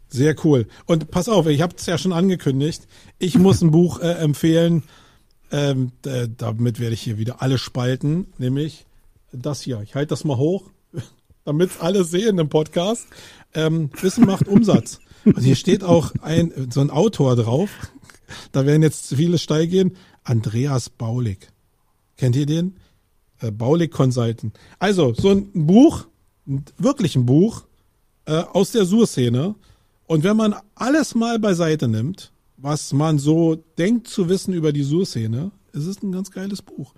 Sehr 0.07 0.36
cool. 0.43 0.67
Und 0.86 1.09
pass 1.09 1.30
auf, 1.30 1.47
ich 1.47 1.61
habe 1.61 1.76
es 1.78 1.86
ja 1.86 1.97
schon 1.97 2.13
angekündigt. 2.13 2.88
Ich 3.17 3.38
muss 3.38 3.61
ein 3.61 3.72
Buch 3.72 3.99
äh, 3.99 4.11
empfehlen. 4.11 4.84
Ähm, 5.51 5.91
äh, 6.05 6.28
damit 6.38 6.80
werde 6.80 6.93
ich 6.93 7.01
hier 7.01 7.17
wieder 7.17 7.41
alle 7.41 7.57
spalten, 7.57 8.28
nämlich 8.38 8.86
das 9.32 9.62
hier. 9.62 9.82
Ich 9.82 9.96
halte 9.96 10.10
das 10.10 10.24
mal 10.24 10.38
hoch, 10.38 10.70
damit 11.46 11.72
alle 11.82 12.04
sehen 12.04 12.38
im 12.40 12.50
Podcast. 12.50 13.08
Ähm, 13.54 13.90
Wissen 14.02 14.26
macht 14.26 14.48
Umsatz. 14.48 15.00
Und 15.26 15.42
hier 15.42 15.56
steht 15.56 15.84
auch 15.84 16.12
ein 16.22 16.70
so 16.72 16.82
ein 16.82 16.90
Autor 16.90 17.36
drauf. 17.36 17.70
Da 18.52 18.66
werden 18.66 18.82
jetzt 18.82 19.14
viele 19.16 19.38
steil 19.38 19.68
gehen. 19.68 19.98
Andreas 20.24 20.90
Baulig. 20.90 21.50
Kennt 22.18 22.36
ihr 22.36 22.46
den? 22.46 22.78
Äh, 23.40 23.52
Baulig 23.52 23.92
Consultant. 23.92 24.58
Also 24.80 25.14
so 25.14 25.30
ein 25.30 25.52
Buch, 25.68 26.08
wirklich 26.78 27.16
ein 27.16 27.26
Buch 27.26 27.64
äh, 28.26 28.34
aus 28.34 28.72
der 28.72 28.86
Sur-Szene 28.86 29.56
und 30.12 30.24
wenn 30.24 30.36
man 30.36 30.56
alles 30.76 31.16
mal 31.16 31.40
beiseite 31.40 31.88
nimmt, 31.88 32.32
was 32.58 32.94
man 32.94 33.18
so 33.18 33.56
denkt 33.78 34.08
zu 34.08 34.30
wissen 34.30 34.54
über 34.54 34.74
die 34.74 34.84
Sur-Szene, 34.84 35.52
ist 35.72 35.86
es 35.86 36.04
ein 36.04 36.12
ganz 36.12 36.32
geiles 36.32 36.62
Buch. 36.62 36.94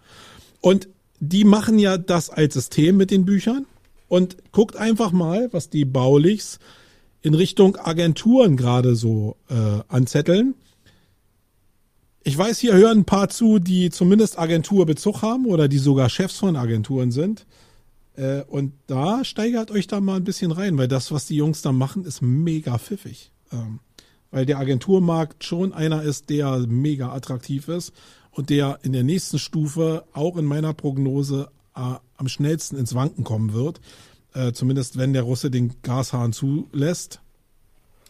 Und 0.61 0.89
die 1.29 1.45
machen 1.45 1.79
ja 1.79 1.97
das 1.97 2.29
als 2.29 2.53
System 2.53 2.97
mit 2.97 3.09
den 3.09 3.23
Büchern 3.23 3.65
und 4.09 4.35
guckt 4.51 4.75
einfach 4.75 5.13
mal, 5.13 5.47
was 5.53 5.69
die 5.69 5.85
Baulichs 5.85 6.59
in 7.21 7.33
Richtung 7.33 7.77
Agenturen 7.77 8.57
gerade 8.57 8.95
so 8.95 9.37
äh, 9.49 9.79
anzetteln. 9.87 10.55
Ich 12.23 12.37
weiß, 12.37 12.59
hier 12.59 12.73
hören 12.73 12.99
ein 12.99 13.05
paar 13.05 13.29
zu, 13.29 13.59
die 13.59 13.89
zumindest 13.89 14.37
Agenturbezug 14.37 15.21
haben 15.21 15.45
oder 15.45 15.69
die 15.69 15.77
sogar 15.77 16.09
Chefs 16.09 16.37
von 16.37 16.57
Agenturen 16.57 17.11
sind. 17.11 17.45
Äh, 18.15 18.41
und 18.43 18.73
da 18.87 19.23
steigert 19.23 19.71
euch 19.71 19.87
da 19.87 20.01
mal 20.01 20.17
ein 20.17 20.25
bisschen 20.25 20.51
rein, 20.51 20.77
weil 20.77 20.89
das, 20.89 21.13
was 21.13 21.25
die 21.25 21.37
Jungs 21.37 21.61
da 21.61 21.71
machen, 21.71 22.03
ist 22.03 22.21
mega 22.21 22.77
pfiffig. 22.77 23.31
Ähm, 23.51 23.79
weil 24.29 24.45
der 24.45 24.59
Agenturmarkt 24.59 25.45
schon 25.45 25.71
einer 25.71 26.03
ist, 26.03 26.29
der 26.29 26.65
mega 26.67 27.13
attraktiv 27.13 27.69
ist 27.69 27.93
und 28.33 28.49
der 28.49 28.79
in 28.83 28.93
der 28.93 29.03
nächsten 29.03 29.39
Stufe 29.39 30.03
auch 30.13 30.37
in 30.37 30.45
meiner 30.45 30.73
Prognose 30.73 31.49
äh, 31.75 31.95
am 32.17 32.27
schnellsten 32.27 32.77
ins 32.77 32.95
Wanken 32.95 33.23
kommen 33.23 33.53
wird. 33.53 33.79
Äh, 34.33 34.51
zumindest 34.53 34.97
wenn 34.97 35.13
der 35.13 35.23
Russe 35.23 35.51
den 35.51 35.75
Gashahn 35.83 36.33
zulässt. 36.33 37.21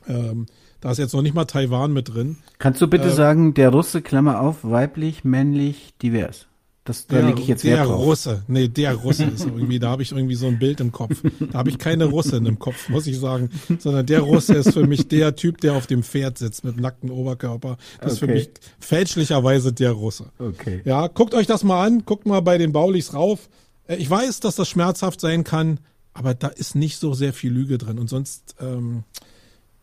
Ähm, 0.07 0.47
da 0.79 0.91
ist 0.91 0.97
jetzt 0.97 1.13
noch 1.13 1.21
nicht 1.21 1.35
mal 1.35 1.45
Taiwan 1.45 1.93
mit 1.93 2.13
drin. 2.13 2.37
Kannst 2.59 2.81
du 2.81 2.87
bitte 2.87 3.07
äh, 3.07 3.11
sagen, 3.11 3.53
der 3.53 3.69
Russe, 3.69 4.01
Klammer 4.01 4.41
auf, 4.41 4.63
weiblich, 4.63 5.23
männlich, 5.23 5.93
divers? 6.01 6.47
Das, 6.85 7.07
da 7.07 7.25
lege 7.25 7.39
ich 7.39 7.47
jetzt 7.47 7.63
Der 7.63 7.85
Russe, 7.85 8.43
nee, 8.47 8.67
der 8.67 8.95
Russe 8.95 9.23
ist 9.23 9.45
irgendwie, 9.45 9.79
da 9.79 9.89
habe 9.89 10.03
ich 10.03 10.11
irgendwie 10.11 10.35
so 10.35 10.47
ein 10.47 10.59
Bild 10.59 10.81
im 10.81 10.91
Kopf. 10.91 11.21
Da 11.51 11.59
habe 11.59 11.69
ich 11.69 11.77
keine 11.77 12.05
Russin 12.05 12.45
im 12.45 12.59
Kopf, 12.59 12.89
muss 12.89 13.07
ich 13.07 13.17
sagen, 13.17 13.49
sondern 13.79 14.05
der 14.05 14.19
Russe 14.19 14.55
ist 14.55 14.73
für 14.73 14.85
mich 14.85 15.07
der 15.07 15.37
Typ, 15.37 15.61
der 15.61 15.75
auf 15.75 15.87
dem 15.87 16.03
Pferd 16.03 16.37
sitzt 16.37 16.65
mit 16.65 16.77
nacktem 16.77 17.09
Oberkörper. 17.09 17.77
Das 18.01 18.05
okay. 18.05 18.11
ist 18.11 18.19
für 18.19 18.27
mich 18.27 18.49
fälschlicherweise 18.79 19.71
der 19.71 19.91
Russe. 19.91 20.25
Okay. 20.39 20.81
Ja, 20.83 21.07
guckt 21.07 21.33
euch 21.33 21.47
das 21.47 21.63
mal 21.63 21.85
an, 21.85 22.03
guckt 22.05 22.25
mal 22.25 22.41
bei 22.41 22.57
den 22.57 22.73
Baulichs 22.73 23.13
rauf. 23.13 23.47
Äh, 23.87 23.95
ich 23.95 24.09
weiß, 24.09 24.41
dass 24.41 24.57
das 24.57 24.67
schmerzhaft 24.67 25.21
sein 25.21 25.45
kann, 25.45 25.79
aber 26.13 26.33
da 26.33 26.47
ist 26.47 26.75
nicht 26.75 26.97
so 26.97 27.13
sehr 27.13 27.31
viel 27.31 27.53
Lüge 27.53 27.77
drin 27.77 27.97
und 27.97 28.09
sonst, 28.09 28.55
ähm, 28.59 29.03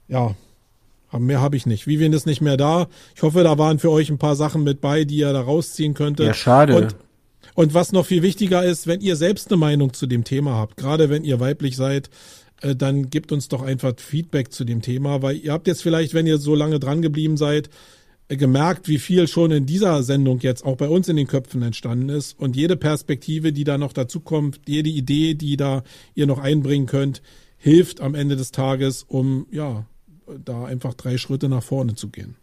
ja, 0.07 0.35
Mehr 1.19 1.41
habe 1.41 1.57
ich 1.57 1.67
nicht. 1.67 1.87
Vivian 1.87 2.13
ist 2.13 2.27
nicht 2.27 2.41
mehr 2.41 2.57
da. 2.57 2.89
Ich 3.17 3.23
hoffe, 3.23 3.43
da 3.43 3.59
waren 3.59 3.79
für 3.79 3.91
euch 3.91 4.11
ein 4.11 4.19
paar 4.19 4.37
Sachen 4.37 4.63
mit 4.63 4.81
bei, 4.81 5.05
die 5.05 5.17
ihr 5.17 5.33
da 5.33 5.41
rausziehen 5.41 5.95
könnte. 5.95 6.25
Ja, 6.25 6.35
schade. 6.35 6.77
Und, 6.77 6.97
und 7.55 7.75
was 7.75 7.93
noch 7.93 8.07
viel 8.07 8.23
wichtiger 8.23 8.65
ist, 8.65 8.87
wenn 8.87 9.01
ihr 9.01 9.17
selbst 9.17 9.51
eine 9.51 9.59
Meinung 9.59 9.93
zu 9.93 10.07
dem 10.07 10.25
Thema 10.25 10.55
habt, 10.55 10.77
gerade 10.77 11.11
wenn 11.11 11.25
ihr 11.25 11.41
weiblich 11.41 11.77
seid, 11.77 12.11
äh, 12.61 12.77
dann 12.77 13.11
gebt 13.11 13.33
uns 13.33 13.49
doch 13.49 13.63
einfach 13.63 13.95
Feedback 13.97 14.53
zu 14.53 14.65
dem 14.65 14.83
Thema, 14.83 15.23
weil 15.23 15.37
ihr 15.37 15.53
habt 15.53 15.67
jetzt 15.67 15.83
vielleicht, 15.83 16.15
wenn 16.15 16.27
ihr 16.27 16.39
so 16.39 16.55
lange 16.55 16.79
dran 16.79 17.03
geblieben 17.03 17.37
seid, 17.37 17.71
äh, 18.29 18.37
gemerkt, 18.37 18.89
wie 18.89 18.99
viel 18.99 19.27
schon 19.27 19.51
in 19.51 19.67
dieser 19.67 20.03
Sendung 20.03 20.39
jetzt 20.41 20.65
auch 20.65 20.77
bei 20.77 20.89
uns 20.89 21.09
in 21.09 21.17
den 21.17 21.27
Köpfen 21.27 21.63
entstanden 21.63 22.09
ist 22.09 22.39
und 22.39 22.57
jede 22.57 22.77
Perspektive, 22.77 23.53
die 23.53 23.65
da 23.65 23.79
noch 23.79 23.93
dazu 23.93 24.21
kommt, 24.21 24.61
jede 24.67 24.91
Idee, 24.91 25.35
die 25.35 25.57
da 25.57 25.83
ihr 26.15 26.27
noch 26.27 26.39
einbringen 26.39 26.87
könnt, 26.87 27.23
hilft 27.57 28.01
am 28.01 28.15
Ende 28.15 28.37
des 28.37 28.53
Tages, 28.53 29.05
um 29.07 29.47
ja 29.51 29.85
da 30.45 30.65
einfach 30.65 30.95
drei 30.95 31.19
Schritte 31.19 31.49
nach 31.49 31.63
vorne 31.63 31.95
zu 31.95 32.09
gehen. 32.09 32.37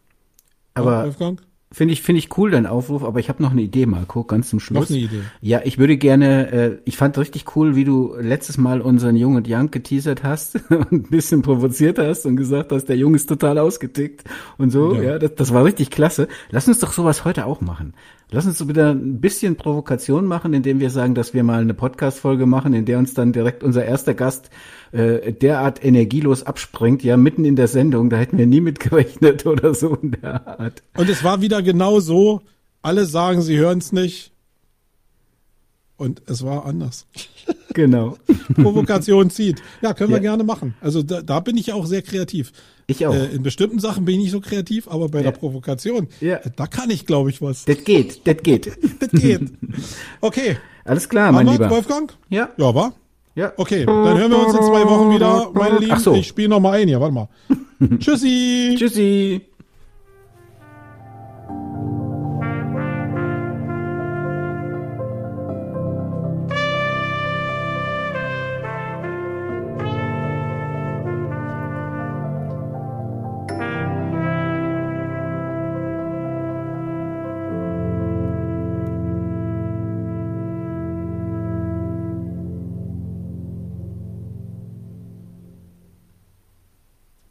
Aber 0.73 1.03
Wolfgang? 1.05 1.41
Finde 1.69 1.91
ich, 1.91 2.01
finde 2.01 2.19
ich 2.19 2.38
cool, 2.38 2.49
dein 2.49 2.65
Aufruf, 2.65 3.03
aber 3.03 3.19
ich 3.19 3.27
habe 3.27 3.43
noch 3.43 3.51
eine 3.51 3.61
Idee, 3.61 3.85
Marco, 3.85 4.23
ganz 4.23 4.49
zum 4.49 4.61
Schluss. 4.61 4.89
Noch 4.89 4.95
eine 4.95 5.03
Idee. 5.03 5.22
Ja, 5.41 5.61
ich 5.65 5.77
würde 5.77 5.97
gerne, 5.97 6.51
äh, 6.51 6.77
ich 6.85 6.95
fand 6.95 7.18
richtig 7.18 7.57
cool, 7.57 7.76
wie 7.76 7.84
du 7.84 8.15
letztes 8.18 8.57
Mal 8.57 8.80
unseren 8.80 9.18
Jung 9.18 9.35
und 9.35 9.49
Young 9.49 9.69
geteasert 9.69 10.23
hast 10.23 10.55
und 10.69 10.91
ein 10.93 11.03
bisschen 11.03 11.41
provoziert 11.41 11.99
hast 11.99 12.26
und 12.26 12.38
gesagt 12.38 12.72
hast, 12.72 12.85
der 12.85 12.95
Junge 12.95 13.18
ist 13.18 13.27
total 13.27 13.57
ausgetickt 13.57 14.23
und 14.57 14.72
so. 14.72 14.95
Ja, 14.95 15.01
ja 15.01 15.19
das, 15.19 15.35
das 15.35 15.53
war 15.53 15.65
richtig 15.65 15.89
klasse. 15.89 16.30
Lass 16.51 16.69
uns 16.69 16.80
doch 16.80 16.93
sowas 16.93 17.26
heute 17.26 17.45
auch 17.45 17.59
machen. 17.59 17.95
Lass 18.30 18.45
uns 18.45 18.58
so 18.58 18.68
wieder 18.68 18.91
ein 18.91 19.22
bisschen 19.22 19.56
Provokation 19.56 20.26
machen, 20.26 20.54
indem 20.54 20.82
wir 20.82 20.90
sagen, 20.90 21.16
dass 21.16 21.34
wir 21.34 21.44
mal 21.44 21.62
eine 21.62 21.74
Podcast-Folge 21.74 22.45
machen, 22.45 22.74
in 22.74 22.84
der 22.84 22.99
uns 22.99 23.14
dann 23.14 23.32
direkt 23.32 23.64
unser 23.64 23.86
erster 23.86 24.14
Gast 24.14 24.49
äh, 24.91 25.32
derart 25.32 25.84
energielos 25.84 26.44
abspringt, 26.44 27.04
ja, 27.04 27.16
mitten 27.16 27.45
in 27.45 27.56
der 27.56 27.70
Sendung, 27.70 28.10
da 28.10 28.18
hätten 28.18 28.38
wir 28.38 28.45
nie 28.45 28.60
mit 28.60 28.82
gerechnet 28.82 29.45
oder 29.45 29.74
so 29.74 29.95
in 29.95 30.12
der 30.12 30.45
Art. 30.45 30.84
Und 30.98 31.10
es 31.10 31.24
war 31.24 31.40
wieder 31.40 31.62
genau 31.62 32.02
so, 32.02 32.41
alle 32.82 33.06
sagen, 33.06 33.41
sie 33.41 33.58
hören 33.58 33.78
es 33.78 33.94
nicht. 33.94 34.34
Und 35.95 36.22
es 36.28 36.44
war 36.44 36.66
anders. 36.66 37.08
Genau. 37.74 38.18
Provokation 38.56 39.30
zieht. 39.30 39.62
Ja, 39.82 39.94
können 39.94 40.10
wir 40.10 40.18
ja. 40.18 40.24
gerne 40.24 40.44
machen. 40.44 40.76
Also 40.82 41.02
da, 41.02 41.22
da 41.22 41.40
bin 41.40 41.58
ich 41.58 41.72
auch 41.72 41.86
sehr 41.86 42.02
kreativ. 42.02 42.52
Ich 42.88 43.05
auch. 43.05 43.14
Äh, 43.14 43.35
in 43.35 43.43
bestimmten 43.43 43.80
Sachen 43.80 44.05
bin 44.05 44.15
ich 44.15 44.22
nicht 44.22 44.31
so 44.31 44.39
kreativ, 44.39 44.88
aber 44.88 45.09
bei 45.09 45.19
ja. 45.19 45.26
der 45.26 45.31
Provokation, 45.31 46.07
ja. 46.22 46.39
da 46.55 46.68
kann 46.68 46.89
ich, 46.89 47.05
glaube 47.05 47.30
ich, 47.30 47.41
was. 47.41 47.65
Das 47.65 47.84
geht, 47.84 48.26
das 48.26 48.38
geht. 48.41 48.68
das 48.99 49.09
geht. 49.11 49.41
Okay. 50.22 50.57
Alles 50.85 51.09
klar, 51.09 51.34
mein 51.34 51.47
Lieber. 51.47 51.69
Wolfgang? 51.69 52.14
Ja. 52.30 52.49
Ja, 52.55 52.73
war? 52.73 52.93
Ja. 53.35 53.51
Okay, 53.57 53.85
dann 53.85 54.18
hören 54.18 54.31
wir 54.31 54.47
uns 54.47 54.57
in 54.57 54.64
zwei 54.64 54.85
Wochen 54.85 55.14
wieder, 55.14 55.51
meine 55.53 55.80
Lieben. 55.80 55.91
Ach 55.91 55.99
so. 55.99 56.14
Ich 56.14 56.27
spiele 56.27 56.47
noch 56.47 56.61
mal 56.61 56.80
ein 56.80 56.88
hier, 56.88 57.01
warte 57.01 57.14
mal. 57.14 57.30
Tschüssi. 57.99 58.76
Tschüssi. 58.80 59.41